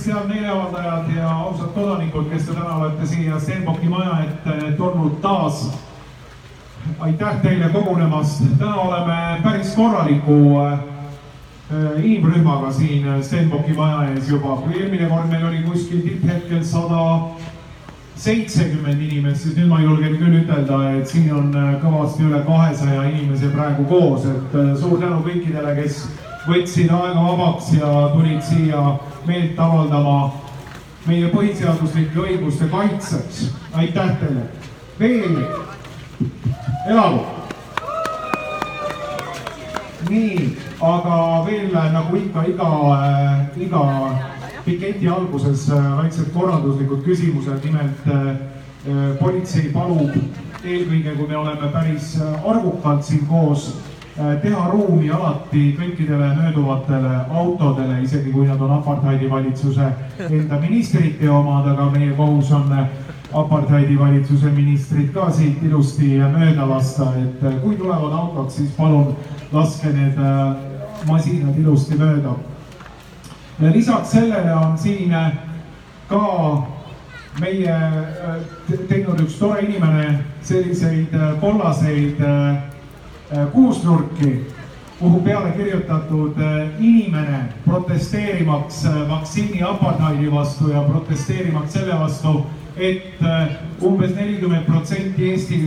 tervist, 0.00 0.06
head 0.06 0.28
meeleavaldajad 0.28 1.16
ja 1.16 1.30
ausad 1.30 1.72
kodanikud, 1.74 2.30
kes 2.30 2.46
te 2.46 2.54
täna 2.54 2.74
olete 2.76 3.06
siia 3.06 3.40
Stenbocki 3.40 3.88
maja 3.88 4.24
ette 4.24 4.72
tulnud 4.76 5.20
taas. 5.20 5.70
aitäh 6.98 7.42
teile 7.42 7.68
kogunemast, 7.68 8.42
täna 8.58 8.74
oleme 8.74 9.40
päris 9.42 9.74
korraliku 9.74 10.60
äh, 10.60 10.78
inimrühmaga 12.04 12.72
siin 12.72 13.22
Stenbocki 13.22 13.72
maja 13.72 14.10
ees 14.10 14.28
juba, 14.28 14.56
kui 14.56 14.80
eelmine 14.80 15.08
kord 15.08 15.28
meil 15.28 15.46
oli 15.46 15.62
kuskil 15.62 16.00
tipphetkel 16.00 16.64
sada 16.64 17.28
seitsekümmend 18.16 19.00
inimest, 19.00 19.42
siis 19.42 19.56
nüüd 19.56 19.68
ma 19.68 19.80
julgen 19.80 20.16
küll 20.16 20.40
ütelda, 20.42 20.80
et 20.96 21.08
siin 21.08 21.32
on 21.34 21.54
äh, 21.54 21.76
kõvasti 21.84 22.24
üle 22.24 22.42
kahesaja 22.46 23.04
inimese 23.12 23.52
praegu 23.52 23.84
koos, 23.84 24.24
et 24.24 24.56
äh, 24.56 24.74
suur 24.80 25.00
tänu 25.00 25.22
kõikidele, 25.28 25.76
kes 25.82 26.06
võtsid 26.48 26.88
aega 26.88 27.20
vabaks 27.20 27.72
ja 27.76 27.88
tulid 28.14 28.40
siia 28.42 28.98
meelt 29.26 29.58
avaldama 29.58 30.32
meie 31.06 31.28
põhiseaduslike 31.32 32.18
õiguste 32.20 32.68
kaitseks. 32.70 33.50
aitäh 33.72 34.16
teile. 34.20 34.46
veel, 34.98 35.36
elagu. 36.88 37.20
nii, 40.08 40.56
aga 40.80 41.44
veel 41.46 41.72
nagu 41.92 42.16
ikka 42.16 42.44
iga, 42.48 42.70
iga 43.56 43.84
piketi 44.64 45.08
alguses 45.08 45.68
väiksed 45.70 46.32
korralduslikud 46.34 47.04
küsimused, 47.04 47.64
nimelt 47.64 48.08
äh, 48.08 48.34
politsei 49.20 49.70
palub 49.72 50.10
eelkõige, 50.64 51.14
kui 51.16 51.28
me 51.28 51.36
oleme 51.36 51.68
päris 51.72 52.18
arvukalt 52.44 53.04
siin 53.04 53.26
koos 53.28 53.70
Äh, 53.70 53.89
teha 54.42 54.68
ruumi 54.70 55.10
alati 55.10 55.62
kõikidele 55.78 56.30
mööduvatele 56.36 57.12
autodele, 57.30 58.00
isegi 58.04 58.32
kui 58.32 58.46
nad 58.48 58.60
on 58.60 58.72
apartheidi 58.78 59.30
valitsuse 59.30 59.86
enda 60.28 60.58
ministrite 60.60 61.30
omad, 61.30 61.68
aga 61.72 61.90
meie 61.94 62.12
kohus 62.18 62.50
on 62.52 62.72
apartheidi 63.32 63.98
valitsuse 63.98 64.50
ministrid 64.54 65.12
ka 65.14 65.30
siit 65.30 65.62
ilusti 65.62 66.16
mööda 66.18 66.66
lasta, 66.68 67.12
et 67.20 67.44
äh, 67.46 67.60
kui 67.62 67.76
tulevad 67.78 68.12
autod, 68.12 68.50
siis 68.50 68.72
palun 68.76 69.14
laske 69.52 69.92
need 69.94 70.18
äh, 70.18 70.56
masinad 71.08 71.58
ilusti 71.58 71.98
mööda. 71.98 72.34
ja 73.60 73.70
lisaks 73.72 74.10
sellele 74.10 74.54
on 74.56 74.78
siin 74.78 75.14
ka 76.08 76.20
meie 77.40 77.76
teinud 78.88 79.20
üks 79.20 79.38
tore 79.38 79.62
inimene 79.62 80.24
selliseid 80.42 81.14
kollaseid 81.40 82.18
Äh, 82.20 82.79
kuusnurki, 83.52 84.46
kuhu 84.98 85.20
peale 85.20 85.50
kirjutatud 85.50 86.38
äh, 86.38 86.68
inimene 86.78 87.38
protesteerimaks 87.64 88.84
äh, 88.84 89.08
vaktsiini 89.08 89.62
apartheidi 89.62 90.32
vastu 90.32 90.70
ja 90.70 90.82
protesteerimaks 90.82 91.72
selle 91.72 91.98
vastu, 91.98 92.46
et 92.76 93.18
umbes 93.82 94.14
nelikümmend 94.14 94.64
protsenti 94.64 95.30
Eesti 95.30 95.58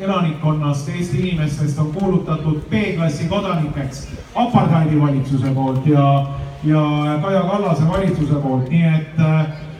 elanikkonnast, 0.00 0.88
Eesti 0.88 1.20
inimestest 1.20 1.78
on 1.78 1.92
kuulutatud 1.92 2.60
B-klassi 2.70 3.28
kodanikeks 3.28 4.08
apartheidi 4.34 5.00
valitsuse 5.00 5.50
poolt 5.54 5.86
ja, 5.86 6.26
ja 6.64 6.82
Kaja 7.22 7.40
Kallase 7.40 7.88
valitsuse 7.88 8.34
poolt, 8.34 8.68
nii 8.68 8.84
et 8.84 9.22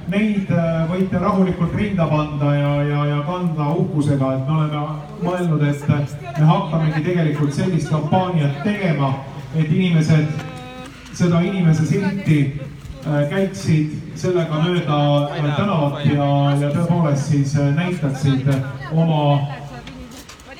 neid 0.08 0.50
võite 0.90 1.20
rahulikult 1.20 1.74
rinda 1.76 2.06
panda 2.08 2.52
ja, 2.56 2.74
ja, 2.88 3.00
ja 3.12 3.18
kanda 3.26 3.70
uhkusega, 3.82 4.34
et 4.36 4.46
me 4.48 4.58
oleme 4.58 4.84
mõelnud, 5.22 5.64
et 5.68 6.38
me 6.38 6.52
hakkamegi 6.52 7.02
tegelikult 7.10 7.52
sellist 7.56 7.90
kampaaniat 7.92 8.62
tegema, 8.64 9.12
et 9.54 9.66
inimesed 9.68 10.46
seda 11.18 11.40
inimese 11.42 11.86
silti 11.86 12.38
äh, 13.06 13.24
käiksid 13.30 13.94
sellega 14.18 14.60
mööda 14.62 14.98
äh, 15.34 15.48
tänavat 15.56 16.04
ja, 16.06 16.28
ja 16.60 16.68
tõepoolest 16.74 17.32
siis 17.32 17.56
äh, 17.58 17.72
näitaksid 17.74 18.46
oma 18.92 19.22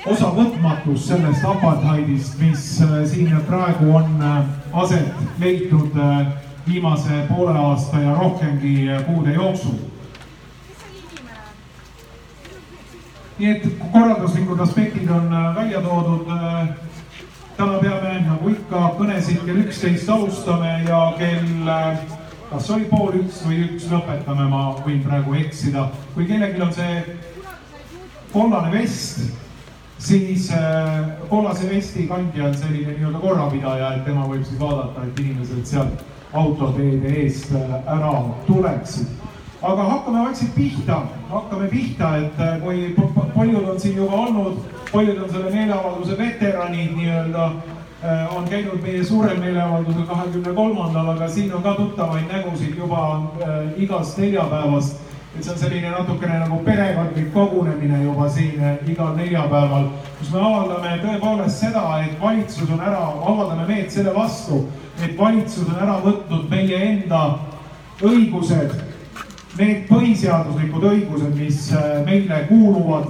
osavõtmatust 0.08 1.10
sellest 1.10 1.44
apartheidist, 1.46 2.38
mis 2.40 2.64
siin 3.10 3.34
praegu 3.46 3.90
on 3.98 4.22
aset 4.82 5.40
leidnud 5.42 5.98
viimase 6.68 7.22
poole 7.28 7.58
aasta 7.58 8.00
ja 8.00 8.14
rohkemgi 8.14 8.74
kuude 9.06 9.34
jooksul 9.34 9.78
nii 13.38 13.50
et 13.50 13.66
korralduslikud 13.92 14.60
aspektid 14.60 15.10
on 15.10 15.32
äh, 15.32 15.54
välja 15.56 15.80
toodud. 15.80 16.28
Äh, 16.28 16.68
täna 17.56 17.78
peame 17.82 18.20
nagu 18.26 18.50
ikka 18.50 18.82
kõnesid 18.98 19.42
kell 19.46 19.62
üksteist 19.64 20.10
alustame 20.14 20.72
ja 20.86 21.00
kell 21.18 21.70
äh, 21.70 22.00
kas 22.50 22.70
oli 22.74 22.86
pool 22.90 23.18
üks 23.20 23.42
või 23.46 23.62
üks 23.66 23.88
lõpetame, 23.92 24.46
ma 24.50 24.62
võin 24.84 25.02
praegu 25.04 25.34
eksida. 25.38 25.88
kui 26.14 26.26
kellelgi 26.26 26.62
on 26.64 26.72
see 26.72 27.02
kollane 28.32 28.70
vest, 28.72 29.20
siis 29.98 30.48
kollase 31.28 31.68
vesti 31.68 32.06
kandja 32.08 32.46
on 32.48 32.54
selline 32.56 32.94
nii-öelda 32.94 33.20
korrapidaja, 33.20 33.92
et 33.96 34.06
tema 34.08 34.24
võib 34.30 34.46
siis 34.46 34.60
vaadata, 34.60 35.04
et 35.04 35.20
inimesed 35.20 35.66
sealt 35.68 36.06
autoteede 36.32 37.14
eest 37.22 37.52
ära 37.86 38.12
tuleksid 38.46 39.18
aga 39.62 39.82
hakkame 39.82 40.24
vaikselt 40.24 40.54
pihta, 40.54 41.02
hakkame 41.30 41.68
pihta, 41.68 42.16
et 42.16 42.40
äh, 42.40 42.60
kui 42.62 42.94
paljud 43.34 43.68
on 43.68 43.80
siin 43.80 43.96
juba 43.96 44.20
olnud, 44.26 44.60
paljud 44.92 45.18
on 45.22 45.30
selle 45.32 45.50
meeleavalduse 45.50 46.18
veteranid 46.18 46.94
nii-öelda, 46.96 47.48
äh, 48.04 48.36
on 48.36 48.46
käinud 48.48 48.82
meie 48.82 49.02
suurel 49.04 49.40
meeleavaldusel 49.42 50.06
kahekümne 50.06 50.54
kolmandal, 50.54 51.10
aga 51.16 51.28
siin 51.28 51.54
on 51.54 51.62
ka 51.62 51.74
tuttavaid 51.74 52.30
nägusid 52.32 52.78
juba 52.78 53.04
äh, 53.42 53.82
igast 53.82 54.18
neljapäevast. 54.18 55.07
Et 55.36 55.44
see 55.44 55.52
on 55.52 55.58
selline 55.58 55.90
natukene 55.92 56.38
nagu 56.40 56.58
perekondlik 56.64 57.32
kogunemine 57.32 58.02
juba 58.02 58.28
siin 58.32 58.62
igal 58.88 59.14
neljapäeval, 59.16 59.88
kus 60.18 60.32
me 60.32 60.40
avaldame 60.40 60.96
tõepoolest 61.04 61.64
seda, 61.66 61.84
et 62.04 62.20
valitsus 62.20 62.70
on 62.70 62.80
ära, 62.80 63.02
avaldame 63.32 63.66
meelt 63.68 63.92
selle 63.92 64.14
vastu, 64.16 64.64
et 65.02 65.18
valitsus 65.18 65.68
on 65.68 65.82
ära 65.82 65.98
võtnud 66.04 66.48
meie 66.50 66.80
enda 66.92 67.24
õigused 68.02 68.78
need 69.58 69.86
põhiseaduslikud 69.88 70.84
õigused, 70.92 71.32
mis 71.36 71.68
äh, 71.74 71.98
meile 72.06 72.44
kuuluvad, 72.48 73.08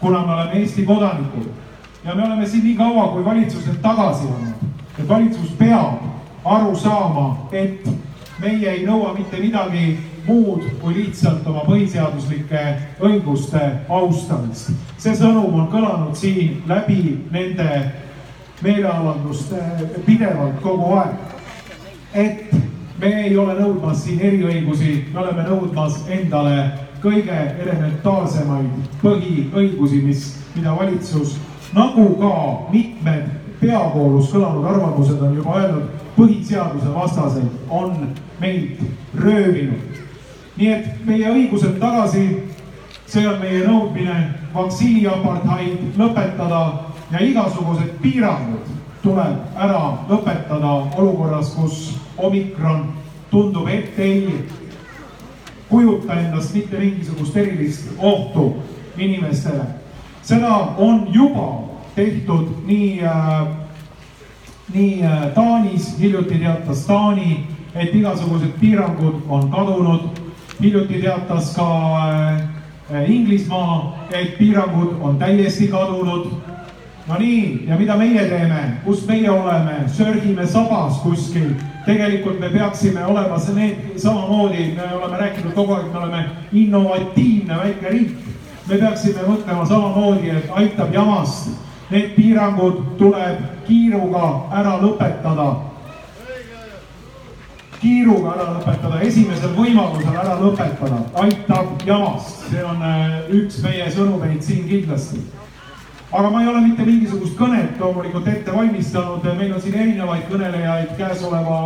kuna 0.00 0.20
me 0.26 0.34
oleme 0.34 0.60
Eesti 0.60 0.84
kodanikud. 0.86 1.48
ja 2.04 2.14
me 2.14 2.24
oleme 2.24 2.46
siin 2.46 2.64
nii 2.64 2.76
kaua, 2.76 3.08
kui 3.12 3.24
valitsus 3.24 3.66
need 3.66 3.80
tagasi 3.82 4.28
annab. 4.28 4.62
et 4.98 5.08
valitsus 5.08 5.50
peab 5.58 5.98
aru 6.44 6.76
saama, 6.76 7.48
et 7.52 7.88
meie 8.40 8.70
ei 8.70 8.86
nõua 8.86 9.14
mitte 9.18 9.40
midagi 9.42 9.98
muud 10.28 10.64
kui 10.80 10.94
lihtsalt 10.94 11.46
oma 11.46 11.64
põhiseaduslike 11.66 12.64
õiguste 13.00 13.62
austamist. 13.88 14.70
see 14.98 15.16
sõnum 15.16 15.54
on 15.54 15.68
kõlanud 15.72 16.14
siin 16.14 16.62
läbi 16.68 17.24
nende 17.30 17.68
meeleavalduste 18.62 19.62
pidevalt 20.06 20.60
kogu 20.62 20.92
aeg. 20.98 21.14
et 22.14 22.54
me 22.98 23.12
ei 23.22 23.36
ole 23.36 23.54
nõudmas 23.54 24.04
siin 24.04 24.20
eriõigusi, 24.20 25.04
me 25.12 25.20
oleme 25.20 25.42
nõudmas 25.48 26.00
endale 26.10 26.72
kõige 27.02 27.36
elementaarsemaid 27.62 28.96
põhiõigusi, 29.02 30.02
mis, 30.02 30.24
mida 30.56 30.74
valitsus 30.74 31.36
nagu 31.74 32.08
ka 32.18 32.32
mitmed 32.72 33.28
peavoolus 33.60 34.32
kõlanud 34.32 34.66
arvamused 34.70 35.22
on 35.22 35.36
juba 35.36 35.60
öelnud, 35.60 36.02
põhiseaduse 36.16 36.94
vastaselt 36.94 37.70
on 37.70 38.08
meilt 38.40 38.82
röövinud. 39.14 39.87
Nii 40.58 40.70
et 40.74 41.06
meie 41.06 41.30
õigused 41.30 41.78
tagasi, 41.80 42.24
see 43.06 43.26
on 43.28 43.38
meie 43.40 43.62
nõudmine, 43.66 44.16
vaktsiini 44.54 45.06
apartheid 45.06 45.98
lõpetada 45.98 46.62
ja 47.12 47.22
igasugused 47.24 47.94
piirangud 48.02 48.74
tuleb 49.02 49.56
ära 49.56 49.82
lõpetada 50.08 50.72
olukorras, 50.98 51.54
kus 51.54 51.94
omikron 52.18 52.88
tundub 53.30 53.68
ette 53.70 54.02
ei 54.02 54.42
kujuta 55.68 56.14
endast 56.14 56.54
mitte 56.54 56.78
mingisugust 56.78 57.36
erilist 57.36 57.88
ohtu 57.98 58.56
inimestele. 58.96 59.64
seda 60.22 60.74
on 60.78 61.08
juba 61.12 61.68
tehtud 61.94 62.48
nii 62.66 63.00
äh,, 63.04 63.46
nii 64.74 65.02
äh, 65.02 65.32
Taanis, 65.34 65.98
hiljuti 65.98 66.38
teatas 66.38 66.86
Taani, 66.86 67.46
et 67.74 67.94
igasugused 67.94 68.52
piirangud 68.60 69.22
on 69.28 69.50
kadunud. 69.50 70.17
Hiljuti 70.60 71.02
teatas 71.02 71.54
ka 71.56 71.68
äh, 72.90 73.10
Inglismaa, 73.10 74.06
et 74.10 74.38
piirangud 74.38 74.96
on 75.00 75.18
täiesti 75.18 75.68
kadunud 75.68 76.30
no 77.08 77.16
nii, 77.18 77.64
ja 77.66 77.76
mida 77.76 77.96
meie 77.96 78.24
teeme, 78.28 78.60
kus 78.84 79.06
meie 79.08 79.30
oleme, 79.30 79.80
sörgime 79.92 80.46
sabas 80.46 81.00
kuskil. 81.02 81.54
tegelikult 81.86 82.40
me 82.40 82.50
peaksime 82.52 83.04
olema 83.04 83.38
see 83.40 83.54
need 83.54 84.00
samamoodi, 84.00 84.74
me 84.76 84.88
oleme 84.94 85.16
rääkinud 85.16 85.54
kogu 85.56 85.72
aeg, 85.72 85.86
me 85.92 85.98
oleme 85.98 86.24
innovatiivne 86.52 87.56
väike 87.56 87.88
riik. 87.90 88.12
me 88.68 88.76
peaksime 88.76 89.24
mõtlema 89.28 89.64
samamoodi, 89.66 90.30
et 90.30 90.50
aitab 90.50 90.92
jamast. 90.94 91.48
Need 91.90 92.10
piirangud 92.16 92.82
tuleb 92.98 93.38
kiiruga 93.64 94.24
ära 94.52 94.76
lõpetada. 94.82 95.67
Kiiruga 97.80 98.34
ära 98.34 98.46
lõpetada, 98.56 99.00
esimesel 99.06 99.54
võimalusel 99.56 100.16
ära 100.18 100.36
lõpetada, 100.40 101.02
aitab 101.22 101.84
jamast, 101.86 102.46
see 102.50 102.62
on 102.66 102.82
äh, 102.82 103.18
üks 103.40 103.60
meie 103.64 103.88
sõnumeid 103.94 104.40
siin 104.42 104.66
kindlasti. 104.68 105.22
aga 106.12 106.30
ma 106.32 106.42
ei 106.42 106.48
ole 106.48 106.62
mitte 106.64 106.86
mingisugust 106.86 107.36
kõnet 107.38 107.80
loomulikult 107.80 108.28
ette 108.28 108.54
valmistanud, 108.54 109.26
meil 109.36 109.52
on 109.52 109.60
siin 109.60 109.74
erinevaid 109.74 110.24
kõnelejaid 110.30 110.96
käesoleva, 110.96 111.58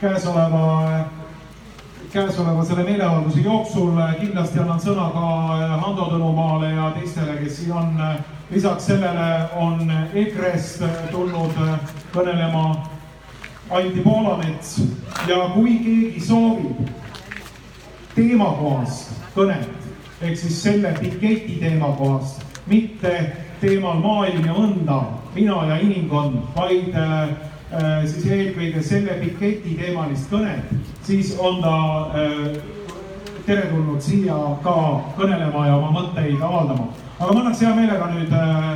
käesoleva 0.00 0.68
käesoleva 2.12 2.64
selle 2.64 2.84
meeleavalduse 2.84 3.40
jooksul. 3.40 3.96
Kindlasti 4.20 4.60
annan 4.60 4.80
sõna 4.80 5.08
ka 5.14 5.28
Hando 5.80 6.08
Tõnumaale 6.12 6.72
ja 6.74 6.90
teistele, 6.96 7.38
kes 7.40 7.56
siin 7.56 7.72
on. 7.72 8.00
lisaks 8.52 8.86
sellele 8.86 9.48
on 9.56 9.88
EKRE-st 10.12 10.82
tulnud 11.10 11.54
kõnelema 12.12 12.64
Anti 13.72 14.00
Poolamets 14.04 14.82
ja 15.28 15.48
kui 15.54 15.78
keegi 15.84 16.20
soovib 16.20 16.88
teemakohast 18.14 19.14
kõnet 19.36 19.82
ehk 20.22 20.36
siis 20.38 20.62
selle 20.62 20.92
piketi 21.00 21.58
teemakohast, 21.60 22.44
mitte 22.66 23.14
teemal 23.60 23.98
maailm 24.02 24.44
ja 24.46 24.54
õnda, 24.58 24.98
mina 25.34 25.56
ja 25.70 25.78
inimkond, 25.82 26.38
vaid 26.56 26.94
äh, 26.94 27.32
siis 28.06 28.26
eelkõige 28.30 28.82
selle 28.86 29.18
piketi 29.22 29.74
teemalist 29.80 30.30
kõnet, 30.30 30.70
siis 31.06 31.34
on 31.42 31.60
ta 31.64 31.74
äh, 32.22 32.56
teretulnud 33.46 34.02
siia 34.02 34.36
ka 34.62 34.76
kõnelema 35.18 35.66
ja 35.66 35.76
oma 35.78 35.92
mõtteid 35.98 36.38
avaldama. 36.38 36.90
aga 37.18 37.32
ma 37.32 37.40
annaks 37.40 37.62
hea 37.62 37.74
meelega 37.74 38.10
nüüd 38.14 38.34
äh, 38.38 38.72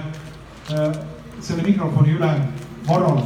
äh, 0.74 1.00
selle 1.40 1.62
mikrofoni 1.66 2.18
üle 2.18 2.32
Varrole. 2.86 3.22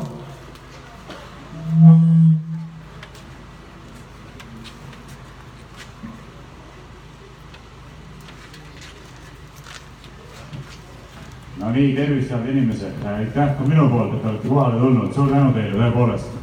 No 11.61 11.71
nii, 11.71 11.95
tervist, 11.95 12.31
head 12.31 12.49
inimesed, 12.49 13.05
aitäh 13.17 13.57
ka 13.59 13.65
minu 13.69 13.89
poolt, 13.89 14.15
et 14.15 14.25
olete 14.25 14.49
kohale 14.49 14.81
tulnud, 14.81 15.13
suur 15.15 15.29
tänu 15.31 15.53
teile 15.53 15.77
tõepoolest. 15.77 16.39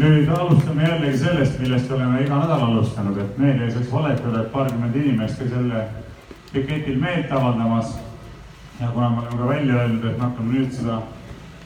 nüüd 0.00 0.28
alustame 0.32 0.84
jällegi 0.86 1.18
sellest, 1.18 1.58
millest 1.60 1.90
oleme 1.92 2.22
iga 2.24 2.42
nädal 2.42 2.66
alustanud, 2.66 3.18
et 3.18 3.38
meile 3.38 3.64
ei 3.64 3.72
saaks 3.74 3.92
valetada, 3.92 4.42
et 4.42 4.52
paarkümmend 4.52 4.96
inimest 4.96 5.38
ka 5.38 5.48
selle 5.54 5.86
piketil 6.52 7.00
meelt 7.00 7.32
avaldamas. 7.32 7.96
ja 8.80 8.88
kuna 8.88 9.10
me 9.10 9.18
oleme 9.18 9.38
ka 9.38 9.48
välja 9.48 9.74
öelnud, 9.74 10.04
et 10.04 10.18
me 10.18 10.24
hakkame 10.24 10.52
nüüd 10.52 10.72
seda 10.72 11.02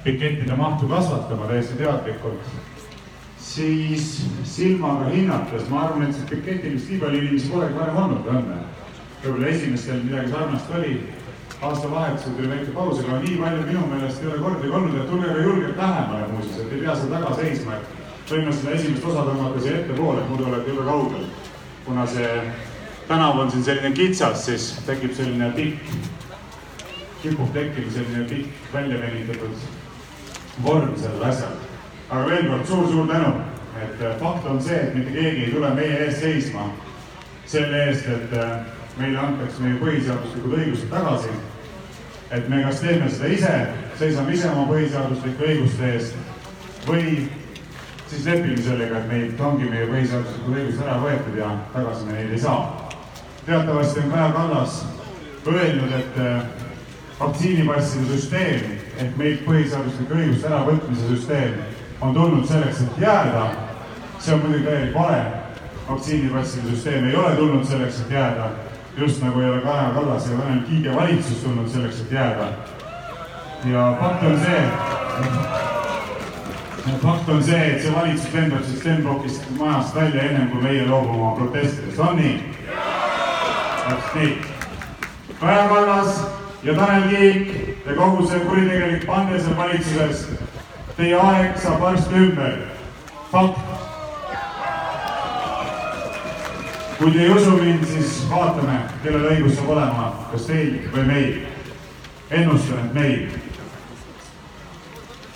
pikettide 0.04 0.56
mahtu 0.56 0.86
kasvatama 0.88 1.46
täiesti 1.48 1.78
teadlikult, 1.80 2.48
siis 3.38 4.26
silmaga 4.44 5.08
hinnates 5.08 5.68
ma 5.70 5.86
arvan, 5.86 6.08
et 6.08 6.16
see 6.16 6.28
piketil 6.30 6.76
vist 6.76 6.90
nii 6.92 7.00
palju 7.00 7.20
inimesi 7.22 7.52
polegi 7.52 7.78
varem 7.78 8.00
olnud, 8.04 8.26
on 8.28 8.48
või? 8.50 8.62
võib-olla 9.24 9.52
esimestel 9.54 10.02
midagi 10.04 10.32
sarnast 10.34 10.72
oli 10.76 10.96
aastavahetusel 11.64 12.34
tuli 12.36 12.50
väike 12.50 12.74
paus, 12.76 13.00
aga 13.00 13.20
nii 13.22 13.36
palju 13.40 13.62
minu 13.68 13.84
meelest 13.92 14.22
ei 14.22 14.28
ole 14.30 14.40
kordagi 14.42 14.72
olnud, 14.78 14.96
et 15.00 15.10
tulge 15.10 15.30
ka 15.30 15.44
julgelt 15.46 15.80
lähemale 15.80 16.26
muuseas, 16.32 16.58
et 16.60 16.72
ei 16.72 16.82
pea 16.82 16.96
seal 16.98 17.14
taga 17.14 17.36
seisma, 17.38 17.78
et 17.78 18.32
võime 18.34 18.56
seda 18.58 18.74
esimest 18.78 19.06
osa 19.12 19.24
tõmmata 19.28 19.62
siia 19.64 19.78
ettepoole, 19.78 20.20
et 20.20 20.32
muidu 20.32 20.48
olete 20.50 20.74
jube 20.74 20.84
kaugel. 20.90 21.24
kuna 21.84 22.06
see 22.08 22.28
tänav 23.08 23.38
on 23.38 23.50
siin 23.50 23.64
selline 23.64 23.92
kitsas, 23.96 24.44
siis 24.44 24.68
tekib 24.86 25.16
selline 25.16 25.50
pikk, 25.56 25.96
kipub 27.22 27.52
tekkima 27.56 27.96
selline 27.96 28.28
pikk 28.28 28.72
välja 28.72 29.00
venitatud 29.00 29.83
vorm 30.62 30.94
sellel 30.96 31.24
asjal. 31.30 31.56
aga 32.10 32.26
veel 32.28 32.46
kord 32.48 32.66
suur-suur 32.66 33.08
tänu, 33.08 33.32
et 33.82 34.04
fakt 34.20 34.46
on 34.46 34.60
see, 34.62 34.76
et 34.76 34.94
mitte 34.94 35.12
keegi 35.12 35.44
ei 35.44 35.52
tule 35.52 35.70
meie 35.74 36.04
ees 36.06 36.20
seisma 36.20 36.68
selle 37.46 37.88
eest, 37.88 38.06
et 38.08 38.38
meile 38.98 39.18
antakse 39.18 39.62
meie 39.62 39.80
põhiseaduslikud 39.80 40.58
õigused 40.60 40.90
tagasi 40.92 41.32
et 42.30 42.48
me 42.48 42.62
kas 42.64 42.80
teeme 42.80 43.08
seda 43.10 43.30
ise, 43.30 43.52
seisame 43.98 44.34
ise 44.34 44.48
oma 44.50 44.66
põhiseaduslike 44.70 45.48
õiguste 45.48 45.90
eest 45.92 46.86
või 46.88 47.26
siis 48.10 48.24
lepime 48.26 48.62
sellega, 48.62 49.00
et 49.00 49.10
meilt 49.10 49.40
ongi 49.40 49.68
meie 49.70 49.86
põhiseaduslikud 49.90 50.56
õigused 50.58 50.82
ära 50.86 50.96
võetud 51.02 51.38
ja 51.38 51.50
tagasi 51.74 52.08
me 52.08 52.16
neid 52.18 52.32
ei 52.34 52.40
saa. 52.42 52.88
teatavasti 53.46 54.00
on 54.00 54.10
Kaja 54.10 54.32
Kallas 54.32 54.80
öelnud, 55.46 55.92
et 55.92 56.18
äh, 56.18 56.42
vaktsiinipasside 57.20 58.06
süsteem 58.08 58.83
ehk 58.98 59.16
meilt 59.16 59.46
põhiseaduslike 59.46 60.14
õiguste 60.14 60.50
äravõtmise 60.50 61.08
süsteem 61.08 61.56
on 62.00 62.14
tulnud 62.14 62.46
selleks, 62.46 62.80
et 62.80 63.00
jääda. 63.00 63.46
see 64.18 64.34
on 64.34 64.40
muidugi 64.40 64.64
täielik 64.64 64.94
vale. 64.94 65.24
vaktsiinipasside 65.88 66.70
süsteem 66.70 67.08
ei 67.08 67.16
ole 67.16 67.36
tulnud 67.36 67.64
selleks, 67.64 68.00
et 68.00 68.10
jääda 68.10 68.50
just 68.96 69.22
nagu 69.22 69.40
ei 69.40 69.50
ole 69.50 69.60
Kaja 69.60 69.90
Kallas 69.94 70.30
ja 70.30 70.38
Tanel 70.38 70.60
Kiige 70.68 70.96
valitsus 70.96 71.36
tulnud 71.36 71.68
selleks, 71.68 72.00
et 72.00 72.12
jääda. 72.12 72.46
ja 73.64 73.96
fakt 74.00 74.22
on 74.22 74.40
see, 74.40 74.62
fakt 77.02 77.28
on 77.28 77.44
see, 77.44 77.76
et 77.76 77.82
see 77.82 77.94
valitsus 77.94 78.34
lendab 78.34 78.64
siis 78.64 78.80
Stenbockist 78.80 79.42
majast 79.58 79.94
välja 79.94 80.22
ennem 80.22 80.48
kui 80.48 80.62
meie 80.62 80.86
loobume 80.86 81.22
oma 81.22 81.36
protestidest, 81.36 81.98
on 81.98 82.16
nii? 82.16 82.54
täpselt 83.88 84.14
nii. 84.14 84.38
Kaja 85.40 85.68
Kallas 85.68 86.26
ja 86.64 86.74
Tanel 86.74 87.08
Kiik 87.08 87.48
ja 87.86 87.94
kogu 87.96 88.26
see 88.28 88.40
kuritegelik 88.40 89.06
pande 89.06 89.40
seal 89.40 89.56
valitsuses, 89.56 90.28
teie 90.96 91.16
aeg 91.20 91.58
saab 91.60 91.80
varsti 91.80 92.14
ümber. 92.14 92.58
fakt 93.32 93.58
kui 96.98 97.10
te 97.12 97.18
ei 97.18 97.30
usu 97.30 97.50
mind, 97.50 97.84
siis 97.84 98.22
vaatame, 98.30 98.78
kellel 99.02 99.26
õigus 99.32 99.56
saab 99.58 99.72
olema, 99.74 100.04
kas 100.30 100.46
teil 100.48 100.78
või 100.94 101.06
meil. 101.08 101.34
ennustan, 102.30 102.86
et 102.86 102.94
meil. 102.94 103.26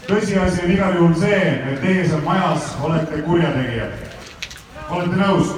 tõsiasi 0.06 0.64
on 0.64 0.70
igal 0.72 0.94
juhul 0.96 1.14
see, 1.20 1.40
et 1.72 1.82
teie 1.82 2.06
seal 2.08 2.22
majas 2.24 2.70
olete 2.82 3.22
kurjategijad. 3.26 3.92
olete 4.88 5.16
nõus? 5.16 5.52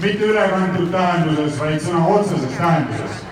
mitte 0.00 0.24
ülekantud 0.24 0.90
tähenduses, 0.90 1.60
vaid 1.60 1.80
sõna 1.80 2.02
otseses 2.16 2.58
tähenduses. 2.58 3.25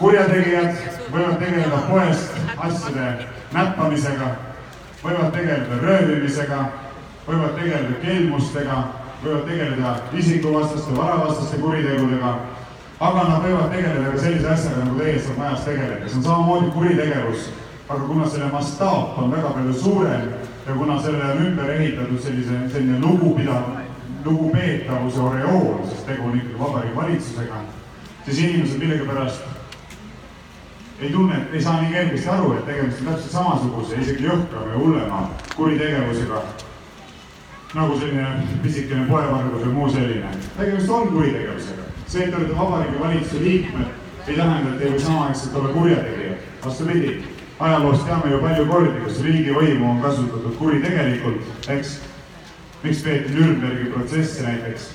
Kurjategijad 0.00 0.86
võivad 1.12 1.36
tegeleda 1.38 1.82
poest 1.88 2.38
asjade 2.56 3.28
näppamisega, 3.52 4.30
võivad 5.04 5.34
tegeleda 5.36 5.82
röövimisega, 5.84 6.64
võivad 7.28 7.54
tegeleda 7.60 8.00
kelmustega 8.04 8.80
võivad 9.24 9.44
tegeleda 9.48 9.94
isikuvastaste, 10.16 10.94
varavastaste 10.96 11.58
kuritegudega, 11.60 12.30
aga 13.00 13.24
nad 13.28 13.42
võivad 13.44 13.74
tegeleda 13.74 14.12
ka 14.14 14.22
sellise 14.22 14.48
asjaga, 14.54 14.84
nagu 14.84 15.00
teie 15.00 15.18
seal 15.18 15.36
majas 15.38 15.66
tegelete, 15.66 16.08
see 16.08 16.20
on 16.20 16.24
samamoodi 16.28 16.72
kuritegevus. 16.76 17.50
aga 17.90 18.04
kuna 18.06 18.26
selle 18.30 18.48
mastaap 18.52 19.16
on 19.18 19.32
väga 19.34 19.48
palju 19.50 19.72
suurem 19.74 20.26
ja 20.66 20.74
kuna 20.74 21.00
sellele 21.02 21.32
on 21.32 21.46
ümber 21.46 21.70
ehitatud 21.70 22.20
sellise, 22.22 22.58
selline 22.72 23.00
lugupidav, 23.02 23.64
lugupeetavuse 24.24 25.20
oreool, 25.20 25.80
sest 25.88 26.06
tegu 26.06 26.28
on 26.28 26.36
ikkagi 26.38 26.58
Vabariigi 26.58 26.96
Valitsusega, 26.96 27.58
siis 28.24 28.38
inimesed 28.38 28.78
millegipärast 28.78 29.59
ei 31.00 31.10
tunne, 31.10 31.46
ei 31.52 31.62
saa 31.62 31.80
nii 31.80 31.92
kergesti 31.92 32.28
aru, 32.28 32.52
et 32.52 32.66
tegemist 32.66 33.00
on 33.00 33.06
täpselt 33.12 33.32
samasuguse, 33.32 34.00
isegi 34.02 34.26
jõhkrama 34.26 34.74
ja 34.74 34.82
hullema 34.82 35.20
kuritegevusega 35.56 36.42
nagu 37.74 37.96
selline 37.98 38.26
pisikene 38.62 39.06
poevargus 39.06 39.64
või 39.64 39.74
muu 39.74 39.88
selline. 39.94 40.30
tegemist 40.58 40.90
on 40.90 41.08
kuritegevusega. 41.08 41.82
see, 42.06 42.24
et 42.24 42.30
te 42.30 42.36
olete 42.36 42.56
Vabariigi 42.56 43.00
Valitsuse 43.00 43.42
liikmed, 43.44 43.86
ei 44.26 44.36
tähenda, 44.36 44.70
et 44.70 44.78
te 44.78 44.84
ei 44.84 44.92
või 44.92 45.00
samaaegselt 45.00 45.56
olla 45.56 45.68
kurjategijad. 45.74 46.38
vastupidi, 46.64 47.24
ajaloost 47.58 48.06
teame 48.06 48.30
ju 48.30 48.40
palju 48.40 48.66
kordi, 48.66 49.00
kus 49.04 49.20
riigivõimu 49.22 49.90
on 49.90 50.00
kasutatud 50.02 50.56
kuritegelikult, 50.58 51.42
eks. 51.68 52.00
miks 52.82 53.02
peeti 53.02 53.34
Nürnbergi 53.34 53.92
protsessi 53.92 54.42
näiteks? 54.42 54.90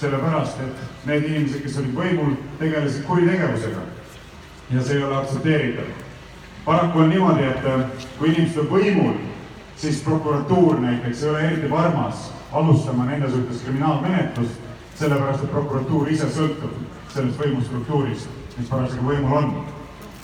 sellepärast, 0.00 0.60
et 0.64 1.06
need 1.06 1.24
inimesed, 1.28 1.60
kes 1.62 1.74
olid 1.76 1.96
võimul, 1.96 2.36
tegelesid 2.58 3.02
kuritegevusega. 3.04 3.82
Ja 4.70 4.82
see 4.82 4.96
ei 4.96 5.04
ole 5.04 5.16
aktsepteeritav. 5.16 5.84
paraku 6.64 6.98
on 6.98 7.08
niimoodi, 7.08 7.42
et 7.42 8.16
kui 8.18 8.28
inimesed 8.28 8.58
on 8.58 8.70
võimul 8.70 9.18
siis 9.80 10.00
prokuratuur 10.00 10.80
näiteks 10.80 11.22
ei 11.22 11.30
ole 11.30 11.40
eriti 11.40 11.70
varmas 11.70 12.32
alustama 12.52 13.04
nende 13.04 13.30
suhtes 13.30 13.62
kriminaalmenetlust, 13.62 14.52
sellepärast 14.94 15.44
et 15.44 15.50
prokuratuur 15.50 16.08
ise 16.12 16.28
sõltub 16.34 16.74
sellest 17.14 17.40
võimustruktuurist, 17.40 18.28
mis 18.58 18.68
parasjagu 18.68 19.06
võimul 19.06 19.36
on. 19.38 19.54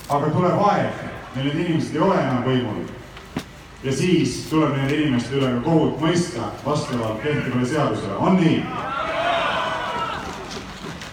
aga 0.08 0.28
tuleb 0.30 0.60
aeg, 0.68 1.00
mil 1.36 1.48
need 1.48 1.62
inimesed 1.64 1.96
ei 1.96 2.02
ole 2.08 2.18
enam 2.20 2.44
võimul. 2.44 2.84
ja 3.84 3.92
siis 3.92 4.36
tuleb 4.50 4.76
nende 4.76 4.96
inimeste 4.96 5.36
üle 5.36 5.54
ka 5.54 5.64
kohut 5.70 6.00
mõista 6.00 6.52
vastavalt 6.66 7.22
kehtivale 7.22 7.66
seadusele, 7.66 8.16
on 8.18 8.36
nii? 8.36 8.62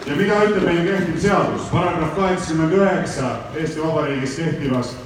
Ja 0.08 0.16
mida 0.16 0.40
ütleb 0.48 0.66
meie 0.68 0.84
kehtiv 0.88 1.20
seadus, 1.24 1.68
paragrahv 1.72 2.16
kaheksakümmend 2.18 2.76
üheksa 2.76 3.36
Eesti 3.56 3.84
Vabariigis 3.84 4.36
kehtivast 4.36 4.98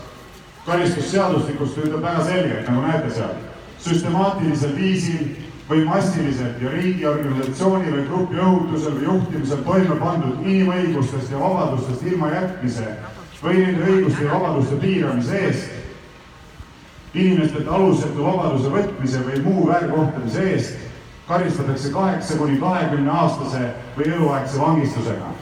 karistusseadustikust 0.66 1.78
ütleb 1.84 2.02
väga 2.02 2.24
selgelt, 2.26 2.70
nagu 2.70 2.82
näete 2.88 3.12
seal, 3.14 3.36
süstemaatilisel 3.84 4.74
viisil 4.76 5.28
või 5.70 5.84
massiliselt 5.86 6.62
ja 6.64 6.72
riigi, 6.74 7.06
organisatsiooni 7.06 7.94
või 7.94 8.08
grupi 8.08 8.42
õhutusel 8.42 8.98
või 8.98 9.08
juhtimisel 9.12 9.64
toime 9.68 10.00
pandud 10.02 10.42
inimõigustest 10.48 11.32
ja 11.32 11.42
vabadustest 11.44 12.06
ilmajätmise 12.08 12.90
või 13.44 13.62
nende 13.62 13.92
õiguste 13.92 14.26
ja 14.26 14.34
vabaduste 14.34 14.80
piiramise 14.82 15.42
eest, 15.46 15.74
inimestelt 17.14 17.70
alusetu 17.70 18.26
vabaduse 18.26 18.74
võtmise 18.74 19.24
või 19.30 19.44
muu 19.46 19.68
väärkohtlemise 19.70 20.50
eest 20.56 20.87
karistatakse 21.28 21.90
kaheksa 21.90 22.38
kuni 22.38 22.58
kahekümne 22.58 23.12
aastase 23.12 23.74
või 23.98 24.12
eluaegse 24.16 24.60
vangistusega. 24.60 25.34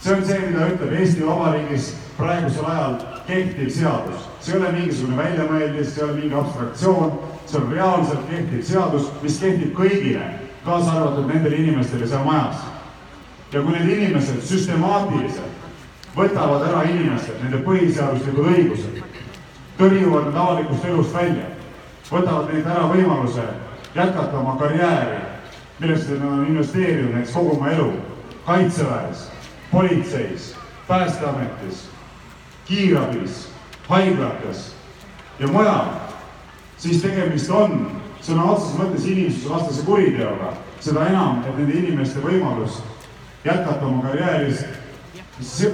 see 0.00 0.14
on 0.14 0.24
see, 0.24 0.38
mida 0.38 0.66
ütleb 0.70 0.92
Eesti 0.92 1.26
Vabariigis 1.26 1.94
praegusel 2.16 2.66
ajal 2.70 2.96
kehtiv 3.26 3.70
seadus. 3.70 4.28
see 4.40 4.54
ei 4.54 4.60
ole 4.60 4.72
mingisugune 4.72 5.16
väljamõeldis, 5.16 5.94
see 5.94 6.02
ei 6.02 6.10
ole 6.10 6.20
mingi 6.20 6.34
abstraktsioon, 6.34 7.18
see 7.46 7.60
on 7.60 7.72
reaalselt 7.72 8.30
kehtiv 8.30 8.62
seadus, 8.62 9.10
mis 9.22 9.38
kehtib 9.40 9.74
kõigile, 9.74 10.30
kaasa 10.64 10.92
arvatud 10.92 11.26
nendele 11.26 11.56
inimestele 11.56 12.06
seal 12.06 12.24
majas. 12.24 12.56
ja 13.52 13.62
kui 13.62 13.72
need 13.72 13.98
inimesed 13.98 14.42
süstemaatiliselt 14.42 15.66
võtavad 16.16 16.64
ära 16.66 16.82
inimestelt 16.88 17.42
nende 17.42 17.60
põhiseaduslikud 17.62 18.48
õigused, 18.50 19.02
tõrjuvad 19.78 20.30
nad 20.30 20.40
avalikust 20.42 20.84
elust 20.84 21.14
välja, 21.14 21.46
võtavad 22.10 22.50
neilt 22.52 22.66
ära 22.66 22.88
võimaluse 22.90 23.44
jätkata 23.96 24.38
oma 24.38 24.56
karjääri, 24.56 25.18
millesse 25.78 26.14
nad 26.14 26.32
on 26.32 26.46
investeerinud 26.46 27.12
näiteks 27.12 27.34
kogu 27.34 27.56
oma 27.56 27.70
elu, 27.70 27.92
kaitseväes, 28.46 29.30
politseis, 29.72 30.54
päästeametis, 30.88 31.88
kiirabis, 32.64 33.48
haiglates 33.88 34.74
ja 35.38 35.48
mujal, 35.48 35.86
siis 36.78 37.02
tegemist 37.02 37.50
on 37.50 37.86
sõna 38.22 38.50
otseses 38.52 38.78
mõttes 38.78 39.06
inimsusevastase 39.06 39.84
kuriteoga, 39.86 40.52
seda 40.80 41.06
enam, 41.10 41.42
et 41.46 41.58
nende 41.58 41.78
inimeste 41.78 42.20
võimalus 42.24 42.80
jätkata 43.44 43.86
oma 43.86 44.02
karjääris, 44.08 44.64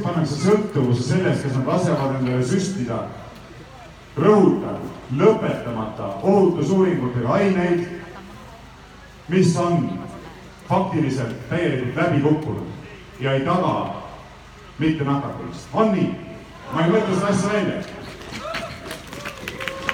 pannakse 0.03 0.39
sõltuvuse 0.43 1.03
sellest, 1.09 1.47
kas 1.47 1.57
nad 1.57 1.69
lasevad 1.71 2.17
endale 2.19 2.45
süstida 2.45 3.05
rõhutan, 4.19 4.81
lõpetamata 5.17 6.09
ohutusuuringutega 6.23 7.33
aineid, 7.39 8.02
mis 9.29 9.57
on 9.57 9.91
faktiliselt 10.69 11.49
täielikult 11.51 11.97
läbi 11.97 12.21
kukkunud 12.21 13.21
ja 13.21 13.33
ei 13.33 13.41
taga 13.41 13.95
mitte 14.79 15.05
nakatumist. 15.05 15.69
on 15.73 15.93
nii? 15.93 16.11
ma 16.73 16.85
ei 16.85 16.91
mõtle 16.91 17.15
seda 17.15 17.27
asja 17.27 17.53
välja. 17.53 17.83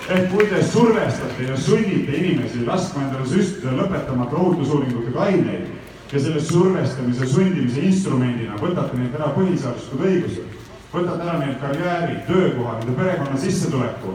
et 0.08 0.30
kui 0.30 0.46
te 0.46 0.62
survestate 0.64 1.48
ja 1.48 1.56
sunnite 1.56 2.16
inimesi 2.16 2.64
laskma 2.66 3.02
endale 3.02 3.26
süstida 3.28 3.74
lõpetamata 3.76 4.36
ohutusuuringutega 4.36 5.20
aineid 5.20 5.66
ja 6.12 6.20
selle 6.20 6.40
survestamise, 6.40 7.26
sundimise 7.28 7.80
instrumendina 7.84 8.56
võtate 8.62 8.96
neilt 8.96 9.16
ära 9.18 9.28
põhiseaduslikud 9.34 10.06
õigused, 10.08 10.56
võtate 10.92 11.26
ära 11.26 11.36
neilt 11.42 11.60
karjääri, 11.60 12.16
töökoha, 12.30 12.78
nende 12.78 12.96
perekonna 12.96 13.40
sissetuleku, 13.42 14.14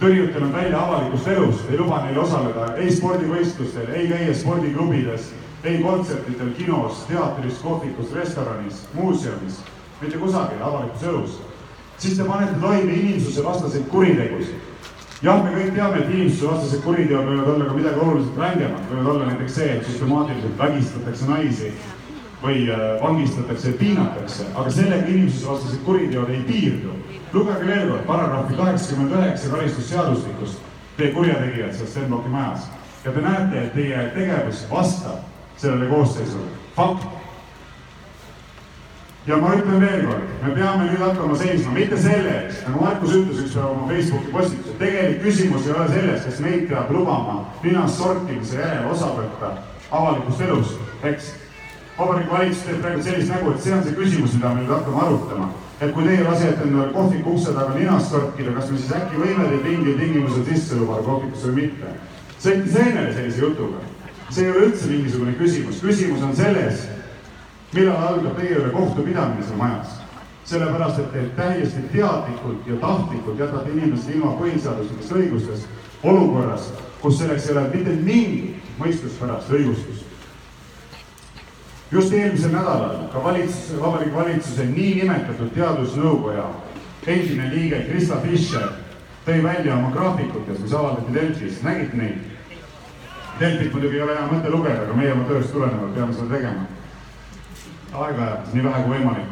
tõrjute 0.00 0.40
nad 0.40 0.52
välja 0.52 0.80
avalikust 0.80 1.28
elust, 1.28 1.70
ei 1.70 1.78
luba 1.78 2.02
neil 2.04 2.18
osaleda 2.18 2.74
ei 2.82 2.90
spordivõistlustel, 2.92 3.88
ei 3.94 4.08
käia 4.10 4.34
spordiklubides, 4.34 5.30
ei 5.64 5.80
kontsertidel, 5.82 6.50
kinos, 6.58 7.04
teatris, 7.08 7.60
kohvikus, 7.62 8.12
restoranis, 8.12 8.84
muuseumis, 8.94 9.62
mitte 10.02 10.18
kusagil 10.20 10.62
avalikus 10.62 11.08
elus, 11.08 11.40
siis 11.98 12.18
te 12.18 12.26
panete 12.28 12.58
toime 12.60 12.92
inimsusevastaseid 12.92 13.88
kuritegusid. 13.88 14.70
jah, 15.22 15.40
me 15.44 15.54
kõik 15.54 15.74
teame, 15.74 16.00
et 16.02 16.10
inimsusevastased 16.10 16.82
kuriteod 16.84 17.24
võivad 17.24 17.46
olla 17.54 17.66
ka 17.68 17.74
midagi 17.78 18.00
oluliselt 18.06 18.38
rängemad, 18.38 18.88
võivad 18.90 19.10
olla 19.12 19.28
näiteks 19.30 19.54
see, 19.56 19.68
et 19.76 19.86
süstemaatiliselt 19.86 20.58
vägistatakse 20.58 21.28
naisi 21.30 21.70
või 22.42 22.66
äh, 22.68 22.82
vangistatakse 23.00 23.70
ja 23.70 23.78
piinatakse, 23.78 24.50
aga 24.52 24.70
sellega 24.70 25.08
inimsusevastased 25.08 25.80
kuriteod 25.86 26.28
ei 26.34 26.42
piirdu. 26.44 26.92
Lugege 27.34 27.66
veel 27.66 27.88
kord 27.90 28.06
paragrahvi 28.06 28.56
kaheksakümmend 28.56 29.16
üheksa 29.18 29.50
karistusseadustikust, 29.50 30.62
teie 30.96 31.12
kurjategijad 31.14 31.74
seal 31.74 31.90
Stenbocki 31.90 32.30
majas 32.30 32.70
ja 33.04 33.12
te 33.12 33.20
näete, 33.20 33.64
et 33.64 33.74
teie 33.74 34.06
tegevus 34.14 34.64
vastab 34.70 35.26
sellele 35.60 35.90
koosseisule, 35.90 36.48
fakt. 36.76 37.06
ja 39.26 39.36
ma 39.40 39.54
ütlen 39.56 39.80
veel 39.80 40.06
kord, 40.06 40.32
me 40.42 40.54
peame 40.56 40.88
nüüd 40.88 41.04
hakkama 41.04 41.36
seisma 41.40 41.72
mitte 41.76 41.98
selle 42.00 42.34
eest, 42.44 42.66
nagu 42.68 42.84
Markus 42.84 43.14
ütles 43.18 43.44
ükspäev 43.44 43.70
oma 43.70 43.86
Facebooki 43.92 44.32
postitusel, 44.32 44.80
tegelik 44.82 45.22
küsimus 45.22 45.68
ei 45.68 45.76
ole 45.76 45.86
selles, 45.92 46.26
kas 46.26 46.42
meid 46.44 46.66
peab 46.68 46.92
lubama 46.92 47.38
ninast 47.62 48.02
sortimise 48.02 48.60
järel 48.60 48.90
osa 48.92 49.08
võtta 49.16 49.56
avalikust 49.90 50.44
elust, 50.44 50.92
eks 51.02 51.32
Vabariigi 51.98 52.30
Valitsus 52.30 52.64
teeb 52.66 52.80
praegu 52.82 53.02
sellist 53.06 53.30
nägu, 53.30 53.52
et 53.54 53.60
see 53.62 53.74
on 53.74 53.84
see 53.86 53.94
küsimus, 53.94 54.32
mida 54.34 54.50
me 54.50 54.64
nüüd 54.64 54.72
hakkame 54.74 55.02
arutama. 55.04 55.44
Et 55.84 55.92
kui 55.92 56.04
teie 56.06 56.24
lasete 56.24 56.64
endale 56.64 56.92
kohviku 56.94 57.34
ukse 57.34 57.52
taga 57.52 57.74
ninast 57.76 58.12
torkida, 58.12 58.52
kas 58.56 58.70
me 58.70 58.78
siis 58.78 58.92
äkki 58.96 59.20
võime 59.20 59.48
teid 59.50 59.66
mingil 59.66 59.98
tingimusel 60.00 60.46
sisse 60.48 60.78
lubada 60.78 61.04
kohvikusse 61.04 61.50
või 61.50 61.64
mitte? 61.64 61.92
sõitke 62.44 62.72
seenele 62.72 63.12
sellise 63.12 63.40
jutuga. 63.40 63.82
see 64.30 64.44
ei 64.44 64.50
ole 64.50 64.64
üldse 64.68 64.88
mingisugune 64.88 65.34
küsimus, 65.38 65.82
küsimus 65.84 66.22
on 66.22 66.34
selles, 66.36 66.86
millal 67.72 68.08
algab 68.08 68.40
teie 68.40 68.56
üle 68.60 68.72
kohtupidamine 68.72 69.44
seal 69.44 69.60
majas. 69.60 70.00
sellepärast, 70.44 70.98
et 70.98 71.12
te 71.12 71.20
täiesti 71.36 71.82
teadlikult 71.92 72.66
ja 72.68 72.76
tahtlikult 72.80 73.38
jätate 73.38 73.70
inimesed 73.72 74.14
ilma 74.14 74.34
põhiseaduslikest 74.40 75.12
õigustest 75.20 75.68
olukorras, 76.02 76.72
kus 77.00 77.18
selleks 77.18 77.48
ei 77.48 77.56
ole 77.56 77.68
mitte 77.72 77.96
mingit 78.00 78.74
mõistuspärast 78.78 79.52
õigustust 79.52 79.93
just 81.94 82.12
eelmisel 82.12 82.50
nädalal 82.50 83.08
ka 83.12 83.24
valitsus, 83.24 83.80
Vabariigi 83.80 84.14
Valitsuse 84.14 84.64
niinimetatud 84.66 85.52
teadusnõukoja 85.54 86.44
endine 87.06 87.50
liige 87.52 87.82
Krista 87.88 88.18
Fischer 88.24 88.72
tõi 89.26 89.42
välja 89.44 89.76
oma 89.76 89.92
graafikutes, 89.94 90.58
mis 90.60 90.72
avaldati 90.74 91.14
Delfis, 91.14 91.62
nägite 91.62 91.96
neid? 91.96 92.18
Delfit 93.40 93.72
muidugi 93.72 93.96
ei 93.98 94.02
ole 94.02 94.16
hea 94.18 94.26
mõte 94.30 94.50
lugeda, 94.50 94.82
aga 94.82 94.96
meie 94.98 95.12
oma 95.14 95.28
tööst 95.30 95.52
tulenevalt 95.54 95.94
peame 95.94 96.16
seda 96.16 96.34
tegema. 96.34 96.66
aeg-ajalt, 97.94 98.52
nii 98.54 98.64
vähe 98.64 98.82
kui 98.82 98.96
võimalik. 98.96 99.28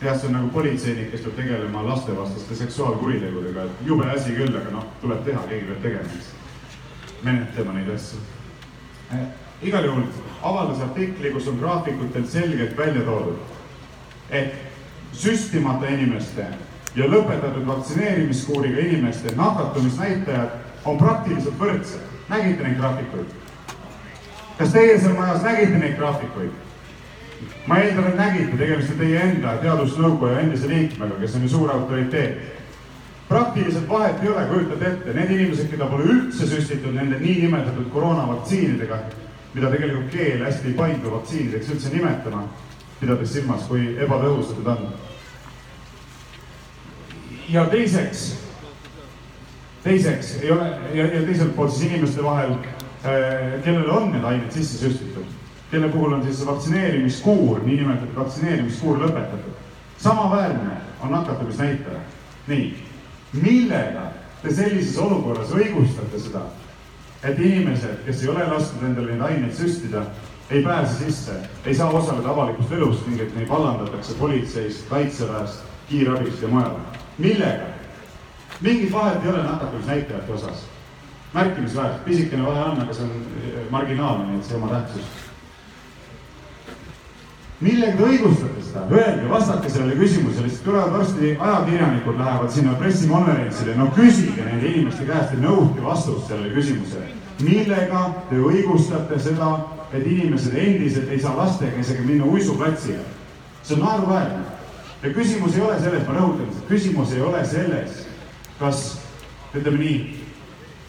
jah, 0.00 0.16
see 0.16 0.28
on 0.28 0.34
nagu 0.38 0.48
politseinik, 0.54 1.10
kes 1.10 1.26
peab 1.26 1.36
tegelema 1.42 1.82
lastevastaste 1.90 2.62
seksuaalkuritegudega, 2.62 3.64
et 3.64 3.86
jube 3.86 4.10
asi 4.14 4.38
küll, 4.38 4.54
aga 4.54 4.70
noh, 4.78 4.90
tuleb 5.02 5.24
teha, 5.26 5.46
keegi 5.50 5.70
peab 5.72 5.82
tegema, 5.82 6.18
eks 6.18 6.35
menetlema 7.22 7.72
neid 7.72 7.90
asju 7.94 8.20
eh,. 9.12 9.26
igal 9.62 9.84
juhul 9.84 10.02
avaldas 10.42 10.82
artikli, 10.82 11.30
kus 11.32 11.48
on 11.48 11.58
graafikutelt 11.58 12.28
selgelt 12.30 12.76
välja 12.78 13.02
toodud, 13.02 13.38
et 14.30 14.54
süstimata 15.12 15.88
inimeste 15.88 16.46
ja 16.96 17.08
lõpetatud 17.08 17.66
vaktsineerimiskuuriga 17.66 18.80
inimeste 18.80 19.34
nakatumisnäitajad 19.36 20.84
on 20.84 20.98
praktiliselt 20.98 21.58
võrdsed. 21.58 22.04
nägite 22.28 22.62
neid 22.62 22.78
graafikuid? 22.78 23.26
kas 24.58 24.72
teie 24.72 24.98
seal 24.98 25.14
majas 25.14 25.42
nägite 25.42 25.78
neid 25.78 25.96
graafikuid? 25.96 26.50
ma 27.66 27.78
eeldan, 27.78 28.06
et 28.06 28.16
nägite, 28.16 28.56
tegemist 28.56 28.92
on 28.92 28.98
teie 28.98 29.22
enda 29.22 29.56
teadusnõukoja 29.62 30.40
endise 30.40 30.68
liikmega, 30.68 31.18
kes 31.20 31.34
on 31.36 31.42
ju 31.42 31.48
suur 31.48 31.70
autoriteet 31.70 32.55
praktiliselt 33.28 33.88
vahet 33.88 34.22
ei 34.22 34.28
ole, 34.28 34.44
kujutate 34.46 34.86
ette, 34.86 35.12
need 35.12 35.30
inimesed, 35.30 35.70
keda 35.70 35.88
pole 35.90 36.06
üldse 36.06 36.46
süstitud 36.46 36.94
nende 36.94 37.18
niinimetatud 37.18 37.88
koroonavaktsiinidega, 37.94 39.00
mida 39.54 39.70
tegelikult 39.72 40.12
keel 40.14 40.44
hästi 40.46 40.70
ei 40.70 40.78
paindu 40.78 41.10
vaktsiinideks 41.16 41.72
üldse 41.74 41.92
nimetama, 41.94 42.44
pidades 43.00 43.34
silmas, 43.34 43.66
kui 43.70 43.96
ebatõhusad 43.98 44.60
need 44.60 44.72
on. 44.74 44.86
ja 47.48 47.66
teiseks, 47.70 48.22
teiseks 49.82 50.36
ei 50.42 50.50
ole 50.50 50.70
ja, 50.94 51.06
ja 51.06 51.22
teiselt 51.26 51.54
poolt 51.56 51.74
siis 51.74 51.90
inimeste 51.90 52.22
vahel, 52.22 52.56
kellele 53.02 53.90
on 53.92 54.10
need 54.12 54.24
ained 54.24 54.54
sisse 54.54 54.78
süstitud, 54.78 55.26
kelle 55.70 55.90
puhul 55.90 56.14
on 56.14 56.24
siis 56.26 56.46
vaktsineerimiskuur, 56.46 57.62
niinimetatud 57.66 58.22
vaktsineerimiskuur 58.22 59.02
lõpetatud. 59.02 59.62
samaväärne 59.98 60.82
on 61.02 61.10
nakatumisnäitaja. 61.10 62.00
nii 62.46 62.85
millega 63.42 64.10
te 64.42 64.54
sellises 64.54 64.98
olukorras 64.98 65.52
õigustate 65.54 66.20
seda, 66.20 66.44
et 67.24 67.38
inimesed, 67.38 68.02
kes 68.06 68.22
ei 68.22 68.30
ole 68.32 68.46
lasknud 68.50 68.84
endale 68.90 69.14
neid 69.14 69.24
aineid 69.28 69.54
süstida, 69.56 70.04
ei 70.50 70.62
pääse 70.62 71.04
sisse, 71.04 71.34
ei 71.64 71.74
saa 71.74 71.90
osaleda 71.90 72.30
avalikust 72.30 72.72
elust 72.72 73.06
ning 73.08 73.20
et 73.20 73.34
neid 73.36 73.48
vallandatakse 73.50 74.14
politseist, 74.20 74.86
kaitseväest, 74.90 75.64
kiirabist 75.88 76.42
ja 76.42 76.48
mujal. 76.48 76.78
millega? 77.18 77.72
mingit 78.60 78.92
vahet 78.92 79.24
ei 79.24 79.30
ole 79.30 79.42
nakatumisnäitajate 79.42 80.32
osas. 80.32 80.66
märkimisväärselt, 81.34 82.04
pisikene 82.04 82.46
vahe 82.46 82.60
on, 82.70 82.80
aga 82.80 82.94
see 82.94 83.04
on 83.04 83.10
marginaalne, 83.70 84.26
nii 84.26 84.38
et 84.38 84.44
see 84.44 84.56
oma 84.56 84.68
tähtsust. 84.68 85.25
Millega 87.60 87.96
te 87.96 88.08
õigustate 88.10 88.64
seda? 88.64 88.82
Öelge, 88.92 89.28
vastake 89.30 89.70
sellele 89.72 89.96
küsimusele, 90.00 90.50
sest 90.50 90.64
tulevad 90.64 90.92
varsti 90.92 91.32
ajakirjanikud 91.34 92.18
lähevad 92.20 92.50
sinna 92.52 92.74
pressikonverentsile, 92.80 93.76
no 93.78 93.86
küsige 93.96 94.44
nende 94.44 94.72
inimeste 94.72 95.06
käest 95.08 95.32
ja 95.32 95.40
nõudke 95.44 95.84
vastust 95.84 96.28
sellele 96.28 96.52
küsimusele. 96.56 97.14
millega 97.42 98.02
te 98.30 98.36
õigustate 98.40 99.18
seda, 99.20 99.48
et 99.92 100.06
inimesed 100.06 100.54
endiselt 100.56 101.10
ei 101.12 101.20
saa 101.20 101.36
lastega 101.36 101.80
isegi 101.80 102.04
minna 102.04 102.24
uisuplatsile? 102.24 103.04
see 103.62 103.74
on 103.76 103.82
naeruväärne. 103.84 104.44
ja 105.02 105.10
küsimus 105.14 105.56
ei 105.56 105.60
ole 105.60 105.80
selles, 105.80 106.06
ma 106.08 106.14
rõhutan, 106.14 106.52
küsimus 106.68 107.12
ei 107.12 107.20
ole 107.20 107.44
selles, 107.44 108.06
kas 108.58 108.98
ütleme 109.54 109.78
nii, 109.78 109.98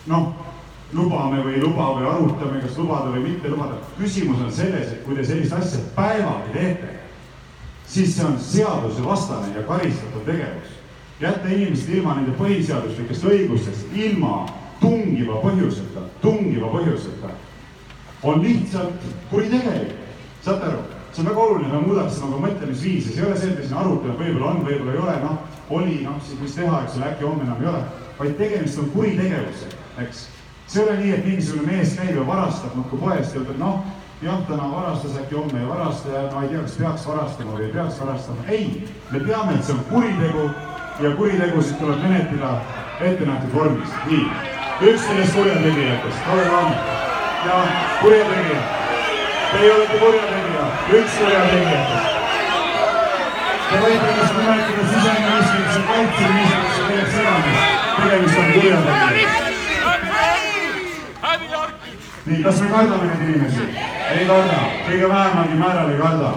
noh, 0.08 0.47
lubame 0.94 1.42
või 1.44 1.58
ei 1.58 1.62
luba 1.62 1.90
või 1.98 2.08
arutame, 2.08 2.62
kas 2.64 2.78
lubada 2.80 3.12
või 3.12 3.24
mitte 3.26 3.50
lubada. 3.50 3.82
küsimus 3.98 4.42
on 4.44 4.52
selles, 4.52 4.92
et 4.92 5.04
kui 5.04 5.16
te 5.16 5.26
sellist 5.26 5.54
asja 5.54 5.80
päevagi 5.96 6.54
teete, 6.54 6.94
siis 7.88 8.16
see 8.16 8.26
on 8.26 8.40
seadusevastane 8.40 9.56
ja 9.56 9.64
karistatav 9.68 10.26
tegevus. 10.26 10.76
jätta 11.20 11.48
inimesed 11.50 11.90
ilma 11.90 12.16
nende 12.16 12.36
põhiseaduslikest 12.38 13.24
õigustest, 13.26 13.88
ilma 13.96 14.46
tungiva 14.80 15.42
põhjuseta, 15.42 16.04
tungiva 16.22 16.68
põhjuseta, 16.68 17.32
on 18.24 18.44
lihtsalt 18.44 19.02
kuritegelik. 19.30 19.96
saate 20.42 20.66
aru? 20.66 20.86
see 21.18 21.24
on 21.24 21.30
väga 21.30 21.42
oluline, 21.42 21.74
me 21.74 21.80
muudaksime 21.82 22.26
oma 22.28 22.48
mõtlemisviisi, 22.48 23.14
see 23.14 23.24
ei 23.24 23.28
ole 23.28 23.38
see, 23.40 23.50
et 23.50 23.58
me 23.58 23.64
siin 23.66 23.78
arutame, 23.82 24.14
võib-olla 24.20 24.52
on, 24.52 24.60
võib-olla 24.68 24.94
ei 24.94 25.00
ole, 25.02 25.16
noh, 25.24 25.38
oli, 25.74 25.96
noh, 26.04 26.20
siis 26.22 26.40
mis 26.40 26.54
teha, 26.54 26.82
eks 26.84 26.98
ole, 27.00 27.08
äkki 27.08 27.26
homme 27.26 27.44
enam 27.48 27.64
ei 27.64 27.70
ole, 27.72 27.80
vaid 28.20 28.36
tegemist 28.38 28.82
on 28.84 28.92
kuritegevusega, 28.94 29.80
eks. 30.04 30.28
See 30.68 30.82
ei 30.82 30.90
ole 30.90 30.98
nii, 31.00 31.14
et 31.16 31.26
mingisugune 31.26 31.72
mees 31.72 31.96
käib 31.96 32.16
ja 32.16 32.28
varastab 32.28 32.76
muudkui 32.76 33.00
poest 33.00 33.36
ja 33.36 33.42
ütleb, 33.42 33.60
noh, 33.62 33.86
jah, 34.22 34.42
täna 34.48 34.68
varastas, 34.72 35.16
äkki 35.22 35.36
homme 35.36 35.60
ei 35.62 35.68
varasta 35.68 36.10
ja 36.12 36.24
ma 36.34 36.44
ei 36.44 36.50
tea, 36.50 36.62
kas 36.66 36.78
peaks 36.82 37.08
varastama 37.08 37.56
või 37.56 37.68
ei 37.68 37.74
peaks 37.74 38.02
varastama. 38.02 38.48
ei, 38.48 38.88
me 39.12 39.20
teame, 39.20 39.56
et 39.56 39.64
see 39.64 39.78
on 39.78 39.84
kuritegu 39.92 40.50
ja 41.00 41.16
kuritegusid 41.16 41.80
tuleb 41.80 42.04
menetleda 42.04 42.52
ettenähtud 43.00 43.54
vormis. 43.54 43.96
nii, 44.12 44.26
üks 44.82 45.08
sellest 45.08 45.34
kurjategijatest, 45.40 46.24
Kalle 46.26 46.50
Laanet 46.52 46.78
ja 47.46 47.64
kurjategija. 48.02 48.62
Teie 49.52 49.74
olete 49.74 50.00
kurjategija, 50.00 50.64
üks 51.00 51.20
kurjategijatest. 51.20 52.16
Te 53.68 53.80
võite 53.84 54.10
ennast 54.14 54.38
nimetada 54.40 54.88
siseministriks 54.94 55.76
ja 55.76 55.86
kaitseministriks 55.92 56.80
ja 56.80 56.88
kelleks 56.88 57.22
iganes. 57.22 57.62
tegemist 58.02 58.38
on 58.44 58.52
kurjategijaga. 58.58 59.57
Nii, 62.28 62.44
kas 62.44 62.62
me 62.62 62.70
kardame 62.70 63.08
neid 63.08 63.30
inimesi? 63.30 63.68
ei 64.12 64.28
karda, 64.28 64.60
kõige 64.88 65.10
vähemalgi 65.10 65.60
määral 65.60 65.92
ei 65.92 66.00
karda. 66.02 66.32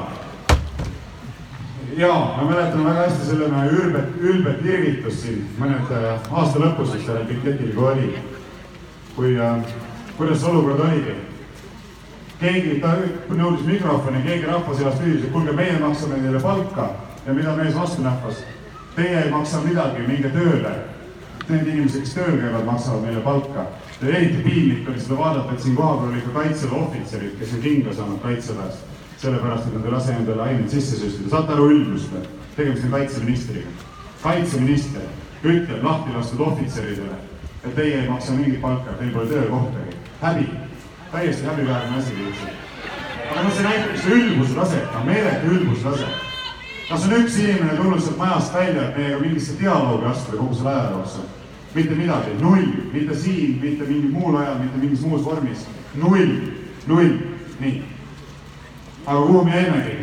ja 1.96 2.12
ma 2.36 2.44
mäletan 2.50 2.84
väga 2.84 3.06
hästi 3.06 3.26
selle 3.26 3.48
meie 3.48 3.70
ülbet, 3.70 4.64
irvitust 4.64 5.24
siin 5.24 5.42
mõned 5.58 5.90
äh, 5.96 6.30
aasta 6.30 6.62
lõpus, 6.62 6.94
eks 6.94 7.06
sellel 7.08 7.26
pikketil, 7.30 7.74
kui 7.74 7.90
oli. 7.92 8.14
kui 9.16 9.34
äh,, 9.38 9.74
kuidas 10.16 10.40
see 10.40 10.50
olukord 10.50 10.80
oligi? 10.86 11.18
keegi, 12.40 12.78
ta 12.80 12.94
nõudis 13.28 13.66
mikrofoni, 13.66 14.22
keegi 14.24 14.48
rahva 14.48 14.74
seast 14.76 15.02
hüüdis, 15.04 15.26
et 15.26 15.32
kuulge, 15.32 15.52
meie 15.52 15.76
maksame 15.82 16.22
teile 16.22 16.40
palka 16.40 16.88
ja 17.26 17.34
mida 17.36 17.56
mees 17.56 17.76
vastu 17.76 18.02
nähvas. 18.02 18.44
Teie 18.96 19.24
ei 19.24 19.30
maksa 19.30 19.60
midagi, 19.64 20.06
minge 20.06 20.30
tööle. 20.34 20.72
Need 21.48 21.66
inimesed, 21.66 22.04
kes 22.04 22.14
tööl 22.14 22.38
käivad, 22.40 22.64
maksavad 22.66 23.04
meile 23.04 23.20
palka. 23.24 23.66
Ja 24.02 24.08
eriti 24.08 24.42
piinlik 24.42 24.88
oli 24.88 25.00
seda 25.00 25.18
vaadata, 25.18 25.52
et 25.52 25.60
siin 25.62 25.76
kohapeal 25.76 26.12
olid 26.12 26.22
ka 26.28 26.30
kaitseväe 26.38 26.78
ohvitserid, 26.78 27.34
kes 27.38 27.52
on 27.54 27.60
kinga 27.60 27.94
saanud 27.94 28.20
kaitseväest. 28.22 28.88
sellepärast, 29.20 29.66
et 29.66 29.74
nad 29.74 29.84
ei 29.84 29.90
lase 29.92 30.12
endale 30.12 30.42
aineid 30.42 30.68
sisse 30.68 30.96
süstida. 30.96 31.28
saate 31.30 31.52
aru 31.52 31.66
ülbust 31.70 32.12
või? 32.12 32.22
tegemist 32.56 32.84
on 32.84 32.90
kaitseministriga. 32.90 33.68
kaitseminister 34.22 35.02
ütleb 35.44 35.84
lahti 35.84 36.16
lastud 36.16 36.40
ohvitseridele, 36.40 37.18
et 37.64 37.74
teie 37.74 38.00
ei 38.00 38.08
maksa 38.08 38.32
mingit 38.32 38.60
palka, 38.60 38.96
teil 38.98 39.12
pole 39.12 39.26
töökohtagi. 39.26 39.96
häbi, 40.22 40.48
täiesti 41.12 41.46
häbiväärne 41.46 41.98
asi 41.98 42.16
lihtsalt. 42.16 42.56
aga 43.30 43.42
noh, 43.42 43.52
see 43.52 43.68
näitab 43.68 43.96
seda 43.96 44.16
ülbuse 44.16 44.54
taset, 44.54 44.92
no 44.94 45.04
meeletu 45.04 45.54
ülbuse 45.58 45.82
taset 45.82 46.28
kas 46.90 47.04
on 47.06 47.12
üks 47.20 47.36
inimene 47.38 47.76
tulnud 47.76 48.00
sealt 48.02 48.16
majast 48.18 48.54
välja, 48.54 48.88
et 48.88 48.96
meiega 48.96 49.20
mingisse 49.20 49.52
dialoogi 49.60 50.08
astuda 50.10 50.40
kogu 50.40 50.56
selle 50.58 50.72
aja 50.72 50.88
jooksul? 50.90 51.28
Mitte 51.74 51.94
midagi, 51.94 52.34
null, 52.40 52.66
mitte 52.92 53.14
siin, 53.14 53.58
mitte 53.62 53.84
mingil 53.84 54.10
muul 54.10 54.36
ajal, 54.40 54.58
mitte 54.58 54.78
mingis 54.78 55.04
muus 55.06 55.24
vormis, 55.24 55.66
null, 55.94 56.32
null, 56.86 57.12
nii. 57.60 57.82
aga 59.06 59.20
kuhu 59.20 59.44
me 59.44 59.56
jäimegi? 59.56 59.96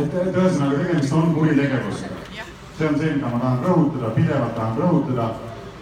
et, 0.00 0.14
ühesõnaga 0.14 0.78
tegemist 0.78 1.12
on 1.12 1.34
kuritegevusega. 1.34 2.44
see 2.78 2.88
on 2.88 2.98
see, 2.98 3.14
mida 3.16 3.28
ma 3.28 3.40
tahan 3.40 3.64
rõhutada, 3.64 4.12
pidevalt 4.16 4.54
tahan 4.56 4.78
rõhutada 4.78 5.26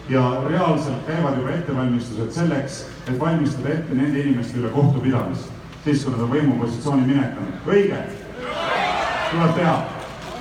ja 0.09 0.23
reaalselt 0.49 1.05
käivad 1.07 1.37
juba 1.39 1.53
ettevalmistused 1.55 2.33
selleks, 2.33 2.81
et 3.07 3.21
valmistada 3.21 3.75
ette 3.75 3.95
nende 3.95 4.21
inimeste 4.21 4.59
üle 4.59 4.73
kohtupidamist, 4.75 5.53
siis 5.85 6.03
kui 6.05 6.17
nad 6.17 6.25
on 6.27 6.35
võimupositsiooni 6.35 7.07
minetanud. 7.07 7.63
õige? 7.69 8.03
tuleb 9.29 9.55
teha 9.55 9.77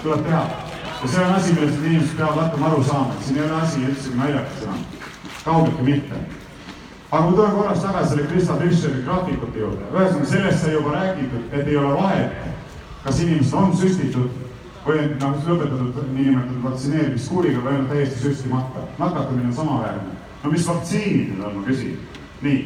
tuleb 0.04 0.26
teha. 0.26 0.67
Ja 1.02 1.08
see 1.08 1.26
on 1.26 1.34
asi, 1.34 1.54
millest 1.54 1.86
inimesed 1.86 2.18
peavad 2.18 2.42
hakkama 2.42 2.68
aru 2.68 2.84
saama, 2.84 3.14
et 3.14 3.26
siin 3.26 3.38
ei 3.38 3.44
ole 3.46 3.62
asi 3.62 3.84
üldsegi 3.86 4.18
naljakas 4.18 4.64
enam. 4.64 4.80
kaugeltki 5.46 5.84
mitte. 5.84 6.16
aga 7.12 7.24
ma 7.24 7.32
tulen 7.32 7.52
korraks 7.52 7.80
tagasi 7.80 8.10
selle 8.10 8.28
Krista 8.28 8.56
Fischeri 8.62 9.04
graafikute 9.04 9.60
juurde. 9.60 9.84
ühesõnaga, 9.94 10.26
sellest 10.26 10.64
sai 10.64 10.74
juba 10.74 10.96
räägitud, 10.96 11.54
et 11.54 11.68
ei 11.68 11.78
ole 11.78 11.94
vahet, 12.02 12.32
kas 13.04 13.20
inimesed 13.20 13.54
on 13.54 13.78
süstitud 13.78 14.30
või 14.88 15.06
noh, 15.22 15.40
lõpetatud 15.48 16.12
niinimetatud 16.16 16.64
vaktsineerimiskuuriga 16.64 17.64
või 17.64 17.80
on 17.80 17.88
täiesti 17.94 18.20
süstimata. 18.20 18.88
nakatumine 18.98 19.48
on 19.48 19.54
samaväärne. 19.54 20.20
no 20.44 20.52
mis 20.52 20.68
vaktsiinid 20.68 21.30
need 21.30 21.46
on, 21.46 21.58
ma 21.58 21.66
küsin. 21.68 21.98
nii, 22.42 22.60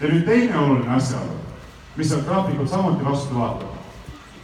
ja 0.00 0.08
nüüd 0.08 0.24
teine 0.24 0.58
oluline 0.58 0.94
asjaolu, 0.94 1.40
mis 1.96 2.08
sealt 2.08 2.26
graafikult 2.26 2.70
samuti 2.70 3.04
vastu 3.04 3.34
vaatab 3.34 3.73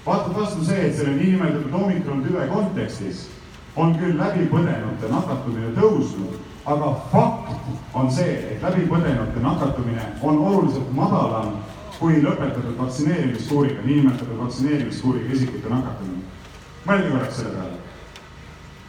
vaatab 0.07 0.37
vastu 0.37 0.65
see, 0.65 0.87
et 0.87 0.97
selle 0.97 1.17
niinimetatud 1.17 1.75
omikron 1.83 2.23
tüve 2.25 2.47
kontekstis 2.49 3.27
on 3.77 3.95
küll 3.99 4.17
läbipõdenute 4.19 5.11
nakatumine 5.11 5.75
tõusnud, 5.77 6.39
aga 6.67 6.95
fakt 7.13 7.53
on 7.95 8.11
see, 8.13 8.39
et 8.55 8.65
läbipõdenute 8.65 9.43
nakatumine 9.45 10.07
on 10.23 10.39
oluliselt 10.39 10.91
madalam 10.97 11.59
kui 12.01 12.23
lõpetatud 12.25 12.79
vaktsineerimiskuuriga, 12.81 13.83
niinimetatud 13.85 14.39
vaktsineerimiskuuriga 14.41 15.35
isikute 15.37 15.69
nakatumine. 15.69 16.25
mõelge 16.87 17.11
korraks 17.13 17.37
selle 17.37 17.51
peale. 17.55 17.77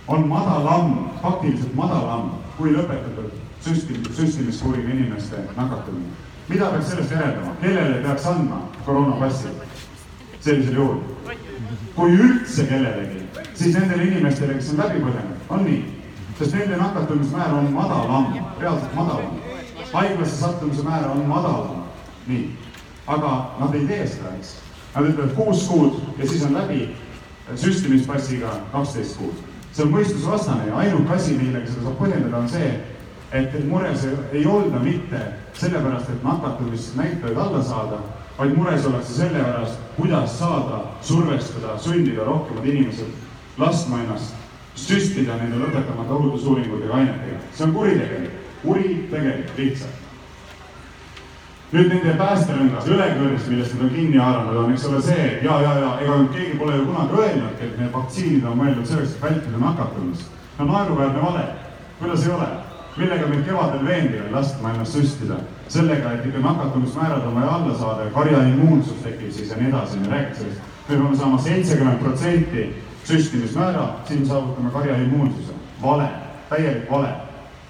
on 0.08 0.28
madalam, 0.28 1.10
faktiliselt 1.22 1.76
madalam 1.76 2.32
kui 2.58 2.72
lõpetatud 2.72 3.36
süsti-, 3.66 4.00
süstimiskuuriga 4.16 4.90
inimeste 4.90 5.44
nakatumine. 5.58 6.16
mida 6.50 6.72
peaks 6.72 6.90
sellest 6.90 7.12
järeldama, 7.12 7.56
kellele 7.62 8.02
peaks 8.04 8.26
andma 8.26 8.62
koroonapassi? 8.86 9.48
Sellisel 10.42 10.76
juhul. 10.76 10.96
kui 11.96 12.14
üldse 12.16 12.66
kellelegi, 12.66 13.20
siis 13.54 13.76
nendele 13.76 14.04
inimestele, 14.08 14.56
kes 14.56 14.72
on 14.72 14.80
läbi 14.80 15.02
põdenud, 15.04 15.46
on 15.50 15.66
nii. 15.68 15.82
sest 16.40 16.56
nende 16.56 16.78
nakatumismäär 16.80 17.54
on 17.54 17.68
madalam, 17.74 18.34
reaalselt 18.60 18.96
madalam. 18.96 19.38
haiglasse 19.94 20.38
sattumise 20.38 20.84
määr 20.84 21.10
on 21.12 21.26
madalam, 21.28 21.84
nii. 22.28 22.50
aga 23.08 23.32
nad 23.60 23.76
ei 23.76 23.86
tee 23.88 24.08
seda, 24.08 24.34
eks. 24.40 24.56
Nad 24.96 25.08
ütlevad 25.08 25.36
kuus 25.36 25.68
kuud 25.68 26.00
ja 26.18 26.28
siis 26.28 26.44
on 26.44 26.54
läbi 26.54 26.90
süstimispassiga 27.56 28.56
kaksteist 28.72 29.18
kuud. 29.18 29.36
see 29.72 29.86
on 29.86 29.94
mõistusvastane 29.94 30.68
ja 30.68 30.78
ainuke 30.78 31.14
asi, 31.16 31.38
millega 31.38 31.68
seda 31.68 31.86
saab 31.86 32.00
põhjendada, 32.00 32.42
on 32.42 32.50
see, 32.50 32.72
et 33.32 33.54
mures 33.68 34.08
ei 34.34 34.46
olda 34.46 34.80
mitte 34.84 35.22
sellepärast, 35.54 36.10
et 36.10 36.24
nakatumisnäitajaid 36.24 37.38
alla 37.38 37.64
saada, 37.64 38.02
vaid 38.42 38.58
mures 38.58 38.86
ollakse 38.86 39.14
selle 39.14 39.44
pärast, 39.44 39.80
kuidas 39.96 40.40
saada 40.40 40.80
survestada, 41.06 41.78
sundida 41.78 42.24
rohkemad 42.26 42.66
inimesed 42.66 43.60
laskma 43.62 44.00
ennast 44.02 44.34
süstida 44.76 45.36
nende 45.38 45.60
lõpetamata 45.62 46.16
ohutusuuringutega 46.16 46.94
ainetega. 46.94 47.38
see 47.54 47.66
on 47.68 47.74
kuritegelik, 47.74 48.32
kuritegelik 48.64 49.52
lihtsalt. 49.58 50.00
nüüd 51.72 51.94
nende 51.94 52.16
päästerõngas, 52.18 52.88
ülekõrst, 52.90 53.48
millest 53.48 53.78
nad 53.78 53.86
on 53.86 53.94
kinni 53.94 54.18
haaranud, 54.18 54.58
on, 54.64 54.74
eks 54.74 54.88
ole, 54.90 55.04
see, 55.06 55.28
ja, 55.44 55.62
ja, 55.62 55.78
ja 55.84 55.92
ega 56.02 56.18
keegi 56.34 56.58
pole 56.60 56.76
ju 56.76 56.90
kunagi 56.90 57.22
öelnudki, 57.22 57.70
et 57.70 57.78
need 57.80 57.94
vaktsiinid 57.94 58.50
on 58.50 58.58
mõeldud 58.60 58.90
selleks, 58.90 59.14
et 59.16 59.24
vältida 59.24 59.62
nakatumist. 59.62 60.34
no 60.58 60.66
naeruväärne 60.74 61.22
vale, 61.30 61.48
kuidas 62.02 62.26
ei 62.26 62.34
ole? 62.34 62.50
Millega 62.98 63.28
meid 63.28 63.46
kevadel 63.48 63.86
veendi 63.86 64.20
veel 64.20 64.36
laskma 64.36 64.74
ennast 64.74 64.98
süstida? 64.98 65.40
sellega, 65.72 66.12
et 66.12 66.26
ikka 66.28 66.40
nakatumismäärad 66.44 67.26
on 67.28 67.36
vaja 67.36 67.56
alla 67.56 67.78
saada 67.80 68.04
ja 68.04 68.12
karjaimmuunsus 68.12 69.04
tekib 69.04 69.32
siis 69.32 69.50
ja 69.50 69.58
nii 69.58 69.70
edasi, 69.70 70.00
me 70.00 70.08
räägime 70.08 70.36
sellest. 70.36 70.62
me 70.90 70.96
peame 70.96 71.18
saama 71.18 71.42
seitsekümmend 71.42 72.00
protsenti 72.00 72.70
süstimismäära, 73.04 73.90
siin 74.08 74.26
saavutame 74.28 74.72
karjaimmuunsuse. 74.72 75.54
vale, 75.82 76.08
täielik 76.50 76.92
vale 76.92 77.14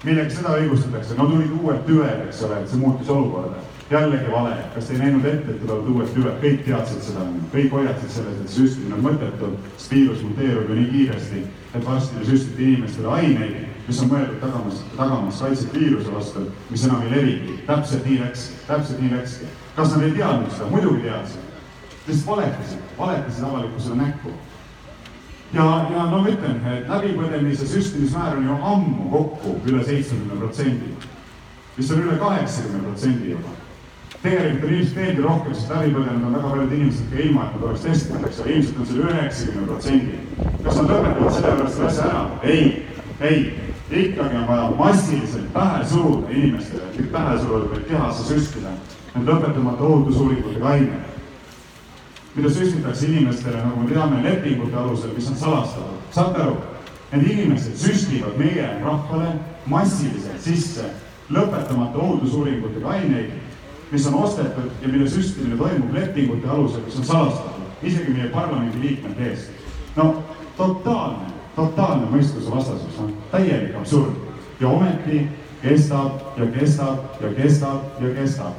millega 0.02 0.30
seda 0.34 0.56
õigustatakse, 0.58 1.16
no 1.18 1.28
tulid 1.30 1.52
uued 1.60 1.84
tüved, 1.86 2.24
eks 2.26 2.42
ole, 2.46 2.58
et 2.62 2.72
see 2.72 2.80
muutis 2.80 3.12
olukorda. 3.12 3.68
jällegi 3.92 4.30
vale, 4.32 4.54
kas 4.74 4.86
ei 4.90 4.98
näinud 4.98 5.24
ette, 5.28 5.52
et 5.52 5.58
tulevad 5.60 5.88
uued 5.92 6.12
tüved, 6.14 6.36
kõik 6.40 6.62
teadsid 6.64 7.02
seda, 7.04 7.26
kõik 7.52 7.74
hoiatasid 7.76 8.14
sellest, 8.14 8.38
et 8.40 8.54
süstimine 8.54 8.96
on 8.96 9.02
mõttetu, 9.04 9.50
sest 9.76 9.92
viirus 9.92 10.22
muteerub 10.24 10.70
ju 10.70 10.76
nii 10.78 10.86
kiiresti, 10.94 11.42
et 11.74 11.84
varsti 11.84 12.16
te 12.16 12.28
süstite 12.30 12.64
inimestele 12.64 13.10
aineid, 13.18 13.58
mis 13.86 14.02
on 14.02 14.12
mõeldud 14.12 14.38
tagamas, 14.40 14.84
tagamas 14.96 15.40
kaitset 15.42 15.74
viiruse 15.74 16.14
vastu, 16.14 16.46
mis 16.70 16.84
enam 16.86 17.02
ei 17.02 17.10
levigi. 17.16 17.58
täpselt 17.66 18.06
nii 18.06 18.20
läks, 18.20 18.46
täpselt 18.66 19.00
nii 19.00 19.14
läkski. 19.16 19.50
kas 19.76 19.96
nad 19.96 20.06
ei 20.06 20.16
teadnud 20.20 20.54
seda? 20.54 20.70
muidugi 20.70 21.02
teadsid. 21.08 21.50
lihtsalt 22.06 22.26
valetasid, 22.26 22.88
valetasid 22.98 23.44
avalikkusele 23.44 23.96
näkku 23.96 24.34
ja, 25.52 25.64
ja 25.92 26.04
no 26.10 26.20
ma 26.22 26.28
ütlen, 26.28 26.60
et 26.72 26.88
läbipõdemise 26.88 27.66
süstimismäär 27.68 28.38
on 28.38 28.46
ju 28.48 28.60
ammu 28.74 29.08
kokku 29.12 29.56
üle 29.68 29.82
seitsmekümne 29.84 30.38
protsendi, 30.40 30.94
mis 31.76 31.90
on 31.92 32.06
üle 32.06 32.16
kaheksakümne 32.20 32.86
protsendi 32.86 33.34
juba. 33.34 33.58
tegelikult 34.22 34.64
on 34.64 34.74
ilmselt 34.76 34.96
veelgi 34.96 35.22
rohkem, 35.22 35.54
sest 35.54 35.70
läbipõdenud 35.74 36.26
on 36.26 36.34
väga 36.36 36.50
paljud 36.50 36.72
inimesed 36.76 37.10
ka 37.10 37.22
ilma, 37.24 37.44
et 37.44 37.54
nad 37.56 37.64
oleks 37.68 37.84
testinud, 37.86 38.26
eks 38.28 38.40
ole, 38.40 38.52
ilmselt 38.52 38.78
on 38.78 38.86
see 38.86 39.00
üle 39.00 39.12
üheksakümne 39.16 39.66
protsendi. 39.66 40.20
kas 40.64 40.80
nad 40.80 40.92
lõpetavad 40.94 41.36
sellepärast 41.38 41.76
selle 41.76 41.90
asja 41.90 42.08
ära? 42.08 42.22
ei, 42.42 42.62
ei, 43.20 43.40
ikkagi 43.92 44.36
on 44.36 44.48
vaja 44.48 44.70
massiliselt 44.78 45.52
pähe 45.52 45.84
suruda 45.88 46.30
inimestele, 46.30 46.90
kõik 46.96 47.10
pähe 47.12 47.38
suruda, 47.38 47.70
vaid 47.74 47.88
kehasse 47.88 48.28
süstida, 48.28 48.76
need 49.14 49.28
lõpetamata 49.28 49.88
ohutusuuringutega 49.88 50.68
ained 50.76 51.12
mida 52.34 52.50
süstitakse 52.50 53.06
inimestele, 53.06 53.56
nagu 53.56 53.80
me 53.80 53.90
teame, 53.90 54.22
lepingute 54.22 54.76
alusel, 54.76 55.12
mis 55.16 55.28
on 55.28 55.36
salastatud. 55.36 55.98
saate 56.10 56.42
aru? 56.42 56.56
Need 57.12 57.30
inimesed 57.30 57.76
süstivad 57.76 58.38
meie 58.40 58.68
rahvale 58.80 59.34
massiliselt 59.66 60.40
sisse 60.40 60.88
lõpetamata 61.30 62.00
ohutusuuringutega 62.00 62.88
aineid, 62.88 63.34
mis 63.90 64.06
on 64.08 64.14
ostetud 64.24 64.70
ja 64.82 64.88
mille 64.88 65.08
süstimine 65.08 65.56
toimub 65.56 65.92
lepingute 65.92 66.48
alusel, 66.48 66.80
mis 66.86 66.96
on 66.96 67.04
salastatud, 67.04 67.68
isegi 67.82 68.16
meie 68.16 68.32
parlamendi 68.32 68.80
liikmete 68.80 69.28
eest. 69.28 69.50
no 69.96 70.22
totaalne, 70.56 71.31
totaalne 71.56 72.08
mõistuse 72.10 72.50
vastasus, 72.50 72.98
noh, 73.00 73.10
täielik 73.30 73.76
absurd 73.76 74.14
ja 74.60 74.68
ometi 74.68 75.26
kestab 75.62 76.38
ja 76.38 76.46
kestab 76.54 77.22
ja 77.22 77.32
kestab 77.36 78.02
ja 78.02 78.14
kestab. 78.14 78.54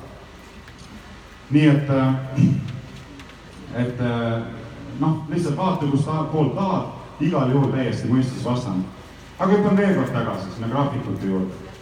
nii 1.50 1.68
et 1.68 1.90
äh, 1.90 2.16
et 3.76 4.00
noh, 5.00 5.26
lihtsalt 5.30 5.58
vaata, 5.58 5.86
kust 5.86 6.06
tahad, 6.06 6.28
poolt 6.32 6.56
tahad, 6.56 6.92
igal 7.22 7.52
juhul 7.52 7.72
täiesti 7.72 8.10
mõistusvastane. 8.12 8.84
aga 9.40 9.52
hüppan 9.52 9.78
veel 9.78 9.96
kord 9.96 10.14
tagasi 10.14 10.52
sinna 10.56 10.68
graafikute 10.68 11.26
juurde. 11.28 11.73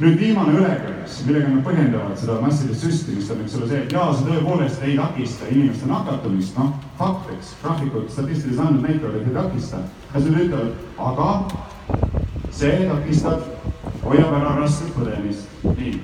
Nüüd 0.00 0.16
viimane 0.20 0.54
ülekõrges, 0.56 1.18
millega 1.26 1.50
nad 1.52 1.64
põhjendavad 1.64 2.16
seda 2.16 2.38
massilist 2.40 2.86
süstimist, 2.86 3.32
on 3.34 3.42
eks 3.44 3.56
ole 3.58 3.68
see, 3.68 3.80
et 3.84 3.92
jaa, 3.92 4.06
see 4.16 4.28
tõepoolest 4.28 4.84
ei 4.86 4.94
takista 4.96 5.48
inimeste 5.52 5.90
nakatumist, 5.90 6.56
noh, 6.56 6.70
fakt, 6.98 7.32
eks, 7.36 7.54
graafikud, 7.62 8.06
statistilised 8.12 8.62
andmed 8.64 8.88
näitavad, 8.88 9.18
et 9.20 9.28
ei 9.28 9.36
takista. 9.36 9.82
ja 10.14 10.20
siis 10.20 10.32
nad 10.32 10.46
ütlevad, 10.46 10.72
aga 11.10 11.28
see 12.62 12.88
takistab, 12.88 13.44
hoiab 14.06 14.38
ära 14.40 14.56
rasket 14.62 14.96
põdemist, 14.96 15.60
nii, 15.76 15.98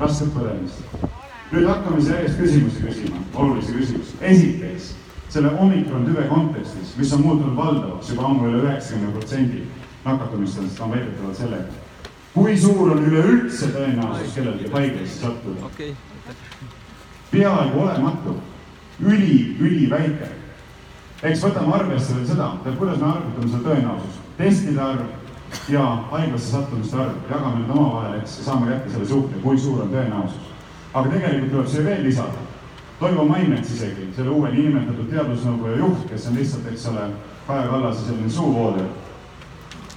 rasket 0.00 0.34
põdemist 0.34 1.08
nüüd 1.52 1.64
hakkame 1.64 2.00
järjest 2.04 2.40
küsimusi 2.40 2.82
küsima, 2.84 3.20
olulisi 3.34 3.72
küsimusi. 3.72 4.16
esiteks, 4.20 4.94
selle 5.32 5.50
omikron 5.60 6.04
tüve 6.04 6.26
kontekstis, 6.28 6.94
mis 6.98 7.12
on 7.12 7.22
muutunud 7.24 7.56
valdavaks 7.56 8.10
juba 8.12 8.26
ammu 8.28 8.48
üle 8.50 8.62
üheksakümne 8.62 9.12
protsendi 9.12 9.62
nakatumistest 10.04 10.80
on 10.80 10.90
väidetavalt 10.90 11.36
sellega. 11.36 11.87
Kui 12.38 12.58
suur 12.58 12.92
on 12.94 13.02
üleüldse 13.02 13.72
tõenäosus 13.74 14.34
kellelgi 14.36 14.70
haiglasse 14.72 15.22
sattuda 15.24 15.66
okei, 15.66 15.94
peaaegu 17.32 17.80
olematu, 17.82 18.34
üli, 19.02 19.56
üliväike. 19.60 20.28
eks 21.22 21.42
võtame 21.42 21.74
arvesse 21.74 22.14
veel 22.14 22.26
seda, 22.28 22.52
et 22.64 22.76
kuidas 22.78 23.00
me 23.02 23.08
arvutame 23.10 23.50
seda 23.50 23.62
tõenäosust, 23.64 24.20
testide 24.38 24.80
arv 24.80 25.72
ja 25.72 25.82
haiglasse 26.12 26.52
sattumiste 26.52 27.00
arv, 27.00 27.16
jagame 27.30 27.62
need 27.62 27.72
omavahel, 27.74 28.20
eks 28.20 28.38
saame 28.44 28.70
kätte 28.70 28.94
selle 28.94 29.08
suhte, 29.08 29.40
kui 29.42 29.58
suur 29.58 29.82
on 29.82 29.90
tõenäosus. 29.94 30.54
aga 30.94 31.10
tegelikult 31.10 31.50
tuleb 31.52 31.66
siia 31.68 31.84
veel 31.84 32.06
lisada. 32.06 32.46
Toivo 32.98 33.24
Maimets 33.24 33.70
isegi, 33.70 34.08
selle 34.16 34.30
uue 34.34 34.48
niinimetatud 34.50 35.10
teadusnõukoja 35.10 35.76
juht, 35.78 36.08
kes 36.10 36.24
on 36.26 36.38
lihtsalt, 36.38 36.64
eks 36.72 36.86
ole, 36.90 37.04
Kaja 37.46 37.68
Kallase 37.70 38.06
selline 38.06 38.30
suuvooder, 38.30 38.88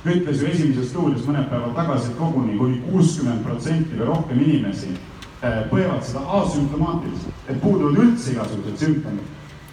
ütles 0.06 0.42
ju 0.42 0.48
Esimeses 0.50 0.90
stuudios 0.90 1.26
mõned 1.28 1.46
päevad 1.52 1.76
tagasi, 1.78 2.10
et 2.10 2.18
koguni 2.18 2.58
kuni 2.58 2.80
kuuskümmend 2.88 3.44
protsenti 3.46 3.98
või 4.00 4.08
rohkem 4.10 4.40
inimesi 4.42 4.90
eh, 4.96 5.60
põevad 5.70 6.02
seda 6.06 6.24
asümptomaatiliselt, 6.40 7.44
et 7.48 7.60
puuduvad 7.62 8.00
üldse 8.02 8.34
igasugused 8.34 8.82
sümptomid. 8.82 9.28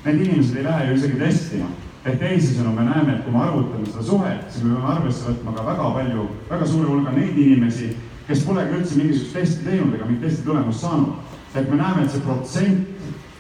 Need 0.04 0.20
inimesed 0.26 0.58
ei 0.58 0.66
lähe 0.66 0.88
ju 0.88 0.98
isegi 0.98 1.20
testima. 1.22 1.70
ehk 2.08 2.20
teisisõnu, 2.20 2.70
me 2.72 2.84
näeme, 2.86 3.14
et 3.14 3.24
kui 3.24 3.32
me 3.32 3.40
arvutame 3.42 3.86
seda 3.86 4.02
suhet, 4.06 4.44
siis 4.52 4.64
me 4.64 4.74
peame 4.74 4.92
arvesse 4.92 5.24
võtma 5.26 5.52
ka 5.56 5.64
väga 5.66 5.88
palju, 5.96 6.26
väga 6.50 6.66
suure 6.66 6.88
hulga 6.88 7.12
neid 7.12 7.36
inimesi, 7.36 7.88
kes 8.28 8.44
polegi 8.46 8.76
üldse 8.78 8.96
mingisugust 8.96 9.34
testi 9.36 9.64
teinud 9.64 9.96
ega 9.96 10.06
mingit 10.06 10.22
testi 10.28 10.44
tulemust 10.46 10.80
saanud. 10.80 11.14
et 11.54 11.70
me 11.70 11.76
näeme, 11.76 12.04
et 12.04 12.10
see 12.10 12.20
protsent 12.20 12.88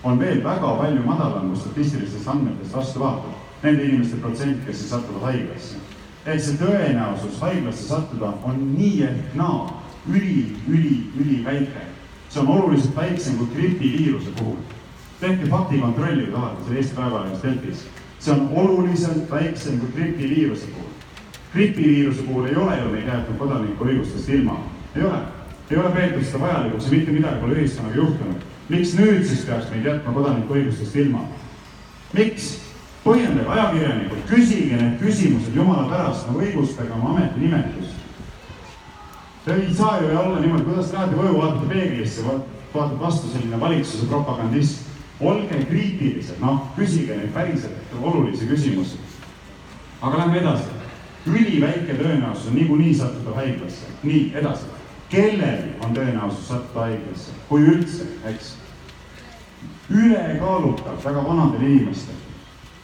on 0.02 0.18
veel 0.18 0.42
väga 0.44 0.74
palju 0.80 1.04
madalam, 1.04 1.48
kui 1.48 1.60
statistilistest 1.60 2.28
andmetest 2.28 2.74
vastu 2.74 3.00
vaatab. 3.00 3.36
Nende 3.62 3.84
inimeste 3.84 4.16
protsent, 4.16 4.66
kes 4.66 4.80
siis 4.80 4.90
satuvad 4.90 5.30
haiglasse 5.30 5.87
ehk 6.28 6.42
see 6.44 6.58
tõenäosus 6.60 7.38
haiglasse 7.40 7.86
sattuda 7.88 8.32
on 8.44 8.58
nii 8.74 9.04
ehk 9.06 9.36
naa 9.38 9.68
üli, 10.08 10.56
üli, 10.68 10.96
üliväike. 11.20 11.86
see 12.28 12.40
on 12.40 12.48
oluliselt 12.48 12.96
väiksem 12.96 13.38
kui 13.38 13.46
gripiviiruse 13.54 14.30
puhul. 14.38 14.56
tehke 15.20 15.46
faktikontrolli, 15.46 16.26
kui 16.26 16.32
tahate, 16.32 16.64
seal 16.64 16.76
Eesti 16.76 16.96
Päevalehes 16.96 17.42
Delfis. 17.42 17.86
see 18.18 18.32
on 18.34 18.48
oluliselt 18.54 19.30
väiksem 19.30 19.80
kui 19.80 19.88
gripiviiruse 19.96 20.66
puhul. 20.66 20.92
gripiviiruse 21.52 22.22
puhul 22.22 22.46
ei 22.46 22.56
ole 22.56 22.78
ju 22.82 22.92
meid 22.92 23.08
jäetud 23.08 23.38
kodanike 23.38 23.84
õigustest 23.84 24.28
ilma, 24.28 24.60
ei 24.96 25.02
ole. 25.02 25.18
ei 25.70 25.76
ole 25.76 25.90
peetud 25.90 26.24
seda 26.24 26.44
vajalikuks 26.44 26.84
ja 26.84 26.90
mitte 26.90 27.12
midagi 27.12 27.40
pole 27.40 27.54
ühiskonnaga 27.54 27.96
juhtunud. 27.96 28.46
miks 28.68 28.94
nüüd 28.94 29.24
siis 29.24 29.44
peaks 29.48 29.70
meid 29.70 29.84
jätma 29.84 30.12
kodanike 30.12 30.54
õigustest 30.54 30.96
ilma? 30.96 31.24
miks? 32.12 32.67
Põhjendage 33.04 33.52
ajakirjanikud, 33.54 34.24
küsige 34.28 34.76
need 34.76 34.98
küsimused 35.00 35.56
jumala 35.56 35.86
pärast, 35.90 36.26
nagu 36.28 36.42
õigustage 36.42 36.92
oma 36.96 37.14
ametinimetust. 37.14 37.94
Te 39.44 39.54
ei 39.54 39.74
saa 39.74 40.00
ju 40.02 40.10
olla 40.18 40.40
niimoodi, 40.42 40.64
kuidas 40.66 40.90
te 40.90 40.96
lähete 40.96 41.16
koju, 41.16 41.36
vaatate 41.38 41.68
peeglisse, 41.70 42.24
vaatab 42.74 42.98
vastu 43.00 43.30
selline 43.32 43.60
valitsuse 43.60 44.06
propagandist. 44.06 44.84
olge 45.20 45.64
kriitilised, 45.66 46.36
noh, 46.38 46.60
küsige 46.76 47.16
neid 47.16 47.32
päriselt 47.34 47.94
olulisi 48.02 48.46
küsimusi. 48.46 48.98
aga 50.02 50.18
lähme 50.18 50.38
edasi. 50.38 50.68
üliväike 51.26 51.94
tõenäosus 51.94 52.46
on 52.48 52.54
niikuinii 52.54 52.94
sattuda 52.94 53.34
haiglasse. 53.34 53.86
nii, 54.02 54.32
edasi. 54.34 54.66
kellel 55.08 55.64
on 55.84 55.96
tõenäosus 55.96 56.48
sattuda 56.48 56.80
haiglasse, 56.80 57.32
kui 57.48 57.62
üldse, 57.62 58.06
eks? 58.24 58.54
ülekaalukalt 59.90 61.04
väga 61.04 61.24
vanadel 61.24 61.62
inimestel 61.62 62.27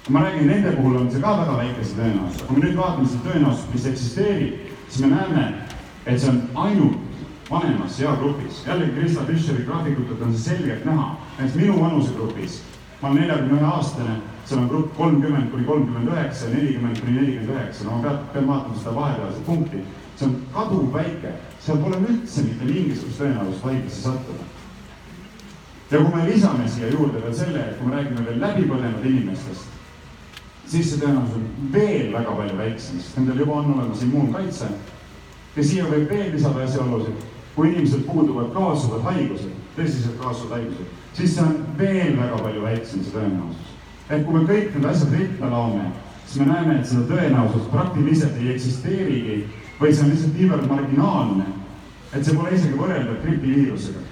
ma 0.09 0.21
räägin, 0.21 0.47
nende 0.47 0.73
puhul 0.77 0.97
on 0.97 1.11
see 1.11 1.21
ka 1.21 1.33
väga 1.39 1.57
väikese 1.57 1.97
tõenäosusega, 1.97 2.47
kui 2.49 2.59
me 2.59 2.67
nüüd 2.67 2.77
vaatame 2.77 3.09
seda 3.09 3.31
tõenäosust, 3.31 3.71
mis 3.73 3.87
eksisteerib, 3.89 4.69
siis 4.89 5.01
me 5.01 5.09
näeme, 5.15 5.45
et 6.05 6.21
see 6.21 6.29
on 6.29 6.43
ainult 6.67 6.99
vanemas 7.51 8.01
eagrupis. 8.01 8.63
jällegi 8.67 8.93
Krista 8.99 9.25
Fischeri 9.25 9.65
graafikutelt 9.65 10.23
on 10.23 10.37
see 10.37 10.57
selgelt 10.57 10.85
näha, 10.85 11.17
näiteks 11.39 11.57
minu 11.57 11.81
vanusegrupis, 11.81 12.61
ma 13.01 13.09
olen 13.09 13.21
neljakümne 13.21 13.61
ühe 13.61 13.71
aastane, 13.71 14.21
seal 14.45 14.61
on 14.61 14.69
grupp 14.69 14.97
kolmkümmend 14.97 15.51
kuni 15.51 15.65
kolmkümmend 15.65 16.09
üheksa 16.13 16.49
nelikümmend 16.53 17.01
kuni 17.01 17.17
nelikümmend 17.21 17.57
üheksa, 17.57 17.85
no 17.85 17.97
ma 17.97 18.03
pean, 18.03 18.19
pean 18.33 18.49
vaatama 18.49 18.79
seda 18.79 18.95
vahepealset 18.95 19.47
punkti. 19.47 19.85
see 20.17 20.27
on 20.29 20.35
kaduvväike, 20.55 21.31
seal 21.61 21.79
pole 21.83 21.97
üldse 21.97 22.43
mitte 22.43 22.65
mingisugust 22.65 23.19
tõenäosust 23.21 23.65
haiglasse 23.65 24.03
sattuda. 24.03 24.45
ja 25.91 25.99
kui 25.99 26.17
me 26.17 26.27
lisame 26.29 26.69
siia 26.69 26.89
juurde 26.93 27.23
veel 27.23 27.35
selle, 27.35 27.61
et 27.61 27.79
kui 27.79 27.89
me 27.89 27.97
räägime 27.97 28.27
veel 28.27 28.41
läbipõdenud 28.41 29.07
inimestest, 29.11 29.74
siis 30.67 30.91
see 30.91 31.01
tõenäosus 31.01 31.37
on 31.39 31.73
veel 31.73 32.13
väga 32.13 32.35
palju 32.39 32.59
väiksem, 32.59 33.01
sest 33.01 33.19
nendel 33.19 33.43
juba 33.45 33.61
on 33.61 33.73
olemas 33.75 34.03
immuunkaitse. 34.03 34.69
ja 35.57 35.65
siia 35.65 35.85
võib 35.87 36.09
veel 36.11 36.33
lisada 36.35 36.65
asjaolusid, 36.65 37.27
kui 37.55 37.69
inimesel 37.69 38.01
puuduvad 38.09 38.53
kaasuvad 38.55 39.05
haigused, 39.09 39.53
tõsiselt 39.77 40.17
kaasuvad 40.23 40.59
haigused, 40.59 40.97
siis 41.15 41.35
see 41.35 41.45
on 41.45 41.61
veel 41.79 42.17
väga 42.19 42.41
palju 42.43 42.63
väiksem, 42.63 43.05
see 43.05 43.15
tõenäosus. 43.19 43.75
et 44.09 44.25
kui 44.25 44.39
me 44.39 44.47
kõik 44.49 44.75
need 44.75 44.89
asjad 44.91 45.15
ritta 45.19 45.51
laome, 45.51 45.91
siis 46.27 46.41
me 46.41 46.49
näeme, 46.53 46.81
et 46.81 46.89
seda 46.89 47.07
tõenäosust 47.13 47.71
praktiliselt 47.71 48.41
ei 48.41 48.51
eksisteerigi 48.55 49.39
või 49.81 49.93
see 49.93 50.05
on 50.05 50.11
lihtsalt 50.11 50.41
niivõrd 50.41 50.67
marginaalne, 50.73 51.47
et 52.13 52.25
see 52.25 52.35
pole 52.35 52.57
isegi 52.57 52.79
võrreldav 52.79 53.23
gripiviirusega 53.23 54.11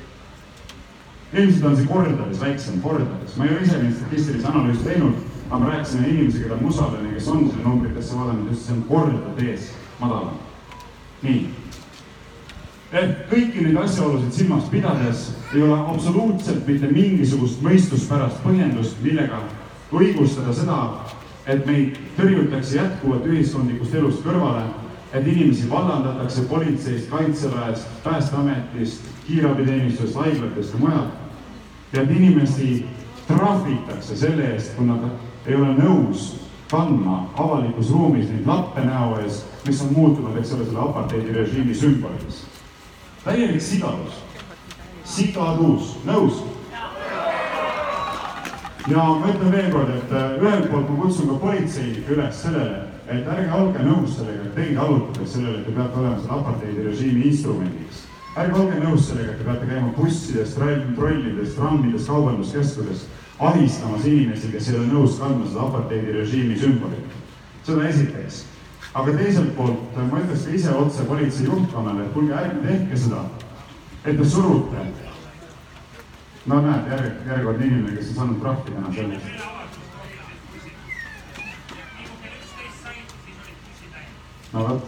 ilmselt 1.32 1.64
on 1.64 1.76
see 1.76 1.88
kordades 1.88 2.40
väiksem, 2.40 2.80
kordades, 2.84 3.36
ma 3.36 3.46
ei 3.46 3.54
ole 3.54 3.62
ise 3.64 3.78
neid 3.80 3.94
statistilisi 3.96 4.48
analüüse 4.50 4.82
teinud 4.84 5.14
aga 5.52 5.64
ma 5.64 5.70
rääkisin 5.70 6.04
inimesega, 6.04 6.44
keda 6.44 6.56
Musalani, 6.60 7.14
kes 7.14 7.28
on 7.28 7.50
selle 7.50 7.64
numbritesse 7.64 8.16
vaadanud, 8.16 8.46
ütles, 8.46 8.60
see 8.66 8.72
on 8.72 8.84
kordades 8.88 9.66
madalam. 10.00 10.38
nii. 11.22 11.40
ehk 12.92 13.18
kõiki 13.30 13.64
neid 13.64 13.76
asjaolusid 13.82 14.32
silmas 14.32 14.70
pidades 14.72 15.26
ei 15.54 15.62
ole 15.62 15.76
absoluutselt 15.92 16.66
mitte 16.66 16.88
mingisugust 16.88 17.60
mõistuspärast 17.64 18.40
põhjendust, 18.44 18.96
millega 19.04 19.42
õigustada 19.92 20.54
seda, 20.56 20.78
et 21.46 21.66
meid 21.66 21.98
tõrjutakse 22.16 22.78
jätkuvalt 22.78 23.26
ühiskondlikust 23.28 23.94
elust 24.00 24.24
kõrvale, 24.24 24.62
et 25.12 25.26
inimesi 25.26 25.68
vallandatakse 25.70 26.46
politseist, 26.48 27.10
kaitseväest, 27.10 27.88
päästeametist, 28.04 29.04
kiirabiteenistusest, 29.26 30.16
haiglatest 30.16 30.72
ja 30.72 30.80
mujalt 30.80 31.92
ja 31.92 32.02
et 32.02 32.10
inimesi 32.16 32.86
trahvitakse 33.28 34.16
selle 34.16 34.48
eest, 34.54 34.72
kui 34.76 34.88
nad 34.88 35.04
ei 35.46 35.54
ole 35.58 35.72
nõus 35.74 36.28
kandma 36.70 37.26
avalikus 37.36 37.90
ruumis 37.92 38.30
neid 38.30 38.46
lappe 38.48 38.84
näo 38.86 39.18
ees, 39.20 39.42
mis 39.66 39.82
on 39.84 39.92
muutunud, 39.96 40.36
eks 40.40 40.54
ole, 40.56 40.66
selle 40.68 40.80
apartheidi 40.80 41.34
režiimi 41.36 41.74
sümboliks. 41.74 42.44
täielik 43.24 43.62
sigadus, 43.62 44.22
sigadus, 45.04 45.96
nõus? 46.06 46.40
ja 48.88 49.04
ma 49.04 49.28
ütlen 49.30 49.52
veel 49.52 49.68
kord, 49.74 49.90
et 49.94 50.14
äh, 50.16 50.38
ühelt 50.40 50.70
poolt 50.70 50.88
ma 50.90 51.02
kutsun 51.02 51.28
ka 51.30 51.38
politseinikke 51.44 52.16
üles 52.16 52.40
sellele, 52.42 52.80
et 53.06 53.28
ärge 53.34 53.52
olge 53.58 53.84
nõus 53.86 54.16
sellega, 54.16 54.46
et 54.46 54.56
teid 54.56 54.78
allutatakse 54.78 55.36
sellele, 55.36 55.60
et 55.60 55.68
te 55.68 55.74
peate 55.76 56.00
olema 56.00 56.18
selle 56.22 56.38
apartheidi 56.38 56.86
režiimi 56.88 57.28
instrumendiks. 57.30 58.06
ärge 58.36 58.60
olge 58.62 58.80
nõus 58.80 59.08
sellega, 59.10 59.34
et 59.34 59.42
te 59.42 59.50
peate 59.50 59.68
käima 59.70 59.92
bussides, 59.98 60.54
trollides, 60.56 61.54
trammides, 61.58 62.08
kaubanduskeskudes 62.08 63.04
ahistamas 63.42 64.04
inimesi, 64.06 64.50
kes 64.52 64.68
ei 64.70 64.78
ole 64.78 64.88
nõus 64.92 65.18
kandma 65.18 65.46
seda 65.48 65.66
apartheidi 65.66 66.14
režiimi 66.14 66.58
sümbolit. 66.58 67.20
seda 67.66 67.88
esiteks. 67.88 68.44
aga 68.94 69.12
teiselt 69.16 69.56
poolt 69.56 69.96
ma 70.10 70.20
ütleks 70.20 70.44
ka 70.46 70.54
ise 70.54 70.74
otse 70.76 71.04
politsei 71.08 71.46
juhtkonnale, 71.46 72.04
et 72.04 72.12
kuulge, 72.12 72.34
ärge 72.34 72.60
tehke 72.66 72.96
seda, 72.96 73.24
et 74.04 74.18
te 74.18 74.24
surute. 74.24 74.86
no 76.46 76.60
näed, 76.60 76.90
järg, 76.90 77.26
järjekordne 77.26 77.66
inimene, 77.66 77.96
kes 77.96 78.08
on 78.10 78.14
saanud 78.14 78.40
trahvi 78.40 78.72
täna 78.74 78.94
selle 78.94 79.14
eest. 79.14 79.48
no 84.52 84.68
vot, 84.68 84.84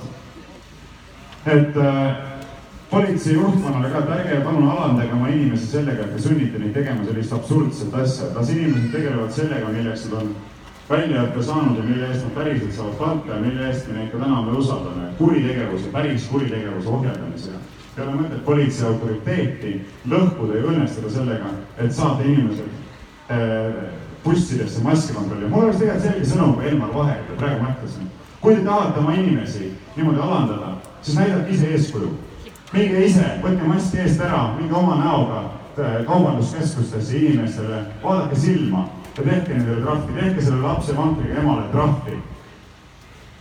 et 1.46 1.76
äh, 1.76 2.33
politsei 2.94 3.34
juhtkonnale 3.34 3.90
ka, 3.90 3.98
et 3.98 4.10
ärge 4.16 4.40
palun 4.44 4.68
alandage 4.70 5.12
oma 5.12 5.28
inimesi 5.28 5.66
sellega, 5.66 6.04
et 6.04 6.16
te 6.16 6.22
sunnite 6.22 6.58
neid 6.58 6.74
tegema 6.76 7.04
sellist 7.06 7.32
absurdset 7.34 7.94
asja. 8.02 8.30
las 8.34 8.50
inimesed 8.54 8.90
tegelevad 8.92 9.32
sellega, 9.34 9.70
milleks 9.74 10.04
nad 10.10 10.18
on 10.20 10.34
väljaõppe 10.90 11.42
saanud 11.42 11.78
ja 11.80 11.84
mille 11.88 12.10
eest 12.10 12.26
nad 12.26 12.34
päriselt 12.36 12.76
saavad 12.76 12.98
palka 12.98 13.32
ja 13.34 13.40
mille 13.40 13.66
eest 13.68 13.88
me 13.88 13.98
neid 13.98 14.12
ka 14.12 14.20
täna 14.22 14.42
veel 14.46 14.58
usaldame. 14.60 15.08
kuritegevuse, 15.18 15.90
päris 15.92 16.28
kuritegevuse 16.30 16.88
ohjeldamisega. 16.88 17.58
ei 17.96 18.04
ole 18.04 18.14
mõtet 18.20 18.44
politsei 18.44 18.86
autoriteeti 18.88 19.72
lõhkuda 20.10 20.58
ja 20.58 20.66
õnnestada 20.72 21.10
sellega, 21.10 21.50
et 21.78 21.94
saata 21.94 22.22
inimesed 22.22 22.68
äh, 23.30 23.88
bussidesse 24.24 24.82
maski 24.82 25.14
kontrollima. 25.14 25.50
mul 25.56 25.64
oleks 25.64 25.78
tegelikult 25.78 26.04
selge 26.04 26.28
sõnum 26.30 26.62
Elmar 26.62 26.94
Vaherile 26.94 27.38
praegu 27.38 27.64
mõtlesin. 27.64 28.06
kui 28.40 28.54
te 28.54 28.62
tahate 28.62 29.00
oma 29.00 29.14
inimesi 29.14 29.72
niimoodi 29.96 30.20
alandada, 30.20 30.76
siis 31.02 31.18
näidake 31.18 31.50
ise 31.50 31.66
eeskuju 31.72 32.12
minge 32.74 33.06
ise, 33.06 33.24
võtke 33.42 33.68
mask 33.68 33.94
eest 34.02 34.22
ära, 34.24 34.48
minge 34.58 34.74
oma 34.78 34.98
näoga 34.98 35.40
äh, 35.78 35.98
kaubanduskeskustesse 36.08 37.18
inimestele, 37.18 37.82
vaadake 38.02 38.38
silma 38.38 38.86
ja 39.14 39.22
tehke 39.22 39.54
nendele 39.54 39.82
trahvi, 39.82 40.14
tehke 40.18 40.42
selle 40.42 40.62
lapse 40.62 40.96
vankriga 40.96 41.42
emale 41.42 41.68
trahvi. 41.72 42.22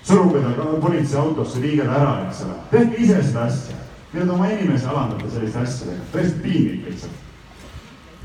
suruge 0.04 0.42
ta 0.44 0.66
politseiautosse, 0.82 1.62
viige 1.62 1.86
ta 1.88 1.96
ära, 1.96 2.14
eks 2.28 2.44
ole, 2.46 2.58
tehke 2.72 3.02
ise 3.02 3.22
seda 3.24 3.48
asja. 3.48 3.76
mida 4.14 4.26
te 4.26 4.32
oma 4.32 4.50
inimesi 4.50 4.86
alandate 4.86 5.30
selliste 5.30 5.60
asjadega, 5.60 6.04
tõesti 6.14 6.42
piinlik 6.44 6.90
lihtsalt. 6.90 7.22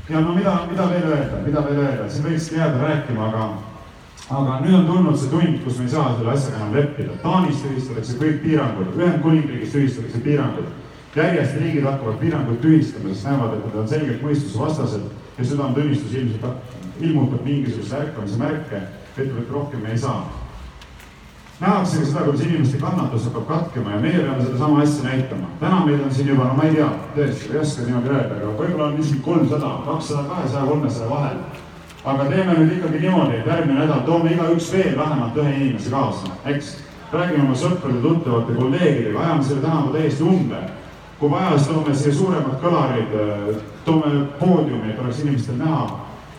ja 0.09 0.19
no 0.19 0.35
mida, 0.35 0.59
mida 0.69 0.89
veel 0.89 1.09
öelda, 1.09 1.41
mida 1.45 1.63
veel 1.65 1.81
öelda, 1.85 2.09
siin 2.09 2.25
võikski 2.25 2.59
jääda 2.59 2.83
rääkima, 2.83 3.31
aga 3.31 3.47
aga 4.29 4.59
nüüd 4.61 4.75
on 4.75 4.85
tulnud 4.85 5.17
see 5.17 5.29
tund, 5.29 5.63
kus 5.63 5.79
me 5.79 5.87
ei 5.87 5.89
saa 5.89 6.11
selle 6.17 6.31
asjaga 6.31 6.57
enam 6.59 6.75
leppida. 6.75 7.15
Taanis 7.23 7.63
tühistatakse 7.63 8.17
kõik 8.19 8.43
piirangud, 8.43 8.91
Ühendkuningriigis 8.99 9.71
tühistatakse 9.73 10.21
piirangud 10.21 10.67
järjest 11.15 11.55
riigid 11.57 11.83
hakkavad 11.83 12.19
piiranguid 12.19 12.59
tühistama, 12.61 13.13
sest 13.13 13.25
näevad, 13.25 13.53
et 13.53 13.65
nad 13.65 13.77
on 13.81 13.87
selgelt 13.87 14.21
mõistusevastased 14.21 15.07
ja 15.37 15.45
südametunnistus 15.45 16.13
ilmselt 16.13 17.01
ilmutab 17.01 17.45
mingisuguseid 17.45 18.03
ärkamise 18.03 18.37
märke, 18.37 18.81
ütleb, 19.15 19.39
et 19.41 19.51
rohkem 19.51 19.85
ei 19.85 19.97
saa. 19.97 20.27
nähakse 21.59 21.99
ka 21.99 22.05
seda, 22.05 22.21
kuidas 22.23 22.41
inimeste 22.41 22.77
kannatus 22.79 23.25
hakkab 23.25 23.47
katkema 23.47 23.91
ja 23.91 23.97
meie 23.99 24.19
peame 24.19 24.43
sedasama 24.45 24.81
asja 24.81 25.03
näitama. 25.03 25.47
täna 25.59 25.85
meil 25.85 26.03
on 26.03 26.13
siin 26.13 26.27
juba, 26.27 26.43
no 26.43 26.53
ma 26.53 26.63
ei 26.63 26.75
tea, 26.75 26.89
tõesti, 27.15 27.51
ei 27.53 27.59
oska 27.59 27.85
niimoodi 27.85 28.09
öelda, 28.09 28.35
aga 28.35 28.51
võib-olla 28.59 28.85
on 28.85 28.99
isegi 28.99 29.19
kolmsada, 29.19 29.71
kakssada, 29.85 30.23
kahesaja, 30.29 30.65
kolmesaja 30.65 31.09
vahel. 31.09 31.37
aga 32.05 32.25
teeme 32.25 32.53
nüüd 32.53 32.75
ikkagi 32.77 32.99
niimoodi, 32.99 33.35
et 33.39 33.47
järgmine 33.47 33.79
nädal 33.79 34.05
toome 34.05 34.31
igaüks 34.33 34.71
veel 34.73 34.97
vähemalt 34.97 35.37
ühe 35.37 35.55
inimese 35.55 35.89
kaasa, 35.89 36.35
eks. 36.45 36.75
räägime 37.13 37.43
oma 37.43 37.55
sõprade, 37.55 38.01
tuttavate, 38.01 38.53
kolleegidega, 38.53 39.19
ajame 39.19 39.43
selle 39.43 39.61
tänava 39.61 39.93
täiesti 39.97 40.23
umbe 40.23 40.59
kui 41.19 41.31
vaja, 41.31 41.57
siis 41.57 41.67
toome 41.67 41.95
siia 41.95 42.13
suuremad 42.15 42.59
kõlarid, 42.61 43.15
toome 43.85 44.21
poodiumi, 44.39 44.93
et 44.93 44.99
oleks 45.03 45.23
inimestel 45.25 45.57
näha, 45.59 45.81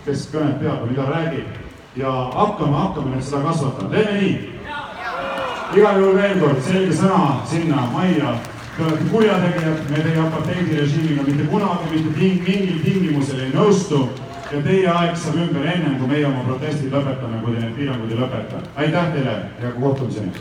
kes 0.06 0.28
kõnet 0.32 0.56
peab 0.62 0.80
ja 0.80 0.92
mida 0.92 1.08
räägib. 1.10 1.58
ja 1.96 2.10
hakkame, 2.34 2.76
hakkame 2.76 3.10
nüüd 3.10 3.24
seda 3.26 3.42
kasvatama, 3.42 3.90
teeme 3.90 4.12
nii. 4.20 4.60
igal 5.76 6.00
juhul 6.00 6.16
veel 6.16 6.38
kord 6.40 6.62
selge 6.62 6.94
sõna 6.96 7.20
sinna 7.46 7.88
majja. 7.92 8.38
Te 8.76 8.84
olete 8.84 9.08
kurjategijad, 9.10 9.82
me 9.90 10.02
teie 10.04 10.20
apartheidi 10.22 10.76
režiimiga 10.78 11.22
mitte 11.26 11.48
kunagi 11.50 11.90
mitte 11.90 12.14
ting, 12.18 12.40
mingil 12.46 12.78
tingimusel 12.84 13.40
ei 13.40 13.50
nõustu 13.52 14.06
ja 14.52 14.62
teie 14.62 14.86
aeg 14.88 15.18
saab 15.18 15.42
ümber 15.42 15.66
ennem, 15.74 15.98
kui 15.98 16.08
meie 16.08 16.24
oma 16.30 16.46
protestid 16.46 16.94
lõpetame, 16.94 17.42
kui 17.44 17.58
te 17.58 17.66
need 17.66 17.76
piirangud 17.76 18.14
ei 18.14 18.22
lõpeta. 18.22 18.64
aitäh 18.76 19.12
teile 19.12 19.36
ja 19.60 19.74
kohtumiseni 19.80 20.32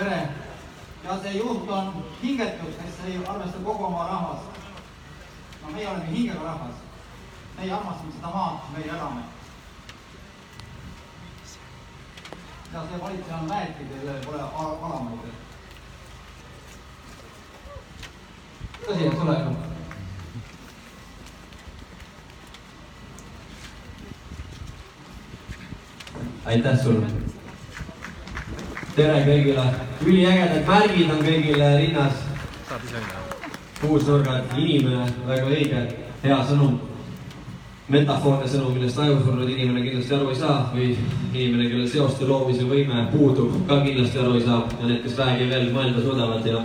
tere! 0.00 0.28
ja 1.04 1.16
see 1.30 1.38
juht 1.38 1.70
on 1.70 2.04
hingetus, 2.22 2.74
kes 2.82 3.06
ei 3.06 3.18
arvesta 3.26 3.58
kogu 3.64 3.84
oma 3.84 4.06
rahvast. 4.06 4.44
no 5.62 5.70
meie 5.72 5.88
oleme 5.88 6.06
hingega 6.06 6.42
rahvas. 6.42 6.74
meie 7.58 7.72
armastame 7.72 8.12
seda 8.12 8.28
maad, 8.28 8.58
kus 8.60 8.76
meie 8.76 8.88
elame. 8.88 9.22
ja 12.72 12.82
see 12.88 13.00
valitseja 13.02 13.36
on 13.36 13.48
väeti, 13.48 13.84
kellel 13.90 14.24
pole 14.24 14.42
alamaid. 14.42 15.18
tõsi, 18.86 19.06
eks 19.06 19.20
ole? 19.20 19.36
aitäh 26.44 26.82
sulle. 26.82 27.29
Tere 28.96 29.22
kõigile, 29.24 29.64
üliägedad 30.06 30.66
märgid 30.66 31.10
on 31.14 31.24
kõigile 31.24 31.70
rinnas. 31.78 32.26
kuusnurgad, 33.80 34.50
inimene, 34.60 35.06
väga 35.26 35.46
õige, 35.48 35.82
hea 36.22 36.38
sõnum. 36.48 36.78
metafoorne 37.88 38.46
sõnum, 38.46 38.74
millest 38.74 38.98
ajusurnud 38.98 39.48
inimene 39.48 39.80
kindlasti 39.82 40.14
aru 40.14 40.28
ei 40.30 40.36
saa 40.36 40.70
või 40.74 40.96
inimene, 41.34 41.68
kellel 41.70 41.88
seoste 41.88 42.24
loomise 42.24 42.62
võime 42.62 43.08
puudub, 43.10 43.66
ka 43.66 43.80
kindlasti 43.82 44.18
aru 44.18 44.34
ei 44.34 44.44
saa 44.44 44.60
ja 44.80 44.86
need, 44.86 45.02
kes 45.02 45.16
vähegi 45.18 45.48
veel 45.50 45.72
mõelda 45.74 46.02
suudavad 46.02 46.46
ja 46.46 46.62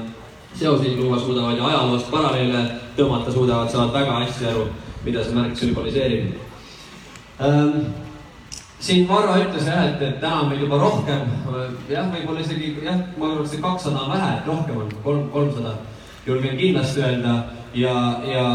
seoseid 0.54 1.00
luua 1.00 1.20
suudavad 1.20 1.58
ja 1.58 1.66
ajaloost 1.66 2.12
paralleele 2.12 2.62
tõmmata 2.98 3.34
suudavad, 3.34 3.72
saavad 3.72 3.94
väga 3.94 4.20
hästi 4.20 4.46
aru, 4.52 4.68
mida 5.06 5.24
see 5.24 5.34
märk 5.34 5.58
sümboliseerib 5.58 6.36
ähm, 7.40 8.05
siin 8.80 9.08
Varro 9.08 9.36
ütles 9.40 9.68
jah, 9.68 9.84
et, 9.88 10.02
et 10.02 10.20
täna 10.20 10.44
on 10.44 10.50
meil 10.52 10.64
juba 10.66 10.80
rohkem, 10.82 11.28
jah, 11.90 12.08
võib-olla 12.12 12.44
isegi 12.44 12.76
jah, 12.84 13.04
ma 13.18 13.32
arvan, 13.32 13.46
et 13.48 13.62
kakssada 13.62 14.02
on 14.04 14.14
vähe, 14.14 14.32
et 14.38 14.50
rohkem 14.52 14.82
on, 14.84 14.96
kolm, 15.04 15.28
kolmsada. 15.34 15.76
julgen 16.26 16.58
kindlasti 16.58 17.02
öelda 17.06 17.34
ja, 17.78 17.94
ja 18.26 18.46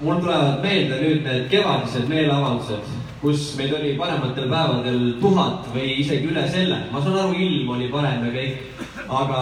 mul 0.00 0.20
tulevad 0.20 0.60
meelde 0.62 0.98
nüüd 1.00 1.22
need 1.24 1.46
kevadised 1.48 2.08
meeleavaldused, 2.08 2.90
kus 3.22 3.54
meid 3.56 3.72
oli 3.72 3.94
parematel 3.96 4.50
päevadel 4.50 5.14
tuhat 5.22 5.70
või 5.72 5.94
isegi 6.02 6.28
üle 6.28 6.44
selle. 6.52 6.82
ma 6.92 7.00
saan 7.00 7.16
aru, 7.22 7.38
ilm 7.38 7.72
oli 7.76 7.88
parem 7.92 8.26
ja 8.28 8.34
kõik, 8.34 8.84
aga 9.08 9.40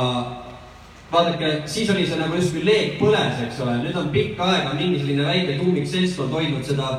vaadake, 1.13 1.51
siis 1.67 1.91
oli 1.91 2.07
see 2.07 2.21
nagu 2.21 2.39
justkui 2.39 2.63
leek 2.65 2.95
põles, 3.01 3.41
eks 3.47 3.61
ole, 3.65 3.81
nüüd 3.83 3.99
on 3.99 4.13
pikka 4.15 4.47
aega 4.49 4.77
mingi 4.79 5.03
selline 5.03 5.27
väike 5.27 5.59
tummik 5.59 5.91
seltskond 5.91 6.33
hoidnud 6.39 6.65
seda 6.65 6.93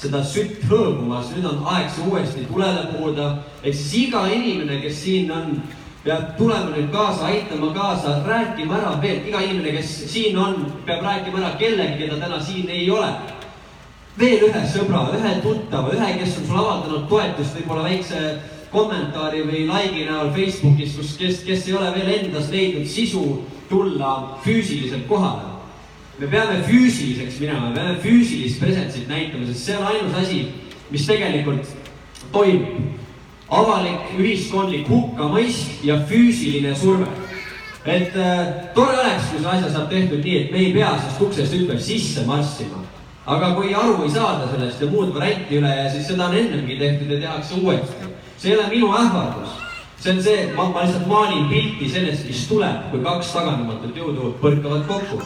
seda 0.00 0.22
sütt 0.26 0.64
hõõmumas, 0.68 1.30
nüüd 1.34 1.46
on 1.48 1.62
aeg 1.70 1.88
see 1.92 2.08
uuesti 2.08 2.44
tulele 2.48 2.88
puhuda. 2.92 3.30
ehk 3.62 3.74
siis 3.74 4.08
iga 4.08 4.26
inimene, 4.28 4.80
kes 4.82 5.02
siin 5.04 5.30
on, 5.32 5.62
peab 6.04 6.34
tulema 6.38 6.74
nüüd 6.74 6.90
kaasa, 6.92 7.30
aitama 7.30 7.72
kaasa, 7.74 8.18
rääkima 8.26 8.76
ära 8.80 8.96
veel, 9.02 9.22
iga 9.28 9.40
inimene, 9.40 9.76
kes 9.78 9.94
siin 10.12 10.38
on, 10.38 10.66
peab 10.86 11.04
rääkima 11.04 11.38
ära 11.38 11.54
kellegi, 11.58 12.02
keda 12.02 12.18
täna 12.20 12.40
siin 12.40 12.68
ei 12.68 12.90
ole. 12.90 13.12
veel 14.18 14.44
ühe 14.46 14.66
sõbra, 14.70 15.08
ühe 15.16 15.40
tuttava, 15.42 15.90
ühe, 15.90 16.10
kes 16.18 16.36
on 16.38 16.44
sulle 16.46 16.60
avaldanud 16.60 17.08
toetust 17.08 17.56
võib-olla 17.58 17.88
väikse 17.88 18.20
kommentaari 18.70 19.42
või 19.42 19.64
like'i 19.66 20.04
näol 20.06 20.30
Facebookis, 20.36 20.94
kus, 20.98 21.16
kes, 21.18 21.42
kes 21.46 21.66
ei 21.66 21.74
ole 21.74 21.90
veel 21.96 22.12
endas 22.18 22.50
leidnud 22.50 22.86
sisu 22.86 23.24
tulla 23.70 24.38
füüsiliselt 24.44 25.08
kohale 25.08 25.53
me 26.18 26.26
peame 26.30 26.62
füüsiliseks 26.62 27.40
minema, 27.40 27.68
me 27.68 27.74
peame 27.74 27.98
füüsilist 28.02 28.60
presentsit 28.62 29.08
näitama, 29.08 29.46
sest 29.46 29.66
see 29.66 29.78
on 29.78 29.86
ainus 29.90 30.18
asi, 30.22 30.44
mis 30.90 31.06
tegelikult 31.06 31.66
toimub. 32.32 32.92
avalik 33.54 34.14
ühiskondlik 34.18 34.88
hukkamõist 34.88 35.82
ja 35.84 35.98
füüsiline 36.08 36.74
surve. 36.74 37.06
et 37.84 38.16
äh, 38.16 38.72
tore 38.74 38.96
oleks, 38.98 39.28
kui 39.30 39.42
see 39.42 39.50
asja 39.50 39.70
saab 39.70 39.90
tehtud 39.90 40.24
nii, 40.24 40.38
et 40.38 40.52
me 40.52 40.58
ei 40.58 40.72
pea 40.72 40.94
sellest 40.98 41.20
uksest 41.20 41.54
ümber 41.58 41.80
sisse 41.80 42.24
marssima. 42.26 42.80
aga 43.26 43.54
kui 43.54 43.74
aru 43.74 44.04
ei 44.04 44.10
saada 44.10 44.48
sellest 44.52 44.80
ja 44.80 44.86
muud 44.86 45.14
varianti 45.14 45.58
üle 45.58 45.76
ja 45.76 45.90
siis 45.90 46.06
seda 46.06 46.28
on 46.28 46.36
ennemgi 46.36 46.78
tehtud 46.78 47.10
ja 47.10 47.20
tehakse 47.20 47.60
uuesti. 47.60 48.10
see 48.38 48.52
ei 48.52 48.58
ole 48.58 48.68
minu 48.70 48.94
ähvardus 48.94 49.60
see 49.98 50.12
on 50.12 50.22
see, 50.22 50.52
ma, 50.56 50.68
ma 50.68 50.82
lihtsalt 50.84 51.06
maalin 51.06 51.48
pilti 51.48 51.88
sellest, 51.90 52.26
mis 52.26 52.48
tuleb, 52.48 52.90
kui 52.90 53.00
kaks 53.02 53.32
tagandamatut 53.32 53.96
jõudu 53.96 54.34
põrkavad 54.40 54.86
kokku 54.86 55.22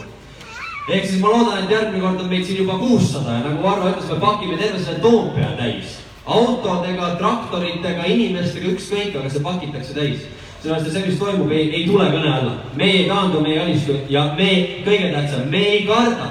ehk 0.89 1.07
siis 1.07 1.21
ma 1.21 1.33
loodan, 1.33 1.63
et 1.63 1.71
järgmine 1.73 2.03
kord 2.03 2.21
on 2.23 2.31
meid 2.31 2.45
siin 2.49 2.63
juba 2.63 2.79
kuussada 2.81 3.37
ja 3.37 3.45
nagu 3.45 3.63
Varro 3.63 3.91
ütles, 3.93 4.09
me 4.09 4.21
pakime 4.21 4.57
terve 4.57 4.81
selle 4.83 4.99
Toompea 5.05 5.51
täis. 5.61 5.97
autodega, 6.29 7.15
traktoritega, 7.17 8.05
inimestega, 8.05 8.75
ükskõik, 8.75 9.15
aga 9.17 9.31
see 9.33 9.45
pakitakse 9.45 9.95
täis. 9.95 10.27
sellepärast, 10.63 10.87
et 10.87 10.93
see, 10.93 11.07
mis 11.07 11.19
toimub, 11.19 11.51
ei, 11.53 11.71
ei 11.75 11.87
tule 11.87 12.11
kõne 12.13 12.33
alla. 12.33 12.53
me 12.75 12.85
ei 12.85 13.09
taandu, 13.09 13.41
me 13.41 13.55
ei 13.55 13.59
alistu 13.59 13.97
ja 14.09 14.25
me, 14.37 14.51
kõige 14.85 15.13
tähtsam, 15.15 15.49
me 15.51 15.65
ei 15.73 15.87
karda. 15.87 16.29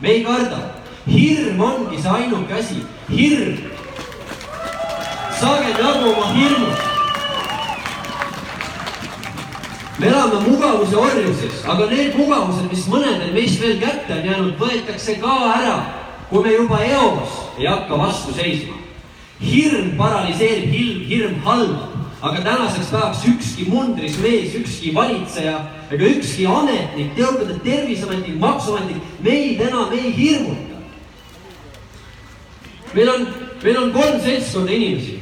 me 0.00 0.08
ei 0.08 0.24
karda. 0.24 0.62
hirm 1.08 1.60
ongi 1.60 2.02
see 2.02 2.10
ainuke 2.10 2.54
asi, 2.54 2.82
hirm. 3.10 3.58
saage 5.40 5.76
jagu 5.78 6.10
oma 6.14 6.32
hirmust 6.34 6.91
me 10.02 10.08
elame 10.08 10.48
mugavuse 10.48 10.96
orjuses, 10.96 11.64
aga 11.64 11.86
need 11.86 12.16
mugavused, 12.18 12.66
mis 12.72 12.86
mõnedel 12.90 13.30
meist 13.36 13.60
veel 13.62 13.76
kätte 13.78 14.16
on 14.16 14.24
jäänud, 14.26 14.56
võetakse 14.58 15.14
ka 15.22 15.36
ära, 15.52 15.76
kui 16.30 16.42
me 16.42 16.54
juba 16.56 16.80
eos 16.82 17.36
ei 17.58 17.68
hakka 17.70 17.98
vastu 18.00 18.34
seisma. 18.34 18.80
hirm 19.42 19.96
paraliseerib, 19.98 20.70
hirm, 20.70 20.98
hirm 21.06 21.38
halvab, 21.44 21.94
aga 22.22 22.42
tänaseks 22.42 22.90
päevaks 22.90 23.24
ükski 23.30 23.64
mundris 23.70 24.18
mees, 24.22 24.54
ükski 24.54 24.92
valitseja 24.94 25.56
ega 25.90 26.04
ükski 26.04 26.46
ametnik, 26.46 27.14
teatud 27.16 27.50
terviseametnik, 27.64 28.38
maksuametnik 28.38 29.02
meid 29.22 29.60
enam 29.60 29.92
ei 29.92 30.14
hirmuta. 30.16 30.78
meil 32.94 33.08
on, 33.08 33.26
meil 33.62 33.82
on 33.82 33.92
kolm 33.92 34.20
seltskonda 34.20 34.72
inimesi 34.72 35.21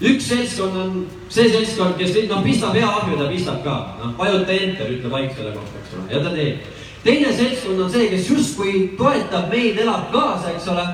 üks 0.00 0.28
seltskond 0.28 0.76
on 0.76 0.96
see 1.32 1.48
seltskond, 1.48 1.96
kes 1.96 2.16
noh, 2.28 2.42
pistab 2.44 2.74
hea 2.76 2.88
ahju, 2.88 3.16
ta 3.16 3.28
pistab 3.30 3.62
ka, 3.64 3.76
noh, 4.02 4.12
vajuta 4.18 4.52
enter, 4.52 4.90
ütleb 4.92 5.14
Aik 5.16 5.36
selle 5.36 5.54
kohta, 5.56 5.80
eks 5.80 5.94
ole, 5.96 6.04
ja 6.12 6.20
ta 6.24 6.32
teeb. 6.34 6.66
teine 7.04 7.32
seltskond 7.32 7.80
on 7.80 7.92
see, 7.92 8.10
kes 8.12 8.28
justkui 8.30 8.74
toetab 8.98 9.48
meid, 9.52 9.80
elab 9.80 10.10
kaasa, 10.12 10.52
eks 10.52 10.68
ole, 10.74 10.84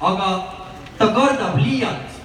aga 0.00 0.32
ta 0.98 1.12
kardab 1.14 1.60
liialt 1.62 2.18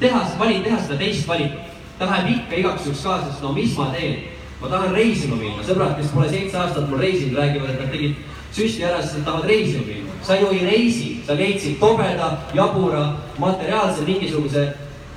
teha, 0.00 0.24
vali, 0.38 0.58
teha 0.66 0.80
seda 0.82 0.98
teist 0.98 1.28
valikut. 1.28 1.70
ta 2.00 2.06
läheb 2.08 2.30
ikka 2.32 2.56
igaks 2.56 2.84
juhuks 2.88 3.02
kaasa, 3.04 3.30
sest 3.30 3.42
no 3.44 3.52
mis 3.52 3.76
ma 3.76 3.90
teen, 3.92 4.22
ma 4.60 4.68
tahan 4.72 4.94
reisima 4.96 5.36
minna, 5.36 5.62
sõbrad, 5.62 5.98
kes 6.00 6.12
pole 6.14 6.28
seitse 6.32 6.56
aastat 6.56 6.86
mul 6.88 6.98
reisinud, 6.98 7.36
räägivad, 7.36 7.74
et 7.74 7.82
nad 7.84 7.90
tegid 7.92 8.14
süsti 8.56 8.86
ära, 8.88 9.02
sest 9.02 9.20
nad 9.20 9.26
tahavad 9.28 9.50
reisima 9.52 9.84
minna. 9.86 10.14
sa 10.24 10.34
ju 10.36 10.48
ei 10.52 10.64
reisi, 10.64 11.10
sa 11.26 11.36
leidsid 11.36 11.78
tobeda, 11.80 12.38
jabura, 12.54 13.16
materiaalse 13.38 14.02
mingisuguse 14.04 14.64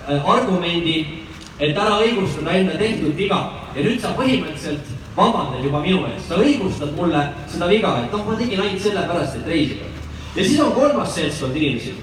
argumendi, 0.08 1.26
et 1.60 1.78
ära 1.78 2.00
õigustada 2.04 2.56
enda 2.58 2.78
tehtud 2.78 3.16
viga 3.18 3.40
ja 3.76 3.84
nüüd 3.84 4.02
sa 4.02 4.14
põhimõtteliselt 4.18 4.90
vabandad 5.16 5.64
juba 5.64 5.82
minu 5.84 6.06
eest, 6.10 6.28
sa 6.30 6.40
õigustad 6.42 6.96
mulle 6.98 7.22
seda 7.52 7.70
viga, 7.70 7.94
et 8.04 8.16
noh, 8.16 8.26
ma 8.28 8.38
tegin 8.40 8.64
ainult 8.64 8.82
sellepärast, 8.82 9.38
et 9.38 9.48
reisida. 9.48 9.92
ja 10.36 10.44
siis 10.44 10.60
on 10.60 10.74
kolmas 10.74 11.16
seltskond 11.16 11.56
inimesi. 11.56 11.94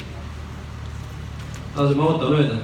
laseme 1.77 2.03
auto 2.03 2.31
mööda. 2.31 2.57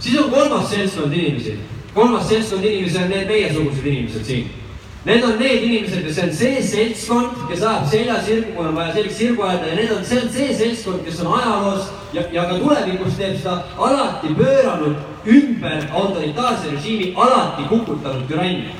siis 0.00 0.18
on 0.18 0.30
kolmas 0.30 0.70
seltskond 0.70 1.12
inimesi, 1.12 1.58
kolmas 1.94 2.28
seltskond 2.28 2.64
inimesi 2.64 2.98
on 2.98 3.08
need 3.08 3.26
meiesugused 3.28 3.86
inimesed 3.86 4.24
siin 4.24 4.63
Need 5.04 5.24
on 5.24 5.38
need 5.38 5.62
inimesed 5.62 6.14
see 6.14 6.22
on 6.22 6.32
see 6.32 6.62
seltskond, 6.62 7.36
kes 7.50 7.60
ajab 7.60 7.90
selja 7.90 8.14
sirgu, 8.24 8.54
kui 8.56 8.66
on 8.66 8.74
vaja 8.78 8.94
selg 8.94 9.12
sirgu 9.12 9.42
ajada 9.44 9.68
ja 9.68 9.74
need 9.76 9.92
on, 9.92 10.04
see 10.04 10.22
on 10.22 10.32
see 10.32 10.54
seltskond, 10.56 11.04
kes 11.04 11.20
on 11.20 11.34
ajaloos 11.38 11.90
ja, 12.16 12.24
ja 12.32 12.46
ka 12.48 12.56
tulevikus 12.62 13.18
teeb 13.20 13.36
seda 13.36 13.58
alati 13.76 14.32
pööranud 14.38 15.28
ümber 15.36 15.86
autoritaarse 15.92 16.72
režiimi, 16.72 17.12
alati 17.16 17.68
kukutanud 17.68 18.24
türannia. 18.32 18.72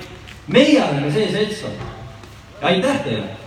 meie 0.48 0.82
oleme 0.82 1.12
see 1.12 1.30
seltskond. 1.32 1.88
aitäh 2.62 3.02
teile 3.04 3.44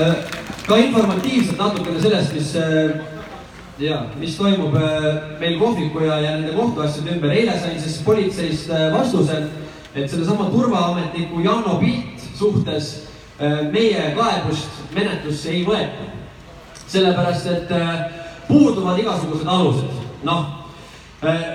Äh, 0.00 0.14
ka 0.66 0.76
informatiivselt 0.76 1.58
natukene 1.58 2.00
sellest, 2.00 2.32
mis 2.32 2.54
äh, 2.56 2.94
ja 3.78 4.02
mis 4.20 4.36
toimub 4.36 4.74
äh, 4.76 5.38
meil 5.40 5.58
kohviku 5.58 6.04
ja, 6.04 6.20
ja 6.20 6.36
nende 6.36 6.52
kohtuasjade 6.52 7.14
ümber. 7.16 7.30
eile 7.30 7.58
sain 7.58 7.80
siis 7.80 7.98
politseist 8.04 8.70
äh, 8.70 8.92
vastuse, 8.92 9.42
et 9.94 10.10
sellesama 10.10 10.50
turvaametniku 10.50 11.40
Janno 11.40 11.78
Pilt 11.80 12.26
suhtes 12.34 12.94
äh, 13.40 13.62
meie 13.72 14.12
kaebust 14.16 14.82
menetlusse 14.94 15.50
ei 15.50 15.64
võeta. 15.66 16.10
sellepärast, 16.92 17.46
et 17.46 17.70
puuduvad 18.48 18.98
igasugused 19.00 19.48
alused, 19.48 20.02
noh 20.28 20.61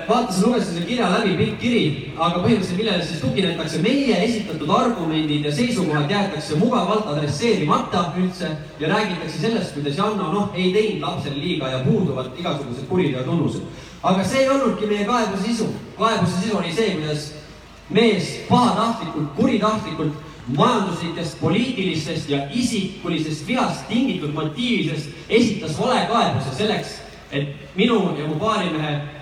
vaatasin, 0.08 0.46
lugesin 0.46 0.74
selle 0.74 0.86
kirja 0.86 1.10
läbi, 1.12 1.34
pikk 1.36 1.58
kiri, 1.60 1.80
aga 2.16 2.40
põhimõtteliselt 2.40 2.78
millele 2.80 3.04
siis 3.04 3.20
tuginetakse, 3.20 3.80
meie 3.84 4.20
esitatud 4.24 4.70
argumendid 4.72 5.44
ja 5.44 5.52
seisukohad 5.52 6.10
jäetakse 6.10 6.56
mugavalt 6.56 7.10
adresseerimata 7.12 8.06
üldse 8.16 8.48
ja 8.80 8.88
räägitakse 8.88 9.42
sellest, 9.42 9.74
kuidas 9.74 9.98
Janno 9.98 10.30
noh, 10.32 10.54
ei 10.54 10.70
teinud 10.72 11.04
lapsele 11.04 11.36
liiga 11.36 11.68
ja 11.74 11.82
puuduvad 11.84 12.30
igasugused 12.38 12.86
kuriteo 12.88 13.26
tunnused. 13.26 13.66
aga 14.02 14.24
see 14.24 14.40
ei 14.44 14.48
olnudki 14.48 14.86
meie 14.86 15.04
kaebuse 15.04 15.42
sisu, 15.50 15.68
kaebuse 15.98 16.40
sisu 16.40 16.56
oli 16.56 16.72
see, 16.72 16.94
kuidas 16.94 17.28
mees 17.90 18.32
pahatahtlikult, 18.48 19.28
kuritahtlikult 19.36 20.16
majanduslikest, 20.56 21.40
poliitilistest 21.40 22.30
ja 22.30 22.38
isikulisest 22.50 23.46
vihast 23.46 23.84
tingitud 23.88 24.32
motiividest 24.32 25.28
esitas 25.28 25.76
valekaebuse 25.80 26.56
selleks, 26.56 26.98
et 27.32 27.76
minu 27.76 28.16
ja 28.16 28.24
mu 28.26 28.40
baarimehe 28.40 29.17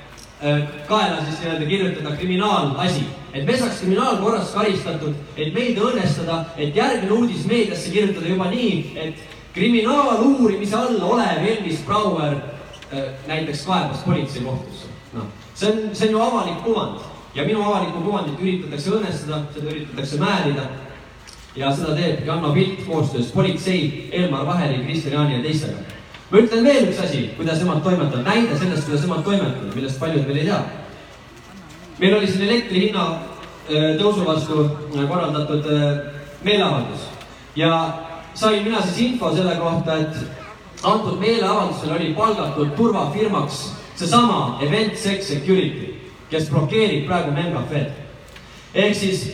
kaela 0.89 1.25
siis 1.25 1.41
nii-öelda 1.41 1.67
kirjutada 1.67 2.17
kriminaalasi, 2.17 3.07
et 3.33 3.47
me 3.47 3.57
saaks 3.57 3.81
kriminaalkorras 3.81 4.51
karistatud, 4.53 5.15
et 5.37 5.55
meid 5.55 5.79
õõnestada, 5.81 6.43
et 6.57 6.77
järgmine 6.77 7.13
uudis 7.13 7.47
meediasse 7.49 7.91
kirjutada 7.91 8.29
juba 8.29 8.51
nii, 8.53 8.93
et 9.01 9.23
kriminaaluurimise 9.57 10.77
all 10.77 11.01
olev 11.03 11.41
Elvis 11.41 11.81
Brouer 11.87 12.37
äh, 12.37 13.15
näiteks 13.27 13.65
kaebas 13.67 14.05
politseikohtusse. 14.05 14.93
noh, 15.15 15.31
see 15.55 15.73
on, 15.73 15.95
see 15.95 16.09
on 16.09 16.13
ju 16.13 16.23
avalik 16.23 16.65
kuvand. 16.65 17.01
Ja 17.35 17.45
minu 17.45 17.63
avalikku 17.65 18.01
kuvandit 18.01 18.41
üritatakse 18.41 18.93
õõnestada, 18.93 19.43
seda 19.55 19.73
üritatakse 19.73 20.21
määrida. 20.21 20.69
Ja 21.57 21.73
seda 21.73 21.97
teeb 21.97 22.25
Janno 22.29 22.53
Pilt 22.53 22.85
koostöös 22.85 23.33
politsei, 23.33 24.09
Elmar 24.13 24.45
Vaheri, 24.47 24.85
Kristian 24.85 25.15
Jaani 25.15 25.39
ja 25.39 25.43
teistega 25.45 25.96
ma 26.31 26.43
ütlen 26.43 26.65
veel 26.67 26.89
üks 26.91 26.99
asi, 27.05 27.23
kuidas 27.37 27.61
nemad 27.63 27.83
toimetavad, 27.85 28.25
näide 28.27 28.59
sellest, 28.59 28.89
kuidas 28.89 29.05
nemad 29.07 29.23
toimetavad, 29.27 29.75
millest 29.75 30.01
paljud 30.03 30.27
veel 30.27 30.41
ei 30.43 30.49
tea. 30.49 30.61
meil 31.99 32.17
oli 32.17 32.27
siin 32.29 32.49
elektri 32.49 32.81
hinna 32.87 33.05
äh, 33.13 33.95
tõusu 34.01 34.27
vastu 34.27 34.65
äh, 34.65 35.07
korraldatud 35.09 35.69
äh, 35.71 35.85
meeleavaldus 36.45 37.07
ja 37.57 37.71
sain 38.35 38.65
mina 38.65 38.83
siis 38.83 38.99
info 39.07 39.31
selle 39.35 39.55
kohta, 39.57 39.97
et 39.97 40.83
antud 40.83 41.21
meeleavaldusel 41.21 41.95
oli 41.95 42.13
palgatud 42.15 42.75
turvafirmaks 42.77 43.63
seesama 43.97 44.59
Event 44.63 44.99
Sex 44.99 45.31
Security, 45.31 45.95
kes 46.31 46.51
blokeerib 46.51 47.07
praegu 47.07 47.33
Memcafe'd. 47.33 47.91
ehk 48.75 48.95
siis 48.95 49.29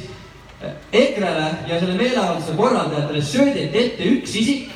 EKRE-le 0.93 1.49
ja 1.67 1.81
selle 1.81 1.95
meeleavalduse 1.95 2.53
korraldajatele 2.57 3.23
söödeti 3.23 3.79
ette 3.79 4.05
üks 4.05 4.37
isik 4.39 4.71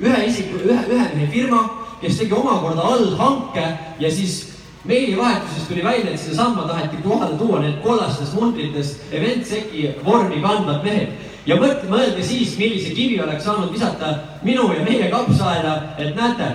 ühe 0.00 0.26
isiku, 0.26 0.60
ühe, 0.64 0.78
ühe 0.90 1.08
mehe 1.14 1.30
firma, 1.32 1.64
kes 2.00 2.18
tegi 2.18 2.34
omakorda 2.34 2.82
allhanke 2.82 3.64
ja 3.98 4.10
siis 4.10 4.44
meilivahetuses 4.84 5.68
tuli 5.68 5.84
välja, 5.84 6.12
et 6.12 6.20
sedasama 6.20 6.68
taheti 6.68 7.02
kohale 7.02 7.36
tuua 7.38 7.60
need 7.60 7.82
kollastes 7.82 8.32
mundrites 8.34 8.96
Eventseki 9.12 9.94
vormi 10.04 10.42
kandvad 10.42 10.84
mehed. 10.84 11.12
ja 11.46 11.56
mõtle, 11.56 11.88
mõelge 11.88 12.22
siis, 12.22 12.58
millise 12.58 12.94
kivi 12.94 13.20
oleks 13.20 13.44
saanud 13.44 13.72
visata 13.72 14.14
minu 14.42 14.68
ja 14.72 14.84
meie 14.84 15.10
kapsaaeda, 15.10 15.76
et 15.98 16.16
näete, 16.16 16.50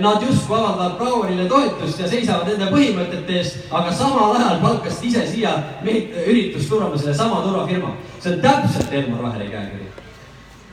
Nad 0.00 0.22
justkui 0.26 0.56
avaldavad 0.58 0.96
Brauerile 0.98 1.44
toetust 1.46 2.00
ja 2.02 2.08
seisavad 2.10 2.48
nende 2.50 2.66
põhimõtete 2.72 3.36
eest, 3.38 3.60
aga 3.70 3.94
samal 3.94 4.34
ajal 4.34 4.58
palkasid 4.58 5.06
ise 5.12 5.22
siia 5.30 5.54
meid 5.86 6.10
üritust 6.26 6.66
turvama 6.66 6.98
sellesama 6.98 7.44
turvafirma. 7.46 7.94
see 8.18 8.32
on 8.32 8.40
täpselt 8.42 8.92
Elmar 8.92 9.22
Vaheri 9.22 9.50
käekiri. 9.54 9.91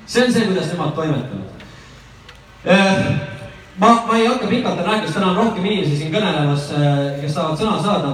See 0.09 0.25
on 0.25 0.33
see, 0.33 0.47
kuidas 0.49 0.71
nemad 0.73 0.95
toimetavad. 0.97 1.47
ma, 3.77 3.93
ma 4.07 4.17
ei 4.17 4.25
hakka 4.25 4.47
pikalt 4.49 4.81
rääkima, 4.85 5.13
täna 5.13 5.31
on 5.31 5.39
rohkem 5.43 5.65
inimesi 5.65 6.01
siin 6.01 6.13
kõnelemas, 6.13 6.67
kes 7.21 7.33
saavad 7.37 7.61
sõna 7.61 7.77
saada. 7.83 8.13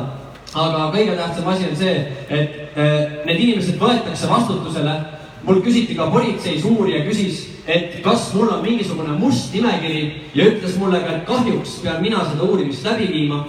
aga 0.55 0.91
kõige 0.91 1.15
tähtsam 1.15 1.47
asi 1.51 1.69
on 1.71 1.75
see, 1.75 1.95
et 2.29 2.77
need 3.25 3.39
inimesed 3.39 3.79
võetakse 3.79 4.29
vastutusele. 4.29 5.01
mul 5.45 5.61
küsiti 5.61 5.95
ka 5.95 6.09
politseis 6.11 6.63
uurija 6.65 7.05
küsis 7.05 7.55
et 7.67 8.01
kas 8.03 8.33
mul 8.33 8.49
on 8.53 8.61
mingisugune 8.61 9.17
must 9.17 9.53
nimekiri 9.53 10.29
ja 10.35 10.45
ütles 10.51 10.77
mulle 10.77 10.99
ka, 11.01 11.17
et 11.17 11.25
kahjuks 11.25 11.79
pean 11.83 12.01
mina 12.01 12.21
seda 12.29 12.45
uurimist 12.45 12.85
läbi 12.85 13.07
viima. 13.11 13.45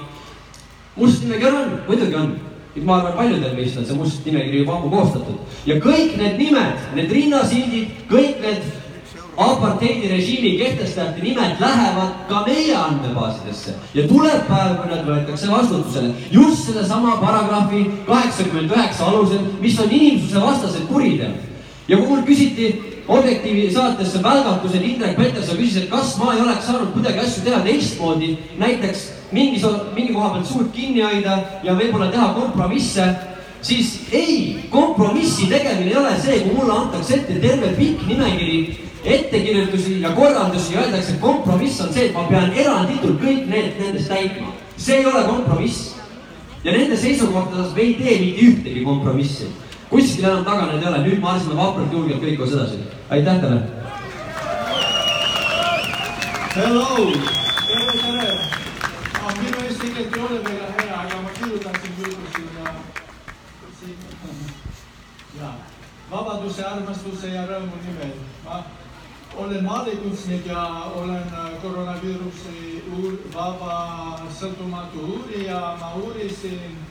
must 0.97 1.23
nimekiri 1.23 1.53
on, 1.53 1.81
muidugi 1.89 2.15
on. 2.15 2.37
Ma 2.85 2.99
arvan, 2.99 3.15
paljudel 3.17 3.55
meist 3.57 3.79
on 3.79 3.87
see 3.87 3.97
must 3.97 4.27
nimekiri 4.27 4.65
juba 4.65 4.77
ammu 4.77 4.91
koostatud. 4.93 5.39
Ja 5.67 5.79
kõik 5.81 6.17
need 6.21 6.37
nimed, 6.41 6.91
need 6.97 7.15
rinnasildid, 7.17 8.03
kõik 8.11 8.43
need 8.45 8.67
apartheidi 9.37 10.09
režiimi 10.09 10.57
kehtestajate 10.59 11.23
nimed 11.23 11.61
lähevad 11.61 12.13
ka 12.29 12.43
meie 12.47 12.75
andmebaasidesse. 12.77 13.75
Ja 13.95 14.07
tuleb 14.09 14.47
päev, 14.49 14.77
kui 14.81 14.91
nad 14.93 15.05
võetakse 15.09 15.51
vastutusele. 15.51 16.13
Just 16.33 16.71
sellesama 16.71 17.19
paragrahvi 17.21 17.85
kaheksakümmend 18.09 18.73
üheksa 18.73 19.11
alusel, 19.11 19.45
mis 19.61 19.79
on 19.81 19.93
inimsusevastased 19.93 20.89
kuriteod. 20.93 21.45
ja 21.89 21.97
kui 21.97 22.07
mul 22.09 22.23
küsiti 22.27 22.96
Objektiivi 23.09 23.71
saatesse 23.71 24.19
välgatused 24.23 24.83
Indrek 24.83 25.17
Peterson 25.17 25.57
küsis, 25.57 25.85
et 25.85 25.91
kas 25.91 26.17
ma 26.19 26.33
ei 26.35 26.41
oleks 26.43 26.67
saanud 26.67 26.91
kuidagi 26.91 27.21
asju 27.23 27.45
teha 27.47 27.61
teistmoodi, 27.63 28.33
näiteks 28.59 29.05
mingis, 29.33 29.67
mingi 29.95 30.15
koha 30.15 30.33
pealt 30.35 30.49
suurt 30.51 30.73
kinni 30.75 31.05
hoida 31.05 31.37
ja 31.63 31.77
võib-olla 31.79 32.09
teha 32.11 32.33
kompromisse, 32.35 33.05
siis 33.63 33.93
ei, 34.11 34.57
kompromissi 34.71 35.47
tegemine 35.51 35.93
ei 35.93 36.01
ole 36.01 36.17
see, 36.25 36.41
kui 36.43 36.57
mulle 36.57 36.75
antakse 36.81 37.21
ette 37.21 37.39
terve 37.45 37.71
pikk 37.79 38.03
nimekiri 38.11 38.59
ettekirjutusi 39.07 40.01
ja 40.03 40.11
korraldusi 40.11 40.75
ja 40.75 40.81
öeldakse, 40.83 41.15
et 41.15 41.21
kompromiss 41.21 41.81
on 41.81 41.93
see, 41.95 42.09
et 42.09 42.17
ma 42.17 42.25
pean 42.27 42.51
eranditult 42.59 43.21
kõik 43.23 43.47
need 43.47 43.79
nendest 43.85 44.11
täitma. 44.11 44.51
see 44.77 44.99
ei 44.99 45.07
ole 45.07 45.23
kompromiss. 45.29 45.95
ja 46.65 46.73
nende 46.73 46.97
seisukohtades 46.97 47.71
me 47.75 47.83
ei 47.83 47.95
tee 47.95 48.19
mitte 48.19 48.51
ühtegi 48.51 48.85
kompromissi 48.85 49.47
kuskil 49.91 50.25
enam 50.25 50.45
taganenud 50.45 50.83
ei 50.83 50.89
ole, 50.89 51.01
nüüd 51.07 51.21
marsime 51.23 51.57
vapralt 51.59 51.93
julgelt 51.93 52.23
kõik 52.23 52.39
koos 52.41 52.55
edasi. 52.57 52.79
aitäh 53.11 53.41
teile. 53.41 53.61
Hello, 56.57 57.13
tere, 57.69 57.93
tere. 58.03 58.29
No, 59.17 59.35
minu 59.43 59.65
eesti 59.67 59.93
keelt 59.95 60.17
ei 60.17 60.23
ole 60.29 60.39
väga 60.49 60.71
hea, 60.79 60.97
aga 61.03 61.21
ma 61.23 61.35
kirjutasin 61.39 61.97
küll 61.99 62.17
sinna, 62.37 62.75
siin, 63.81 63.99
ja 65.41 65.53
vabaduse, 66.11 66.65
armastuse 66.65 67.35
ja 67.35 67.47
rõõmu 67.51 67.83
nimel. 67.85 68.17
ma 68.45 68.63
olen 69.37 69.69
aalikutsnik 69.69 70.47
ja 70.47 70.65
olen 70.97 71.33
koroonaviiruse 71.63 72.55
uur, 72.97 73.19
vaba 73.35 73.77
sõltumatu 74.41 75.03
uurija, 75.13 75.61
ma 75.81 75.93
uurisin 76.01 76.86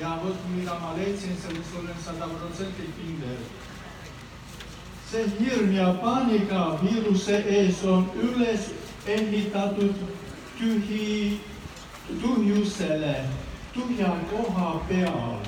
ja 0.00 0.18
vot 0.22 0.36
mida 0.56 0.74
ma 0.82 0.94
leidsin, 0.96 1.36
sellest 1.42 1.76
olen 1.78 1.98
sada 2.04 2.26
protsenti 2.26 2.88
kindel. 2.98 3.38
see 5.10 5.26
hirm 5.38 5.72
ja 5.72 5.92
paanika 6.02 6.78
viiruse 6.82 7.36
ees 7.46 7.84
on 7.84 8.08
üles 8.22 8.70
ehitatud 9.06 9.94
tühi, 10.58 11.38
tühjusele, 12.22 13.14
tühja 13.74 14.16
koha 14.30 14.80
peal, 14.88 15.38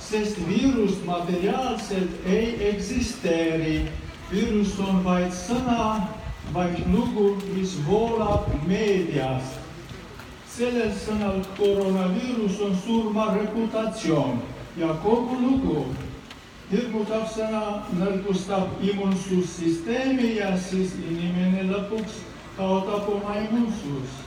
sest 0.00 0.40
viirust 0.48 1.04
materiaalselt 1.04 2.26
ei 2.26 2.68
eksisteeri. 2.74 3.88
viirus 4.32 4.78
on 4.80 5.04
vaid 5.04 5.32
sõna, 5.36 6.08
vaid 6.54 6.78
lugu, 6.88 7.36
mis 7.54 7.76
voolab 7.86 8.48
meediast 8.66 9.61
sellel 10.62 10.92
sõnal 10.94 11.40
koroonaviirus 11.56 12.60
on 12.62 12.74
surma 12.84 13.32
reputatsioon 13.34 14.42
ja 14.78 14.94
kogu 15.02 15.38
lugu. 15.40 15.86
hirmutav 16.72 17.26
sõna 17.28 17.62
nõrgustab 17.98 18.78
immuunsussüsteemi 18.80 20.28
ja 20.38 20.52
siis 20.56 20.94
inimene 21.02 21.66
lõpuks 21.68 22.20
kaotab 22.56 23.08
oma 23.12 23.34
immuunsust. 23.40 24.22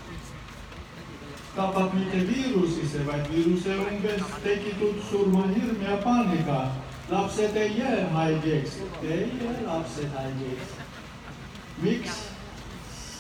tapab 1.56 1.94
mitte 1.94 2.20
viirus 2.28 2.78
ise, 2.84 3.06
vaid 3.08 3.32
viiruse 3.32 3.78
umbes 3.86 4.28
tekitatud 4.44 5.00
surmahirm 5.10 5.82
ja 5.88 5.98
paanika. 6.04 6.72
lapsed 7.10 7.56
ei 7.56 7.78
jää 7.78 8.10
haigeks, 8.12 8.78
teie 9.02 9.56
lapsed 9.68 10.12
haigeks. 10.18 10.76
miks? 11.82 12.20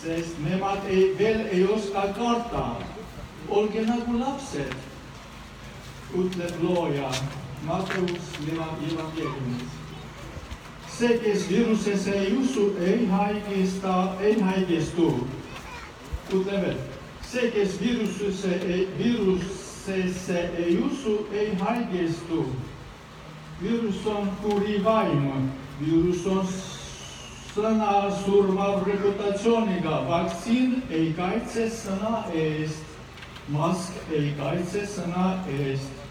sest 0.03 0.35
nemad 0.43 0.83
ei, 0.89 1.15
veel 1.17 1.47
ei 1.51 1.63
oska 1.63 2.07
karta 2.19 2.94
olge 3.49 3.81
nagu 3.85 4.19
lapsed, 4.19 4.75
ütleb 6.15 6.61
looja 6.63 7.09
Matteus 7.65 8.29
evangeeliumis. 8.41 9.73
see, 10.97 11.19
kes 11.19 11.49
viirusesse 11.49 12.11
ei 12.11 12.37
usu, 12.37 12.73
ei 12.79 13.05
haigesta, 13.05 14.15
ei 14.21 14.39
haigestu. 14.41 15.27
ütleme 16.33 16.61
veel, 16.61 16.77
see, 17.31 17.51
kes 17.51 17.79
viirusesse 17.81 18.53
ei, 18.53 18.87
viirusesse 18.97 20.49
ei 20.57 20.77
usu, 20.77 21.27
ei 21.31 21.55
haigestu. 21.55 22.45
viirus 23.61 24.05
on 24.05 24.31
kuri 24.41 24.83
vaim, 24.83 25.51
viirus 25.79 26.25
on 26.25 26.47
sõna 27.55 28.11
surmav 28.23 28.87
reputatsiooniga, 28.87 30.01
vaktsiin 30.07 30.83
ei 30.89 31.13
kaitse 31.17 31.69
sõna 31.69 32.25
eest 32.33 32.84
mask 33.47 33.93
ei 34.11 34.33
kaitse 34.39 34.85
sõna 34.89 35.35
eest. 35.51 36.01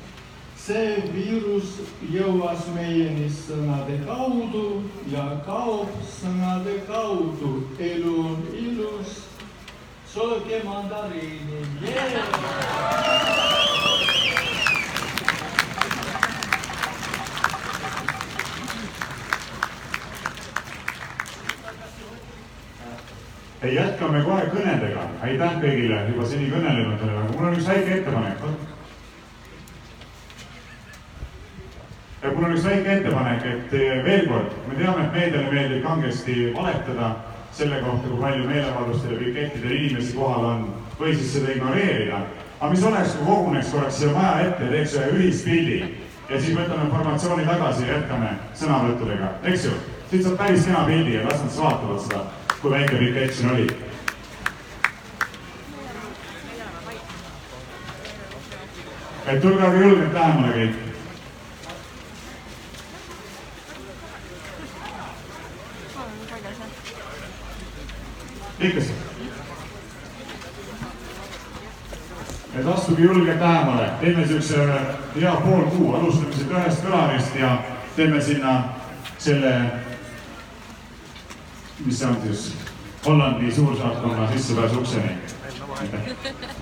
see 0.65 1.03
viirus 1.13 1.75
jõuas 2.09 2.63
meieni 2.73 3.27
sõnade 3.29 3.99
kaudu 4.07 4.83
ja 5.13 5.25
kaob 5.47 5.91
sõnade 6.09 6.79
kaudu. 6.87 7.69
elu 7.79 8.15
on 8.21 8.47
ilus, 8.55 9.19
sööge 10.15 10.63
mandariini 10.65 11.67
yeah!. 11.83 13.25
jätkame 23.75 24.23
kohe 24.25 24.47
kõnedega. 24.53 24.94
Aitäh 25.25 25.59
kõigile 25.63 25.99
juba 26.11 26.29
seni 26.29 26.49
kõnelejatele, 26.53 27.17
aga 27.19 27.33
mul 27.33 27.49
on 27.49 27.59
üks 27.59 27.69
väike 27.69 27.99
ettepanek. 27.99 28.43
mul 32.35 32.45
on 32.49 32.57
üks 32.57 32.65
väike 32.65 32.97
ettepanek, 32.99 33.47
et 33.53 33.73
veel 34.05 34.29
kord, 34.29 34.55
me 34.69 34.79
teame, 34.79 35.05
et 35.05 35.17
meediale 35.17 35.51
meeldib 35.53 35.83
kangesti 35.87 36.37
valetada 36.57 37.11
selle 37.55 37.81
kohta, 37.85 38.09
kui 38.09 38.21
palju 38.21 38.47
meeleavaldustel 38.49 39.13
ja 39.13 39.19
pikettidel 39.23 39.77
inimesi 39.79 40.17
kohal 40.19 40.49
on 40.51 40.65
või 40.99 41.17
siis 41.17 41.35
seda 41.37 41.53
ignoreerida. 41.53 42.23
aga 42.61 42.71
mis 42.71 42.85
oleks, 42.85 43.17
kui 43.19 43.27
koguneks 43.27 43.73
korraks 43.73 43.99
siia 43.99 44.13
maja 44.15 44.47
ette, 44.47 44.71
teeks 44.71 44.97
ühe 44.99 45.11
ühispildi 45.19 45.81
ja 46.31 46.41
siis 46.41 46.57
võtame 46.57 46.89
informatsiooni 46.89 47.45
tagasi 47.49 47.85
ja 47.87 47.99
jätkame 47.99 48.31
sõnavõttudega, 48.61 49.35
eks 49.43 49.69
ju? 49.69 49.77
siit 50.11 50.25
saab 50.25 50.41
päris 50.41 50.67
kena 50.67 50.87
pildi 50.89 51.19
ja 51.19 51.29
las 51.29 51.45
nad 51.45 51.61
vaatavad 51.61 52.01
seda 52.07 52.25
kui 52.65 52.73
väike 52.73 52.97
pikett 52.97 53.35
siin 53.37 53.51
oli. 53.51 53.67
Et 59.27 59.41
tulge 59.41 59.63
aga 59.63 59.79
julgelt 59.79 60.13
lähemale 60.13 60.53
kõik. 60.55 60.75
ikka. 68.61 68.81
et 72.59 72.67
astuge 72.67 73.03
julgelt 73.03 73.41
lähemale, 73.41 73.89
teeme 74.01 74.27
siukse 74.27 74.69
hea 75.17 75.33
pool 75.47 75.65
kuu, 75.71 75.95
alustame 75.95 76.35
siit 76.35 76.51
ühest 76.51 76.85
kõlarist 76.85 77.41
ja 77.41 77.57
teeme 77.97 78.21
sinna 78.23 78.55
selle 79.19 79.55
mis 81.85 81.99
see 81.99 82.09
on 82.09 82.17
siis 82.23 82.55
Hollandi 83.07 83.53
suursaatkonna 83.53 84.33
sissepääsu 84.33 84.79
ukseni. 84.79 85.19
aitäh. 85.81 86.54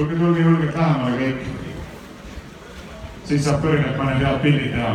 Tulge, 0.00 0.16
tulge 0.16 0.40
julgelt 0.40 0.76
lähemale 0.76 1.16
kõik. 1.16 1.40
siis 3.24 3.44
saab 3.44 3.60
kõrgelt 3.64 3.98
mõned 3.98 4.22
head 4.24 4.38
pildid 4.42 4.72
teha 4.72 4.92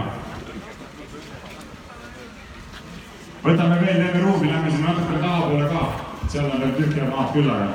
võtame 3.43 3.77
veel 3.81 3.99
terve 4.01 4.23
ruumi, 4.23 4.49
lähme 4.49 4.71
sinna 4.71 4.87
natukene 4.93 5.19
tahapoole 5.21 5.67
ka, 5.69 5.83
seal 6.33 6.49
on 6.49 6.63
veel 6.63 6.73
tühja 6.79 7.11
maad 7.11 7.29
küllaga. 7.35 7.67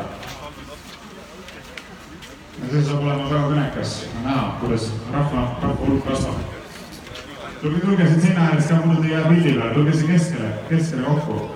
ja 2.58 2.72
see 2.72 2.82
saab 2.88 3.06
olema 3.06 3.30
väga 3.30 3.44
kõnekas, 3.52 3.94
näha, 4.24 4.44
kuidas 4.60 4.90
rahva, 5.14 5.46
rahva 5.62 5.86
hulk 5.86 6.04
kasvab. 6.10 6.44
tulge, 7.62 7.80
tulge 7.86 8.10
siit 8.10 8.26
sinna 8.26 8.50
äärest 8.50 8.74
ka 8.74 8.82
muidu 8.84 9.06
teie 9.06 9.24
pildi 9.28 9.54
peale, 9.54 9.74
tulge 9.78 9.96
siia 9.96 10.12
keskele, 10.12 10.52
keskele 10.68 11.02
kokku. 11.06 11.50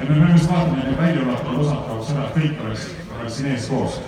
ja 0.00 0.02
me 0.08 0.12
peame 0.14 0.32
just 0.32 0.50
vaatama, 0.50 0.78
et 0.78 0.84
need 0.88 1.00
väljaulatuvad 1.02 1.64
osad 1.66 1.88
kaoks 1.88 2.14
ära, 2.16 2.28
et 2.28 2.38
kõik 2.40 2.66
oleks, 2.66 2.92
oleks 3.20 3.36
siin 3.36 3.50
ees 3.50 3.66
koos. 3.66 4.00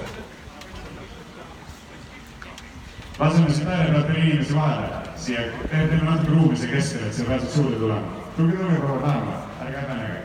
laseme 3.18 3.50
siit 3.50 3.68
ääre 3.68 3.90
pealt 3.90 4.08
veel 4.08 4.22
inimesi 4.22 4.54
vahele, 4.54 4.88
siia, 5.16 5.40
teeme 5.70 5.96
natuke 6.04 6.30
ruumi 6.30 6.56
siia 6.56 6.72
keskele, 6.72 7.06
et 7.06 7.14
siia 7.14 7.28
pääseks 7.28 7.56
juurde 7.56 7.76
tulema. 7.76 8.00
tulge, 8.36 8.56
tulge 8.56 8.80
korra 8.80 9.06
lähemale, 9.06 9.36
ärge 9.60 9.76
häbenege. 9.76 10.20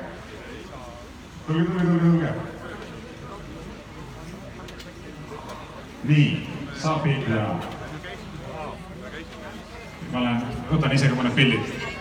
tulge, 1.47 1.63
tulge, 1.63 1.84
tulge, 1.86 1.99
tulge. 2.01 2.34
nii, 6.03 6.49
saab 6.75 7.03
pilti 7.03 7.25
teha. 7.32 7.55
ma 10.11 10.23
lähen, 10.23 10.59
võtan 10.71 10.93
ise 10.99 11.07
ka 11.07 11.15
mõned 11.15 11.36
pildid. 11.36 11.91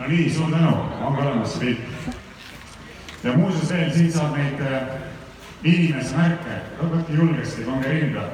nii, 0.11 0.27
suur 0.33 0.51
tänu, 0.51 0.75
on 1.01 1.15
ka 1.15 1.23
olemas 1.23 1.55
see 1.55 1.65
pilt. 1.65 2.19
ja 3.23 3.33
muuseas 3.37 3.71
veel, 3.71 3.91
siit 3.95 4.13
saab 4.13 4.37
neid 4.37 4.61
äh, 4.65 4.93
inimese 5.63 6.15
märke, 6.17 6.61
võtke 6.81 7.17
julgesti, 7.17 7.65
rinda. 7.87 8.29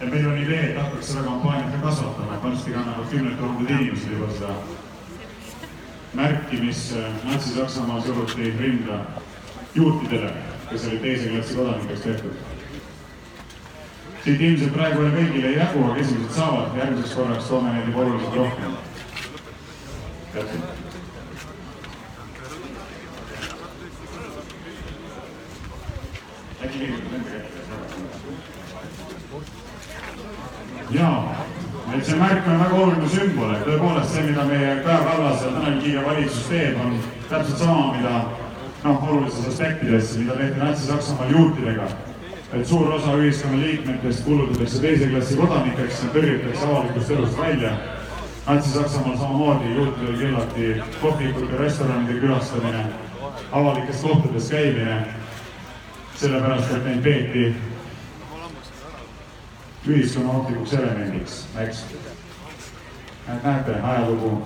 ja 0.00 0.06
meil 0.06 0.28
on 0.28 0.38
idee, 0.38 0.70
et 0.70 0.78
hakkaks 0.80 1.12
seda 1.12 1.24
kampaaniat 1.28 1.74
ka 1.74 1.82
kasvatama, 1.88 2.34
et 2.34 2.44
varsti 2.44 2.76
kannavad 2.76 3.10
kümned 3.10 3.36
tuhanded 3.38 3.74
inimesed 3.76 4.12
juba 4.12 4.30
seda 4.36 4.54
märki, 6.14 6.56
mis 6.66 6.92
äh, 6.96 7.10
Natsi-Saksamaal 7.24 8.02
suruti 8.02 8.54
rinda 8.58 9.04
juutidele, 9.74 10.32
kes 10.70 10.86
olid 10.88 11.00
teise 11.00 11.28
klassi 11.28 11.54
kodanikeks 11.54 12.00
tehtud. 12.00 12.32
siit 14.24 14.40
ilmselt 14.40 14.72
praegu 14.72 15.00
veel 15.00 15.14
kõigile 15.16 15.48
ei 15.48 15.56
jagu, 15.56 15.84
aga 15.84 16.00
esimesed 16.02 16.34
saavad, 16.36 16.74
järgmiseks 16.76 17.14
korraks 17.16 17.46
toome 17.48 17.72
neid 17.72 17.86
juba 17.88 18.00
oluliselt 18.00 18.34
rohkem. 18.36 18.72
täpselt. 20.34 20.64
äkki 26.64 26.78
liigutab 26.78 27.12
nende 27.12 27.30
kätte? 27.30 27.60
jaa, 30.90 31.46
et 31.94 32.04
see 32.06 32.18
märk 32.18 32.46
on 32.46 32.60
väga 32.64 32.74
oluline 32.82 33.08
sümbol, 33.14 33.54
et 33.54 33.64
tõepoolest 33.64 34.14
see, 34.14 34.26
mida 34.28 34.44
meie 34.44 34.74
Ja 35.40 35.50
Tanel 35.50 35.80
Kiige 35.80 36.04
valitsus 36.04 36.48
teeb, 36.48 36.76
on 36.84 36.98
täpselt 37.28 37.58
sama, 37.58 37.94
mida 37.96 38.24
noh, 38.84 39.08
olulises 39.08 39.46
aspektides, 39.48 40.16
mida 40.18 40.36
tehti 40.36 40.60
Natsi-Saksamaal 40.60 41.30
juutidega. 41.30 41.88
et 42.52 42.66
suur 42.66 42.92
osa 42.92 43.12
ühiskonna 43.14 43.60
liikmetest 43.62 44.24
kuulutatakse 44.24 44.80
teise 44.82 45.06
klassi 45.06 45.36
kodanikeks 45.36 46.02
ja 46.02 46.08
tõrjutakse 46.14 46.66
avalikust 46.66 47.10
elust 47.10 47.38
välja. 47.38 47.70
Natsi-Saksamaal 48.46 49.16
samamoodi 49.16 49.74
juutidel 49.74 50.16
keelati 50.18 50.82
kohvikute, 51.02 51.56
restoranide 51.56 52.20
külastamine, 52.20 52.84
avalikes 53.52 54.02
kohtades 54.02 54.50
käimine 54.50 55.04
sellepärast, 56.16 56.74
et 56.76 56.84
neid 56.84 57.02
peeti 57.02 57.54
ühiskonna 59.88 60.32
ohtlikuks 60.32 60.72
elemendiks, 60.72 61.44
eks. 61.64 61.84
et 63.28 63.44
näete, 63.44 63.80
ajalugu 63.82 64.42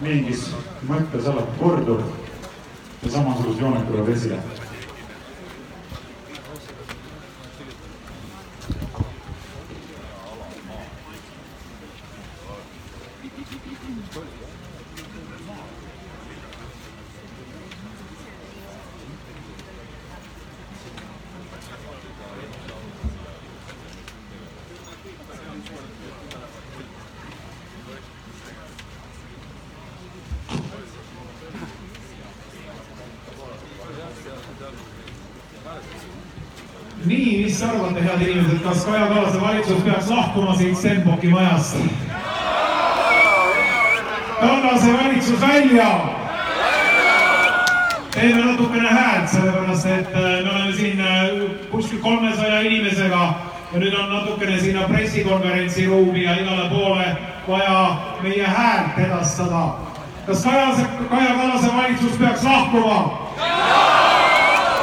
mingis 0.00 0.48
mõttes 0.88 1.28
alati 1.28 1.58
korduv 1.60 2.00
ja 3.02 3.12
samasuguse 3.12 3.60
joonega 3.60 3.86
tuleb 3.88 4.08
esile. 4.14 4.38
Kas 38.70 38.84
Kaja 38.84 39.06
Kallase 39.06 39.40
valitsus 39.40 39.82
peaks 39.82 40.10
lahkuma 40.10 40.54
siit 40.54 40.78
Stenbocki 40.78 41.28
majast? 41.28 41.76
Kallase 44.40 44.92
valitsus 44.92 45.40
välja! 45.40 46.20
teeme 48.14 48.44
natukene 48.44 48.88
häält, 48.88 49.28
sellepärast 49.28 49.86
et 49.86 50.06
äh, 50.14 50.22
me 50.44 50.50
oleme 50.50 50.72
siin 50.72 51.00
äh, 51.00 51.26
kuskil 51.70 51.98
kolmesaja 51.98 52.60
inimesega 52.60 53.20
ja 53.72 53.78
nüüd 53.78 53.94
on 53.94 54.10
natukene 54.10 54.58
sinna 54.60 54.86
pressikonverentsi 54.88 55.86
ruumi 55.86 56.24
ja 56.24 56.34
igale 56.38 56.68
poole 56.70 57.06
vaja 57.48 57.96
meie 58.22 58.46
häält 58.46 58.98
edastada. 58.98 59.64
kas 60.26 60.44
Kaja, 60.44 60.66
Kaja 61.10 61.34
Kallase 61.34 61.76
valitsus 61.76 62.18
peaks 62.18 62.42
lahkuma? 62.44 63.28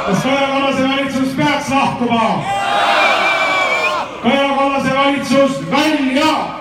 kas 0.06 0.22
Kaja 0.22 0.46
Kallase 0.46 0.88
valitsus 0.88 1.34
peaks 1.36 1.70
lahkuma? 1.70 2.57
Kaja 4.22 4.48
Kallase 4.56 4.94
valitsus 4.94 5.70
välja! 5.70 6.57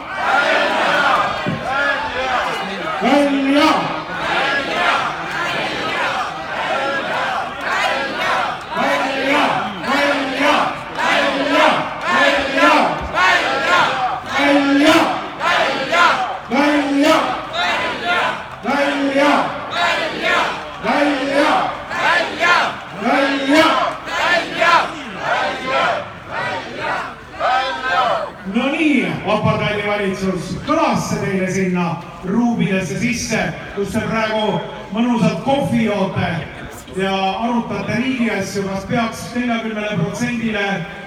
Kas 38.56 38.86
peaks 38.88 39.24
neljakümnele 39.36 39.98
protsendile 40.00 40.64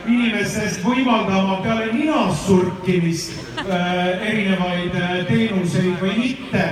inimestest 0.07 0.83
võimaldama 0.85 1.61
peale 1.65 1.89
ninast 1.95 2.47
surkimist 2.49 3.33
äh, 3.65 4.29
erinevaid 4.29 4.95
äh, 5.01 5.17
teenuseid 5.29 5.97
või 6.03 6.17
mitte 6.19 6.65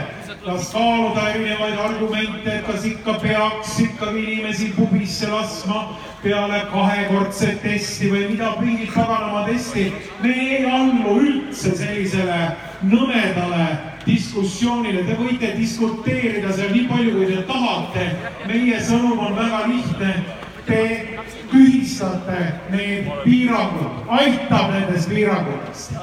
kas 0.45 0.71
kaaluda 0.73 1.25
erinevaid 1.33 1.81
argumente, 1.83 2.53
et 2.53 2.67
kas 2.67 2.85
ikka 2.89 3.19
peaks 3.23 3.75
ikkagi 3.85 4.23
inimesi 4.23 4.71
pubisse 4.77 5.29
laskma 5.29 5.83
peale 6.23 6.63
kahekordset 6.73 7.61
testi 7.63 8.09
või 8.13 8.29
mida, 8.31 8.55
mingit 8.61 8.95
paganama 8.95 9.45
testi. 9.49 9.93
me 10.23 10.33
ei 10.33 10.65
allu 10.65 11.19
üldse 11.21 11.75
sellisele 11.77 12.41
nõmedale 12.83 13.69
diskussioonile, 14.07 15.05
te 15.05 15.17
võite 15.19 15.53
diskuteerida 15.59 16.53
seal 16.57 16.73
nii 16.73 16.89
palju, 16.89 17.15
kui 17.17 17.31
te 17.33 17.43
tahate. 17.49 18.11
meie 18.49 18.81
sõnum 18.81 19.19
on 19.27 19.37
väga 19.37 19.67
lihtne. 19.69 20.13
Te 20.69 20.83
tühistate 21.51 22.41
need 22.71 23.07
piirangud, 23.25 24.03
aitab 24.21 24.75
nendest 24.75 25.09
piirangutest 25.09 25.97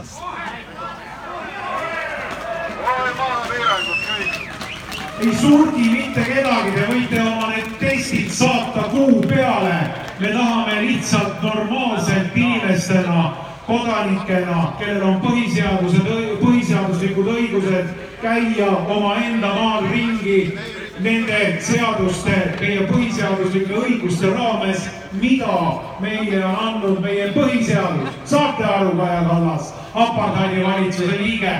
ei 5.19 5.35
surgi 5.41 5.89
mitte 5.89 6.23
kedagi, 6.27 6.71
te 6.75 6.85
võite 6.89 7.21
oma 7.23 7.51
need 7.53 7.69
testid 7.79 8.31
saata 8.35 8.89
kuu 8.91 9.21
peale. 9.29 9.77
me 10.19 10.31
tahame 10.31 10.81
lihtsalt 10.81 11.41
normaalselt 11.43 12.35
inimestena, 12.35 13.33
kodanikena, 13.67 14.73
kellel 14.79 15.03
on 15.03 15.17
põhiseadused, 15.23 16.07
põhiseaduslikud 16.39 17.27
õigused 17.33 17.89
käia 18.21 18.69
omaenda 18.87 19.51
maal 19.55 19.89
ringi 19.91 20.57
nende 21.03 21.39
seaduste, 21.59 22.35
meie 22.59 22.85
põhiseaduslike 22.87 23.75
õiguste 23.81 24.31
raames, 24.31 24.87
mida 25.19 25.59
meile 26.03 26.41
on 26.45 26.55
andnud 26.67 27.01
meie 27.03 27.31
põhiseadus. 27.35 28.15
saate 28.25 28.63
aru, 28.63 28.95
Kaja 28.97 29.23
Kallas, 29.27 29.73
apartheidi 29.93 30.63
valitsuse 30.63 31.17
liige, 31.19 31.55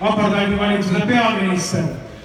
apartheidi 0.00 0.58
valitsuse 0.58 1.06
peaminister 1.06 1.84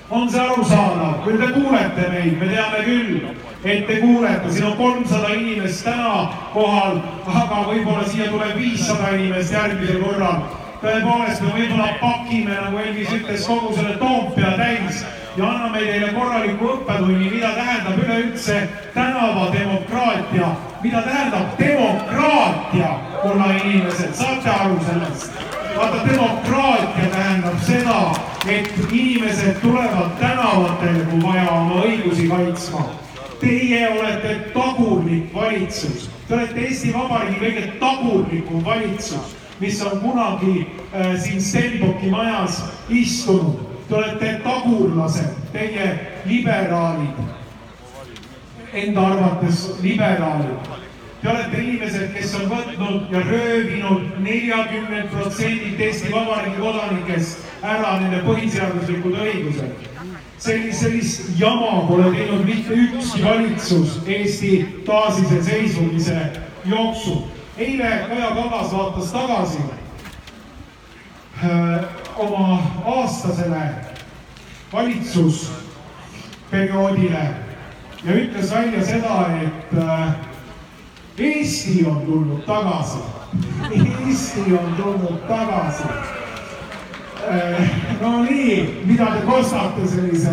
on 0.09 0.29
see 0.29 0.39
arusaadav, 0.39 1.23
küll 1.25 1.39
te 1.41 1.47
kuulete 1.53 2.09
meid, 2.13 2.37
me 2.39 2.49
teame 2.49 2.81
küll, 2.85 3.15
et 3.63 3.87
te 3.87 3.95
kuulete, 4.01 4.51
siin 4.53 4.67
on 4.69 4.77
kolmsada 4.77 5.33
inimest 5.33 5.85
täna 5.85 6.27
kohal, 6.53 6.99
aga 7.25 7.63
võib-olla 7.71 8.05
siia 8.09 8.29
tuleb 8.29 8.53
viissada 8.57 9.15
inimest 9.17 9.53
järgmisel 9.53 10.03
korral. 10.03 10.45
tõepoolest, 10.85 11.41
me 11.41 11.53
võib-olla 11.55 11.93
pakime, 11.97 12.53
nagu 12.53 12.77
Elvis 12.77 13.13
ütles, 13.17 13.45
kogu 13.47 13.73
selle 13.73 13.95
Toompea 13.97 14.51
täis 14.59 15.05
ja 15.37 15.49
anname 15.49 15.79
teile 15.79 16.13
korraliku 16.13 16.69
õppetunni, 16.77 17.29
mida 17.31 17.51
tähendab 17.57 17.99
üleüldse 17.99 18.61
tänavademokraatia, 18.93 20.53
mida 20.83 21.01
tähendab 21.01 21.59
demokraatia, 21.59 22.95
kulla 23.21 23.51
inimesed, 23.63 24.15
saate 24.15 24.49
aru 24.49 24.79
sellest? 24.87 25.45
vaata, 25.77 25.97
demokraatia 26.11 27.09
tähendab 27.11 27.59
seda, 27.67 28.15
et 28.47 28.71
inimesed 28.91 29.59
tulevad 29.61 30.15
tänavatele, 30.19 31.05
kui 31.09 31.23
vaja, 31.23 31.49
oma 31.51 31.81
õigusi 31.83 32.29
kaitsma. 32.29 32.85
Teie 33.39 33.89
olete 33.89 34.35
tagurlik 34.53 35.33
valitsus, 35.35 36.09
te 36.27 36.37
olete 36.37 36.61
Eesti 36.67 36.93
Vabariigi 36.93 37.41
kõige 37.41 37.65
tagurlikum 37.81 38.63
valitsus, 38.65 39.35
mis 39.59 39.81
on 39.83 39.99
kunagi 39.99 40.63
äh, 40.63 41.15
siin 41.19 41.41
Stenbocki 41.41 42.09
majas 42.11 42.63
istunud. 42.89 43.74
Te 43.87 43.95
olete 43.95 44.31
tagurlased, 44.43 45.35
teie 45.53 45.89
liberaalid, 46.25 47.19
enda 48.73 49.01
arvates 49.11 49.67
liberaalid 49.81 50.85
Te 51.25 51.31
olete 51.31 51.57
inimesed, 51.57 52.11
kes 52.13 52.33
on 52.37 52.43
võtnud 52.51 53.07
ja 53.09 53.21
röövinud 53.25 54.19
neljakümnelt 54.21 55.07
protsendilt 55.09 55.79
Eesti 55.81 56.11
Vabariigi 56.13 56.59
kodanikest 56.61 57.47
ära 57.65 57.95
nende 57.97 58.19
põhiseaduslikud 58.27 59.15
õigused. 59.23 59.87
sellist, 60.37 60.79
sellist 60.83 61.31
jama 61.39 61.87
pole 61.87 62.11
teinud 62.13 62.45
mitte 62.45 62.77
ükski 62.77 63.23
valitsus 63.23 63.97
Eesti 64.05 64.51
taasiseseisvumise 64.85 66.19
jooksul. 66.65 67.23
eile 67.57 67.89
Kaja 68.09 68.29
Kallas 68.35 68.73
vaatas 68.73 69.11
tagasi 69.11 69.59
öö, 71.43 71.79
oma 72.17 72.61
aastasele 72.85 73.75
valitsusperioodile 74.73 77.29
ja 78.03 78.13
ütles 78.13 78.53
välja 78.53 78.85
seda, 78.85 79.27
et 79.41 79.73
öö, 79.73 80.07
Eesti 81.17 81.85
on 81.85 82.01
tulnud 82.05 82.41
tagasi. 82.45 82.97
Eesti 84.07 84.53
on 84.53 84.75
tulnud 84.83 85.19
tagasi. 85.27 85.83
no 88.01 88.23
nii, 88.23 88.81
mida 88.85 89.05
te 89.05 89.25
kostate 89.25 89.87
sellise, 89.87 90.31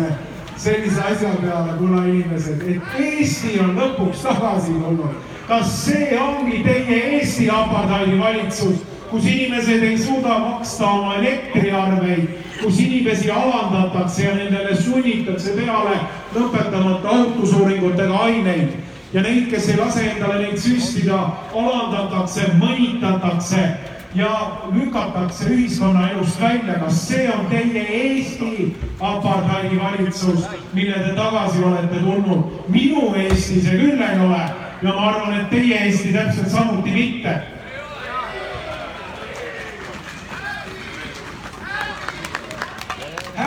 sellise 0.57 1.01
asja 1.01 1.29
peale, 1.41 1.73
kuna 1.77 2.05
inimesed, 2.05 2.61
et 2.67 2.81
Eesti 2.99 3.59
on 3.59 3.79
lõpuks 3.79 4.23
tagasi 4.23 4.71
tulnud. 4.71 5.09
kas 5.47 5.85
see 5.85 6.19
ongi 6.19 6.63
teie 6.63 7.03
Eesti 7.15 7.49
apartheidi 7.49 8.19
valitsus, 8.19 8.75
kus 9.13 9.25
inimesed 9.29 9.83
ei 9.83 9.97
suuda 9.97 10.39
maksta 10.39 10.87
oma 10.89 11.15
elektriarveid, 11.15 12.29
kus 12.63 12.79
inimesi 12.79 13.29
alandatakse 13.31 14.23
ja 14.23 14.31
nendele 14.35 14.73
sunnitakse 14.75 15.53
peale 15.53 15.99
lõpetamata 16.33 17.11
ohutusuuringutega 17.13 18.23
aineid 18.25 18.73
ja 19.13 19.21
neid, 19.21 19.51
kes 19.51 19.69
ei 19.69 19.77
lase 19.77 20.07
endale 20.15 20.39
neid 20.41 20.57
süstida, 20.57 21.19
alandatakse, 21.53 22.49
mõnitatakse 22.57 23.61
ja 24.17 24.33
lükatakse 24.73 25.53
ühiskonnaelust 25.53 26.41
välja. 26.41 26.81
kas 26.81 27.07
see 27.07 27.29
on 27.29 27.45
teie 27.53 27.85
Eesti 28.01 28.75
apartheidi 28.99 29.77
valitsus, 29.77 30.49
mille 30.73 31.05
te 31.05 31.13
tagasi 31.13 31.63
olete 31.63 32.01
tulnud? 32.01 32.61
minu 32.67 33.13
Eesti 33.15 33.61
see 33.61 33.77
küll 33.77 34.01
ei 34.01 34.19
ole 34.25 34.45
ja 34.81 34.89
ma 34.93 35.09
arvan, 35.13 35.41
et 35.41 35.49
teie 35.49 35.85
Eesti 35.85 36.13
täpselt 36.17 36.49
samuti 36.49 36.91
mitte 36.97 37.41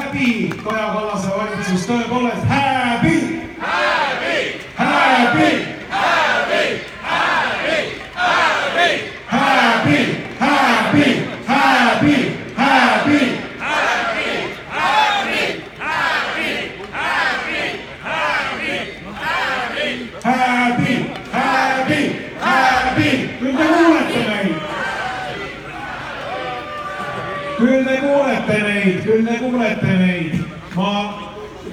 häbi, 0.07 0.51
Kaja 0.65 0.87
Kallase 0.95 1.29
valitsus, 1.37 1.87
tõepoolest 1.89 2.45
häbi! 2.51 3.17
häbi! 3.61 4.61
Happy! 4.77 4.77
Happy! 4.77 5.51
Happy! 5.91 6.46
Küll 27.77 27.85
te 27.85 27.97
kuulete 28.01 28.63
meid, 28.63 29.03
küll 29.05 29.27
te 29.27 29.35
kuulete 29.43 29.97
meid. 30.01 30.39
ma, 30.77 30.93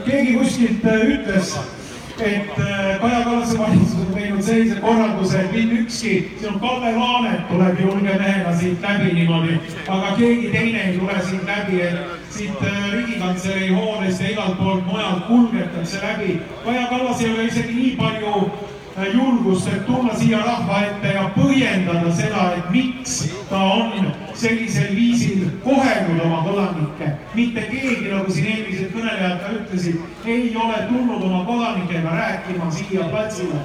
keegi 0.04 0.36
kuskilt 0.40 0.84
ütles 0.84 1.54
et 2.24 2.60
äh, 2.62 3.00
Kaja 3.02 3.24
Kallase 3.26 3.58
valitsus 3.58 4.02
on 4.04 4.12
teinud 4.14 4.44
sellise 4.46 4.76
korralduse, 4.84 5.40
et 5.40 5.56
mitte 5.56 5.80
ükski, 5.82 6.12
siin 6.40 6.52
on 6.52 6.60
Kalle 6.62 6.92
Laanet 6.96 7.48
tuleb 7.50 7.80
julge 7.82 8.18
mehena 8.20 8.54
siit 8.60 8.86
läbi 8.86 9.16
niimoodi, 9.16 9.56
aga 9.88 10.12
keegi 10.20 10.52
teine 10.54 10.84
ei 10.90 11.00
tule 11.00 11.16
siit 11.30 11.48
läbi, 11.50 11.82
et 11.88 12.30
siit 12.36 12.62
äh, 12.62 12.86
Riigikantselei 12.94 13.72
hoonest 13.74 14.22
ja 14.22 14.30
igalt 14.36 14.60
poolt 14.60 14.86
mujalt 14.86 15.26
kulgetakse 15.32 16.04
läbi. 16.04 16.38
Kaja 16.68 16.86
Kallas 16.92 17.24
ei 17.24 17.34
ole 17.34 17.50
isegi 17.50 17.80
nii 17.80 17.96
palju 17.98 18.36
äh, 18.46 18.73
julgust, 19.14 19.68
et 19.68 19.86
tulla 19.86 20.14
siia 20.18 20.40
rahva 20.44 20.82
ette 20.88 21.14
ja 21.16 21.24
põhjendada 21.36 22.12
seda, 22.14 22.50
et 22.58 22.70
miks 22.74 23.16
ta 23.50 23.62
on 23.78 24.12
sellisel 24.38 24.94
viisil 24.96 25.48
kohelnud 25.64 26.22
oma 26.26 26.44
kodanikke. 26.46 27.14
mitte 27.36 27.62
keegi, 27.70 28.12
nagu 28.12 28.32
siin 28.32 28.50
eelmised 28.52 28.92
kõnelejad 28.94 29.40
ka 29.42 29.54
ütlesid, 29.60 30.04
ei 30.26 30.52
ole 30.56 30.84
tulnud 30.90 31.24
oma 31.30 31.46
kodanikega 31.46 32.18
rääkima 32.20 32.72
siia 32.72 33.10
platsile. 33.10 33.64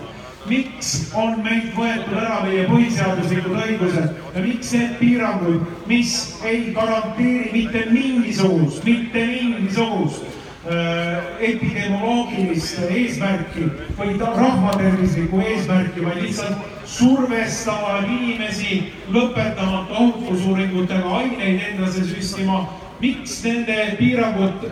miks 0.49 1.11
on 1.13 1.43
meilt 1.45 1.75
võetud 1.77 2.15
ära 2.17 2.41
meie 2.47 2.65
põhiseaduslikud 2.71 3.59
õigused 3.67 4.15
ja 4.35 4.41
miks 4.41 4.73
need 4.73 4.95
piirangud, 4.99 5.67
mis 5.87 6.15
ei 6.45 6.73
garanteeri 6.73 7.51
mitte 7.53 7.85
mingisugust, 7.93 8.85
mitte 8.85 9.27
mingisugust 9.27 10.38
epidemioloogilist 10.67 12.79
eesmärki 12.91 13.69
või 13.99 14.17
rahvatervislikku 14.19 15.41
eesmärki, 15.41 16.05
vaid 16.05 16.23
lihtsalt 16.23 16.89
survestavad 16.89 18.09
inimesi 18.11 18.83
lõpetamata 19.15 20.03
ohutusuuringutega 20.03 21.17
aineid 21.23 21.61
endasse 21.73 22.05
süstima. 22.05 22.69
miks 23.01 23.45
nende 23.45 23.95
piirangud, 23.99 24.65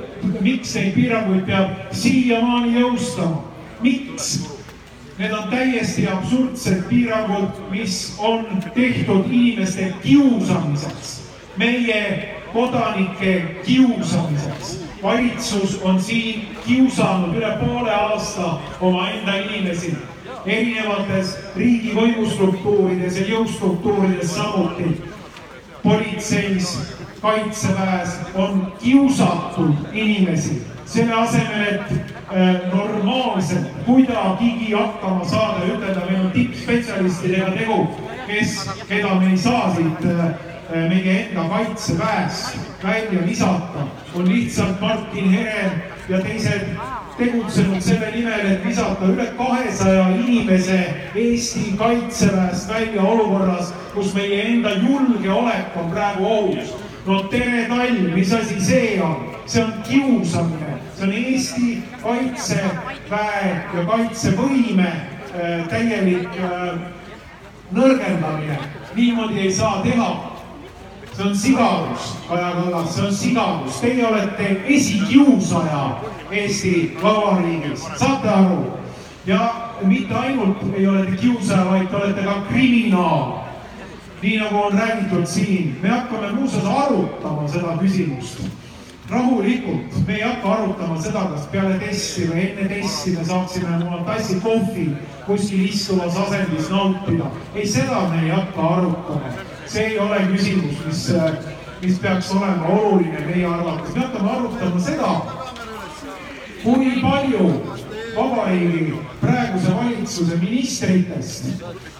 miks 0.43 0.74
neid 0.74 0.95
piiranguid 0.95 1.47
peab 1.47 1.95
siiamaani 1.95 2.80
jõustama? 2.80 3.43
miks? 3.82 4.57
Need 5.18 5.32
on 5.32 5.49
täiesti 5.49 6.09
absurdsed 6.09 6.82
piirangud, 6.89 7.70
mis 7.70 8.16
on 8.18 8.45
tehtud 8.74 9.30
inimeste 9.30 9.95
kiusamiseks, 10.03 11.22
meie 11.57 12.34
kodanike 12.53 13.62
kiusamiseks. 13.64 14.86
Valitsus 15.07 15.80
on 15.82 16.00
siin 16.02 16.48
kiusanud 16.66 17.36
üle 17.38 17.52
poole 17.61 17.94
aasta 17.94 18.59
omaenda 18.80 19.36
inimesi 19.46 19.94
erinevates 20.46 21.36
riigi 21.57 21.94
võimustruktuurides 21.94 23.20
ja 23.20 23.26
jõustruktuurides 23.34 24.34
samuti. 24.34 24.96
politseis, 25.82 26.70
kaitseväes 27.22 28.16
on 28.34 28.72
kiusatud 28.82 29.74
inimesi 29.92 30.62
selle 30.84 31.14
asemel, 31.14 31.62
et 31.62 31.92
äh, 31.92 32.74
normaalselt 32.74 33.68
kuidagigi 33.86 34.72
hakkama 34.72 35.24
saada 35.24 35.66
ütelda, 35.66 36.07
meil 36.11 36.24
on 36.24 36.30
tippspetsialistidega 36.34 37.52
tegu, 37.54 37.78
kes, 38.26 38.59
keda 38.88 39.14
me 39.14 39.30
ei 39.30 39.38
saa 39.38 39.74
siit 39.74 40.04
äh, 40.11 40.55
meie 40.70 41.28
enda 41.28 41.48
kaitseväest 41.48 42.58
välja 42.82 43.26
visata, 43.26 43.86
on 44.14 44.28
lihtsalt 44.28 44.80
Martin 44.80 45.30
Herem 45.30 45.70
ja 46.08 46.20
teised 46.20 46.66
tegutsenud 47.18 47.80
selle 47.80 48.10
nimel, 48.12 48.46
et 48.50 48.64
visata 48.66 49.08
üle 49.08 49.26
kahesaja 49.38 50.08
inimese 50.18 50.80
Eesti 51.14 51.72
kaitseväest 51.78 52.68
välja 52.68 53.02
olukorras, 53.02 53.72
kus 53.94 54.12
meie 54.14 54.42
enda 54.42 54.74
julgeolek 54.82 55.76
on 55.76 55.90
praegu 55.90 56.26
ohus. 56.26 56.74
no 57.06 57.22
tere 57.30 57.66
talv, 57.68 58.12
mis 58.14 58.32
asi 58.32 58.60
see 58.60 59.00
on? 59.02 59.32
see 59.46 59.64
on 59.64 59.72
kiusamine, 59.88 60.78
see 60.96 61.06
on 61.06 61.12
Eesti 61.12 61.82
kaitseväe 62.02 63.50
ja 63.74 63.84
kaitsevõime 63.86 64.88
äh, 64.90 65.68
täielik 65.68 66.40
äh, 66.42 66.78
nõrgendamine. 67.72 68.58
niimoodi 68.94 69.40
ei 69.40 69.52
saa 69.52 69.82
teha 69.82 70.36
see 71.16 71.24
on 71.24 71.36
sigadus, 71.36 72.16
Kaja 72.28 72.50
Kallas, 72.52 72.94
see 72.94 73.06
on 73.06 73.14
sigadus, 73.14 73.80
teie 73.80 74.06
olete 74.06 74.62
esikiusaja 74.66 76.00
Eesti 76.30 76.96
Vabariigis, 77.02 77.86
saate 77.96 78.28
aru? 78.28 78.72
ja 79.26 79.54
mitte 79.82 80.14
ainult 80.14 80.62
ei 80.76 80.86
ole 80.86 81.06
te 81.06 81.16
kiusaja, 81.16 81.64
vaid 81.64 81.88
te 81.90 81.96
olete 81.96 82.22
ka 82.22 82.42
kriminaal. 82.48 83.42
nii 84.22 84.38
nagu 84.38 84.62
on 84.62 84.78
räägitud 84.78 85.26
siin, 85.26 85.78
me 85.82 85.88
hakkame 85.88 86.32
muuseas 86.32 86.64
arutama 86.64 87.48
seda 87.48 87.76
küsimust 87.80 88.40
rahulikult, 89.10 90.06
me 90.06 90.14
ei 90.14 90.22
hakka 90.22 90.52
arutama 90.52 91.02
seda, 91.02 91.26
kas 91.30 91.46
peale 91.52 91.78
testi 91.78 92.26
või 92.30 92.46
enne 92.48 92.68
testi 92.70 93.12
me 93.16 93.24
saaksime 93.24 93.76
oma 93.76 94.00
tassi 94.08 94.40
kohvi 94.42 94.86
kuskil 95.26 95.68
istuvas 95.68 96.16
asendis 96.26 96.70
nautida. 96.70 97.30
ei, 97.54 97.66
seda 97.66 98.08
me 98.10 98.24
ei 98.24 98.32
hakka 98.34 98.68
arutama. 98.78 99.55
See 99.66 99.86
ei 99.92 99.98
ole 99.98 100.20
küsimus, 100.32 100.84
mis, 100.86 101.02
mis 101.82 101.98
peaks 101.98 102.30
olema 102.34 102.68
oluline 102.78 103.24
meie 103.26 103.46
arvates. 103.46 103.94
me 103.94 104.00
hakkame 104.00 104.30
arutama 104.30 104.80
seda, 104.80 105.10
kui 106.62 106.94
palju 107.02 107.50
vabariigi 108.16 108.94
praeguse 109.20 109.74
valitsuse 109.74 110.36
ministritest, 110.40 111.44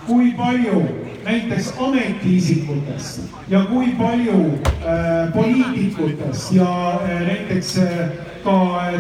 kui 0.07 0.33
palju 0.39 0.83
näiteks 1.25 1.73
ametiisikutest 1.81 3.21
ja 3.49 3.65
kui 3.65 3.87
palju 3.99 4.39
äh, 4.65 5.33
poliitikutest 5.35 6.53
ja 6.53 6.71
äh, 6.95 7.21
näiteks 7.27 7.79
äh, 7.79 8.09
ka 8.45 8.57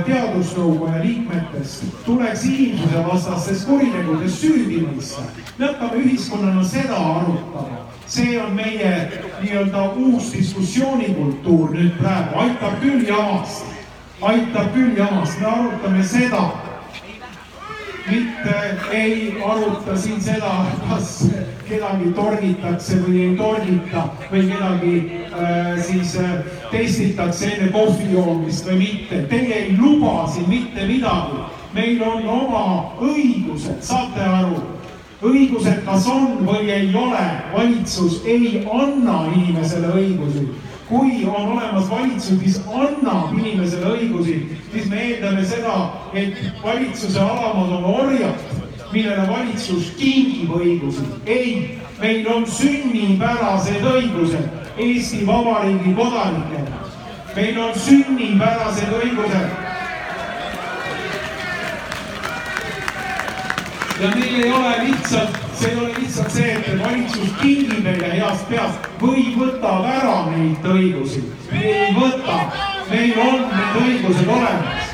teadusnõukoja 0.06 1.02
liikmetest 1.04 1.84
tuleks 2.06 2.44
inimsusevastastes 2.50 3.64
kuritegudes 3.68 4.40
süüdi 4.40 4.82
mõista. 4.82 5.22
me 5.58 5.66
hakkame 5.66 6.02
ühiskonnana 6.02 6.64
seda 6.64 6.96
arutama. 6.96 7.86
See 8.06 8.36
on 8.40 8.54
meie 8.54 8.92
nii-öelda 9.40 9.88
uus 9.98 10.30
diskussioonikultuur 10.32 11.74
nüüd 11.74 11.96
praegu, 11.98 12.38
aitab 12.44 12.78
küll 12.82 13.02
jamast, 13.08 13.66
aitab 14.22 14.72
küll 14.74 14.94
jamast, 14.98 15.40
me 15.40 15.46
arutame 15.46 16.04
seda 16.06 16.44
mitte 18.10 18.78
ei 18.92 19.42
aruta 19.44 19.96
siin 19.96 20.20
seda, 20.22 20.52
kas 20.88 21.26
kedagi 21.66 22.12
torgitakse 22.14 23.00
või 23.02 23.22
ei 23.24 23.32
torgita 23.38 24.04
või 24.30 24.44
kedagi 24.50 24.94
äh, 25.00 25.72
siis 25.82 26.14
äh, 26.22 26.36
testitakse 26.70 27.50
enne 27.50 27.72
kohvi 27.74 28.12
joomist 28.14 28.68
või 28.68 28.78
mitte. 28.84 29.24
Teie 29.30 29.62
ei 29.64 29.76
luba 29.78 30.28
siin 30.30 30.48
mitte 30.50 30.86
midagi. 30.86 31.44
meil 31.76 32.02
on 32.02 32.28
oma 32.28 32.66
õigused, 33.04 33.82
saate 33.84 34.22
aru? 34.22 34.75
Õigused 35.22 35.84
kas 35.86 36.06
on 36.12 36.42
või 36.46 36.70
ei 36.70 36.94
ole, 36.94 37.24
valitsus 37.54 38.22
ei 38.28 38.66
anna 38.68 39.24
inimesele 39.32 39.94
õigusi 39.96 40.48
kui 40.88 41.24
on 41.26 41.52
olemas 41.56 41.90
valitsus, 41.90 42.38
mis 42.40 42.60
annab 42.66 43.32
inimesele 43.34 43.90
õigusi, 43.96 44.36
siis 44.70 44.86
me 44.90 45.00
eeldame 45.02 45.42
seda, 45.46 45.74
et 46.14 46.38
valitsuse 46.62 47.18
alamad 47.20 47.72
on 47.78 47.88
orjad, 47.90 48.44
millele 48.92 49.26
valitsus 49.28 49.90
kingib 49.98 50.52
õigusi. 50.54 51.02
ei, 51.26 51.80
meil 51.98 52.28
on 52.30 52.46
sünnipärased 52.46 53.82
õigused 53.82 54.78
Eesti 54.78 55.26
Vabariigi 55.26 55.94
kodanikena. 55.94 56.84
meil 57.36 57.58
on 57.58 57.74
sünnipärased 57.74 58.92
õigused 59.02 59.65
ja 64.00 64.08
meil 64.14 64.42
ei 64.42 64.52
ole 64.52 64.74
lihtsalt, 64.84 65.38
see 65.54 65.70
ei 65.70 65.76
ole 65.76 65.92
lihtsalt 65.98 66.30
see, 66.30 66.52
et 66.52 66.82
valitsus 66.82 67.30
kingib 67.40 67.84
meile 67.84 68.10
heast 68.12 68.48
peast 68.48 68.88
või 69.00 69.30
võtab 69.36 69.86
ära 69.88 70.16
neid 70.30 70.66
õigusi. 70.72 71.22
ei 71.52 71.94
võta, 71.96 72.36
meil 72.90 73.20
on 73.24 73.46
need 73.52 73.80
õigused 73.84 74.28
olemas. 74.28 74.92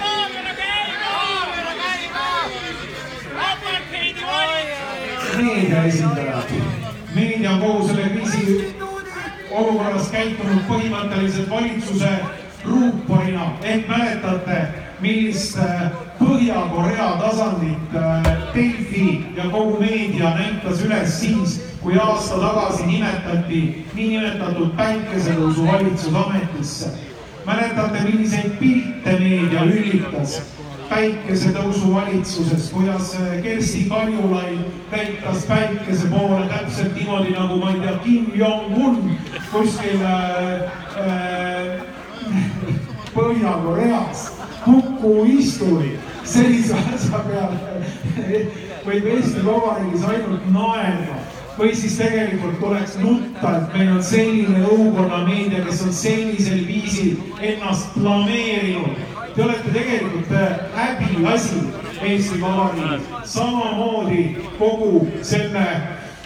meedia 5.42 5.82
esindajad, 5.88 6.50
meedia 7.14 7.52
on 7.52 7.60
kogu 7.60 7.86
selle 7.88 8.08
kriisi 8.12 8.74
olukorras 9.50 10.10
käitunud 10.12 10.62
põhimõtteliselt 10.68 11.50
valitsuse 11.50 12.12
ruuporina 12.64 13.48
ehk 13.62 13.88
mäletate, 13.88 14.58
millist 15.02 15.58
äh, 15.58 15.90
Põhja-Korea 16.18 17.08
tasandit 17.20 17.94
äh, 17.98 18.30
Delfi 18.54 19.24
ja 19.36 19.48
kogu 19.50 19.80
meedia 19.80 20.32
näitas 20.38 20.82
üles 20.86 21.18
siis, 21.20 21.58
kui 21.82 21.98
aasta 21.98 22.38
tagasi 22.38 22.86
nimetati 22.86 23.62
niinimetatud 23.94 24.76
päikesetõusu 24.78 25.66
valitsus 25.66 26.14
ametisse. 26.24 26.92
mäletate, 27.46 28.04
milliseid 28.06 28.52
pilte 28.58 29.18
meedia 29.18 29.64
lülitas 29.66 30.40
päikesetõusu 30.92 31.94
valitsusest, 31.94 32.72
kuidas 32.72 33.14
äh, 33.16 33.40
Kersti 33.42 33.86
Kaljulaid 33.90 34.60
näitas 34.92 35.46
päikese 35.48 36.10
poole 36.12 36.46
täpselt 36.50 36.94
niimoodi, 36.94 37.34
nagu 37.36 37.56
ma 37.58 37.72
ei 37.72 37.80
tea, 37.80 37.96
Kim 38.04 38.28
Jong-un 38.36 39.16
kuskil 39.50 40.04
äh, 40.04 40.70
äh, 41.00 41.82
Põhja-Koreas 43.16 44.41
kukuisturi 44.64 45.98
sellise 46.24 46.74
asja 46.94 47.22
peale. 47.26 47.78
Võib 48.86 49.06
Eesti 49.14 49.44
Vabariigis 49.46 50.04
ainult 50.08 50.48
naerda 50.54 51.20
või 51.58 51.74
siis 51.76 51.98
tegelikult 52.00 52.58
tuleks 52.60 52.96
nutta, 53.02 53.56
et 53.58 53.74
meil 53.76 53.90
on 53.96 54.02
selline 54.02 54.62
õukonnameedia, 54.66 55.62
kes 55.66 55.82
on 55.86 55.92
sellisel 55.94 56.62
viisil 56.66 57.18
ennast 57.40 57.92
planeerinud. 57.94 59.00
Te 59.32 59.44
olete 59.44 59.72
tegelikult 59.72 60.32
häbiasi 60.76 61.60
Eesti 62.02 62.40
Vabariigis, 62.42 63.10
samamoodi 63.34 64.24
kogu 64.58 65.06
selle 65.22 65.66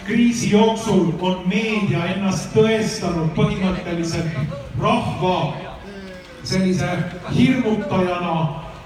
kriisi 0.07 0.51
jooksul 0.53 1.11
on 1.19 1.43
meedia 1.51 2.05
ennast 2.13 2.53
tõestanud 2.55 3.33
põhimõtteliselt 3.35 4.37
rahva 4.79 5.37
sellise 6.47 6.89
hirmutajana, 7.35 8.35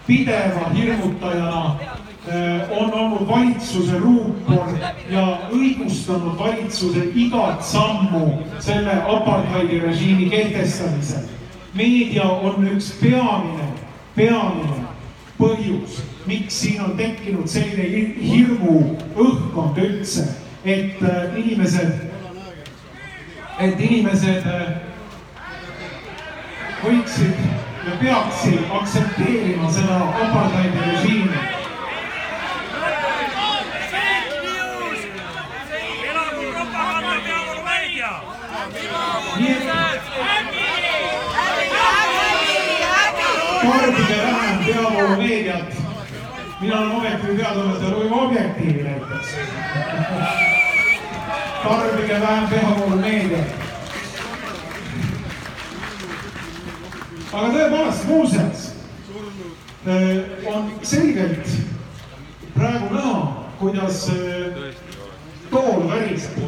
pideva 0.07 0.69
hirmutajana 0.75 1.63
on 2.79 2.93
olnud 2.93 3.27
valitsuse 3.27 3.97
ruupor 3.99 4.73
ja 5.09 5.23
õigustanud 5.51 6.37
valitsuse 6.39 7.07
igat 7.15 7.63
sammu 7.65 8.43
selle 8.59 8.93
apartheidi 8.93 9.79
režiimi 9.79 10.29
kehtestamisel. 10.29 11.29
meedia 11.73 12.23
on 12.29 12.67
üks 12.67 12.91
peamine 13.01 13.71
peamine 14.15 14.85
põhjus, 15.39 16.01
miks 16.27 16.59
siin 16.61 16.81
on 16.83 16.95
tekkinud 16.97 17.47
selline 17.49 17.87
hir- 17.89 18.17
hirmu 18.21 18.75
õhkkond 19.15 19.79
üldse, 19.81 20.27
et 20.65 21.01
äh, 21.01 21.37
inimesed, 21.41 21.93
et 23.59 23.79
inimesed 23.79 24.45
võiksid 26.83 27.41
ja 27.85 27.97
peaksid 28.01 28.71
aktsepteerima 28.79 29.71
seda 29.71 29.97
apartheidi 30.09 30.85
režiimi 30.91 31.41
nii 39.37 39.51
et 39.51 39.63
tarbige 43.61 44.17
vähem 44.23 44.57
peavoolumeediat. 44.65 45.73
mina 46.61 46.79
olen 46.79 47.37
peatoimetaja 47.37 47.91
Luivo 47.91 48.23
Objektiivi 48.23 48.83
näiteks. 48.83 49.35
tarbige 51.63 52.21
vähem 52.21 52.47
peavoolumeediat. 52.47 53.70
Aga 57.31 57.51
tõepoolest, 57.55 58.07
muuseas 58.07 58.65
äh, 59.87 60.17
on 60.51 60.71
selgelt 60.83 61.47
praegu 62.55 62.93
näha, 62.93 63.17
kuidas 63.59 64.03
äh, 64.09 64.73
tool 65.51 65.87
väriseb 65.87 66.39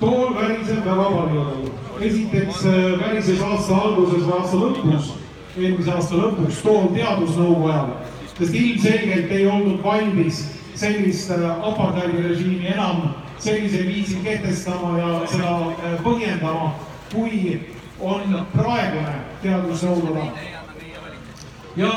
tool 0.00 0.34
väriseb 0.34 0.84
väga 0.84 1.04
palju. 1.10 1.70
esiteks 2.00 2.64
äh, 2.66 3.00
värises 3.00 3.40
aasta 3.42 3.74
alguses 3.74 4.24
või 4.26 4.38
aasta 4.38 4.56
lõpus, 4.56 5.12
eelmise 5.56 5.92
aasta 5.92 6.18
lõpus 6.18 6.62
tool 6.62 6.88
teadusnõukogu 6.96 7.68
ajal, 7.70 7.92
sest 8.38 8.54
ilmselgelt 8.58 9.30
ei 9.32 9.46
olnud 9.46 9.84
valmis 9.84 10.40
sellist 10.74 11.30
äh, 11.30 11.44
apartheidi 11.68 12.26
režiimi 12.28 12.72
enam 12.74 13.14
sellisel 13.38 13.86
viisil 13.86 14.24
kehtestama 14.24 14.98
ja 14.98 15.14
seda 15.30 15.54
põhjendama, 16.02 16.72
kui 17.12 17.60
on 18.00 18.34
praegune 18.52 19.14
teadusnõukoda. 19.44 20.26
ja 21.76 21.92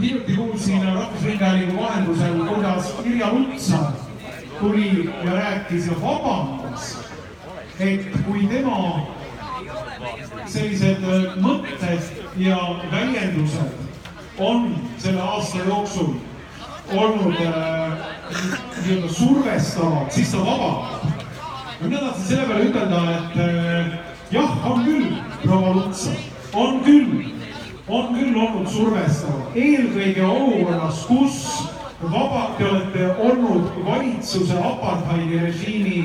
hiljuti 0.00 0.36
kuulsin 0.36 0.84
Rahvusringhäälingu 0.94 1.82
vahendusel, 1.82 2.34
kuidas 2.46 2.94
Irja 3.04 3.32
Lutsar 3.32 3.92
tuli 4.60 5.10
ja 5.24 5.32
rääkis 5.32 5.86
ja 5.86 5.92
vabandas, 6.02 6.98
et 7.80 8.06
kui 8.26 8.46
tema 8.46 9.06
sellised 10.46 11.02
äh, 11.04 11.36
mõtted 11.42 12.02
ja 12.36 12.58
väljendused 12.92 14.38
on 14.38 14.70
selle 14.98 15.20
aasta 15.20 15.64
jooksul 15.66 16.14
olnud 16.92 17.40
äh, 17.40 17.92
nii-öelda 18.84 19.12
survestavad, 19.12 20.10
siis 20.10 20.30
ta 20.30 20.44
vabandab. 20.44 21.12
mina 21.80 21.98
tahtsin 21.98 22.26
selle 22.26 22.46
peale 22.46 22.64
ütelda, 22.70 23.02
et 23.16 23.36
äh, 23.40 23.98
jah, 24.30 24.66
on 24.70 24.84
küll, 24.84 25.12
proua 25.42 25.74
Lutsar, 25.74 26.16
on 26.56 26.80
küll, 26.84 27.24
on 27.88 28.14
küll 28.16 28.36
olnud 28.36 28.68
survestav, 28.72 29.50
eelkõige 29.54 30.24
olukorras, 30.24 31.02
kus 31.08 31.42
vaba, 32.02 32.50
te 32.58 32.64
olete 32.68 33.10
olnud 33.28 33.82
valitsuse 33.84 34.56
apartheidi 34.58 35.42
režiimi 35.46 35.98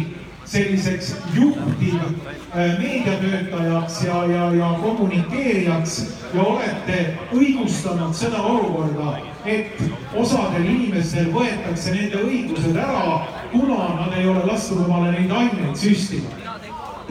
selliseks 0.51 1.15
juhtiv 1.33 1.95
äh, 1.95 2.79
meediatöötajaks 2.79 4.03
ja, 4.03 4.25
ja, 4.25 4.53
ja 4.53 4.71
kommunikeerijaks 4.81 5.97
ja 6.33 6.43
olete 6.43 6.97
õigustanud 7.31 8.13
seda 8.17 8.41
olukorda, 8.43 9.15
et 9.45 9.79
osadel 10.17 10.65
inimestel 10.65 11.31
võetakse 11.31 11.95
nende 11.95 12.25
õigused 12.25 12.75
ära, 12.75 13.21
kuna 13.53 13.93
nad 14.01 14.17
ei 14.19 14.27
ole 14.27 14.43
lasknud 14.49 14.83
omale 14.89 15.13
neid 15.15 15.31
aineid 15.31 15.79
süstima. 15.79 16.50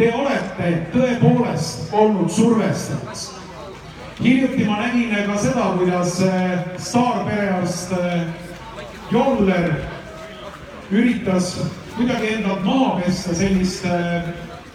Te 0.01 0.07
olete 0.17 0.69
tõepoolest 0.95 1.91
olnud 1.93 2.31
survestajaks 2.33 3.27
hiljuti 4.23 4.65
ma 4.65 4.79
nägin 4.81 5.11
ka 5.27 5.35
seda, 5.37 5.65
kuidas 5.77 6.23
äh, 6.25 6.63
staarperearst 6.81 7.93
äh, 7.93 8.23
Joller 9.13 9.75
üritas 10.91 11.59
kuidagi 11.99 12.31
endalt 12.39 12.65
maha 12.65 12.95
pesta 13.03 13.35
sellist 13.35 13.85
äh, 13.85 14.31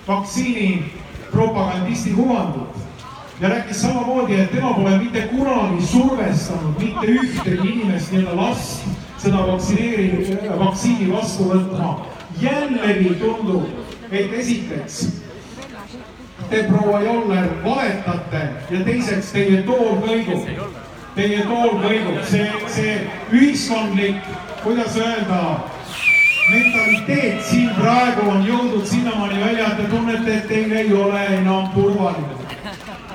vaktsiini 0.07 0.91
propagandisti 1.32 2.13
kuvandit 2.13 3.41
ja 3.41 3.49
rääkis 3.49 3.82
samamoodi, 3.82 4.38
et 4.43 4.51
tema 4.51 4.73
pole 4.73 4.97
mitte 4.97 5.26
kunagi 5.34 5.88
survestanud 5.89 6.78
mitte 6.80 7.07
ühtegi 7.07 7.65
inimest 7.71 8.13
nii-öelda 8.13 8.38
last 8.38 8.86
seda 9.26 9.41
vaktsineeri-, 9.49 10.38
vaktsiini 10.59 11.09
vastu 11.13 11.49
võtma. 11.49 11.95
jällegi 12.41 13.15
tundub, 13.19 13.65
et 14.12 14.34
esiteks 14.34 15.06
te, 16.49 16.64
proua 16.64 17.01
Joller, 17.01 17.49
valetate 17.64 18.41
ja 18.70 18.82
teiseks 18.86 19.32
teie 19.36 19.62
tool 19.68 20.01
kõigub. 20.03 20.49
Teie 21.16 21.45
tool 21.47 21.78
kõigub, 21.80 22.20
see, 22.28 22.47
see 22.76 22.95
ühiskondlik, 23.32 24.26
kuidas 24.66 24.97
öelda, 24.99 25.41
mentaliteet 26.51 27.39
siin 27.47 27.70
praegu 27.78 28.28
on 28.34 28.43
jõudnud 28.45 28.84
sinnamaani 28.89 29.39
välja, 29.39 29.70
et 29.72 29.80
te 29.80 29.88
tunnete, 29.93 30.39
et 30.41 30.49
teil 30.51 30.76
ei 30.76 30.91
ole 30.93 31.24
enam 31.39 31.72
turvaline. 31.74 32.41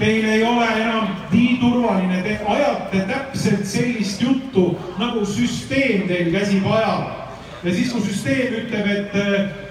Teil 0.00 0.24
ei 0.32 0.44
ole 0.48 0.66
enam 0.80 1.10
nii 1.28 1.58
turvaline, 1.60 2.22
te 2.24 2.38
ajate 2.48 3.04
täpselt 3.10 3.66
sellist 3.68 4.22
juttu, 4.24 4.70
nagu 4.98 5.26
süsteem 5.28 6.08
teil 6.08 6.32
käsib 6.32 6.64
ajama. 6.66 7.16
ja 7.62 7.74
siis, 7.74 7.92
kui 7.92 8.00
süsteem 8.00 8.54
ütleb, 8.62 8.86
et 8.96 9.69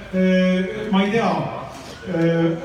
ma 0.92 1.04
ei 1.04 1.12
tea, 1.12 1.32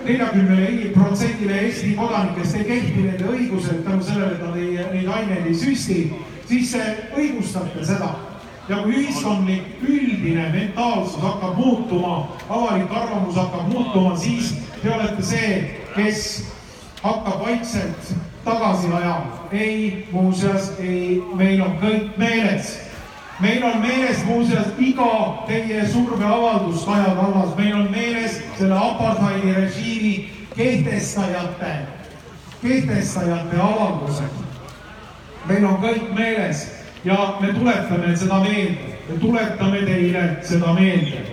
neljakümnele 0.04 0.92
protsendile 0.94 1.58
Eesti 1.60 1.94
kodanikest 1.98 2.56
ei 2.56 2.64
kehti 2.64 3.02
nende 3.04 3.26
õigused 3.28 3.82
tänu 3.84 4.04
sellele, 4.04 4.32
et 4.32 4.44
nad 4.46 4.56
ei, 4.56 4.78
neid 4.94 5.10
aineid 5.12 5.50
ei 5.50 5.58
süsti, 5.58 5.98
siis 6.48 6.72
te 6.72 6.84
õigustate 7.16 7.84
seda. 7.84 8.14
ja 8.68 8.78
kui 8.80 8.94
ühiskondlik 8.96 9.82
üldine 9.84 10.46
mentaalsus 10.52 11.20
hakkab 11.20 11.58
muutuma, 11.58 12.14
avalik 12.48 12.92
arvamus 12.96 13.36
hakkab 13.36 13.68
muutuma, 13.68 14.16
siis 14.16 14.54
te 14.80 14.88
olete 14.88 15.22
see, 15.22 15.50
kes 15.96 16.22
hakkab 17.02 17.44
vaikselt 17.44 18.14
tagasi 18.44 18.88
ajama. 18.88 19.48
ei, 19.52 20.06
muuseas 20.12 20.72
ei, 20.80 21.22
meil 21.36 21.60
on 21.62 21.76
kõik 21.82 22.16
meeles 22.16 22.78
meil 23.40 23.64
on 23.64 23.80
meeles 23.80 24.24
muuseas 24.24 24.66
iga 24.78 25.44
teie 25.46 25.86
surveavaldus, 25.88 26.84
Kaja 26.84 27.14
Kallas, 27.18 27.56
meil 27.56 27.74
on 27.74 27.90
meeles 27.90 28.38
selle 28.58 28.78
apartheidi 28.78 29.54
režiimi 29.54 30.30
kehtestajate, 30.56 31.74
kehtestajate 32.62 33.60
avaldused. 33.60 34.42
meil 35.48 35.64
on 35.64 35.76
kõik 35.82 36.14
meeles 36.14 36.66
ja 37.04 37.36
me 37.40 37.52
tuletame 37.52 38.16
seda 38.16 38.38
meelde, 38.40 38.98
me 39.08 39.18
tuletame 39.20 39.82
teile 39.84 40.36
seda 40.42 40.72
meelde. 40.72 41.24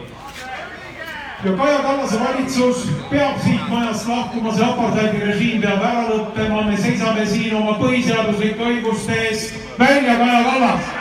ja 1.44 1.54
Kaja 1.58 1.80
Kallase 1.80 2.20
valitsus 2.20 2.90
peab 3.10 3.38
siit 3.44 3.70
majast 3.70 4.08
lahkuma, 4.08 4.56
see 4.56 4.66
apartheidi 4.66 5.22
režiim 5.26 5.62
peab 5.62 5.86
ära 5.86 6.10
lõppema, 6.10 6.66
me 6.66 6.78
seisame 6.78 7.26
siin 7.26 7.56
oma 7.56 7.78
põhiseaduslike 7.78 8.74
õiguste 8.74 9.22
eest. 9.30 9.54
välja, 9.80 10.18
Kaja 10.18 10.44
Kallas 10.50 10.92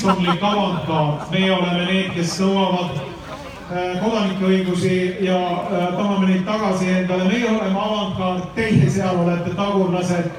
ühiskondlik 0.00 0.42
avantgaard, 0.42 1.30
meie 1.30 1.52
oleme 1.52 1.84
need, 1.84 2.06
kes 2.14 2.38
nõuavad 2.40 2.94
äh, 2.96 3.98
kodanikuõigusi 4.00 4.94
ja 5.26 5.36
äh, 5.36 5.90
tahame 5.92 6.30
neid 6.30 6.46
tagasi 6.48 6.88
endale, 6.88 7.26
meie 7.28 7.50
oleme 7.50 7.82
avantgaard, 7.84 8.46
teie 8.56 8.88
seal 8.90 9.20
olete 9.20 9.52
tagurlased. 9.58 10.32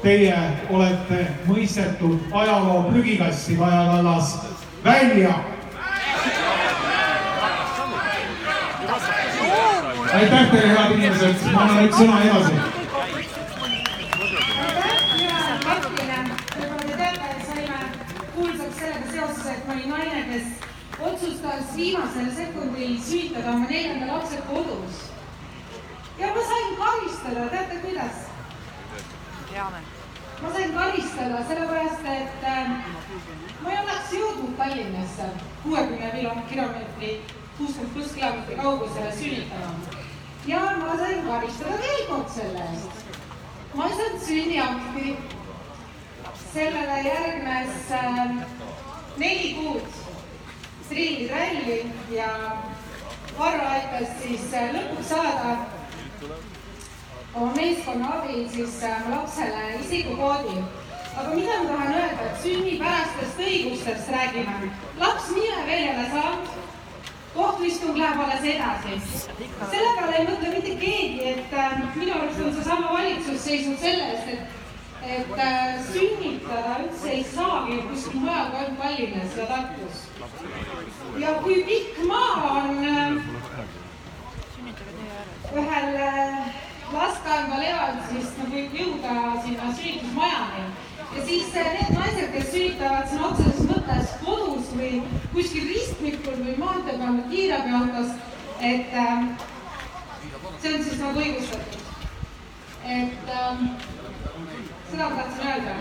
Teie 0.00 0.36
olete 0.72 1.26
mõistetud 1.44 2.30
ajaloo 2.32 2.86
prügikasti, 2.86 3.58
Kaja 3.58 3.82
Kallas, 3.90 4.30
välja. 4.84 5.34
aitäh 10.10 10.50
teile, 10.50 10.68
head 10.74 10.94
inimesed, 10.96 11.48
ma 11.52 11.66
annan 11.66 11.82
nüüd 11.84 11.98
sõna 11.98 12.22
edasi 12.24 12.79
otsustas 21.20 21.76
viimasel 21.76 22.30
sekundil 22.36 23.00
süütada 23.00 23.50
oma 23.50 23.66
neljanda 23.68 24.12
lapse 24.12 24.40
kodus. 24.48 24.96
ja 26.18 26.26
ma 26.34 26.40
sain 26.40 26.76
karistada, 26.76 27.48
teate 27.50 27.80
kuidas? 27.80 28.16
ma 30.42 30.52
sain 30.52 30.74
karistada 30.74 31.44
sellepärast, 31.48 32.04
et 32.04 32.44
äh, 32.44 32.70
ma 33.62 33.70
ei 33.70 33.78
oleks 33.82 34.12
jõudnud 34.12 34.56
Tallinnasse 34.56 35.28
kuuekümne 35.62 36.10
kilomeetri, 36.48 37.12
kuuskümmend 37.58 37.92
pluss 37.94 38.14
kilomeetri 38.14 38.56
kaugusele 38.56 39.12
sünnitama. 39.12 39.74
ja 40.46 40.60
ma 40.78 40.96
sain 40.96 41.24
karistada 41.26 41.78
veel 41.84 42.06
kord 42.08 42.28
selle 42.34 42.68
eest. 42.72 43.08
ma 43.74 43.88
ei 43.88 43.96
saanud 43.96 44.26
sünniakti. 44.26 45.16
sellele 46.52 47.02
järgnes 47.08 47.90
äh, 47.90 48.36
neli 49.18 49.54
kuud 49.54 49.99
striiliträlli 50.90 51.86
ja 52.10 52.26
Varro 53.38 53.64
aitas 53.64 54.08
siis 54.22 54.54
äh, 54.54 54.72
lõpuks 54.74 55.06
saada 55.08 55.52
oma 57.34 57.52
meeskonna 57.54 58.08
abil 58.16 58.48
siis 58.50 58.82
äh, 58.82 59.04
lapsele 59.10 59.68
isikukoodi. 59.84 60.56
aga 61.16 61.34
mida 61.34 61.60
ma 61.62 61.68
tahan 61.68 61.94
öelda, 61.94 62.26
et 62.26 62.42
sünnipärastest 62.42 63.38
õigustest 63.38 64.10
räägime. 64.10 64.70
laps 64.98 65.30
nime 65.30 65.66
veel 65.66 65.84
ei 65.84 65.94
ole 65.94 66.08
saanud, 66.10 66.50
kohtuistung 67.34 67.98
läheb 67.98 68.20
alles 68.24 68.44
edasi. 68.54 69.00
selle 69.70 69.94
peale 69.98 70.16
ei 70.18 70.26
mõtle 70.26 70.54
mitte 70.56 70.76
keegi, 70.82 71.28
et 71.34 71.54
äh, 71.54 71.82
minu 71.94 72.18
arust 72.18 72.42
on 72.46 72.54
seesama 72.54 72.92
valitsus 72.98 73.44
seisnud 73.44 73.78
selle 73.78 74.10
eest, 74.10 74.28
et 74.34 74.59
et 75.02 75.38
äh, 75.38 75.80
sünnitada 75.92 76.80
üldse 76.84 77.10
ei 77.10 77.24
saagi 77.24 77.78
kuskil 77.88 78.20
mujal 78.20 78.52
ainult 78.52 78.78
Tallinnas 78.80 79.36
ja 79.36 79.46
Tartus. 79.46 79.96
ja 81.18 81.34
kui 81.42 81.62
pikk 81.64 82.02
maa 82.08 82.50
on 82.50 82.84
äh, 82.84 83.12
ühel 85.56 85.96
äh, 85.96 86.50
lasteaial 86.92 87.64
eval, 87.70 87.96
siis 88.10 88.34
ta 88.36 88.48
võib 88.52 88.76
jõuda 88.76 89.14
sinna 89.44 89.72
sünnitusmajani. 89.78 90.64
ja 91.16 91.24
siis 91.26 91.54
need 91.54 91.94
naised, 91.96 92.32
kes 92.34 92.50
sünnitavad 92.52 93.08
sõna 93.12 93.30
otseses 93.30 93.70
mõttes 93.70 94.12
kodus 94.24 94.74
või 94.76 94.92
kuskil 95.32 95.70
ristmikul 95.72 96.44
või 96.44 96.58
maantee 96.60 96.98
peal 96.98 97.16
või 97.16 97.30
kiirabiautos, 97.32 98.12
et 98.60 98.92
see 100.60 100.74
on 100.74 100.84
siis 100.84 101.00
nagu 101.00 101.24
õigustatud. 101.24 101.88
et 102.84 103.34
äh, 103.40 103.98
seda 104.90 105.08
ma 105.08 105.22
tahtsin 105.22 105.46
öelda, 105.48 105.74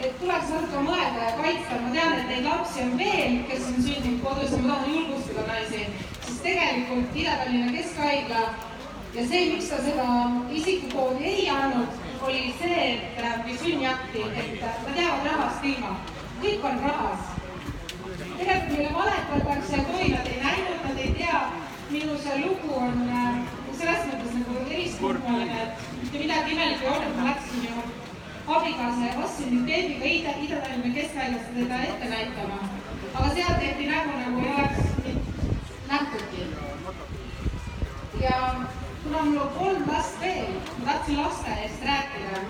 et 0.00 0.18
tuleks 0.20 0.50
natuke 0.52 0.82
mõelda 0.86 1.22
ja 1.26 1.32
kaitsta, 1.38 1.78
ma 1.82 1.90
tean, 1.94 2.12
et 2.18 2.28
neid 2.30 2.46
lapsi 2.46 2.82
on 2.84 2.92
veel, 3.00 3.38
kes 3.48 3.66
on 3.70 3.80
sündinud 3.86 4.20
kodus 4.22 4.54
ja 4.54 4.60
ma 4.62 4.68
tahan 4.76 4.94
julgustada 4.94 5.46
naisi, 5.48 5.80
sest 6.20 6.40
tegelikult 6.44 7.18
Ida-Tallinna 7.22 7.72
Keskhaigla 7.74 8.42
ja 9.16 9.26
see, 9.30 9.42
miks 9.50 9.70
ta 9.72 9.80
seda 9.82 10.06
isikukoodi 10.60 11.30
ei 11.32 11.48
andnud, 11.50 11.98
oli 12.22 12.44
see, 12.60 12.84
et 12.94 13.18
või 13.46 13.58
sünniakti, 13.64 14.22
et 14.44 14.62
nad 14.62 15.02
jäävad 15.02 15.26
rahast 15.32 15.66
ilma. 15.72 15.96
kõik 16.44 16.64
on 16.70 16.80
rahas. 16.84 17.30
tegelikult 18.38 18.78
meile 18.78 18.94
valetatakse, 18.94 19.76
et 19.80 19.92
oi, 19.98 20.08
nad 20.14 20.30
ei 20.30 20.40
näinud, 20.42 20.80
nad 20.88 20.98
ei 20.98 21.12
tea. 21.18 21.42
minu 21.90 22.16
see 22.18 22.38
lugu 22.46 22.74
on 22.74 23.04
selles 23.78 24.06
mõttes 24.08 24.38
nagu 24.38 24.64
eriskummaline, 24.70 25.60
et 25.62 25.84
mitte 26.00 26.18
midagi 26.18 26.56
imelikku 26.56 26.86
ei 26.86 26.90
olnud, 26.94 27.16
ma 27.18 27.28
läksin 27.28 27.68
ju 27.68 28.03
abikaasa 28.46 29.06
ja 29.06 29.20
vastsündinud 29.22 29.66
beebiga 29.66 30.04
Ida, 30.06 30.30
Ida-Tallinna 30.44 30.94
Keskhaiglasse 30.94 31.52
teda 31.54 31.82
ette 31.82 32.08
näitama. 32.08 32.58
aga 33.14 33.34
seal 33.34 33.54
tehti 33.60 33.86
nägu, 33.86 34.10
nagu 34.18 34.40
ei 34.40 34.54
oleks 34.54 34.80
nähtudki. 35.88 36.46
ja 38.20 38.54
kuna 39.02 39.22
mul 39.22 39.38
on 39.38 39.48
kolm 39.58 39.88
last 39.92 40.20
veel, 40.20 40.52
ma 40.78 40.92
tahtsin 40.92 41.22
laste 41.22 41.50
eest 41.62 41.84
rääkida, 41.84 42.40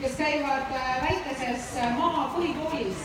kes 0.00 0.16
käivad 0.16 0.72
äh, 0.76 1.02
väikeses 1.02 1.76
äh, 1.76 1.98
maapõhikoolis. 1.98 3.02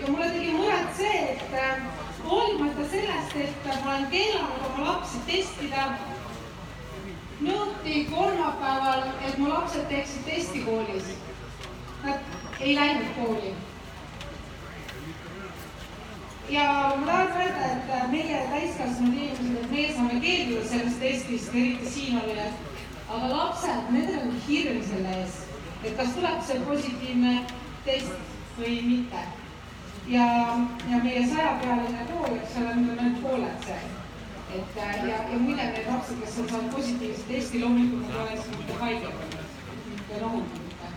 ja 0.00 0.10
mulle 0.10 0.30
tegi 0.30 0.50
muret 0.52 0.96
see, 0.96 1.22
et 1.32 1.52
äh, 1.52 1.82
hoolimata 2.24 2.88
sellest, 2.90 3.36
et 3.36 3.64
ma 3.84 3.90
olen 3.90 4.06
keelanud 4.10 4.66
oma 4.70 4.90
lapsi 4.90 5.18
testida, 5.26 5.88
nõuti 7.40 8.06
kolmapäeval, 8.10 9.06
et 9.26 9.38
mu 9.38 9.48
lapsed 9.48 9.86
teeksid 9.88 10.26
testi 10.28 10.64
koolis. 10.66 11.14
Nad 12.04 12.60
ei 12.60 12.74
läinud 12.74 13.14
kooli. 13.18 13.54
ja 16.48 16.92
ma 17.00 17.06
tahan 17.06 17.40
öelda, 17.40 17.66
et 17.72 18.10
meie 18.10 18.40
täiskasvanud 18.50 19.14
inimesed, 19.14 19.56
et 19.62 19.70
meie 19.70 19.94
saame 19.94 20.20
keelduda 20.20 20.68
sellest 20.68 21.00
testist, 21.00 21.54
eriti 21.54 21.90
siinolijad, 21.90 22.52
aga 23.08 23.30
lapsed, 23.30 23.88
nendel 23.90 24.28
on 24.28 24.36
hirm 24.48 24.82
selle 24.90 25.16
ees, 25.22 25.40
et 25.82 25.96
kas 25.96 26.12
tuleb 26.18 26.44
see 26.44 26.60
positiivne 26.68 27.34
test 27.88 28.36
või 28.60 28.76
mitte. 28.92 29.24
ja, 30.08 30.28
ja 30.92 31.02
meie 31.02 31.26
sajapealine 31.32 32.06
kool, 32.12 32.36
eks 32.36 32.56
ole, 32.60 32.70
on 32.76 32.88
ainult 32.92 33.22
pooled 33.24 33.64
seal 33.64 33.93
et 34.54 34.76
ja, 34.76 35.16
ja 35.32 35.38
muide 35.38 35.64
need 35.70 35.86
lapsed, 35.88 36.20
kes 36.22 36.38
on 36.40 36.48
saanud 36.48 36.74
positiivse 36.74 37.22
testi, 37.28 37.60
loomulikult 37.62 38.08
nad 38.08 38.44
mitte 38.58 38.76
haiged 38.80 39.06
olnud, 39.10 39.46
mitte 39.88 40.20
rohutud 40.22 40.60
mitte. 40.66 40.90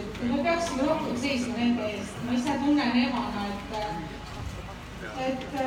et 0.00 0.22
me 0.30 0.42
peaksime 0.42 0.82
rohkem 0.88 1.16
seisma 1.24 1.56
nende 1.56 1.88
eest, 1.94 2.20
ma 2.26 2.36
ise 2.38 2.58
tunnen 2.64 2.98
emana, 3.04 3.46
et, 3.52 3.70
et 5.28 5.58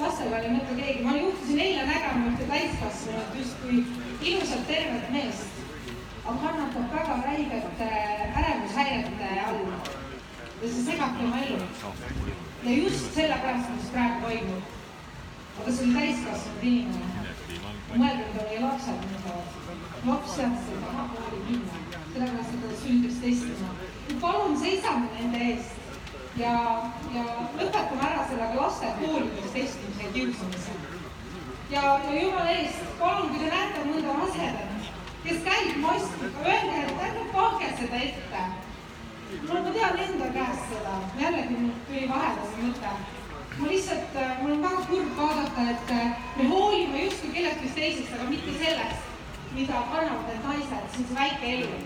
lastel 0.00 0.34
ei 0.40 0.52
mõtle 0.56 0.76
keegi, 0.80 1.04
ma 1.06 1.14
juhtusin 1.16 1.62
eile 1.66 1.86
nägema 1.88 2.32
ühte 2.32 2.50
täiskasvanut 2.50 3.38
justkui 3.40 3.84
ilusat 4.32 4.66
tervet 4.68 5.08
meest, 5.14 5.62
aga 6.24 6.36
kannatab 6.42 6.92
väga 6.96 7.16
räiget 7.24 7.80
ärevushäirete 7.86 9.30
all 9.46 9.64
ja 10.60 10.68
see 10.68 10.84
segab 10.90 11.16
tema 11.16 11.40
elu. 11.46 11.62
ja 12.64 12.76
just 12.76 13.14
sellepärast, 13.14 13.72
mis 13.76 13.90
praegu 13.94 14.20
toimub 14.26 14.79
aga 15.60 15.72
see 15.72 15.84
oli 15.84 15.94
täiskasvanud 15.94 16.62
inimene. 16.62 17.32
mõelge, 17.90 18.24
mida 18.28 18.44
meie 18.48 18.60
lapsed 18.62 19.02
mõtlevad. 19.08 19.48
laps 20.06 20.36
jättis 20.38 20.78
taha 20.84 21.02
kooli 21.12 21.40
minna, 21.48 21.80
sellepärast 22.12 22.54
et 22.54 22.62
ta 22.62 22.78
sündis 22.82 23.18
testima. 23.24 23.68
palun 24.22 24.56
seisame 24.62 25.10
nende 25.18 25.42
eest 25.48 25.76
ja, 26.36 26.54
ja 27.16 27.24
lõpetame 27.58 28.08
ära 28.08 28.24
sellega 28.30 28.62
laste 28.62 28.94
koolides 29.02 29.52
testimise 29.58 30.06
ja 30.06 30.12
kiusamise. 30.16 30.78
ja, 31.70 31.84
ja 32.08 32.22
jumala 32.22 32.56
eest, 32.56 32.82
palun, 32.98 33.28
kui 33.28 33.44
te 33.44 33.52
näete 33.52 33.86
mõnda 33.90 34.16
rasedat, 34.22 34.90
kes 35.28 35.46
käib 35.50 35.78
maskiga, 35.84 36.32
öelge, 36.48 36.82
et 36.88 37.06
ärge 37.10 37.30
pange 37.36 37.72
seda 37.84 38.04
ette. 38.08 38.48
no 39.46 39.62
ma 39.62 39.78
tean 39.78 40.04
enda 40.08 40.34
käest 40.40 40.68
seda, 40.74 41.00
jällegi 41.24 41.64
tuli 41.86 42.08
vahele 42.08 42.52
see 42.52 42.68
mõte 42.68 43.19
ma 43.60 43.68
lihtsalt, 43.68 44.18
mul 44.42 44.52
on 44.56 44.62
väga 44.62 44.82
kurb 44.90 45.16
vaadata, 45.16 45.66
et 45.74 45.94
me 46.36 46.48
hoolime 46.48 47.04
justkui 47.04 47.32
kellestki 47.34 47.72
teisest, 47.76 48.14
aga 48.16 48.28
mitte 48.30 48.54
sellest, 48.62 49.10
mida 49.52 49.82
kannavad 49.92 50.30
need 50.30 50.46
naised, 50.48 50.86
see 50.92 51.02
on 51.02 51.08
see 51.10 51.18
väike 51.18 51.52
elu. 51.56 51.82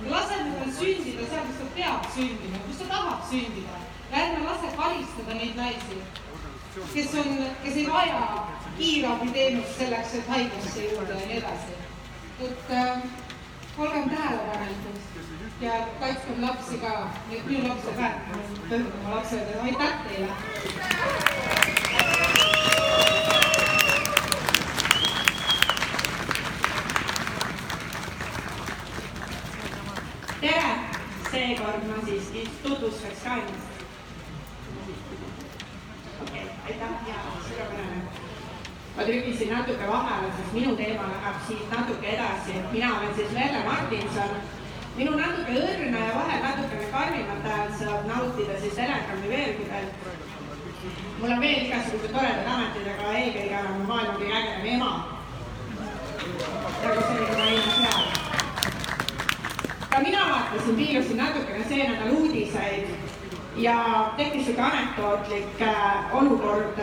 me 0.00 0.10
laseme 0.10 0.56
tal 0.58 0.72
sündida 0.80 1.28
seal, 1.30 1.46
kus 1.46 1.60
ta 1.60 1.70
peab 1.76 2.10
sündima, 2.16 2.64
kus 2.66 2.80
ta 2.82 2.90
tahab 2.94 3.22
sündida 3.30 3.78
ja 4.10 4.24
ärme 4.24 4.44
lase 4.46 4.68
karistada 4.76 5.34
neid 5.34 5.56
naisi, 5.56 5.98
kes 6.94 7.14
on, 7.14 7.32
kes 7.64 7.76
ei 7.76 7.86
vaja 7.90 8.20
kiirabiteenust 8.78 9.78
selleks, 9.78 10.14
et 10.20 10.28
haiglasse 10.34 10.84
jõuda 10.86 11.18
ja 11.18 11.26
nii 11.26 11.40
edasi. 11.42 11.78
et 12.46 12.70
äh, 12.70 13.02
olgem 13.78 14.10
tähelepanelikud 14.10 15.00
ja 15.60 15.72
kaitskem 16.00 16.42
lapsi 16.42 16.78
ka, 16.78 17.10
et 17.30 17.46
minu 17.46 17.68
laps 17.68 17.86
on 17.86 17.96
väärt, 17.96 18.28
ma 18.28 18.36
pöördun 18.68 18.92
oma 19.00 19.16
lapse 19.16 19.36
juurde, 19.36 19.60
aitäh 19.60 19.92
teile. 20.08 20.28
tere, 30.40 30.74
seekord 31.30 31.82
ma 31.88 32.06
siiski 32.06 32.50
tutvustaks 32.62 33.22
ka 33.24 33.30
ennast. 33.30 33.68
okei 36.22 36.42
okay,, 36.42 36.54
aitäh 36.66 37.08
ja 37.08 37.14
suurepärane. 37.48 37.77
Ma 38.98 39.04
trügisin 39.04 39.52
natuke 39.54 39.86
vahele, 39.88 40.28
sest 40.36 40.52
minu 40.52 40.76
teema 40.76 41.04
läheb 41.10 41.36
siit 41.48 41.70
natuke 41.70 42.06
edasi, 42.14 42.54
et 42.58 42.72
mina 42.72 42.88
olen 42.98 43.12
siis 43.14 43.30
Merle 43.36 43.60
Martinson. 43.64 44.32
minu 44.96 45.12
natuke 45.16 45.52
õrna 45.62 45.98
ja 46.06 46.14
vahel 46.14 46.40
natukene 46.42 46.86
karmimat 46.94 47.44
häält 47.50 47.76
saab 47.78 48.08
nautida 48.10 48.60
siis 48.60 48.74
Telegrami 48.74 49.28
veergudel. 49.28 49.86
mul 51.20 51.32
on 51.32 51.40
veel 51.40 51.66
igasugused 51.66 52.12
toredad 52.16 52.50
ametid, 52.54 52.88
aga 52.94 53.12
eelkõige 53.20 53.60
olen 53.60 53.78
ma 53.78 53.86
maailma 53.92 54.18
kõige 54.18 54.34
ägedam 54.40 54.66
ema. 54.74 54.92
nagu 56.82 57.00
selline 57.06 57.36
naine 57.38 57.70
seal 57.76 58.26
ka 59.90 60.02
mina 60.04 60.26
vaatasin, 60.30 60.76
piilusin 60.76 61.16
natukene 61.16 61.64
see 61.68 61.86
nädal 61.88 62.10
uudiseid 62.18 62.90
ja 63.56 63.78
tekkis 64.16 64.44
sihuke 64.46 64.62
anekdootlik 64.62 65.62
äh, 65.62 66.14
olukord, 66.14 66.78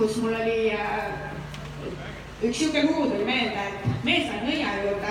kus 0.00 0.16
mul 0.16 0.34
oli 0.34 0.72
äh, 0.72 1.12
üks 2.42 2.58
sihuke 2.58 2.82
lugu 2.86 3.10
tuli 3.10 3.24
meelde, 3.24 3.64
et 3.68 4.04
mees 4.04 4.30
sai 4.30 4.38
nõia 4.46 4.70
juurde, 4.80 5.10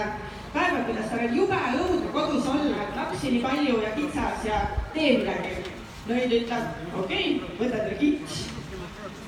kaebab, 0.55 0.87
kuidas 0.87 1.11
tal 1.11 1.25
on 1.27 1.35
jube 1.37 1.59
õudne 1.81 2.13
kodus 2.15 2.47
olla, 2.49 2.79
et 2.87 2.97
lapsi 2.97 3.35
nii 3.35 3.43
palju 3.43 3.75
ja 3.83 3.91
kitsas 3.99 4.47
ja 4.49 4.63
tee 4.95 5.11
midagi. 5.19 5.75
nõid 6.09 6.33
ütleb, 6.39 6.81
okei 7.03 7.27
okay,, 7.35 7.53
võta 7.59 7.83
teile 7.83 7.99
kits. 8.01 8.39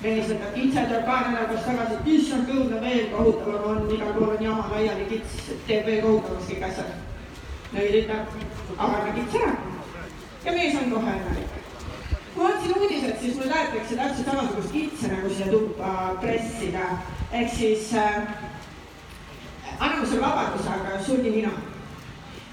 mees 0.02 0.32
võtab 0.32 0.58
kitse, 0.58 0.88
tuleb 0.90 1.06
paar 1.06 1.30
nädalat 1.30 1.52
pärast 1.52 1.70
tagasi, 1.70 2.00
et 2.00 2.12
issand, 2.16 2.50
õudne 2.58 2.82
veel 2.82 3.08
kohutavam 3.14 3.70
on, 3.76 3.88
igal 3.94 4.14
pool 4.18 4.34
on 4.34 4.44
jama 4.50 4.68
laiali, 4.74 5.10
kits 5.14 5.54
teeb 5.70 5.86
veel 5.86 6.02
kohutavaks 6.08 6.50
kõik 6.50 6.70
asjad. 6.72 6.94
nõid 7.78 8.02
ütleb, 8.02 8.38
aga 8.80 8.94
anna 8.98 9.18
kits 9.20 9.42
ära. 9.44 9.56
ja 10.46 10.58
mees 10.58 10.82
on 10.82 10.96
kohe 10.98 11.20
õnnelik 11.22 11.61
kui 12.34 12.44
ma 12.44 12.50
vaatasin 12.50 12.78
uudiset, 12.78 13.22
siis 13.22 13.36
mul 13.36 13.50
tahetakse 13.50 13.96
täpselt 13.96 14.26
samasugust 14.26 14.72
kitse 14.72 15.08
nagu 15.08 15.30
siia 15.30 15.48
tuppa 15.48 16.16
pressida. 16.22 16.86
ehk 17.32 17.50
siis 17.58 17.94
äh, 17.94 18.16
anname 19.80 20.06
sulle 20.06 20.22
vabaduse, 20.22 20.70
aga 20.70 21.04
sulgi 21.04 21.30
nina. 21.30 21.52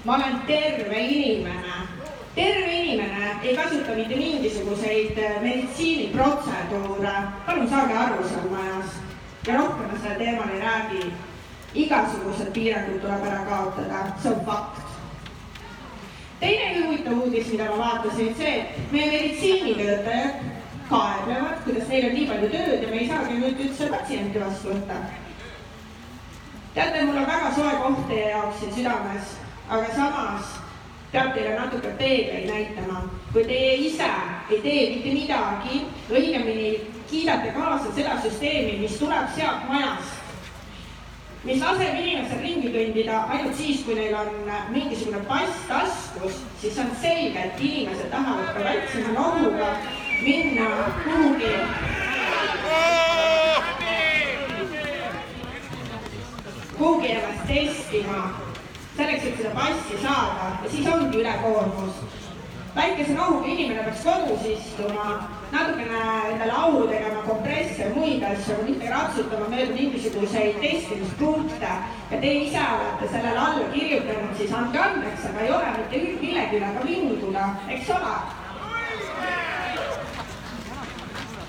ma 0.05 0.15
olen 0.15 0.41
terve 0.47 0.99
inimene, 0.99 1.73
terve 2.35 2.71
inimene 2.71 3.39
ei 3.43 3.55
kasuta 3.57 3.95
mitte 3.95 4.15
mingisuguseid 4.15 5.17
äh, 5.17 5.41
meditsiiniprotseduure. 5.41 7.15
palun 7.45 7.69
saage 7.69 7.93
aru 7.93 8.27
seal 8.29 8.49
majas 8.49 8.99
ja 9.47 9.57
rohkem 9.57 9.91
ma 9.91 9.99
sellel 10.01 10.17
teemal 10.17 10.49
ei 10.53 10.61
räägi. 10.61 11.13
igasugused 11.73 12.51
piirangud 12.53 13.01
tuleb 13.01 13.23
ära 13.23 13.45
kaotada, 13.45 14.05
see 14.21 14.31
on 14.31 14.45
fakt 14.45 14.78
teine 16.39 16.85
huvitav 16.85 17.17
uudis, 17.23 17.51
mida 17.51 17.69
ma 17.71 17.77
vaatasin, 17.77 18.35
see, 18.37 18.53
et 18.59 18.91
meie 18.91 19.11
meditsiinitöötajad 19.11 20.45
kaeblevad, 20.89 21.59
kuidas 21.63 21.89
neil 21.89 22.07
on 22.09 22.15
nii 22.17 22.29
palju 22.29 22.51
tööd 22.53 22.85
ja 22.85 22.91
me 22.91 23.01
ei 23.01 23.09
saagi 23.09 23.41
nüüd 23.41 23.59
üldse 23.65 23.89
patsienti 23.91 24.41
vastu 24.41 24.71
võtta. 24.73 25.01
teate, 26.73 27.03
mul 27.05 27.19
on 27.21 27.27
väga 27.27 27.51
soe 27.57 27.75
koht 27.83 28.07
teie 28.09 28.31
jaoks 28.31 28.59
siin 28.61 28.73
südames, 28.77 29.35
aga 29.69 29.91
samas 29.95 30.55
peab 31.11 31.33
teile 31.35 31.57
natuke 31.59 31.91
peegleid 31.99 32.49
näitama. 32.49 33.03
kui 33.33 33.43
teie 33.43 33.75
ise 33.89 34.09
ei 34.49 34.61
tee 34.61 34.89
mitte 34.95 35.13
midagi, 35.13 35.83
õigemini 36.09 36.71
kiidate 37.09 37.53
kaasa 37.53 37.93
seda 37.93 38.17
süsteemi, 38.23 38.79
mis 38.81 38.97
tuleb 39.01 39.29
sealt 39.35 39.69
majast, 39.69 40.28
mis 41.43 41.61
laseb 41.63 41.95
inimesel 41.95 42.41
ringi 42.43 42.71
kõndida 42.73 43.21
ainult 43.31 43.55
siis, 43.55 43.83
kui 43.85 43.95
neil 43.95 44.15
on 44.19 44.49
mingisugune 44.73 45.21
pass 45.29 45.63
taskus, 45.69 46.41
siis 46.59 46.79
on 46.83 46.91
selge, 46.99 47.45
et 47.45 47.63
inimesed 47.63 48.11
tahavad 48.11 48.51
ka 48.55 48.65
väiksema 48.65 49.15
nohuga 49.15 49.71
minna 50.25 50.67
kuhugi 51.05 51.53
kuhugi 56.79 57.11
ennast 57.15 57.47
testima, 57.47 58.19
selleks, 58.97 59.23
et 59.23 59.37
seda 59.39 59.55
passi 59.55 60.03
saada 60.03 60.51
ja 60.63 60.69
siis 60.71 60.87
ongi 60.87 61.23
ülekoormus. 61.23 62.18
Väikese 62.75 63.13
nohuga 63.13 63.47
inimene 63.47 63.83
peaks 63.83 64.03
kodus 64.05 64.43
istuma, 64.45 65.05
natukene 65.51 66.01
endale 66.31 66.51
au 66.51 66.83
tegema 66.87 67.21
kompresse 67.27 67.81
ja 67.81 67.93
muid 67.95 68.23
asju, 68.23 68.53
aga 68.55 68.65
mitte 68.67 68.91
ratsutama 68.91 69.47
mööda 69.53 69.77
mingisuguseid 69.77 70.59
testimispunkte 70.61 71.71
ja 72.11 72.19
teie 72.19 72.43
ise 72.43 72.65
olete 72.75 73.09
sellele 73.13 73.41
alla 73.45 73.71
kirjutanud, 73.73 74.35
siis 74.37 74.53
andke 74.53 74.83
andeks, 74.83 75.25
aga 75.31 75.47
ei 75.47 75.55
ole 75.57 75.73
mitte 75.79 76.03
millegi 76.21 76.61
üle 76.61 76.75
ka 76.77 76.85
vinguda, 76.85 77.49
eks 77.77 77.91
ole 77.97 78.13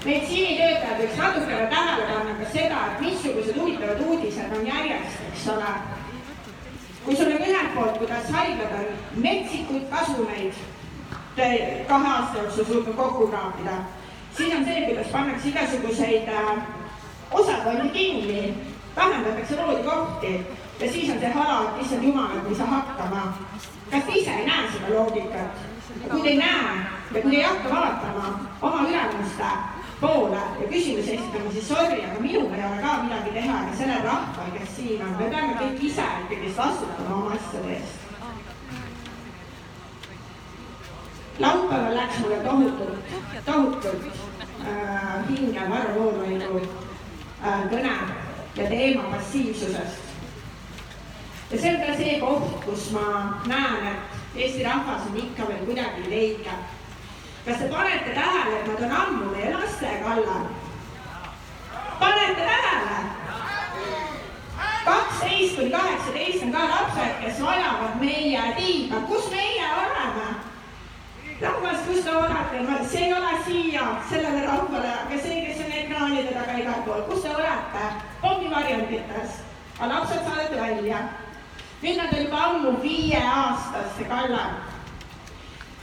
meditsiinitöötajad 0.04 1.00
võiks 1.02 1.18
natukene 1.20 1.64
tähele 1.68 2.04
panna 2.08 2.36
ka 2.38 2.50
seda, 2.54 2.82
et 2.88 3.00
missugused 3.04 3.56
huvitavad 3.60 4.00
uudised 4.06 4.54
on 4.56 4.66
järjest, 4.66 5.24
eks 5.28 5.48
ole. 5.52 5.72
kui 7.04 7.16
sul 7.16 7.32
on 7.32 7.44
ühelt 7.44 7.74
poolt, 7.74 7.98
kuidas 7.98 8.28
haiglad 8.32 8.72
on 8.78 9.20
metsikuid 9.24 9.84
kasumeid 9.92 10.56
kahe 11.88 12.08
aasta 12.08 12.38
jooksul 12.38 12.64
suutnud 12.64 12.94
kokku 12.94 13.26
kraapida, 13.26 13.76
siis 14.36 14.54
on 14.54 14.64
see, 14.64 14.86
kuidas 14.86 15.06
pannakse 15.06 15.48
igasuguseid 15.48 16.28
äh, 16.28 16.62
osakondi 17.30 17.88
kinni, 17.88 18.54
vähendatakse 18.96 19.56
voodikohti 19.56 20.46
ja 20.80 20.92
siis 20.92 21.10
on 21.10 21.20
see 21.20 21.32
hala, 21.32 21.62
et 21.62 21.82
issand 21.82 22.04
jumal, 22.04 22.38
et 22.38 22.48
ei 22.48 22.54
saa 22.54 22.66
hakkama. 22.66 23.32
kas 23.90 24.04
te 24.04 24.12
ise 24.12 24.30
ei 24.30 24.46
näe 24.46 24.70
seda 24.72 24.94
loogikat? 24.94 25.66
kui 26.10 26.22
te 26.22 26.28
ei 26.28 26.38
näe 26.38 26.76
ja 27.14 27.22
kui 27.22 27.30
te 27.30 27.36
ei 27.36 27.42
hakka 27.42 27.70
vaatama 27.70 28.40
oma 28.62 28.88
ülemuste 28.88 29.50
poole 30.00 30.36
ja 30.60 30.68
küsimusi 30.68 31.14
esitama, 31.14 31.52
siis 31.52 31.68
sorry, 31.68 32.04
aga 32.04 32.20
minul 32.20 32.54
ei 32.54 32.64
ole 32.64 32.82
ka 32.82 33.02
midagi 33.02 33.30
teha 33.30 33.56
ja 33.66 33.76
sellel 33.78 34.04
rahval, 34.04 34.52
kes 34.58 34.76
siin 34.76 35.02
on, 35.04 35.16
me 35.18 35.30
peame 35.30 35.56
kõik 35.60 35.82
ise 35.90 36.06
ikkagi 36.24 36.52
vastutama 36.56 37.16
oma 37.16 37.34
asjade 37.36 37.74
eest. 37.76 37.99
Laupäeval 41.40 41.96
läks 41.96 42.18
mulle 42.18 42.36
tohutult, 42.36 42.98
tohutult 43.44 44.06
äh, 44.66 45.28
hinge 45.28 45.70
Varro 45.70 45.94
Vooglaiu 45.94 46.56
äh, 46.56 47.62
kõne 47.70 47.92
ja 48.56 48.68
teema 48.68 49.02
passiivsusest. 49.02 49.98
ja 51.50 51.58
see 51.58 51.74
on 51.74 51.86
ka 51.86 51.94
see 51.96 52.18
koht, 52.20 52.64
kus 52.64 52.90
ma 52.92 53.06
näen, 53.46 53.86
et 53.92 54.18
Eesti 54.36 54.64
rahvas 54.64 55.08
on 55.10 55.16
ikka 55.16 55.48
veel 55.48 55.64
kuidagi 55.66 56.10
leige. 56.10 56.58
kas 57.46 57.56
te 57.56 57.68
panete 57.68 58.12
tähele, 58.14 58.60
et 58.60 58.66
nad 58.66 58.82
on 58.82 58.92
ammu 59.00 59.32
meie 59.32 59.54
laste 59.54 59.94
kallal? 60.04 60.44
panete 61.98 62.44
tähele? 62.44 63.00
kaksteist 64.84 65.56
kuni 65.56 65.70
kaheksateist 65.70 66.42
on 66.42 66.52
ka 66.52 66.68
lapsed, 66.68 67.18
kes 67.24 67.42
vajavad 67.42 68.00
meie 68.00 68.54
tiiba, 68.56 69.00
kus 69.08 69.30
meie 69.30 69.66
oleme? 69.86 70.39
Rahvas, 71.40 71.78
kus 71.86 72.04
te 72.04 72.10
olete, 72.10 72.88
see 72.90 73.04
ei 73.06 73.12
ole 73.14 73.30
siia 73.44 73.84
sellele 74.10 74.46
rahvale, 74.46 74.90
aga 75.04 75.20
see, 75.22 75.44
kes 75.46 75.62
on 75.64 75.76
ekraanide 75.82 76.34
taga 76.36 76.56
igal 76.60 76.82
pool, 76.86 77.04
kus 77.08 77.22
te 77.24 77.30
olete? 77.34 77.84
pommivarjendites, 78.20 79.38
aga 79.78 79.92
lapsed 79.94 80.26
saadeti 80.26 80.60
välja. 80.60 80.98
nüüd 81.82 81.96
nad 81.96 82.12
on 82.12 82.24
juba 82.24 82.42
ammu 82.48 82.74
viieaastaste 82.82 84.04
kallal. 84.08 84.58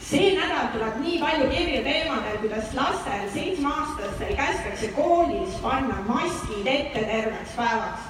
see 0.10 0.36
nädal 0.38 0.70
tuleb 0.76 0.99
nii 1.01 1.18
palju 1.24 1.49
kirju 1.55 1.82
teemadel, 1.84 2.38
kuidas 2.43 2.70
lastel, 2.78 3.26
seitsmeaastastel 3.34 4.36
kästakse 4.38 4.93
koolis 4.99 5.58
panna 5.64 5.97
maskid 6.05 6.68
ette 6.68 7.01
terveks 7.10 7.58
päevaks. 7.58 8.05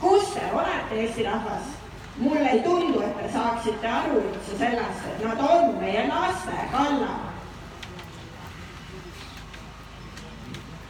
kus 0.00 0.30
te 0.36 0.52
olete, 0.52 1.00
Eesti 1.00 1.24
rahvas? 1.30 1.85
Mulle 2.18 2.48
ei 2.48 2.60
tundu, 2.60 3.00
et 3.00 3.16
te 3.22 3.32
saaksite 3.32 3.88
aru 3.88 4.20
üldse 4.20 4.58
sellest, 4.58 5.06
et 5.10 5.24
nad 5.24 5.40
on 5.40 5.74
meie 5.80 6.06
laste 6.08 6.68
kallal. 6.72 7.24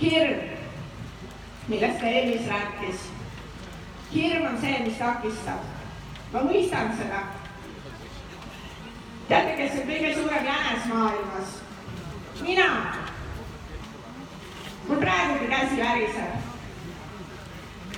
hirm, 0.01 0.41
millest 1.69 2.01
ka 2.01 2.07
Elis 2.07 2.49
rääkis. 2.49 3.09
hirm 4.15 4.47
on 4.47 4.61
see, 4.61 4.79
mis 4.85 4.99
takistab. 4.99 5.61
ma 6.33 6.41
mõistan 6.41 6.97
seda. 6.99 7.23
teate, 9.29 9.57
kes 9.57 9.81
on 9.81 9.89
kõige 9.91 10.15
suurem 10.15 10.45
jänes 10.45 10.91
maailmas? 10.95 11.57
mina. 12.41 12.69
mul 14.89 15.01
praegugi 15.03 15.49
käsi 15.51 15.83
väriseb 15.83 16.56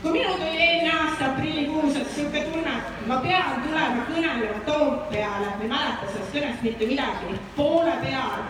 kui 0.02 0.12
minul 0.12 0.34
tuli 0.34 0.62
eelmine 0.62 0.92
aasta 0.92 1.26
aprillikuus, 1.26 1.96
et 1.96 2.10
sihuke 2.14 2.40
tunne, 2.40 2.74
et 2.78 3.06
ma 3.06 3.16
pean 3.24 3.62
tulema 3.64 4.04
kõnelema 4.10 4.60
Toompeale, 4.66 5.48
ma 5.56 5.64
ei 5.64 5.70
mäleta 5.72 6.10
sellest 6.12 6.36
kõnest 6.36 6.62
mitte 6.66 6.86
midagi, 6.90 7.38
poole 7.56 7.96
peal. 8.04 8.44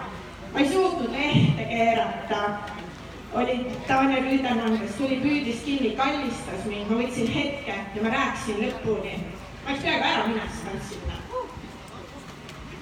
ma 0.52 0.60
ei 0.60 0.68
suutnud 0.72 1.12
lehte 1.12 1.64
keerata. 1.70 2.42
oli 3.32 3.56
Tanja 3.86 4.20
Rüüdemann, 4.24 4.78
kes 4.80 4.94
tuli, 4.96 5.20
püüdis 5.24 5.64
kinni, 5.64 5.90
kallistas 5.96 6.64
mind, 6.64 6.88
ma 6.90 7.00
võtsin 7.00 7.28
hetke 7.32 7.74
ja 7.94 8.02
ma 8.02 8.14
rääkisin 8.16 8.62
lõpuni. 8.64 9.14
ma 9.64 9.70
oleks 9.70 9.82
peaaegu 9.84 10.04
ära 10.12 10.26
minestanud 10.26 10.82
sinna. 10.90 11.14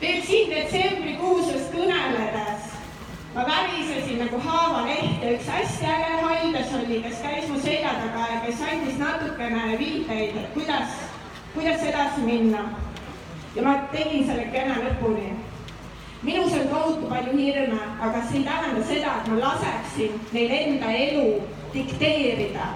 veel 0.00 0.22
siin 0.22 0.50
detsembrikuuses 0.50 1.70
kõneledes 1.74 2.75
ma 3.36 3.44
värisesin 3.46 4.18
nagu 4.18 4.38
haavaleht 4.40 5.22
ja 5.22 5.30
üks 5.36 5.48
hästi 5.52 5.84
äge 5.84 6.12
haiglas 6.22 6.70
oli, 6.78 7.00
kes 7.04 7.18
käis 7.22 7.48
mu 7.48 7.58
selja 7.60 7.90
taga 8.00 8.28
ja 8.32 8.38
kes 8.46 8.62
andis 8.64 8.96
natukene 8.98 9.78
viiteid, 9.78 10.38
et 10.40 10.54
kuidas, 10.54 10.94
kuidas 11.54 11.82
edasi 11.90 12.20
minna. 12.24 12.62
ja 13.56 13.62
ma 13.62 13.74
tegin 13.92 14.24
selle 14.26 14.46
kõne 14.54 14.78
lõpuni. 14.86 15.28
minus 16.22 16.52
on 16.52 16.68
tohutu 16.68 17.10
palju 17.12 17.36
hirme, 17.36 17.80
aga 18.00 18.22
see 18.30 18.38
ei 18.38 18.44
tähenda 18.44 18.84
seda, 18.88 19.12
et 19.20 19.28
ma 19.28 19.40
laseksin 19.44 20.20
neil 20.32 20.50
enda 20.60 20.92
elu 20.92 21.42
dikteerida. 21.74 22.70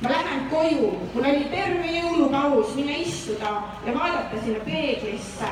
ma 0.00 0.14
lähen 0.14 0.46
koju, 0.50 0.92
mul 1.14 1.26
oli 1.32 1.50
terve 1.50 1.90
jõulupaus, 1.98 2.74
minna 2.78 3.02
istuda 3.02 3.58
ja 3.86 3.98
vaadata 3.98 4.44
sinna 4.44 4.62
peeglisse 4.70 5.50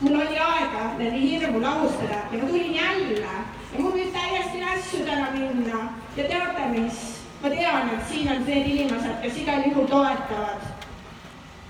mul 0.00 0.14
oli 0.14 0.38
aega 0.38 0.84
nende 0.98 1.18
hirmu 1.20 1.60
lahustada 1.60 2.20
ja 2.32 2.38
ma 2.42 2.48
tulin 2.48 2.74
jälle 2.74 3.20
ja 3.20 3.78
mul 3.78 3.92
võib 3.92 4.12
täiesti 4.14 4.60
nässu 4.64 5.02
täna 5.04 5.26
minna 5.34 5.80
ja 6.16 6.24
teate 6.24 6.68
mis, 6.72 7.02
ma 7.42 7.50
tean, 7.50 7.90
et 7.94 8.08
siin 8.08 8.30
on 8.32 8.44
need 8.46 8.70
inimesed, 8.72 9.20
kes 9.22 9.36
igal 9.42 9.62
juhul 9.66 9.86
toetavad. 9.92 10.64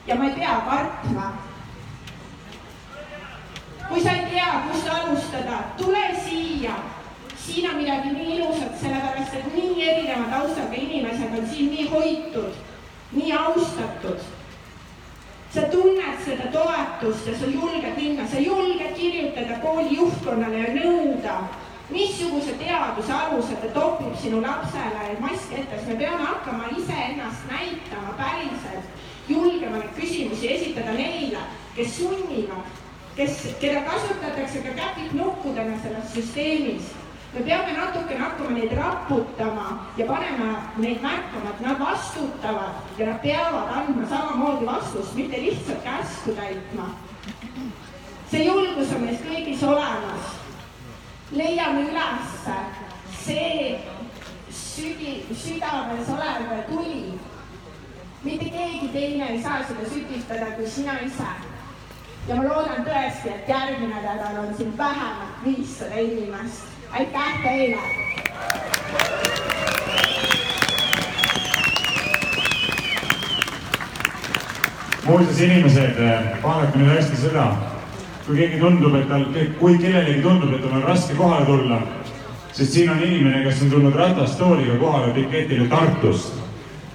ja 0.07 0.15
ma 0.15 0.25
ei 0.29 0.35
pea 0.39 0.55
kartma. 0.69 1.33
kui 3.89 4.03
sa 4.03 4.11
ei 4.11 4.27
tea, 4.31 4.63
kust 4.71 4.89
alustada, 4.89 5.63
tule 5.77 6.07
siia. 6.25 6.75
siin 7.37 7.71
on 7.71 7.77
midagi 7.77 8.13
nii 8.15 8.37
ilusat, 8.37 8.81
sellepärast 8.81 9.35
et 9.35 9.55
nii 9.55 9.89
erineva 9.91 10.31
taustaga 10.39 10.75
inimesed 10.75 11.39
on 11.39 11.49
siin 11.55 11.71
nii 11.71 11.89
hoitud, 11.89 12.53
nii 13.13 13.33
austatud 13.33 14.21
sa 15.55 15.63
tunned 15.63 16.10
seda 16.25 16.51
toetust 16.53 17.27
ja 17.27 17.35
sa 17.39 17.47
julged 17.47 17.97
minna, 17.97 18.27
sa 18.29 18.39
julged 18.41 18.95
kirjutada 18.97 19.59
kooli 19.65 19.97
juhtkonnale 19.97 20.59
ja 20.59 20.75
nõuda, 20.75 21.37
missuguse 21.91 22.55
teaduse 22.61 23.13
alusel 23.13 23.59
ta 23.63 23.73
topib 23.75 24.15
sinu 24.23 24.43
lapsele 24.45 25.17
maski 25.21 25.63
ette, 25.63 25.79
sest 25.79 25.89
me 25.91 25.99
peame 26.03 26.23
hakkama 26.23 26.71
iseennast 26.79 27.49
näitama 27.51 28.15
päriselt, 28.21 28.95
julgema 29.29 29.81
neid 29.81 29.93
küsimusi 29.99 30.53
esitada 30.55 30.95
neile, 30.95 31.43
kes 31.75 31.97
sunnivad, 31.99 32.81
kes, 33.17 33.43
keda 33.61 33.83
kasutatakse 33.89 34.63
ka 34.67 34.77
käpiknukkudena 34.79 35.79
selles 35.83 36.15
süsteemis 36.15 36.95
me 37.33 37.41
peame 37.43 37.73
natukene 37.73 38.19
hakkama 38.19 38.51
neid 38.51 38.73
raputama 38.73 39.67
ja 39.97 40.07
panema 40.07 40.63
neid 40.77 41.03
märkama, 41.03 41.51
et 41.51 41.61
nad 41.61 41.79
vastutavad 41.79 42.99
ja 42.99 43.07
nad 43.07 43.21
peavad 43.23 43.69
andma 43.77 44.09
samamoodi 44.09 44.67
vastust, 44.67 45.15
mitte 45.15 45.37
lihtsalt 45.37 45.85
käsku 45.85 46.35
täitma. 46.35 46.91
see 48.31 48.45
julgus 48.45 48.93
on 48.95 49.01
meis 49.03 49.21
kõigis 49.21 49.63
olemas. 49.63 50.35
leiame 51.31 51.83
ülesse 51.91 52.57
see 53.25 53.79
sügi, 54.51 55.27
südames 55.35 56.09
olev 56.09 56.65
tuli. 56.69 57.15
mitte 58.25 58.51
keegi 58.51 58.89
teine 58.89 59.29
ei 59.29 59.43
saa 59.43 59.63
seda 59.69 59.87
sütitada 59.95 60.51
kui 60.57 60.67
sina 60.67 60.99
ise. 61.07 61.31
ja 62.29 62.35
ma 62.35 62.43
loodan 62.43 62.83
tõesti, 62.85 63.29
et 63.29 63.49
järgmine 63.49 64.03
nädal 64.03 64.43
on 64.43 64.55
siin 64.57 64.79
vähemalt 64.79 65.45
viissada 65.45 65.95
inimest 65.95 66.70
aitäh 66.93 67.43
teile! 67.43 67.77
muuseas, 75.05 75.41
inimesed, 75.41 75.97
vaadake 76.43 76.79
nüüd 76.79 76.91
hästi 76.93 77.17
seda, 77.19 77.47
kui 78.27 78.37
keegi 78.37 78.61
tundub, 78.61 78.95
et 78.99 79.09
tal, 79.11 79.25
kui 79.59 79.79
kellelegi 79.79 80.23
tundub, 80.23 80.53
et 80.55 80.63
tal 80.63 80.77
on 80.79 80.85
raske 80.87 81.17
kohale 81.19 81.47
tulla, 81.49 81.81
sest 82.53 82.77
siin 82.77 82.93
on 82.93 83.03
inimene, 83.03 83.43
kes 83.47 83.65
on 83.65 83.75
tulnud 83.75 83.99
ratastooliga 83.99 84.79
kohale 84.83 85.15
piketile 85.17 85.69
Tartust. 85.73 86.39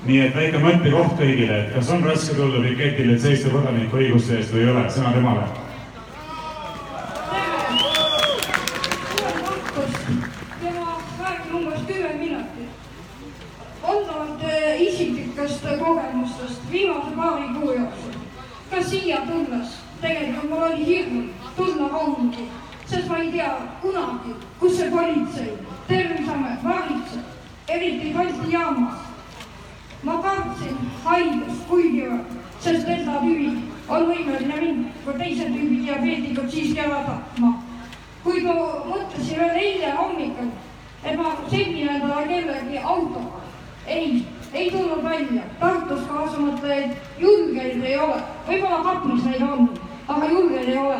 nii 0.05 0.19
et 0.21 0.35
väike 0.37 0.59
mõttekoht 0.61 1.15
kõigile, 1.17 1.55
et 1.63 1.71
kas 1.73 1.87
on 1.89 2.03
raske 2.05 2.35
tulla 2.37 2.61
piketile, 2.67 3.15
et 3.15 3.21
seista 3.21 3.49
kodanikuõiguste 3.49 4.37
eest 4.37 4.53
või 4.53 4.67
ei 4.67 4.73
ole, 4.75 4.89
sõna 4.93 5.13
temale 5.17 5.47
tema 10.61 10.97
räägib 11.19 11.55
umbes 11.55 11.79
kümme 11.87 12.13
minutit. 12.13 12.69
valdavalt 13.83 14.43
eh, 14.43 14.81
isiklikest 14.81 15.65
kogemustest 15.79 16.71
viimase 16.71 17.15
paari 17.15 17.47
kuu 17.59 17.71
jooksul. 17.71 18.11
ka 18.69 18.74
siia 18.89 19.21
tulles, 19.27 19.77
tegelikult 20.01 20.49
mul 20.49 20.63
oli 20.67 20.85
hirm 20.85 21.29
tulla 21.57 21.89
rongi, 21.93 22.47
sest 22.85 23.09
ma 23.09 23.19
ei 23.23 23.31
tea 23.31 23.51
kunagi, 23.81 24.35
kus 24.59 24.77
see 24.77 24.89
politsei, 24.93 25.51
terviseamet 25.87 26.63
valitseb, 26.63 27.35
eriti 27.67 28.13
Balti 28.13 28.51
jaamas. 28.51 29.03
ma 30.05 30.19
kartsin 30.21 30.75
haigust 31.03 31.63
kuigivõrd, 31.67 32.33
sest 32.61 32.85
delta 32.85 33.21
tüvi 33.23 33.47
on 33.89 34.03
võimeline 34.11 34.59
mind 34.61 34.99
kui 35.05 35.15
teise 35.17 35.47
tüübi 35.49 35.79
diabeetikud 35.85 36.51
siiski 36.53 36.83
ära 36.83 36.99
tapma 37.07 37.55
kuid 38.25 38.45
ma 38.47 38.53
mõtlesin 38.89 39.37
veel 39.37 39.57
eile 39.61 39.91
hommikul, 39.99 40.47
et 41.05 41.17
ma 41.19 41.35
sõidin 41.45 41.91
endale 41.93 42.23
kellegi 42.31 42.79
autoga. 42.81 43.43
ei, 43.85 44.25
ei 44.53 44.71
tulnud 44.71 45.03
välja, 45.03 45.43
Tartus 45.59 46.03
kaasa 46.09 46.39
mõtlejaid 46.39 46.95
julgeid 47.19 47.83
ei 47.83 47.97
ole, 47.99 48.17
võib-olla 48.47 48.81
Kaplis 48.83 49.23
neid 49.25 49.41
on, 49.41 49.69
aga 50.07 50.31
julgeid 50.31 50.69
ei 50.69 50.77
ole. 50.77 50.99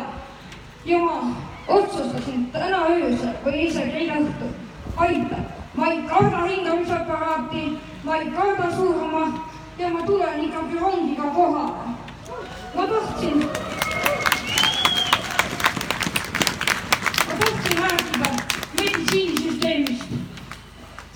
ja 0.84 0.98
ma 0.98 1.36
otsustasin 1.68 2.46
täna 2.52 2.84
öösel 2.94 3.34
või 3.44 3.66
isegi 3.66 3.96
eile 4.02 4.20
õhtul, 4.22 4.52
aitab, 4.96 5.46
ma 5.74 5.88
ei 5.92 6.02
karda 6.08 6.44
hingamisaparaati, 6.46 7.64
ma 8.04 8.16
ei 8.16 8.30
karda 8.36 8.70
surma 8.76 9.24
ja 9.78 9.88
ma 9.88 10.02
tulen 10.06 10.44
ikkagi 10.44 10.78
rongiga 10.78 11.30
kohale. 11.34 11.96
ma 12.74 12.86
tahtsin 12.86 13.48
meditsiinisüsteemist. 18.78 20.04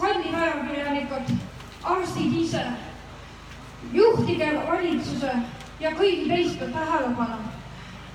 kallid 0.01 0.35
ajakirjanikud, 0.35 1.33
arstid 1.85 2.37
ise, 2.43 2.63
juhtige 3.93 4.51
valitsuse 4.69 5.33
ja 5.81 5.91
kõigi 5.97 6.29
teiste 6.29 6.69
tähelepanu. 6.73 7.39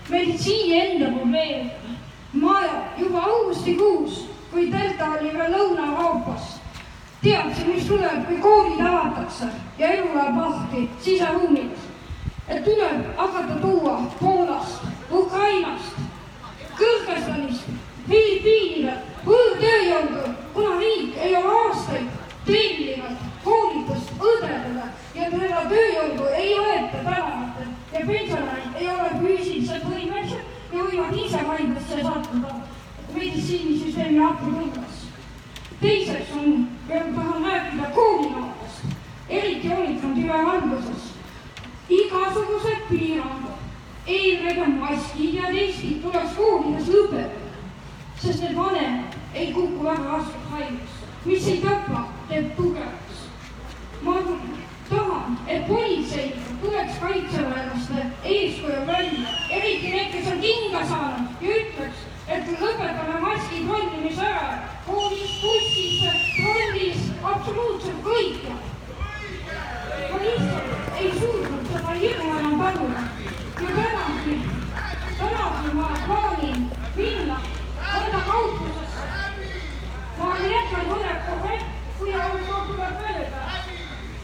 meditsiini 0.09 0.79
enda 0.81 1.17
probleem. 1.17 1.69
ma 2.33 2.59
juba 2.97 3.19
augustikuus, 3.19 4.25
kui 4.51 4.71
delta 4.71 5.05
oli 5.11 5.33
veel 5.33 5.51
Lõuna-Euroopas, 5.53 6.59
teadsin, 7.23 7.67
mis 7.67 7.87
tuleb, 7.87 8.27
kui 8.27 8.37
koolid 8.37 8.79
avatakse 8.85 9.45
ja 9.77 9.87
elu 9.87 10.13
läheb 10.15 10.37
lahti 10.37 10.89
siseruumides. 11.01 11.79
et 12.47 12.63
tuleb 12.63 13.17
hakata 13.17 13.55
tuua 13.61 14.01
Poolast, 14.19 14.83
Ukrainast, 15.11 15.95
Kõrgõzstanist 16.75 17.63
Filipiinile 18.09 18.93
võõrtööjõudu, 19.25 20.29
kuna 20.53 20.77
riik 20.79 21.17
ei 21.17 21.35
ole 21.35 21.53
aastaid 21.67 22.24
tellinud 22.45 23.23
koolitust 23.43 24.11
õdedele 24.19 24.87
ja 25.15 25.29
seda 25.31 25.63
tööjõudu 25.71 26.27
ei 26.39 26.51
võeta 26.59 27.01
tänavatel 27.07 27.71
ja 27.93 28.03
pensionärid 28.09 28.79
ei 28.81 28.89
ole 28.93 29.09
füüsiliselt 29.21 29.87
võimelised 29.89 30.73
ja 30.73 30.87
võivad 30.87 31.17
ise 31.25 31.43
haiglasse 31.49 32.01
sattuda 32.01 32.55
meditsiinisüsteemi 33.15 34.23
appi 34.25 34.51
tulles. 34.57 35.01
teiseks 35.81 36.35
on, 36.35 36.67
tahan 36.89 37.45
rääkida 37.45 37.89
koolinoortest, 37.95 38.97
eriti 39.29 39.67
hoolitsenud 39.67 40.17
juba 40.17 40.41
alguses. 40.51 41.09
igasugused 41.89 42.85
piirangud, 42.89 43.65
eelkõige 44.07 44.67
maskid 44.79 45.33
ja 45.33 45.51
testid 45.53 46.01
tuleks 46.01 46.37
koolides 46.37 46.93
lõpetada 46.93 47.45
sest 48.25 48.41
need 48.41 48.55
vanemad 48.55 49.15
ei 49.33 49.53
kuku 49.53 49.83
väga 49.83 50.11
raskelt 50.11 50.51
haigesse, 50.51 51.07
mis 51.25 51.47
ei 51.47 51.57
tapa, 51.61 52.05
teeb 52.29 52.55
tugevaks. 52.55 53.17
ma 54.01 54.13
tahan, 54.89 55.37
et 55.47 55.67
politseinikud 55.67 56.57
tuleks 56.61 56.97
kaitseväelaste 57.01 58.05
eeskuju 58.23 58.87
välja, 58.87 59.29
eriti 59.49 59.89
need, 59.89 60.11
kes 60.11 60.31
on 60.31 60.41
kinga 60.41 60.85
saanud 60.85 61.41
ja 61.41 61.55
ütleks, 61.61 62.05
et 62.27 62.47
lõpetame 62.61 63.19
maski 63.21 63.63
tollimise 63.67 64.25
ära 64.25 64.75
koolis, 64.85 65.33
bussis, 65.41 66.05
trollis, 66.37 67.09
absoluutselt 67.23 68.01
kõikjal. 68.05 68.61
ma 70.11 70.17
lihtsalt 70.21 70.97
ei 70.99 71.11
suutnud 71.19 71.71
seda 71.71 71.95
hirmu 72.01 72.37
enam 72.39 72.59
taluda 72.61 73.03
ja 73.61 73.69
tänagi, 73.77 74.35
tänagi 75.19 75.73
ma 75.73 75.89
plaanin 76.05 76.67
minna 76.95 77.39
mõnda 77.79 78.21
kauplusesse. 78.29 79.07
ma 80.17 80.29
olen 80.29 80.51
jätkanud 80.51 80.93
mõned 80.93 81.25
kohe, 81.29 81.57
kui 81.99 82.13
arusaam 82.13 82.67
tuleb 82.67 82.95
mööda. 83.01 83.41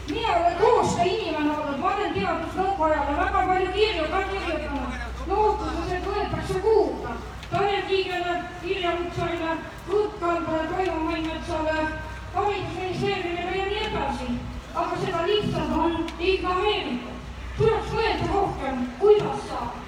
mina 0.08 0.32
olen 0.36 0.56
koostöö 0.60 1.04
inimene 1.04 1.50
olnud, 1.56 1.78
ma 1.78 1.94
olen 1.94 2.14
teadusnõukojale 2.14 3.16
väga 3.18 3.42
palju 3.50 3.72
kirju 3.76 4.08
ka 4.14 4.22
kirjutanud, 4.30 4.96
lootuses, 5.26 5.92
et 5.96 6.08
võetakse 6.08 6.60
kuulda. 6.66 7.14
Tanel 7.50 7.82
Kiigele, 7.88 8.34
Irja 8.64 8.92
Lutsarile, 8.98 9.56
Ruth 9.88 10.20
Kaldale, 10.20 10.66
Toivo 10.72 10.98
Mainmetsale, 11.04 11.86
haridusministeeriumile 12.34 13.56
ja 13.56 13.66
nii 13.70 13.84
edasi. 13.90 14.28
aga 14.74 14.96
seda 15.04 15.26
lihtsalt 15.26 15.72
on 15.84 15.96
ignoreeritud. 16.18 17.18
tuleks 17.56 17.90
mõelda 17.92 18.28
rohkem, 18.34 18.86
kuidas 18.98 19.42
saab 19.48 19.82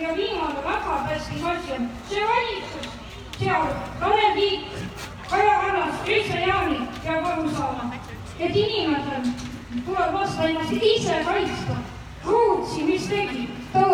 ja 0.00 0.16
viimane 0.16 0.64
väga 0.64 0.96
tähtis 1.08 1.44
asi 1.44 1.72
on 1.72 1.90
see 2.08 2.24
valitsus, 2.28 2.88
seal 3.38 3.66
Tanel 4.00 4.34
Kiik, 4.34 4.62
Kaja 5.30 5.60
Kallas, 5.60 5.94
Kristian 6.04 6.48
Jaani 6.48 6.78
peab 7.04 7.26
aru 7.26 7.50
saama, 7.54 7.94
et 8.38 8.56
inimesel 8.56 9.28
tuleb 9.86 10.14
lasta 10.14 10.48
ennast 10.48 10.72
ise 10.72 11.22
kaitsta 11.24 11.76
Rootsi, 12.24 12.82
mis 12.84 13.06
tegi? 13.06 13.48
ta 13.72 13.84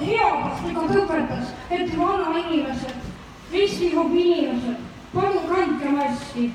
heatahtlikult 0.00 0.94
õpetas, 1.00 1.50
et 1.70 1.90
vanainimesed, 1.98 3.08
riskigrupi 3.52 4.22
inimesed, 4.22 4.84
palun 5.14 5.48
kandke 5.50 5.90
maski. 5.96 6.52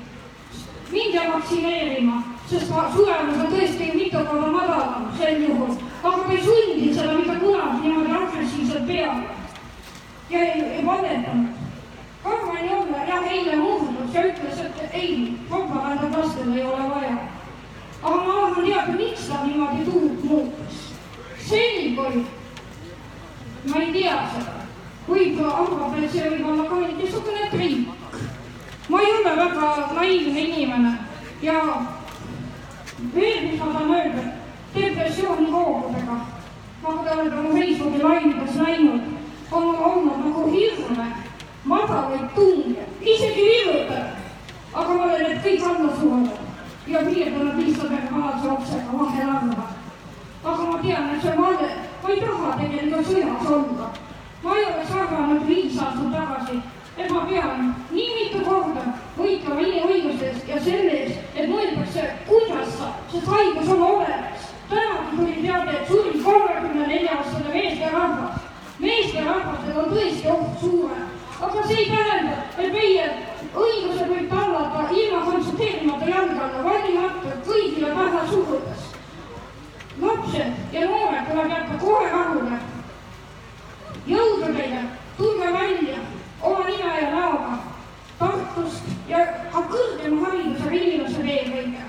jääb 0.90 1.32
vaktsineerima, 1.32 2.22
sest 2.50 2.72
suremus 2.94 3.44
on 3.44 3.52
tõesti 3.52 3.92
mitu 3.94 4.24
korda 4.26 4.50
madalam 4.56 5.10
sel 5.18 5.42
juhul, 5.44 5.76
aga 6.02 6.24
ta 6.24 6.32
ei 6.32 6.42
sundinud 6.44 6.94
seda 6.94 7.12
mitte 7.18 7.36
kunagi 7.44 7.80
niimoodi 7.82 8.12
agressiivselt 8.22 8.86
peale. 8.86 9.22
ja 10.30 10.38
ei, 10.40 10.62
ei 10.62 10.86
valetanud. 10.86 11.69
Karmen 12.22 12.68
Joller 12.70 13.06
jah, 13.08 13.26
eile 13.32 13.56
murdus 13.56 14.14
ja 14.14 14.24
ütles, 14.28 14.58
et 14.60 14.94
ei, 14.94 15.38
propagandat 15.48 16.16
lastel 16.18 16.52
ei 16.56 16.64
ole 16.64 16.88
vaja. 16.90 17.16
aga 18.02 18.16
ma 18.16 18.34
tahan 18.34 18.64
teada, 18.64 18.92
miks 18.96 19.28
ta 19.28 19.44
niimoodi 19.44 19.84
tuult 19.84 20.24
muutus. 20.24 20.82
kui 21.48 22.24
ma 23.64 23.80
ei 23.80 23.92
tea 23.92 24.18
seda, 24.34 24.52
võib 25.08 25.40
arvata, 25.44 25.96
et 26.02 26.12
see 26.12 26.30
võib 26.30 26.46
olla 26.48 26.68
ka 26.68 26.74
mingisugune 26.74 27.48
trikk. 27.50 27.88
ma 28.88 29.00
ei 29.00 29.12
ole 29.20 29.36
väga 29.36 29.72
naiivne 29.94 30.40
inimene 30.40 30.98
ja 31.42 31.62
veel, 33.14 33.42
mis 33.48 33.58
ma 33.60 33.72
tahan 33.72 33.94
öelda, 33.94 34.22
depressiooni 34.74 35.50
hoogudega, 35.50 36.20
nagu 36.82 37.04
te 37.04 37.16
olete 37.16 37.36
oma 37.36 37.58
Facebooki 37.58 38.02
laivides 38.02 38.54
näinud, 38.56 39.02
on 39.52 39.76
olnud 39.76 40.24
nagu 40.24 40.50
hirme, 40.52 41.06
madalaid 41.64 42.34
tunge, 42.34 42.84
isegi 43.00 43.42
vilutab. 43.50 44.16
aga 44.74 44.94
ma 44.94 45.04
olen 45.04 45.22
need 45.22 45.42
kõik 45.44 45.64
alla 45.66 45.96
surunud 46.00 46.38
ja 46.86 47.00
lihtsalt 47.02 47.92
ühe 47.92 48.08
vanase 48.10 48.46
lapsega 48.48 48.98
vahel 48.98 49.30
arva. 49.30 49.66
aga 50.44 50.62
ma 50.62 50.78
tean, 50.82 51.10
et 51.14 51.22
see 51.22 51.36
vale, 51.36 51.70
ma 52.02 52.08
ei 52.08 52.20
taha 52.20 52.56
tegelikult 52.60 53.06
sõjas 53.06 53.50
olla. 53.56 53.90
ma 54.42 54.56
ei 54.56 54.64
oleks 54.64 54.94
arvanud 55.02 55.46
viis 55.46 55.78
aastat 55.78 56.12
tagasi, 56.16 56.60
et 56.96 57.10
ma 57.10 57.26
pean 57.28 57.74
nii 57.90 58.08
mitu 58.16 58.44
korda 58.48 58.86
võitlema 59.18 59.60
inimõiguste 59.60 60.32
eest 60.32 60.48
ja 60.48 60.60
selle 60.64 60.96
eest, 61.02 61.20
et 61.34 61.48
mõeldakse, 61.50 62.08
kuidas 62.26 62.74
sest 63.12 63.26
haigus 63.26 63.68
on 63.68 63.82
olemas. 63.82 64.50
tänagi 64.70 65.16
tuli 65.16 65.42
teade, 65.42 65.76
et 65.76 65.88
suri 65.88 66.18
kolmekümne 66.24 66.86
nelja 66.86 67.16
aastane 67.18 67.54
meesterahvas. 67.54 68.40
meesterahvastel 68.78 69.78
on 69.84 69.90
tõesti 69.94 70.30
oht 70.32 70.60
suurem, 70.60 71.08
aga 71.40 71.66
see 71.66 71.76
ei 71.76 71.90
tähenda, 71.90 72.36
et 72.58 72.72
meie 72.72 73.06
õigused 73.54 74.08
võib 74.08 74.28
tallata 74.30 74.88
ilma 74.92 75.22
konsulteerimata 75.28 76.10
jalge 76.10 76.40
alla, 76.46 76.64
valimata 76.64 77.38
kõigile 77.46 77.94
pähe 77.96 78.26
surudes. 78.32 78.90
lapsed 80.00 80.72
ja 80.72 80.84
noored 80.88 81.26
tuleb 81.30 81.50
jätta 81.50 81.80
kohe 81.80 82.10
rahule 82.10 82.60
jõudu 84.06 84.52
teile, 84.54 84.84
tulge 85.16 85.52
välja 85.52 85.98
oma 86.42 86.64
nime 86.68 87.00
ja 87.00 87.10
näoga 87.14 87.58
Tartust 88.20 88.84
ja 89.08 89.20
ka 89.52 89.62
kõrgema 89.70 90.26
haridusega 90.26 90.76
inimesed 90.76 91.28
eelkõige. 91.34 91.84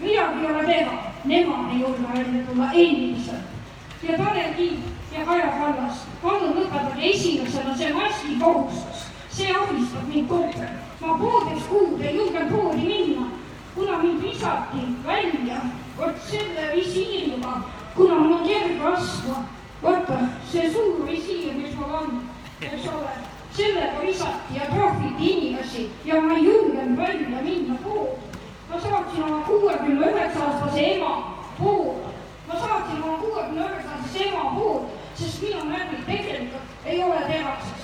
midagi 0.00 0.40
ei 0.40 0.50
ole 0.50 0.64
teha, 0.66 0.96
nemad 1.24 1.72
ei 1.72 1.80
julge 1.80 2.08
välja 2.12 2.44
tulla 2.48 2.70
endiselt. 2.72 3.54
ja 4.02 4.16
Tanel 4.16 4.54
Kiik 4.56 4.78
ja 5.12 5.24
Kaja 5.24 5.52
Kallas, 5.58 6.02
palun 6.22 6.56
lõpetage 6.58 7.10
esimesena 7.10 7.76
see 7.76 7.92
maski 7.92 8.38
kohustus. 8.40 8.95
See 9.36 9.52
ahistab 9.52 10.08
mind 10.08 10.30
aeg. 10.32 10.56
ma 11.00 11.18
poolteist 11.20 11.68
kuud 11.68 12.00
ei 12.00 12.16
julgenud 12.16 12.52
poodi 12.52 12.86
minna, 12.88 13.26
kuna 13.74 13.98
mind 13.98 14.22
visati 14.22 14.84
välja 15.06 15.58
vot 15.98 16.16
selle 16.30 16.64
visiiriga, 16.74 17.52
kuna 17.96 18.14
mul 18.14 18.32
on 18.32 18.48
kerge 18.48 18.86
astma 18.92 19.44
vaata, 19.82 20.18
see 20.52 20.70
suur 20.72 21.04
visiir, 21.06 21.52
mis 21.54 21.76
mul 21.76 21.94
on, 22.00 22.22
eks 22.60 22.88
ole, 22.88 23.12
sellega 23.56 24.00
visati 24.06 24.56
ja 24.56 24.70
trahviti 24.72 25.30
inimesi 25.32 25.90
ja 26.04 26.20
ma 26.20 26.36
ei 26.36 26.44
julgenud 26.44 26.96
välja 26.96 27.42
minna 27.42 27.76
poodi. 27.84 28.40
ma 28.70 28.80
saatsin 28.80 29.24
oma 29.24 29.40
kuuekümne 29.46 30.06
üheksa 30.12 30.44
aastase 30.44 30.92
ema 30.94 31.12
poodi. 31.58 32.14
ma 32.48 32.54
saatsin 32.54 33.02
oma 33.02 33.18
kuuekümne 33.18 33.60
üheksa 33.60 33.90
aastase 33.96 34.28
ema 34.28 34.44
poodi, 34.56 34.86
sest 35.14 35.42
minu 35.42 35.64
närvid 35.64 36.06
tegelikult 36.06 36.86
ei 36.86 37.02
ole 37.04 37.20
terases. 37.28 37.75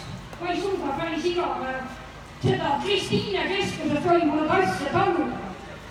Ma 0.42 0.50
ei 0.50 0.60
suuda 0.60 0.92
päris 0.98 1.24
iga 1.24 1.48
päev 1.60 2.02
seda 2.42 2.78
Kristiine 2.84 3.42
keskuses 3.48 4.04
toimunud 4.04 4.50
asja 4.50 4.92
taluda. 4.92 5.36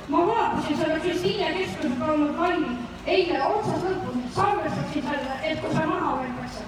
ma 0.10 0.28
vaatasin 0.28 0.78
selle 0.78 0.99
Kristiine 0.99 1.53
keskuses 1.57 1.98
toimunud 1.99 2.40
laivi 2.40 2.76
eile 3.06 3.44
otsast 3.44 3.86
lõpuni, 3.88 4.23
salvestasin 4.36 5.07
selle, 5.07 5.38
et 5.44 5.61
kui 5.61 5.72
see 5.76 5.86
maha 5.94 6.11
võetakse. 6.19 6.65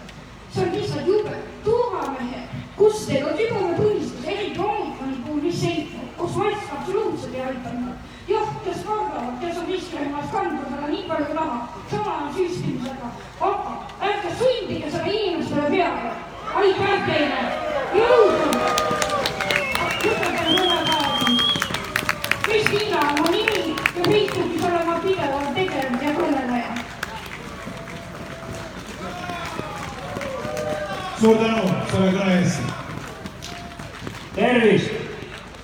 see 0.54 0.64
on 0.64 0.72
lihtsalt 0.78 1.08
jube. 1.08 1.36
turvamehed, 1.64 2.56
kus 2.78 3.06
teil 3.08 3.28
on 3.28 3.38
südametunnistus, 3.38 4.26
eriti 4.26 4.60
omikoni 4.60 5.20
puhul, 5.26 5.42
mis 5.44 5.64
ei, 5.64 5.88
kus 6.18 6.36
mask 6.36 6.74
absoluutselt 6.80 7.36
ei 7.36 7.46
aitanud. 7.52 7.96
jah, 8.28 8.50
kes 8.66 8.84
kardavad, 8.88 9.40
kes 9.42 9.58
on 9.58 9.72
riskirühmas 9.76 10.32
kandnud 10.32 10.70
seda 10.70 10.88
nii 10.88 11.08
palju 11.08 11.34
raha, 11.40 11.60
sama 11.92 12.20
on 12.22 12.36
süstimisega, 12.38 13.16
aga 13.42 13.80
ärge 14.12 14.38
sundige 14.40 14.92
seda 14.92 15.12
inimestele 15.12 15.70
peale. 15.76 16.33
Aitäh 16.54 17.06
teile, 17.08 17.42
jõudu! 17.98 18.50
lõpetan 20.04 20.50
mõne 20.54 20.78
päeva. 20.88 21.30
Kristiina 22.46 23.00
on 23.10 23.22
mu 23.22 23.32
nimi 23.34 23.62
ja 23.74 24.04
Facebookis 24.08 24.66
olen 24.68 24.86
ma 24.88 24.98
pidevalt 25.06 25.56
tegev 25.58 25.96
ja 26.04 26.12
kõneleja. 26.18 26.76
suur 31.22 31.38
tänu 31.40 31.66
selle 31.92 32.12
kõne 32.20 32.38
eest. 32.42 32.62
tervist! 34.36 34.92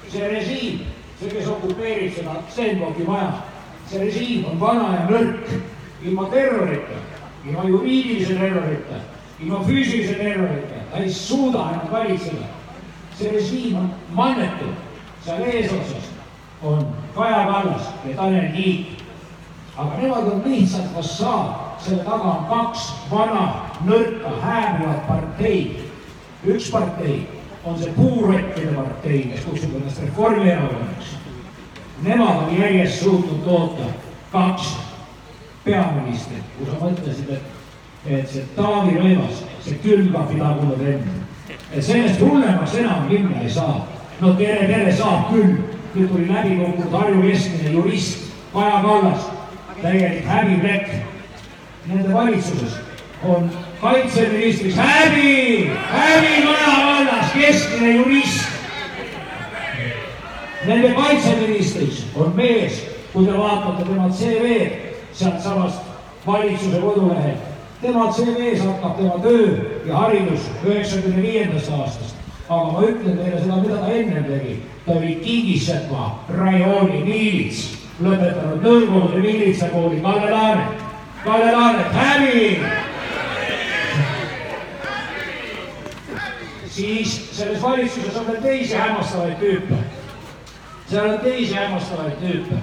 see 0.10 0.28
režiim, 0.34 0.82
see, 1.20 1.30
kes 1.30 1.48
okupeerib 1.54 2.16
seda 2.16 2.40
Stenbocki 2.50 3.06
maja, 3.06 3.44
see 3.92 4.02
režiim 4.02 4.50
on 4.50 4.58
vana 4.60 4.90
ja 4.96 5.06
nõrk, 5.12 5.54
ilma 6.02 6.26
terrorita, 6.34 6.98
ilma 7.46 7.68
juriidilise 7.70 8.40
terrorita, 8.40 9.04
ilma 9.42 9.64
füüsilise 9.64 10.18
terrorita, 10.18 10.76
ta 10.92 10.98
ei 10.98 11.14
suuda 11.14 11.70
enam 11.70 11.92
valitseda. 11.92 12.46
see 13.20 13.32
režiim 13.32 13.76
on 13.76 13.90
mannetu, 14.16 14.66
seal 15.26 15.42
eesotsas 15.44 16.10
on 16.64 16.88
Kaja 17.16 17.46
Kallas 17.46 17.90
ja 18.06 18.16
Tanel 18.16 18.52
Kiik. 18.56 19.04
aga 19.78 19.98
nemad 19.98 20.28
on 20.28 20.42
lihtsalt 20.46 20.96
fassaad, 20.96 21.80
selle 21.80 22.04
taga 22.04 22.24
on 22.24 22.46
kaks 22.46 22.94
vana, 23.12 23.54
nõrka, 23.86 24.30
hääbuvat 24.42 25.08
parteid. 25.08 25.80
üks 26.48 26.72
partei 26.72 27.28
on 27.64 27.80
see 27.80 27.92
puurottide 27.96 28.72
partei, 28.74 29.24
kes 29.24 29.46
kutsub 29.46 29.76
ennast 29.76 30.02
Reformierakonnaks. 30.02 31.16
Nemad 32.04 32.44
on 32.48 32.58
järjest 32.58 33.04
suutnud 33.04 33.44
toota 33.44 33.84
kaks 34.32 34.78
peaministrit, 35.64 36.44
kui 36.58 36.68
sa 36.68 36.80
mõtlesid, 36.80 37.34
et, 37.36 37.59
et 38.08 38.30
see 38.30 38.46
Taavi 38.56 38.96
Rõivas, 39.00 39.44
see 39.66 39.80
külmkapi 39.84 40.40
tagune 40.40 40.78
vend, 40.80 41.08
et 41.74 41.84
sellest 41.84 42.22
hullemaks 42.24 42.78
enam 42.80 43.08
minna 43.10 43.42
ei 43.44 43.50
saa. 43.52 43.88
no 44.22 44.34
tere, 44.36 44.68
tere 44.68 44.94
saab 44.96 45.30
küll, 45.34 45.58
nüüd 45.96 46.10
tuli 46.12 46.28
läbi 46.28 46.58
kukkunud 46.60 46.96
Harju 46.96 47.22
keskmine 47.24 47.72
jurist 47.76 48.30
Kaja 48.54 48.82
Kallas, 48.82 49.26
täielik 49.82 50.26
häbiplekk. 50.26 50.90
Nende 51.88 52.14
valitsuses 52.14 52.80
on 53.24 53.50
kaitseministriks 53.82 54.76
häbi, 54.76 55.70
häbi 55.92 56.46
Kaja 56.46 56.74
Kallas, 56.76 57.32
keskmine 57.34 57.96
jurist. 57.96 58.46
Nende 60.68 60.94
kaitseministriks 60.94 62.04
on 62.16 62.34
mees, 62.36 62.84
kui 63.14 63.26
te 63.26 63.38
vaatate 63.38 63.86
tema 63.88 64.10
CV-d 64.10 64.90
sealtsamast 65.14 65.80
valitsuse 66.28 66.82
kodulehelt. 66.82 67.59
Tema 67.82 68.12
CV-s 68.12 68.66
hakkab 68.66 68.98
tema 68.98 69.20
töö 69.24 69.48
ja 69.86 69.96
haridus 69.98 70.50
üheksakümne 70.66 71.22
viiendast 71.22 71.72
aastast. 71.72 72.16
aga 72.50 72.72
ma 72.72 72.82
ütlen 72.82 73.18
teile 73.18 73.42
seda, 73.42 73.56
mida 73.56 73.78
ta 73.78 73.88
ennem 73.88 74.24
tegi. 74.24 74.64
ta 74.86 74.92
oli 74.92 75.16
Kingissepa 75.24 76.20
rajooni 76.38 77.04
miilits, 77.04 77.78
lõpetanud 78.04 78.64
Nõukogude 78.66 79.22
miilitsakooli 79.22 80.02
Kalle 80.02 80.32
Laanet. 80.32 80.86
Kalle 81.24 81.52
Laanet, 81.52 81.94
häbi! 81.94 82.60
siis 86.80 87.30
selles 87.38 87.62
valitsuses 87.62 88.16
on 88.16 88.28
veel 88.28 88.42
teisi 88.42 88.76
hämmastavaid 88.76 89.40
tüüpe. 89.40 89.76
seal 90.90 91.10
on 91.10 91.20
teisi 91.20 91.56
hämmastavaid 91.56 92.22
tüüpe. 92.22 92.62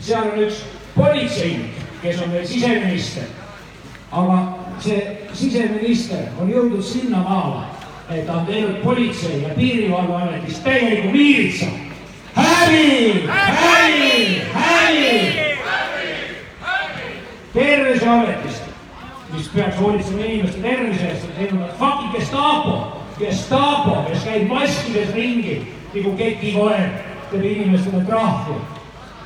seal 0.00 0.30
on 0.32 0.38
üks 0.44 0.62
politseinik, 0.94 1.82
kes 2.02 2.22
on 2.22 2.32
veel 2.32 2.46
siseminister. 2.46 3.28
aga 4.12 4.57
see 4.82 5.18
siseminister 5.32 6.28
on 6.40 6.50
jõudnud 6.50 6.82
sinnamaale, 6.82 7.66
et 8.10 8.26
ta 8.26 8.40
on 8.40 8.46
teinud 8.46 8.80
politsei 8.82 9.42
ja 9.42 9.54
piirivalveametis 9.56 10.60
täieliku 10.64 11.12
miilitsa. 11.12 11.66
häbi, 12.34 13.26
häbi, 13.26 14.42
häbi! 14.54 15.48
terviseametist, 17.52 18.62
mis 19.32 19.48
peaks 19.48 19.76
hoolitsema 19.80 20.24
inimeste 20.24 20.60
tervise 20.60 21.08
eest, 21.08 21.24
on 21.24 21.36
teinud 21.36 21.60
nad 21.60 21.76
fucking 21.78 22.12
Gestapo, 22.12 23.02
Gestapo, 23.18 24.02
kes 24.08 24.24
käib 24.24 24.48
maskides 24.48 25.14
ringi 25.14 25.60
nagu 25.94 26.16
ketikoer, 26.16 26.90
teeb 27.30 27.44
inimestele 27.44 28.04
trahvi. 28.06 28.58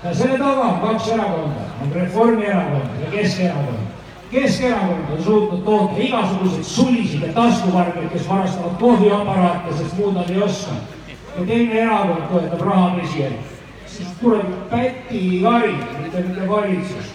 ja 0.05 0.15
selle 0.15 0.39
taga 0.39 0.69
on 0.69 0.81
kaks 0.81 1.09
erakonda, 1.09 1.66
on 1.83 1.93
Reformierakond 1.95 3.03
ja 3.05 3.11
Keskerakond. 3.11 3.91
Keskerakond 4.33 5.13
on 5.13 5.25
suutnud 5.25 5.65
toota 5.65 5.95
igasuguseid 5.99 6.65
sulisid 6.65 7.23
ja 7.23 7.33
taskuvargaid, 7.33 8.09
kes 8.09 8.29
varastavad 8.29 8.79
kohviaparaate, 8.81 9.75
sest 9.77 9.99
muud 9.99 10.15
nad 10.15 10.31
ei 10.31 10.43
oska. 10.43 10.73
ja 11.39 11.47
teine 11.47 11.81
erakond 11.81 12.23
toetab 12.31 12.61
rahapesi 12.61 13.27
siis 13.87 14.09
tuleb 14.21 14.47
Päti 14.71 15.41
kari, 15.43 15.77
mitte, 16.03 16.21
mitte 16.21 16.49
valitsus. 16.49 17.13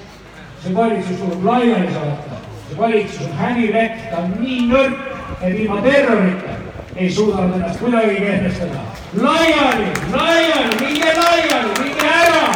see 0.63 0.75
valitsus 0.75 1.17
tuleb 1.17 1.45
laiali 1.45 1.93
saata, 1.93 2.37
see 2.69 2.77
valitsus 2.77 3.25
on 3.25 3.33
häbirekk, 3.37 4.09
ta 4.11 4.17
on 4.17 4.33
nii 4.39 4.61
nõrk, 4.71 4.97
et 5.41 5.59
ilma 5.59 5.81
terrorita 5.81 6.55
ei 6.95 7.09
suuda 7.13 7.41
nad 7.41 7.55
ennast 7.55 7.79
kuidagi 7.79 8.15
kehtestada. 8.15 8.79
laiali, 9.21 9.91
laiali, 10.13 10.75
minge 10.81 11.13
laiali, 11.13 11.69
minge 11.83 12.07
ära! 12.07 12.46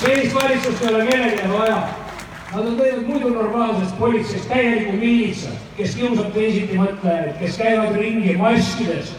Sellist 0.00 0.34
valitsust 0.34 0.82
ei 0.82 0.94
ole 0.94 1.06
kellelegi 1.06 1.52
vaja. 1.52 1.88
Nad 2.54 2.66
on 2.66 2.76
teinud 2.76 3.06
muidu 3.06 3.28
normaalsest 3.28 3.98
politseist 3.98 4.48
täieliku 4.48 4.92
miilitsa, 4.96 5.50
kes 5.76 5.96
kiusab 5.96 6.30
teisitimõtlejaid, 6.32 7.34
kes 7.38 7.58
käivad 7.60 7.96
ringi 8.00 8.36
maskides 8.40 9.12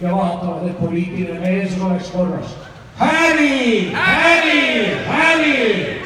ja 0.00 0.12
vaatavad, 0.14 0.68
et 0.68 0.78
poliitiline 0.80 1.40
meelsus 1.40 1.82
oleks 1.82 2.10
korras. 2.10 2.56
häbi, 2.98 3.90
häbi, 3.92 4.92
häbi! 5.08 6.02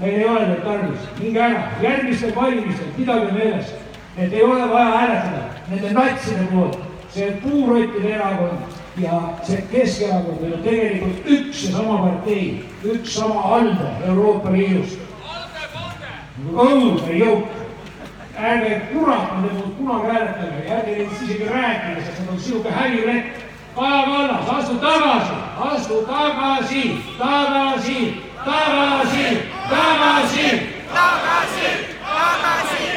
meil 0.00 0.14
ei 0.14 0.24
ole 0.28 0.40
teid 0.46 0.64
tarvis, 0.64 1.06
minge 1.20 1.40
ära, 1.40 1.62
järgmistel 1.82 2.34
valimistel 2.36 2.90
pidage 2.96 3.32
meeles, 3.32 3.70
et 4.16 4.32
ei 4.32 4.42
ole 4.42 4.68
vaja 4.72 4.90
hääletada 4.96 5.44
nende 5.70 5.92
natside 5.92 6.48
poolt, 6.50 6.78
see 7.14 7.30
puurottide 7.44 8.12
erakond 8.18 8.76
ja 8.98 9.20
see 9.42 9.62
Keskerakond 9.70 10.42
on 10.42 10.50
ju 10.50 10.62
tegelikult 10.64 11.26
üks 11.26 11.64
ja 11.64 11.76
sama 11.76 11.98
partei, 11.98 12.64
üks 12.84 13.14
sama 13.14 13.42
alde 13.42 13.90
Euroopa 14.06 14.52
Liidus. 14.52 14.96
õudne 16.52 17.16
jõuk 17.16 17.48
ärge 18.36 18.80
kurat 18.92 19.32
nende 19.32 19.48
poolt 19.56 19.76
kunagi 19.78 20.06
hääletage 20.12 20.68
ärge 20.76 20.96
neist 20.96 21.22
isegi 21.22 21.48
rääkige, 21.48 22.04
sest 22.04 22.20
nad 22.20 22.32
on 22.32 22.40
sihuke 22.40 22.70
häbirekk. 22.70 23.44
Kaja 23.76 24.02
Kallas, 24.04 24.48
astu 24.48 24.74
tagasi, 24.80 25.34
astu 25.60 25.96
tagasi, 26.08 26.82
tagasi, 27.18 27.98
tagasi. 28.44 29.26
tagasi, 29.68 30.46
tagasi, 30.94 31.68
tagasi, 32.08 32.88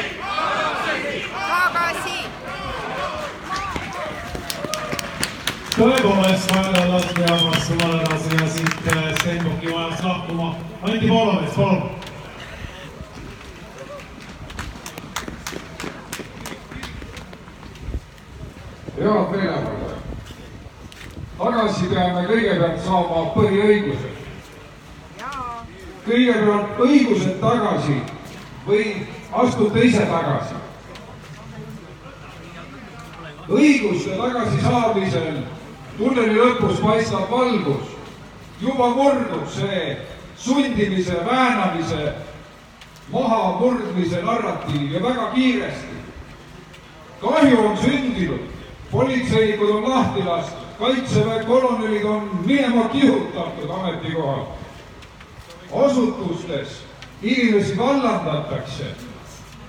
Tõepoolest 5.76 6.52
vaja 6.54 6.86
lasta 6.90 7.20
jaamast 7.26 7.66
suvel 7.66 7.98
edasi 8.00 8.36
ja 8.40 8.48
siit 8.50 8.88
äh, 8.96 9.04
Stenbocki 9.20 9.68
majast 9.72 10.04
lahkuma. 10.04 10.54
Anti 10.82 11.08
Poolamets, 11.08 11.54
palun. 11.56 11.90
head 19.00 19.30
meeleavaldajad. 19.30 20.00
tagasi 21.38 21.86
peame 21.92 22.24
kõigepealt 22.28 22.82
saama 22.84 23.22
põhiõigused. 23.34 24.18
kõigepealt 26.08 26.82
õigused 26.86 27.38
tagasi 27.40 28.00
või 28.66 28.84
astute 29.32 29.86
ise 29.86 30.04
tagasi. 30.10 30.58
õiguste 33.48 34.18
tagasisaamisel 34.18 35.40
tunneli 35.98 36.34
lõpus 36.34 36.80
paistab 36.82 37.30
valgus. 37.30 37.96
juba 38.60 38.88
murdub 38.88 39.48
see 39.48 39.96
sundimise, 40.36 41.16
väänamise, 41.26 42.12
mahamurdmise 43.12 44.22
narratiiv 44.22 44.92
ja 44.92 45.02
väga 45.02 45.30
kiiresti. 45.34 45.96
kahju 47.20 47.66
on 47.66 47.76
sündinud 47.76 48.50
politseinikud 48.90 49.70
on 49.70 49.90
lahti 49.90 50.22
lastud, 50.22 50.66
kaitseväe 50.78 51.44
kolonelid 51.44 52.04
on 52.04 52.30
minema 52.46 52.88
kihutatud 52.88 53.70
ametikohal. 53.70 54.44
asutustes 55.84 56.82
inimesi 57.22 57.78
vallandatakse, 57.78 58.84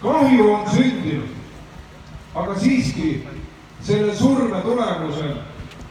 kahju 0.02 0.54
on 0.54 0.70
sündinud. 0.70 1.30
aga 2.36 2.60
siiski 2.60 3.28
selle 3.82 4.16
surve 4.16 4.62
tulemusel 4.62 5.34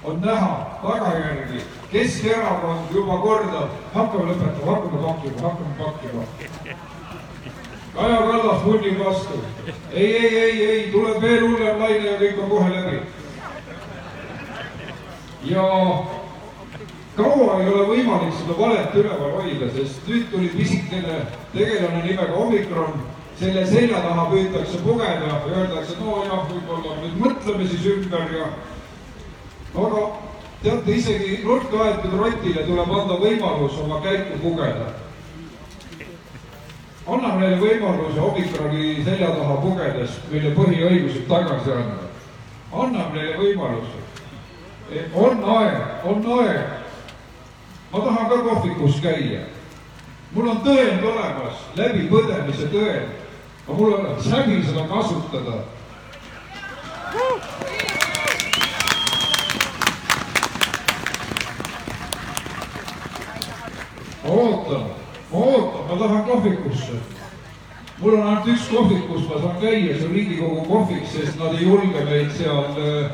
on 0.05 0.21
näha 0.21 0.81
tagajärgi. 0.83 1.63
Keskerakond 1.93 2.95
juba 2.95 3.19
kordab, 3.19 3.71
hakkame 3.95 4.33
lõpetama, 4.33 4.73
hakkame 4.73 5.03
pakkima, 5.07 5.49
hakkame 5.49 5.75
pakkima. 5.79 6.23
Kaja 7.95 8.19
Kallas 8.27 8.63
punnib 8.63 8.99
vastu. 9.05 9.41
ei, 9.93 10.17
ei, 10.17 10.37
ei, 10.39 10.67
ei, 10.71 10.91
tuleb 10.93 11.23
veel 11.23 11.49
hullem 11.49 11.81
laine 11.81 12.07
ja 12.07 12.19
kõik 12.21 12.43
on 12.43 12.51
kohe 12.51 12.71
läbi 12.71 13.01
ja 15.45 15.63
kaua 17.17 17.61
ei 17.61 17.69
ole 17.69 17.87
võimalik 17.89 18.35
seda 18.37 18.57
valet 18.59 18.97
üleval 18.97 19.39
hoida, 19.39 19.71
sest 19.75 20.09
nüüd 20.09 20.29
tuli 20.33 20.51
pisikene 20.53 21.23
tegelane 21.55 22.03
nimega 22.05 22.37
Omikron, 22.45 23.01
selle 23.41 23.65
selja 23.67 24.03
taha 24.05 24.27
püütakse 24.33 24.83
pugeda 24.85 25.41
öeldakse, 25.49 25.97
no 26.01 26.21
jah, 26.27 26.45
võib-olla 26.51 26.99
nüüd 27.01 27.17
mõtleme 27.23 27.69
siis 27.71 27.89
ümber 27.95 28.37
ja 28.37 28.51
aga 29.75 30.03
teate, 30.63 30.97
isegi 30.97 31.41
nurka 31.45 31.85
aetud 31.85 32.17
rotile 32.19 32.67
tuleb 32.67 32.91
anda 32.91 33.21
võimalus 33.23 33.79
oma 33.83 34.01
käiku 34.05 34.39
pugeda. 34.43 34.91
anname 37.11 37.41
neile 37.41 37.57
võimaluse 37.59 38.21
Omikroni 38.21 39.05
selja 39.05 39.31
taha 39.35 39.57
pugedes 39.63 40.19
meile 40.31 40.55
põhiõigused 40.55 41.27
tagasi 41.29 41.73
anda. 41.73 42.11
anname 42.73 43.19
neile 43.19 43.37
võimaluse 43.39 44.01
on 45.15 45.45
aeg, 45.45 46.05
on 46.05 46.25
aeg. 46.39 46.67
ma 47.93 47.99
tahan 48.01 48.29
ka 48.29 48.43
kohvikus 48.43 49.01
käia. 49.01 49.41
mul 50.33 50.49
on 50.49 50.63
tõend 50.65 51.05
olemas, 51.05 51.63
läbipõdemise 51.77 52.71
tõend, 52.71 53.15
aga 53.67 53.77
mul 53.77 53.95
oleks 53.95 54.27
häbi 54.31 54.63
seda 54.67 54.87
kasutada. 54.89 55.63
Ma 64.31 64.43
ootan, 64.43 64.85
ma 65.33 65.39
ootan, 65.39 65.83
ma 65.89 65.97
tahan 65.99 66.25
kohvikusse. 66.25 66.93
mul 67.99 68.15
on 68.15 68.27
ainult 68.27 68.47
üks 68.47 68.69
kohvik, 68.69 69.09
kus 69.09 69.29
ma 69.29 69.41
saan 69.41 69.57
käia, 69.61 69.97
see 69.99 70.07
on 70.07 70.13
Riigikogu 70.15 70.61
kohvik, 70.69 71.07
sest 71.13 71.39
nad 71.39 71.55
ei 71.59 71.67
julge 71.67 72.05
meid 72.05 72.31
seal 72.33 72.79
äh, 72.81 73.11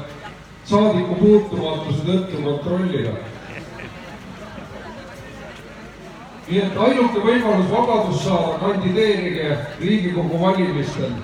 saadiku 0.64 1.14
puutumatuse 1.14 2.04
tõttu 2.06 2.42
kontrollida. 2.44 3.14
nii 6.48 6.60
et 6.62 6.76
ainuke 6.78 7.22
võimalus 7.24 7.70
vabadust 7.70 8.22
saada, 8.28 8.58
kandideerige 8.60 9.56
Riigikogu 9.80 10.40
valimistel. 10.40 11.16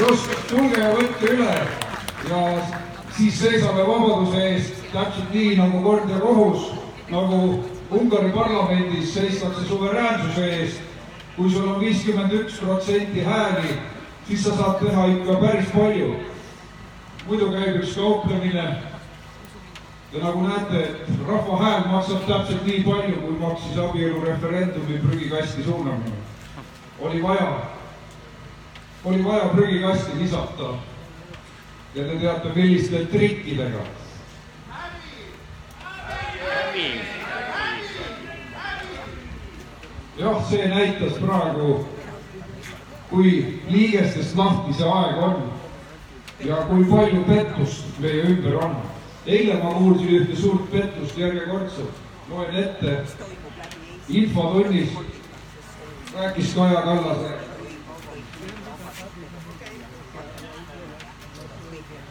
just, 0.00 0.34
tulge 0.48 0.80
ja 0.80 0.90
võtke 0.96 1.30
üle 1.36 1.52
ja 2.28 2.42
siis 3.16 3.40
seisame 3.40 3.86
vabaduse 3.86 4.48
eest 4.48 4.82
täpselt 4.92 5.30
nii 5.34 5.56
nagu 5.56 5.82
kord 5.82 6.10
ja 6.10 6.18
kohus, 6.18 6.72
nagu 7.10 7.64
Ungari 7.94 8.30
parlamendis 8.32 9.14
seistakse 9.14 9.68
suveräänsuse 9.68 10.46
eest 10.56 10.94
kui 11.36 11.50
sul 11.50 11.68
on 11.68 11.80
viiskümmend 11.80 12.32
üks 12.32 12.58
protsenti 12.62 13.24
hääli, 13.26 13.76
siis 14.26 14.44
sa 14.44 14.54
saad 14.56 14.78
teha 14.82 15.06
ikka 15.16 15.36
päris 15.42 15.70
palju. 15.74 16.14
muidu 17.26 17.48
käib 17.50 17.76
üks 17.82 17.94
kauplemine. 17.96 18.64
ja 20.12 20.20
nagu 20.22 20.42
näete, 20.46 20.82
et 20.82 21.28
rahva 21.28 21.58
hääl 21.58 21.86
maksab 21.90 22.26
täpselt 22.26 22.66
nii 22.66 22.82
palju, 22.84 23.16
kui 23.20 23.38
maksis 23.40 23.78
abielureferendumi 23.78 24.98
prügikasti 24.98 25.64
suunamine. 25.64 26.16
oli 27.00 27.22
vaja, 27.22 27.60
oli 29.04 29.24
vaja 29.24 29.44
prügikasti 29.44 30.18
visata. 30.18 30.74
Ja 31.94 32.04
te 32.04 32.16
teate, 32.18 32.54
milliste 32.54 33.04
trikkidega 33.12 33.84
jah, 40.18 40.40
see 40.48 40.68
näitas 40.68 41.18
praegu, 41.22 41.86
kui 43.10 43.60
liigestest 43.68 44.36
lahti 44.36 44.74
see 44.74 44.90
aeg 44.90 45.22
on 45.22 45.46
ja 46.44 46.64
kui 46.68 46.84
palju 46.90 47.22
pettust 47.28 48.00
meie 48.02 48.26
ümber 48.26 48.58
on. 48.64 48.76
eile 49.26 49.62
ma 49.62 49.74
kuulsin 49.78 50.10
ühte 50.18 50.36
suurt 50.36 50.70
pettust 50.72 51.18
järjekordselt, 51.18 52.02
loen 52.30 52.56
ette. 52.56 53.02
infotunnis 54.08 54.88
rääkis 56.14 56.54
Kaja 56.54 56.82
Kallase. 56.82 57.43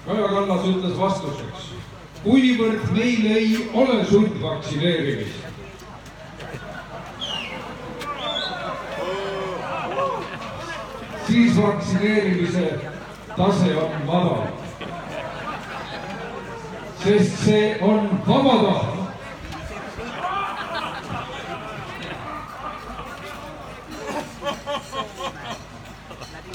Kaja 0.05 0.27
Kallas 0.27 0.65
ütles 0.67 0.97
vastuseks, 0.99 1.67
kuivõrd 2.23 2.89
meil 2.91 3.27
ei 3.37 3.53
ole 3.73 4.01
sundvaktsineerimist, 4.09 5.45
siis 11.27 11.55
vaktsineerimise 11.61 12.67
tase 13.37 13.77
on 13.85 13.95
madal. 14.09 14.43
sest 17.03 17.39
see 17.43 17.77
on 17.81 18.09
vabatahtlik. 18.27 19.03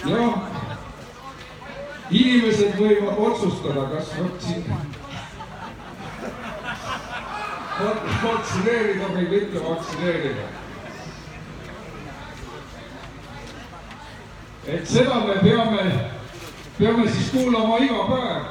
jah, 0.07 0.58
inimesed 2.11 2.79
võivad 2.79 3.19
otsustada, 3.19 3.89
kas 3.93 4.15
vaktsiin, 4.19 4.65
vaktsineerida 8.23 9.13
või 9.13 9.29
mitte 9.35 9.65
vaktsineerida 9.65 10.49
et 14.69 14.89
seda 14.89 15.21
me 15.25 15.35
peame, 15.41 16.11
peame 16.79 17.09
siis 17.09 17.31
kuulama 17.33 17.79
iga 17.79 18.05
päev. 18.09 18.43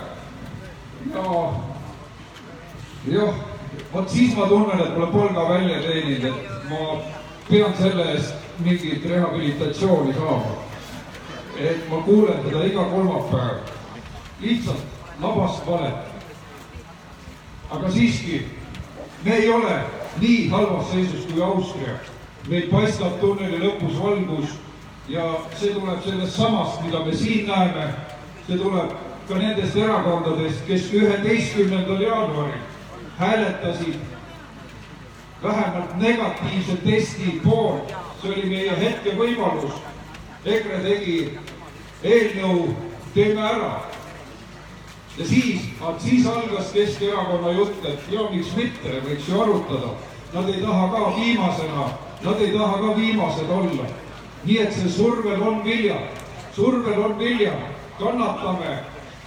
ja 1.13 1.23
jah, 3.13 3.33
vot 3.93 4.09
siis 4.09 4.35
ma 4.35 4.47
tunnen, 4.47 4.79
et 4.81 4.97
ma 4.97 5.03
olen 5.03 5.13
palga 5.13 5.49
välja 5.49 5.81
teeninud, 5.81 6.25
et 6.25 6.69
ma 6.69 6.77
pean 7.49 7.73
selle 7.77 8.03
eest 8.13 8.33
mingit 8.59 9.05
rehabilitatsiooni 9.05 10.13
saama. 10.13 10.66
Et 11.59 11.89
ma 11.89 12.01
kuulen 12.05 12.43
teda 12.45 12.65
iga 12.65 12.83
kolmapäev, 12.91 13.57
lihtsalt 14.41 14.83
labast 15.21 15.65
valet. 15.67 15.95
aga 17.69 17.91
siiski, 17.91 18.45
me 19.23 19.35
ei 19.35 19.49
ole 19.49 19.79
nii 20.19 20.47
halvas 20.49 20.91
seisus 20.91 21.25
kui 21.25 21.41
Austria. 21.43 21.97
meil 22.49 22.69
paistab 22.71 23.19
tunneli 23.19 23.59
lõpus 23.59 23.99
valgus 23.99 24.49
ja 25.07 25.23
see 25.59 25.73
tuleb 25.73 26.03
sellest 26.03 26.35
samast, 26.35 26.81
mida 26.85 26.99
me 27.05 27.15
siin 27.15 27.47
näeme, 27.47 27.93
see 28.47 28.57
tuleb 28.57 28.93
ka 29.27 29.35
nendest 29.35 29.75
erakondadest, 29.75 30.63
kes 30.67 30.91
üheteistkümnendal 30.93 32.01
jaanuaril 32.01 32.61
hääletasid 33.17 33.95
vähemalt 35.43 35.97
negatiivse 35.97 36.77
testi 36.85 37.41
poolt, 37.43 37.93
see 38.21 38.31
oli 38.31 38.49
meie 38.49 38.77
hetkevõimalus. 38.79 39.73
EKRE 40.47 40.79
tegi 40.83 41.17
eelnõu, 42.03 42.73
teeme 43.13 43.41
ära. 43.41 43.71
ja 45.17 45.25
siis, 45.25 45.61
siis 45.99 46.27
algas 46.27 46.71
Keskerakonna 46.73 47.51
jutt, 47.51 47.85
et 47.85 48.11
ja 48.11 48.27
miks 48.31 48.55
mitte, 48.55 48.99
võiks 49.05 49.29
ju 49.29 49.41
arutada. 49.41 49.95
Nad 50.33 50.49
ei 50.49 50.61
taha 50.61 50.89
ka 50.91 51.15
viimasena, 51.15 51.87
nad 52.23 52.41
ei 52.41 52.51
taha 52.51 52.81
ka 52.81 52.95
viimased 52.97 53.49
olla 53.49 53.87
nii 54.47 54.57
et 54.63 54.73
see 54.73 54.89
survel 54.91 55.41
on 55.43 55.63
viljad, 55.65 56.23
survel 56.55 57.03
on 57.03 57.17
viljad, 57.19 57.67
kannatame, 57.99 58.79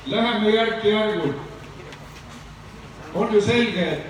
läheme 0.06 0.51
järk-järgult. 0.51 1.48
on 3.14 3.32
ju 3.34 3.40
selge, 3.40 3.84
et 3.92 4.01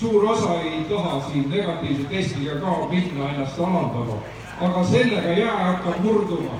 suur 0.00 0.24
osa 0.30 0.60
ei 0.64 0.84
taha 0.88 1.20
siin 1.28 1.50
negatiivse 1.50 2.04
testiga 2.08 2.54
ka 2.60 2.88
minna 2.90 3.28
ennast 3.30 3.58
alandama, 3.58 4.16
aga 4.60 4.84
sellega 4.84 5.32
jää 5.32 5.64
hakkab 5.64 6.04
murduma 6.04 6.54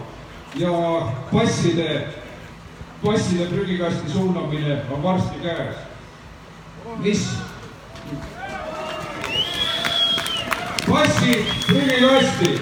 ja 0.55 0.71
passide, 1.33 2.09
passide 3.05 3.47
prügikasti 3.47 4.11
suunamine 4.11 4.79
on 4.91 5.03
varsti 5.03 5.39
käes. 5.43 5.77
mis? 6.99 7.29
passid 10.91 11.45
prügikasti 11.67 12.61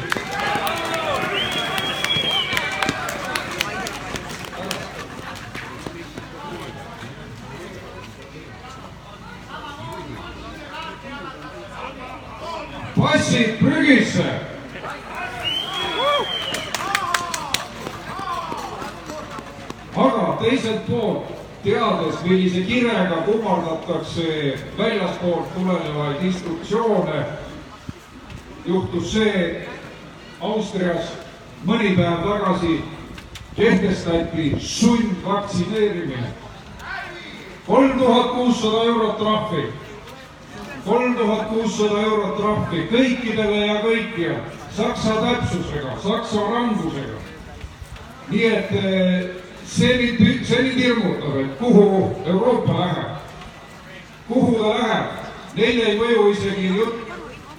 passid 12.98 13.58
prügisse. 13.58 14.48
aga 19.98 20.36
teiselt 20.48 20.86
poolt, 20.86 21.30
teades, 21.62 22.22
millise 22.24 22.60
kirega 22.60 23.22
kummardatakse 23.26 24.54
väljaspoolt 24.78 25.54
tulenevaid 25.54 26.22
instruktsioone, 26.24 27.24
juhtus 28.66 29.12
see 29.12 29.66
Austrias 30.40 31.10
mõni 31.66 31.96
päev 31.98 32.22
tagasi 32.22 32.78
kehtestati 33.56 34.52
sundvaktsineerimine. 34.58 36.28
kolm 37.66 37.98
tuhat 37.98 38.30
kuussada 38.34 38.84
eurot 38.84 39.18
trahvi 39.18 39.64
kolm 40.84 41.16
tuhat 41.16 41.48
kuussada 41.48 42.00
eurot 42.00 42.36
trahvi 42.36 42.86
kõikidele 42.92 43.66
ja 43.66 43.80
kõikjal, 43.82 44.38
saksa 44.76 45.18
täpsusega, 45.20 45.98
saksa 46.02 46.46
rangusega. 46.52 47.18
nii 48.30 48.46
et 48.46 48.72
et 51.40 51.58
kuhu 51.58 52.16
Euroopa 52.26 52.72
läheb. 52.80 53.10
kuhu 54.28 54.54
ta 54.54 54.68
läheb, 54.78 55.06
neile 55.56 55.84
ei 55.84 55.98
mõju 55.98 56.30
isegi 56.32 56.72
jutt 56.76 56.94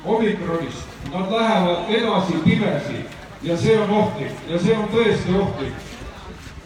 omikronist, 0.05 0.87
nad 1.13 1.31
lähevad 1.31 1.89
edasi 1.89 2.33
pimesi 2.43 3.05
ja 3.43 3.57
see 3.57 3.77
on 3.79 3.89
ohtlik 3.89 4.31
ja 4.49 4.59
see 4.59 4.77
on 4.77 4.89
tõesti 4.93 5.35
ohtlik. 5.41 5.73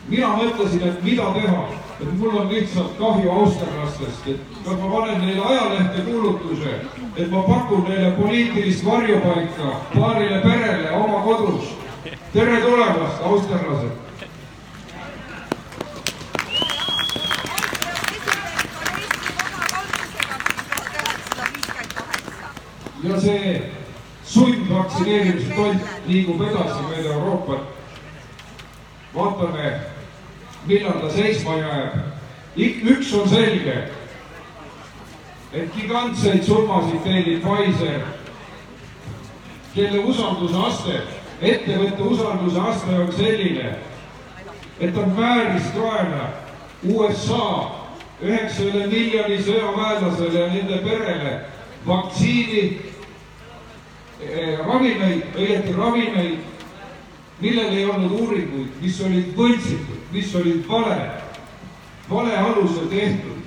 mina 0.07 0.27
mõtlesin, 0.27 0.87
et 0.87 1.03
mida 1.03 1.31
teha 1.33 1.67
et 2.01 2.19
mul 2.19 2.37
on 2.37 2.49
lihtsalt 2.49 2.97
kahju 2.97 3.31
austerlastest, 3.31 4.27
et 4.27 4.39
kas 4.65 4.79
ma 4.79 4.89
panen 4.91 5.21
neile 5.21 5.45
ajalehte 5.45 6.01
kuulutuse, 6.07 6.73
et 7.15 7.31
ma 7.31 7.43
pakun 7.47 7.85
neile 7.87 8.11
poliitilist 8.17 8.85
varjupaika 8.85 9.75
paarile 9.93 10.41
perele 10.41 10.91
oma 10.91 11.21
kodus. 11.21 11.75
tere 12.33 12.61
tulemast, 12.61 13.21
austerlased! 13.23 14.02
Ja 23.03 23.19
see 23.19 23.61
sundvaktsineerimise 24.25 25.55
tont 25.55 25.81
liigub 26.07 26.41
edasi 26.41 26.83
mööda 26.87 27.13
Euroopat. 27.13 27.59
vaatame 29.15 29.73
millal 30.65 31.01
ta 31.01 31.09
seisma 31.11 31.57
jääb. 31.57 31.97
üks 32.57 33.13
on 33.13 33.29
selge, 33.29 33.89
et 35.53 35.75
gigantseid 35.75 36.43
summasid 36.43 37.03
teenib 37.03 37.43
Pfizer, 37.43 38.01
kelle 39.75 39.99
usalduse 39.99 40.57
aste, 40.67 41.01
ettevõtte 41.41 42.03
usalduse 42.03 42.59
aste 42.59 42.99
on 42.99 43.11
selline, 43.11 43.75
et 44.79 44.97
on 44.97 45.17
vääriskaena 45.17 46.29
USA 46.83 47.71
üheksale 48.21 48.87
miljoni 48.87 49.41
sõjaväelasele 49.43 50.39
ja 50.39 50.47
nende 50.53 50.77
perele 50.77 51.33
vaktsiini 51.87 52.63
eh, 54.21 54.59
ravimeid, 54.65 55.35
õieti 55.35 55.75
ravimeid, 55.77 56.39
millel 57.41 57.73
ei 57.75 57.85
olnud 57.85 58.11
uuringuid, 58.21 58.79
mis 58.81 59.01
olid 59.03 59.35
võltsitud 59.37 60.03
mis 60.13 60.35
olid 60.35 60.67
vale, 60.69 61.11
vale 62.09 62.37
alusel 62.37 62.87
tehtud 62.87 63.37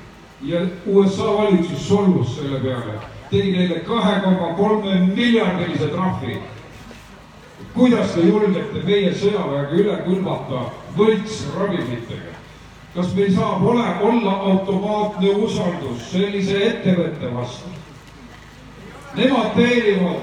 ja 0.42 0.60
USA 0.86 1.34
valitsus 1.38 1.88
solvus 1.88 2.36
selle 2.36 2.58
peale, 2.60 2.98
tegi 3.30 3.52
neile 3.52 3.80
kahe 3.86 4.20
koma 4.24 4.54
kolme 4.54 5.00
miljardilise 5.14 5.88
trahvi. 5.88 6.38
kuidas 7.74 8.14
te 8.14 8.20
julgete 8.20 8.82
meie 8.84 9.12
sõjaväega 9.14 9.78
üle 9.78 9.96
külvata 10.04 10.64
võltsravimitega? 10.96 12.34
kas 12.94 13.14
meil 13.14 13.34
saab 13.34 13.62
ole, 13.62 13.86
olla 14.10 14.32
automaatne 14.50 15.30
usaldus 15.30 16.10
sellise 16.10 16.62
ettevõtte 16.66 17.34
vastu? 17.34 17.85
Nemad 19.16 19.54
teenivad 19.56 20.22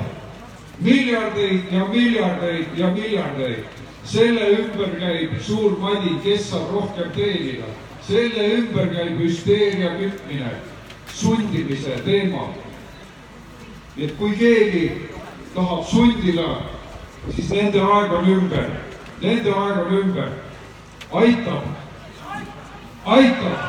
miljardeid 0.80 1.72
ja 1.72 1.86
miljardeid 1.86 2.78
ja 2.78 2.88
miljardeid 2.88 3.66
selle 4.04 4.50
ümber 4.52 5.00
käib 5.00 5.40
suur 5.42 5.78
madin, 5.80 6.20
kes 6.24 6.50
saab 6.50 6.74
rohkem 6.74 7.12
teenida. 7.16 7.66
selle 8.08 8.56
ümber 8.58 8.90
käib 8.94 9.20
hüsteeria 9.20 9.98
kütmine. 9.98 10.52
sundimise 11.14 11.96
teemal. 12.06 12.48
nii 13.96 14.06
et 14.06 14.18
kui 14.18 14.36
keegi 14.36 14.92
tahab 15.56 15.86
sundida, 15.86 16.48
siis 17.36 17.50
nende 17.50 17.82
aeg 17.82 18.12
on 18.12 18.26
ümber, 18.26 18.70
nende 19.22 19.52
aeg 19.52 19.78
on 19.86 19.94
ümber. 19.98 20.30
aitab, 21.12 21.64
aitab, 23.06 23.60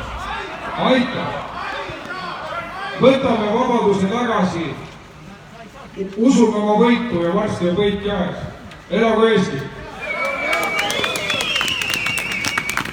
aitab. 0.78 1.32
võtame 3.00 3.54
vabaduse 3.54 4.06
tagasi. 4.06 4.83
Usume 5.96 6.56
oma 6.56 6.74
võitu 6.80 7.22
ja 7.22 7.34
varsti 7.34 7.68
on 7.70 7.76
võit 7.78 8.02
käes. 8.02 8.36
elagu 8.90 9.26
Eesti! 9.26 9.58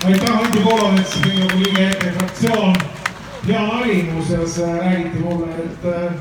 aitäh, 0.05 0.37
Anti 0.37 0.59
Poolamets, 0.59 1.21
Riigikogu 1.23 1.57
liige, 1.63 1.87
EKRE 1.87 2.11
fraktsioon. 2.11 2.75
hea 3.47 3.61
nali 3.67 4.09
muuseas 4.13 4.59
äh, 4.59 4.77
räägiti 4.79 5.19
mulle, 5.19 5.47
et 5.63 5.85
äh, 5.85 6.13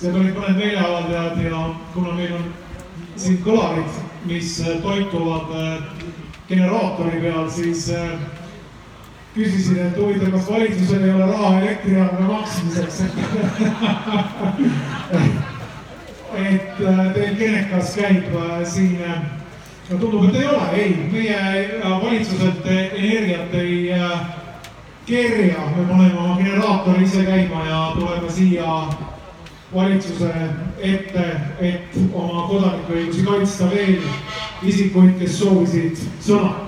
seal 0.00 0.16
olid 0.16 0.36
mõned 0.36 0.56
meeleavaldajad 0.56 1.42
ja 1.44 1.74
kuna 1.94 2.14
meil 2.16 2.32
on 2.38 2.46
siin 3.16 3.42
kõlarid, 3.44 3.98
mis 4.24 4.60
äh, 4.64 4.78
toituvad 4.82 5.52
generaatori 6.48 7.20
peal, 7.20 7.50
siis 7.50 7.90
küsisin, 9.34 9.82
et 9.84 9.98
huvitav, 10.00 10.32
kas 10.32 10.48
valitsusel 10.50 11.04
ei 11.04 11.12
ole 11.12 11.26
raha 11.28 11.60
elektriarve 11.60 12.24
maksmiseks 12.30 13.02
et 16.36 16.78
teil 17.14 17.36
Genekas 17.38 17.94
käib 17.96 18.30
siin 18.64 18.98
no 19.90 19.98
tundub, 19.98 20.28
et 20.28 20.40
ei 20.40 20.46
ole, 20.46 20.68
ei, 20.74 20.94
meie 21.12 21.80
valitsuselt 22.02 22.66
energiat 22.66 23.54
ei 23.54 23.92
kerja, 25.06 25.66
me 25.76 25.84
paneme 25.88 26.18
oma 26.18 26.36
generaatori 26.36 27.04
ise 27.04 27.22
käima 27.24 27.64
ja 27.66 27.92
tuleme 27.94 28.30
siia 28.30 28.88
valitsuse 29.74 30.32
ette, 30.78 31.26
et 31.60 31.98
oma 32.12 32.46
kodanikuõigusi 32.48 33.24
kaitsta 33.26 33.70
veel 33.70 33.98
isikuid, 34.62 35.18
kes 35.20 35.38
soovisid 35.38 36.06
sõna. 36.26 36.65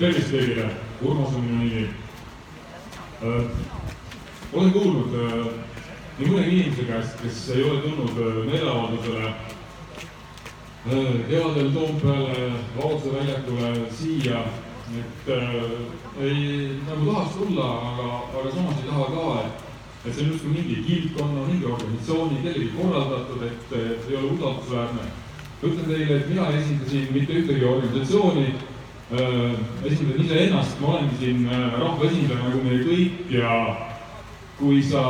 Tervist 0.00 0.32
kõigile, 0.32 0.64
Urmas 1.04 1.34
on 1.36 1.44
minu 1.44 1.58
nimi 1.60 1.82
äh,. 3.20 3.50
olen 4.52 4.72
kuulnud 4.72 5.12
äh, 5.12 5.42
nii 6.18 6.30
mõnegi 6.30 6.54
inimese 6.56 6.86
käest, 6.88 7.18
kes 7.20 7.40
ei 7.52 7.66
ole 7.68 7.82
tulnud 7.84 8.16
äh, 8.16 8.38
meeleavaldusele 8.48 9.26
äh, 9.28 9.44
kevadel 11.28 11.68
Toompeale, 11.74 12.48
Vabaduse 12.78 13.12
väljakule, 13.18 13.70
siia, 13.98 14.40
et 15.02 15.30
äh, 15.36 15.54
ei, 16.24 16.46
nagu 16.88 17.10
tahaks 17.10 17.36
tulla, 17.36 17.68
aga, 17.92 18.08
aga 18.40 18.54
samas 18.56 18.80
ei 18.80 18.88
taha 18.88 19.10
ka, 19.12 19.26
et 19.44 19.68
et 20.00 20.14
see 20.16 20.24
on 20.24 20.30
justkui 20.32 20.50
mingi 20.54 20.76
kildkonna, 20.86 21.42
mingi 21.44 21.66
organisatsiooni, 21.68 22.40
kellegi 22.40 22.70
korraldatud, 22.72 23.42
et, 23.44 23.72
et 23.76 24.06
ei 24.08 24.16
ole 24.16 24.30
usaldusväärne. 24.32 25.08
ütlen 25.60 25.88
teile, 25.92 26.14
et 26.16 26.28
mina 26.28 26.46
ei 26.48 26.62
esinda 26.62 26.86
siin 26.88 27.10
mitte 27.12 27.36
ühtegi 27.36 27.64
organisatsiooni 27.68 28.46
esindan 29.10 30.20
iseennast, 30.24 30.80
ma 30.80 30.86
olengi 30.86 31.16
siin 31.18 31.46
äh, 31.50 31.72
rahvaesindaja 31.80 32.44
nagu 32.44 32.60
meie 32.62 32.84
kõik 32.84 33.32
ja 33.34 33.54
kui 34.58 34.82
sa 34.82 35.02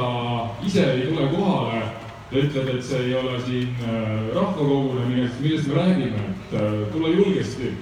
ise 0.65 0.87
ei 0.95 1.09
tule 1.11 1.27
kohale 1.35 1.83
ja 2.31 2.39
ütled, 2.39 2.69
et 2.73 2.85
see 2.87 3.03
ei 3.11 3.15
ole 3.19 3.37
siin 3.45 3.77
äh, 3.85 4.31
rahvakogunemine, 4.35 5.29
siis 5.29 5.41
millest 5.45 5.69
me 5.69 5.75
räägime, 5.75 6.25
et 6.31 6.57
äh, 6.57 6.93
tule 6.93 7.13
julgesti. 7.13 7.75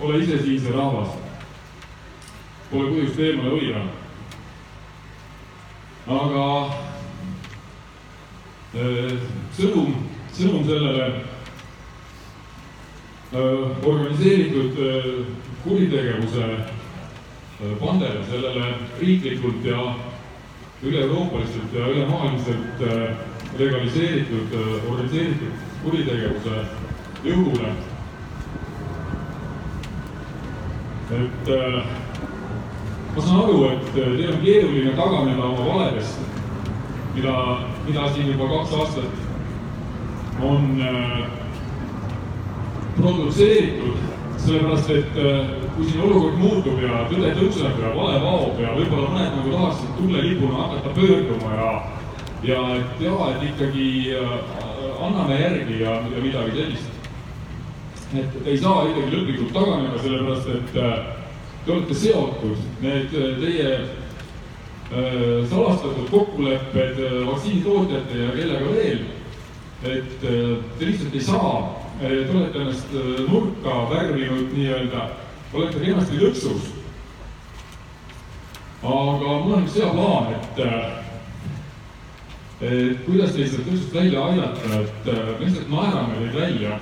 ole 0.00 0.18
ise 0.18 0.38
siin 0.42 0.60
see 0.60 0.72
rahvas. 0.72 1.16
Pole 2.70 2.90
põhjust 2.90 3.18
eemale 3.20 3.50
hoida. 3.56 3.82
aga 6.12 6.46
äh, 8.74 9.12
sõnum, 9.56 9.94
sõnum 10.34 10.66
sellele 10.66 11.31
organiseeritud 13.32 14.76
kuritegevuse 15.64 16.48
pandele, 17.80 18.24
sellele 18.30 18.74
riiklikult 19.00 19.64
ja 19.64 19.94
üle-euroopaliselt 20.82 21.72
ja 21.78 21.86
ülemaailmselt 21.94 22.82
legaliseeritud 23.58 24.56
organiseeritud 24.90 25.64
kuritegevuse 25.84 26.64
jõule. 27.24 27.72
et 31.12 31.48
äh, 31.52 31.82
ma 33.14 33.22
saan 33.22 33.42
aru, 33.42 33.64
et 33.68 33.88
teil 33.92 34.30
on 34.32 34.40
keeruline 34.40 34.94
taganeda 34.96 35.44
oma 35.44 35.66
valedest, 35.66 36.22
mida, 37.14 37.34
mida 37.84 38.06
siin 38.14 38.30
juba 38.32 38.48
kaks 38.54 38.72
aastat 38.78 40.40
on 40.40 40.80
äh, 40.80 41.41
produtseeritud, 42.96 43.96
sellepärast 44.36 44.90
et 44.90 45.16
äh, 45.16 45.50
kui 45.76 45.86
siin 45.88 46.02
olukord 46.04 46.38
muutub 46.40 46.80
ja 46.82 47.04
tõde 47.10 47.32
tõuseb 47.38 47.78
ja 47.80 47.92
vale 47.96 48.20
vaob 48.24 48.60
ja 48.60 48.74
võib-olla 48.76 49.12
mõned 49.14 49.36
nagu 49.38 49.54
tahaksid 49.54 49.94
tuumelipuna 49.98 50.64
hakata 50.64 50.94
pöörduma 50.98 51.56
ja 51.56 51.72
ja 52.42 52.58
et 52.74 53.00
jaa, 53.00 53.28
et 53.30 53.42
ikkagi 53.52 54.16
äh, 54.18 54.32
anname 54.98 55.38
järgi 55.40 55.80
ja, 55.80 55.96
ja 56.10 56.22
midagi 56.22 56.56
sellist. 56.56 56.88
et 58.18 58.46
ei 58.46 58.58
saa 58.58 58.88
ikkagi 58.90 59.14
lõplikult 59.14 59.52
taganeda, 59.54 60.02
sellepärast 60.02 60.48
et 60.56 60.78
äh, 60.82 60.96
te 61.64 61.72
olete 61.72 61.94
seotud, 61.94 62.64
need 62.82 63.12
teie 63.12 63.74
salastatud 65.48 66.10
kokkulepped 66.10 66.98
vaktsiinitootjate 67.24 68.18
ja 68.18 68.32
kellega 68.34 68.72
veel, 68.74 68.98
et 69.88 70.10
te 70.20 70.84
lihtsalt 70.84 71.14
ei 71.16 71.22
saa, 71.24 71.54
te 72.02 72.36
olete 72.36 72.58
ennast 72.58 72.86
äh, 72.94 73.30
nurka 73.30 73.90
värvinud 73.90 74.50
nii-öelda, 74.56 75.08
olete 75.52 75.78
kenasti 75.84 76.18
lõksus. 76.18 76.70
aga 78.82 79.34
mul 79.44 79.52
on 79.54 79.62
üks 79.62 79.76
hea 79.78 79.90
plaan, 79.94 80.32
et 80.34 80.58
äh, 80.66 81.02
et 82.62 83.04
kuidas 83.06 83.34
teid 83.36 83.50
sealt 83.52 83.68
lõksust 83.68 83.94
välja 83.94 84.24
aidata, 84.32 84.80
et 84.80 85.10
äh, 85.14 85.20
me 85.38 85.46
lihtsalt 85.46 85.70
naerame 85.70 86.14
teid 86.18 86.34
välja. 86.40 86.78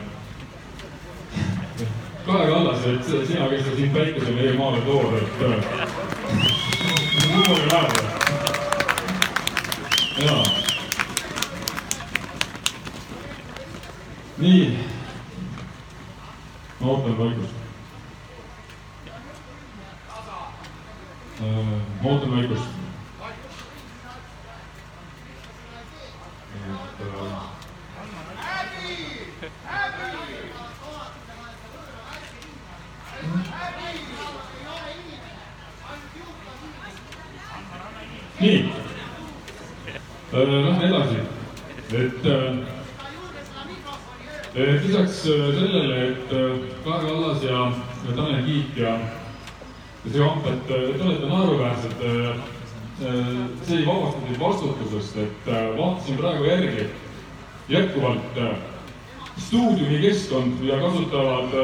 Kaja 2.27 2.47
Kallas, 2.49 2.87
et 2.87 3.05
sina, 3.29 3.49
kes 3.49 3.65
sa 3.67 3.77
siin 3.77 3.93
päikese 3.93 4.33
meie 4.37 4.53
maale 4.57 4.81
tood, 4.87 5.15
et 5.21 5.33
lubage 7.35 7.67
naerda. 7.67 8.03
jaa. 10.21 10.45
nii. 14.41 14.91
Ma 16.81 16.91
ootan 16.91 17.19
vaikust. 17.19 17.55
ma 22.03 22.11
ootan 22.11 22.31
vaikust. 22.37 22.69
et 27.01 27.07
äh, 27.07 27.51
nii, 38.41 38.73
lähme 40.33 40.87
edasi, 40.87 41.17
et 41.93 42.27
äh, 42.27 42.55
et 42.67 42.80
lisaks 44.61 45.27
äh, 45.27 45.55
sellele, 45.55 46.09
et 46.09 46.33
äh, 46.33 46.59
Kaja 46.85 47.01
Kallas 47.01 47.43
ja, 47.43 47.73
Tanel 48.17 48.43
Kiik 48.45 48.77
ja 48.77 48.99
see 50.11 50.23
Amp, 50.25 50.47
et 50.47 50.67
te 50.67 51.05
olete 51.05 51.29
naeruväärsed 51.29 52.03
see 53.67 53.79
ei 53.79 53.87
vabasta 53.87 54.21
teid 54.27 54.41
vastutusest, 54.41 55.17
et 55.17 55.47
vaatasin 55.77 56.19
praegu 56.21 56.45
järgi 56.45 56.87
jätkuvalt 57.69 58.39
äh, 58.41 58.51
stuudiumikeskkond, 59.39 60.61
mida 60.61 60.81
kasutavad 60.83 61.55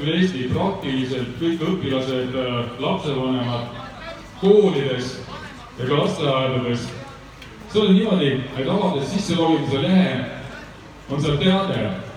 üle 0.00 0.16
Eesti 0.16 0.48
praktiliselt 0.52 1.36
kõik 1.40 1.64
õpilased, 1.72 2.36
lapsevanemad 2.80 3.76
koolides 4.40 5.18
ja 5.78 5.88
ka 5.88 6.02
lasteaedades. 6.02 6.88
see 7.72 7.80
on 7.82 7.94
niimoodi, 7.94 8.30
et 8.56 8.68
avades 8.68 9.10
sisselogimise 9.12 9.82
lehe, 9.82 10.12
on 11.10 11.20
seal 11.20 11.36
teade. 11.36 12.07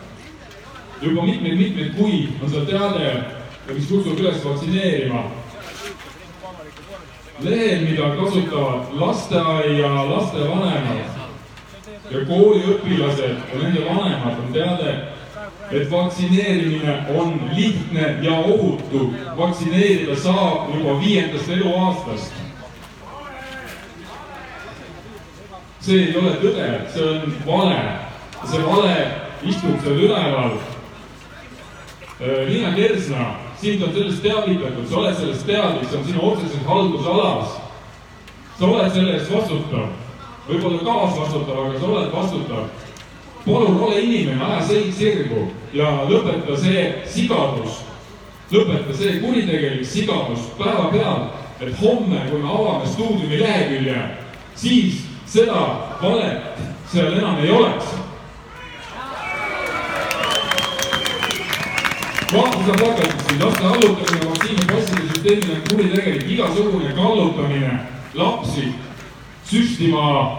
Juba 1.02 1.22
mitmeid-mitmeid 1.22 1.94
kuid 1.98 2.44
on 2.44 2.50
seal 2.50 2.66
teade, 2.66 3.14
mis 3.74 3.88
kutsub 3.90 4.20
üles 4.20 4.44
vaktsineerima. 4.46 5.24
lehel, 7.42 7.82
mida 7.90 8.10
kasutavad 8.16 8.92
lasteaia 8.94 9.90
lastevanemad 10.10 11.22
ja 12.12 12.20
kooliõpilased 12.28 13.40
ja 13.54 13.62
nende 13.64 13.86
vanemad 13.86 14.44
on 14.44 14.54
teade, 14.54 14.94
et 15.72 15.92
vaktsineerimine 15.92 16.96
on 17.18 17.40
lihtne 17.56 18.16
ja 18.22 18.38
ohutu. 18.38 19.14
vaktsineerida 19.38 20.16
saab 20.16 20.70
juba 20.76 21.00
viiendast 21.00 21.50
eluaastast. 21.50 22.34
see 25.82 25.98
ei 25.98 26.18
ole 26.18 26.36
tõde, 26.44 26.68
see 26.94 27.10
on 27.10 27.34
vale. 27.46 27.82
see 28.46 28.66
vale 28.66 28.96
istub 29.44 29.82
seal 29.82 29.98
üleval. 29.98 30.60
Liina 32.22 32.76
Kersna, 32.76 33.36
sind 33.62 33.84
on 33.84 33.94
sellest 33.94 34.22
teavitatud, 34.22 34.86
sa 34.90 34.98
oled 34.98 35.16
sellest 35.18 35.46
teadlik, 35.46 35.88
see 35.90 35.98
on 35.98 36.06
sinu 36.06 36.26
otseses 36.32 36.66
haldusalas. 36.68 37.56
sa 38.60 38.66
oled 38.66 38.92
selle 38.94 39.14
eest 39.18 39.32
vastutav, 39.32 39.88
võib-olla 40.48 40.84
kaasvastutav, 40.86 41.64
aga 41.66 41.80
sa 41.80 41.86
oled 41.86 42.12
vastutav. 42.14 42.68
palun 43.46 43.80
ole 43.84 44.02
inimene, 44.02 44.44
aja 44.44 44.62
selg 44.68 44.94
sirgu 44.94 45.48
ja 45.74 46.06
lõpeta 46.10 46.58
see 46.62 46.84
sigadus, 47.10 47.82
lõpeta 48.52 48.94
see 48.94 49.18
kuritegelik 49.24 49.86
sigadus 49.86 50.46
päevapealt, 50.60 51.34
et 51.62 51.74
homme, 51.82 52.22
kui 52.30 52.42
me 52.42 52.50
avame 52.50 52.86
stuudiumi 52.86 53.40
lehekülje, 53.42 53.98
siis 54.56 55.02
seda 55.26 55.66
valet 56.02 56.62
seal 56.92 57.18
enam 57.18 57.42
ei 57.42 57.50
oleks. 57.50 58.01
Plakatit 62.78 63.28
siin, 63.28 63.44
laste 63.44 63.64
allutamine 63.66 64.30
vaktsiinipasside 64.30 65.02
süsteemile 65.08 65.56
on 65.56 65.62
kuritegelik, 65.70 66.30
igasugune 66.30 66.94
kallutamine 66.96 67.80
lapsi 68.14 68.74
süstima 69.46 70.38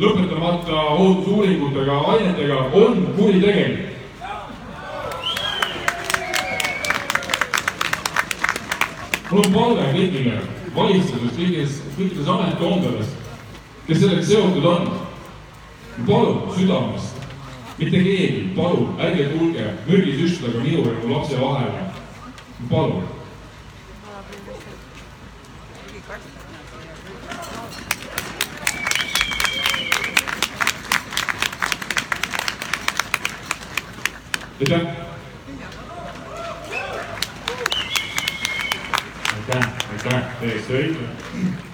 lõpetamata 0.00 0.80
ohutusuuringutega 0.94 1.98
ainetega 1.98 2.56
on 2.72 3.06
kuritegelik. 3.16 3.88
mul 9.30 9.44
on 9.44 9.52
palve 9.52 9.90
kõigile 9.92 10.38
valitsuses, 10.72 11.34
kõigides, 11.36 11.74
kõikides 11.98 12.28
ametkondades, 12.32 13.10
kes 13.86 14.00
sellega 14.00 14.24
seotud 14.24 14.64
on. 14.64 14.88
palun 16.06 16.52
südamest, 16.54 17.17
mitte 17.78 18.02
keegi, 18.02 18.50
palun 18.56 18.96
ärge 19.00 19.28
tulge 19.32 19.66
mürgisüstlaga 19.86 20.62
minu 20.64 20.82
ja 20.86 20.96
mu 21.02 21.14
lapse 21.14 21.40
vahele. 21.40 21.84
palun. 22.70 23.04
aitäh. 34.60 34.80
aitäh, 39.36 39.68
aitäh, 39.92 40.22
täiesti 40.40 40.72
õige. 40.72 41.67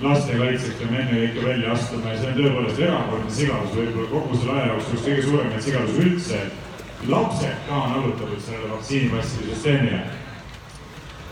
Lastekaitseks 0.00 0.78
peame 0.80 1.00
ennekõike 1.00 1.44
välja 1.46 1.72
astuma 1.72 2.12
ja 2.12 2.20
see 2.20 2.30
on 2.30 2.38
tõepoolest 2.38 2.80
erakordne 2.84 3.34
sigadus, 3.38 3.74
võib-olla 3.78 4.08
kogu 4.12 4.38
selle 4.38 4.56
aja 4.56 4.68
jooksul 4.72 4.96
üks 4.96 5.06
kõige 5.06 5.26
suuremaid 5.26 5.66
sigadusi 5.66 6.06
üldse. 6.06 6.40
lapsed 7.08 7.58
ka 7.68 7.74
on 7.76 7.92
allutatud 7.92 8.40
sellele 8.40 8.70
vaktsiinipasside 8.72 9.54
süsteemile. 9.54 10.00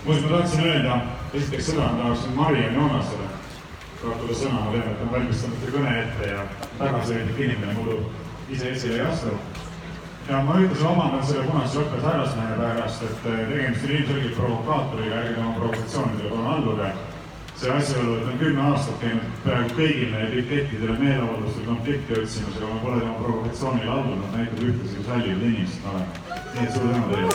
muuseas, 0.05 0.31
ma 0.31 0.37
tahtsin 0.37 0.65
öelda 0.65 1.01
esiteks 1.35 1.67
seda, 1.67 1.81
ma 1.93 2.03
tahaksin 2.03 2.37
Mariann 2.37 2.75
Joonasele 2.75 3.29
kasutada 4.03 4.35
sõna, 4.35 4.65
ma 4.65 4.73
tean, 4.73 4.89
et 4.89 4.99
ta 4.99 5.05
on 5.05 5.13
valmistanud 5.13 5.69
kõne 5.73 5.95
ette 6.03 6.31
ja 6.31 6.47
tagasihoidlik 6.79 7.39
inimene 7.39 7.73
muidu 7.79 8.01
ise 8.51 8.71
esile 8.71 8.95
ei 8.95 9.07
astu 9.09 9.33
ja 10.29 10.41
ma 10.43 10.57
ühtlasi 10.61 10.85
vabandan 10.85 11.27
selle 11.27 11.45
punase 11.49 11.79
jope 11.79 12.01
härrasmehe 12.05 12.57
pärast, 12.57 13.03
et 13.03 13.17
tegemist 13.25 13.85
on 13.85 13.91
ilmselgelt 13.91 14.37
provokaatoriga, 14.37 15.17
ärge 15.17 15.35
tema 15.35 15.53
provokatsioonidele 15.59 16.31
palun 16.31 16.47
alluge. 16.53 16.93
See 17.65 17.73
asjaolu, 17.73 18.17
et 18.17 18.27
on 18.29 18.39
kümme 18.39 18.61
aastat 18.61 18.97
käinud 19.01 19.37
peaaegu 19.45 19.77
kõigile 19.79 20.25
pikettidele 20.33 20.97
meeleavaldustel 21.01 21.65
konflikti 21.65 22.17
otsimas, 22.19 22.57
aga 22.59 22.67
ma 22.73 22.81
pole 22.83 22.99
tema 23.01 23.15
provokatsioonile 23.21 23.93
allunud, 23.93 24.35
näitab 24.37 24.65
ühtlasi, 24.67 24.97
kui 24.99 25.05
sallivad 25.07 25.45
inimesed 25.49 25.81
me 25.85 25.89
oleme. 25.93 26.07
nii 26.55 26.65
et 26.65 26.73
suur 26.75 26.87
tänu 26.93 27.07
teile. 27.13 27.33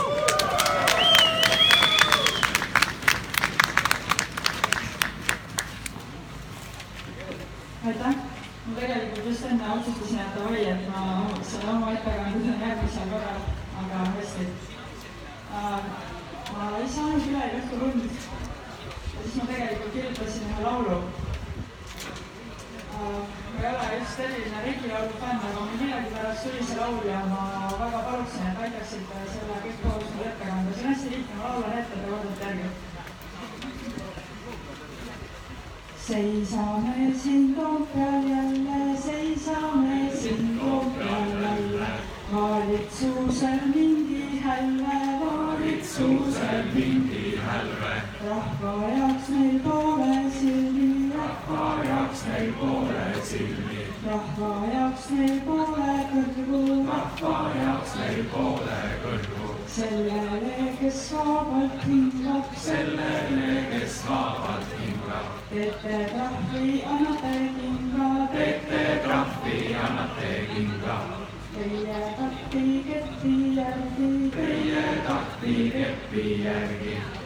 aitäh, 7.89 8.15
ma 8.65 8.75
tegelikult 8.79 9.25
just 9.31 9.45
enne 9.49 9.71
otsustasin, 9.77 10.19
et 10.27 10.35
oi, 10.45 10.61
et 10.75 10.83
ma 10.93 11.01
selle 11.53 11.71
oma 11.73 11.95
ettekande 11.95 12.43
teen 12.43 12.61
järgmisel 12.67 13.09
korral, 13.15 13.41
aga 13.81 14.05
hästi 14.19 14.45
uh,. 14.45 15.81
ma 16.53 16.69
ei 16.83 16.93
saanud 16.97 17.31
üle 17.31 17.43
ei 17.47 17.63
õhtu 17.63 17.81
lund 17.81 18.48
ja 19.19 19.23
siis 19.23 19.35
ma 19.35 19.45
tegelikult 19.51 19.93
kirjutasin 19.93 20.49
ühe 20.49 20.61
laulu 20.63 20.97
uh,. 22.97 23.23
ma 23.53 23.59
ei 23.61 23.71
ole 23.75 23.87
just 23.99 24.15
selline 24.17 24.57
riigilaulu 24.65 25.13
fänn, 25.21 25.39
aga 25.47 25.59
mul 25.59 25.79
millegipärast 25.81 26.43
tuli 26.43 26.61
see 26.67 26.77
laul 26.81 27.07
ja 27.11 27.19
ma 27.31 27.41
väga 27.79 27.99
paluksin, 28.09 28.51
et 28.51 28.61
aitaksite 28.65 29.15
selle 29.33 29.55
kõik 29.65 29.81
koos 29.83 30.05
mul 30.13 30.29
ette 30.29 30.45
kanda, 30.51 30.77
see 30.77 30.85
on 30.85 30.93
hästi 30.93 31.09
lihtne, 31.15 31.33
ma 31.41 31.49
laulan 31.49 31.81
ette, 31.81 31.95
te 32.03 32.11
vaatate 32.11 32.45
järgi 32.45 32.69
seisame 36.09 37.13
siin 37.23 37.55
Toompeal 37.55 38.23
jälle, 38.29 38.97
seisame 39.05 39.97
siin 40.21 40.59
Toompeal 40.59 41.29
jälle. 41.43 41.87
valitsusel 42.33 43.59
mingi 43.75 44.39
hälve, 44.45 44.97
valitsusel 45.25 46.63
mingi 46.73 46.87
hälve. 46.87 46.88
Rahva 48.29 48.71
jaoks 48.95 49.29
meil 49.33 49.59
pole 49.65 50.15
silmi, 50.37 51.11
rahva 51.17 51.61
jaoks 51.85 52.21
meil 52.27 52.51
pole 52.59 53.05
silmi. 53.29 53.85
rahva 54.07 54.49
jaoks 54.73 55.05
meil 55.17 55.39
pole 55.47 55.95
kõrvu, 56.11 56.59
rahva 56.89 57.31
jaoks 57.59 57.95
meil 57.99 58.19
pole 58.33 58.79
kõrvu. 59.05 59.47
sellele, 59.75 60.67
kes 60.79 60.99
vabalt 61.13 61.85
hingab, 61.87 62.51
sellele, 62.65 63.55
kes 63.71 63.95
vabalt 64.09 64.75
hingab. 64.81 65.31
teete 65.53 66.01
trahvi, 66.13 66.65
annate 66.95 67.35
kinga, 67.55 68.09
teete 68.35 68.83
trahvi, 69.07 69.57
annate 69.85 70.33
kinga. 70.51 70.99
Teie 71.59 72.01
tahti 72.17 72.65
kepi 72.87 73.33
järgi, 73.55 74.11
teie 74.35 74.83
tahti 75.07 75.55
kepi 75.73 76.27
järgi. 76.45 77.18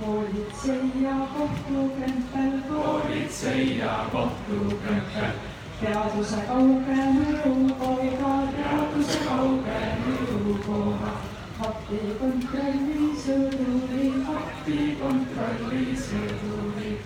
Politsei 0.00 1.02
ja 1.02 1.14
kohtukrempel, 1.34 2.52
politsei 2.68 3.78
ja 3.78 4.06
kohtukrempel. 4.12 5.32
teaduse 5.80 6.36
kauge 6.46 6.96
mõjukoga, 7.14 8.32
teaduse 8.54 9.18
kauge 9.28 9.76
mõjukoga 10.06 11.12
faktikontrolli 11.58 13.12
sõduri, 13.22 14.10
faktikontrolli 14.26 15.96
sõduri. 16.02 16.97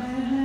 my 0.00 0.39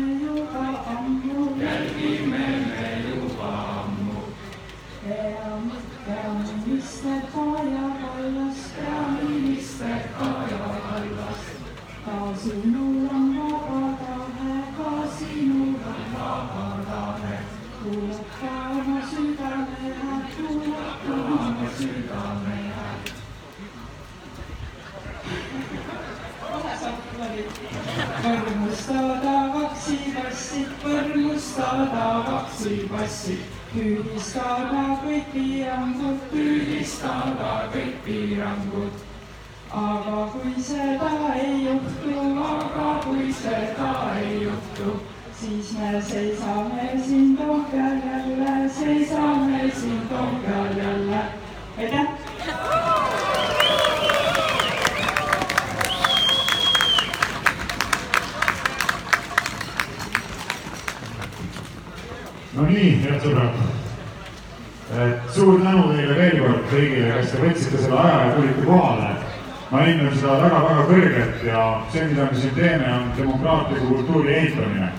demokraatliku 73.45 73.85
kultuuri 73.85 74.33
ehitamine. 74.33 74.89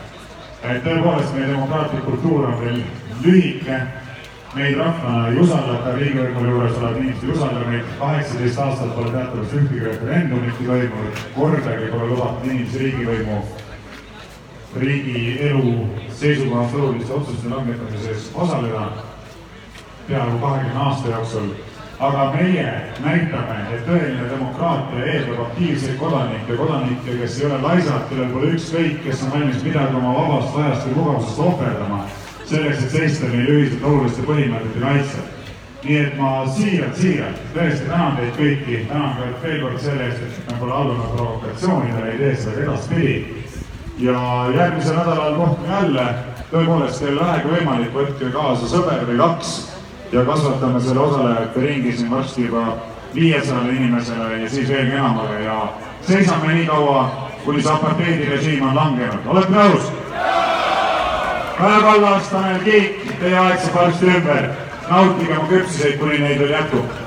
et 0.63 0.85
tõepoolest 0.85 1.35
meie 1.35 1.47
demokraatlik 1.49 2.05
kultuur 2.05 2.45
on 2.47 2.61
veel 2.61 2.83
lühike. 3.25 3.81
meid 4.55 4.77
rahvana 4.79 5.29
ei 5.29 5.39
usaldata, 5.39 5.95
riigivõimu 5.97 6.45
juures 6.51 6.77
olevad 6.79 6.97
inimesed 6.97 7.25
ei 7.25 7.35
usalda 7.35 7.65
meid. 7.71 7.85
kaheksateist 7.99 8.59
aastat 8.59 8.95
pole 8.95 9.11
teatavasti 9.11 9.57
ühtegi 9.57 9.85
referendumit 9.85 10.55
toimunud, 10.67 11.19
kordagi 11.35 11.91
pole 11.91 12.07
lubatud 12.07 12.51
inimesi 12.51 12.79
riigivõimu 12.79 13.43
riigielu 14.77 15.89
seisukohast 16.09 16.75
oluliste 16.75 17.13
otsuste 17.13 17.49
langetamises 17.49 18.31
osaleda 18.35 18.91
peaaegu 20.09 20.39
kahekümne 20.39 20.79
aasta 20.79 21.09
jooksul. 21.09 21.49
Aga 21.99 22.25
meie 22.35 22.65
näitame, 23.01 23.57
et 23.73 23.87
tõeline 23.87 24.27
demokraatia 24.29 25.05
eeldab 25.13 25.47
aktiivseid 25.47 25.97
kodanikke, 26.01 26.57
kodanikke, 26.59 27.15
kes 27.23 27.39
ei 27.41 27.47
ole 27.49 27.61
laisad, 27.63 28.03
kellel 28.11 28.33
pole 28.35 28.51
ükskõik, 28.57 28.99
kes 29.05 29.23
on 29.25 29.33
valmis 29.33 29.63
midagi 29.65 29.97
oma 29.97 30.13
vabast 30.19 30.59
ajast 30.61 30.89
või 30.89 30.99
mugavusest 30.99 31.41
ohverdama 31.47 32.03
selleks, 32.45 32.83
et 32.85 32.93
seista 32.99 33.31
meie 33.33 33.47
ühiselt 33.55 33.87
oluliste 33.89 34.27
põhimõtete 34.29 34.83
kaitsel. 34.83 35.33
nii 35.87 35.97
et 36.03 36.15
ma 36.19 36.31
siiralt, 36.51 36.97
siiralt 36.99 37.43
tõesti 37.55 37.85
tänan 37.87 38.17
teid 38.17 38.33
kõiki, 38.37 38.79
tänan 38.89 39.13
ka 39.17 39.27
veel 39.43 39.61
kord 39.63 39.81
selle 39.81 40.09
eest, 40.09 40.25
et 40.27 40.51
me 40.51 40.57
pole 40.59 40.73
allunud 40.75 41.13
provokatsioonidele, 41.15 42.09
ei 42.11 42.19
tee 42.19 42.33
seda 42.43 42.65
edaspidi. 42.65 43.45
Ja 44.03 44.19
järgmisel 44.55 44.99
nädalal 44.99 45.39
kohtume 45.39 45.73
jälle, 45.73 46.07
tõepoolest 46.51 47.01
teil 47.01 47.21
vähegi 47.21 47.55
võimalik, 47.55 47.95
võtke 47.95 48.33
kaasa 48.35 48.69
sõber 48.73 49.07
või 49.07 49.21
kaks 49.23 49.55
ja 50.13 50.25
kasvatame 50.25 50.81
selle 50.81 51.01
osalejate 51.01 51.61
ringi 51.61 51.93
siin 51.97 52.11
varsti 52.11 52.45
juba 52.47 52.77
viiesajale 53.15 53.73
inimesele 53.73 54.43
ja 54.43 54.51
siis 54.51 54.69
veelgi 54.69 54.93
enamale 54.93 55.43
ja 55.43 55.69
seisame 56.01 56.55
nii 56.55 56.67
kaua, 56.67 57.29
kuni 57.45 57.63
see 57.63 57.73
apartheidirežiim 57.73 58.69
on 58.69 58.75
langenud, 58.75 59.27
olete 59.27 59.53
nõus? 59.53 59.91
Kaja 61.57 61.81
Kallas, 61.81 62.29
Tanel 62.29 62.61
Kiik, 62.65 63.01
teie 63.21 63.39
aeg 63.41 63.61
saab 63.65 63.81
varsti 63.81 64.13
ümber, 64.13 64.49
nautige 64.91 65.39
oma 65.39 65.49
küpsiseid, 65.49 65.99
kuni 65.99 66.19
neid 66.21 66.39
veel 66.43 66.53
jätkub 66.59 67.06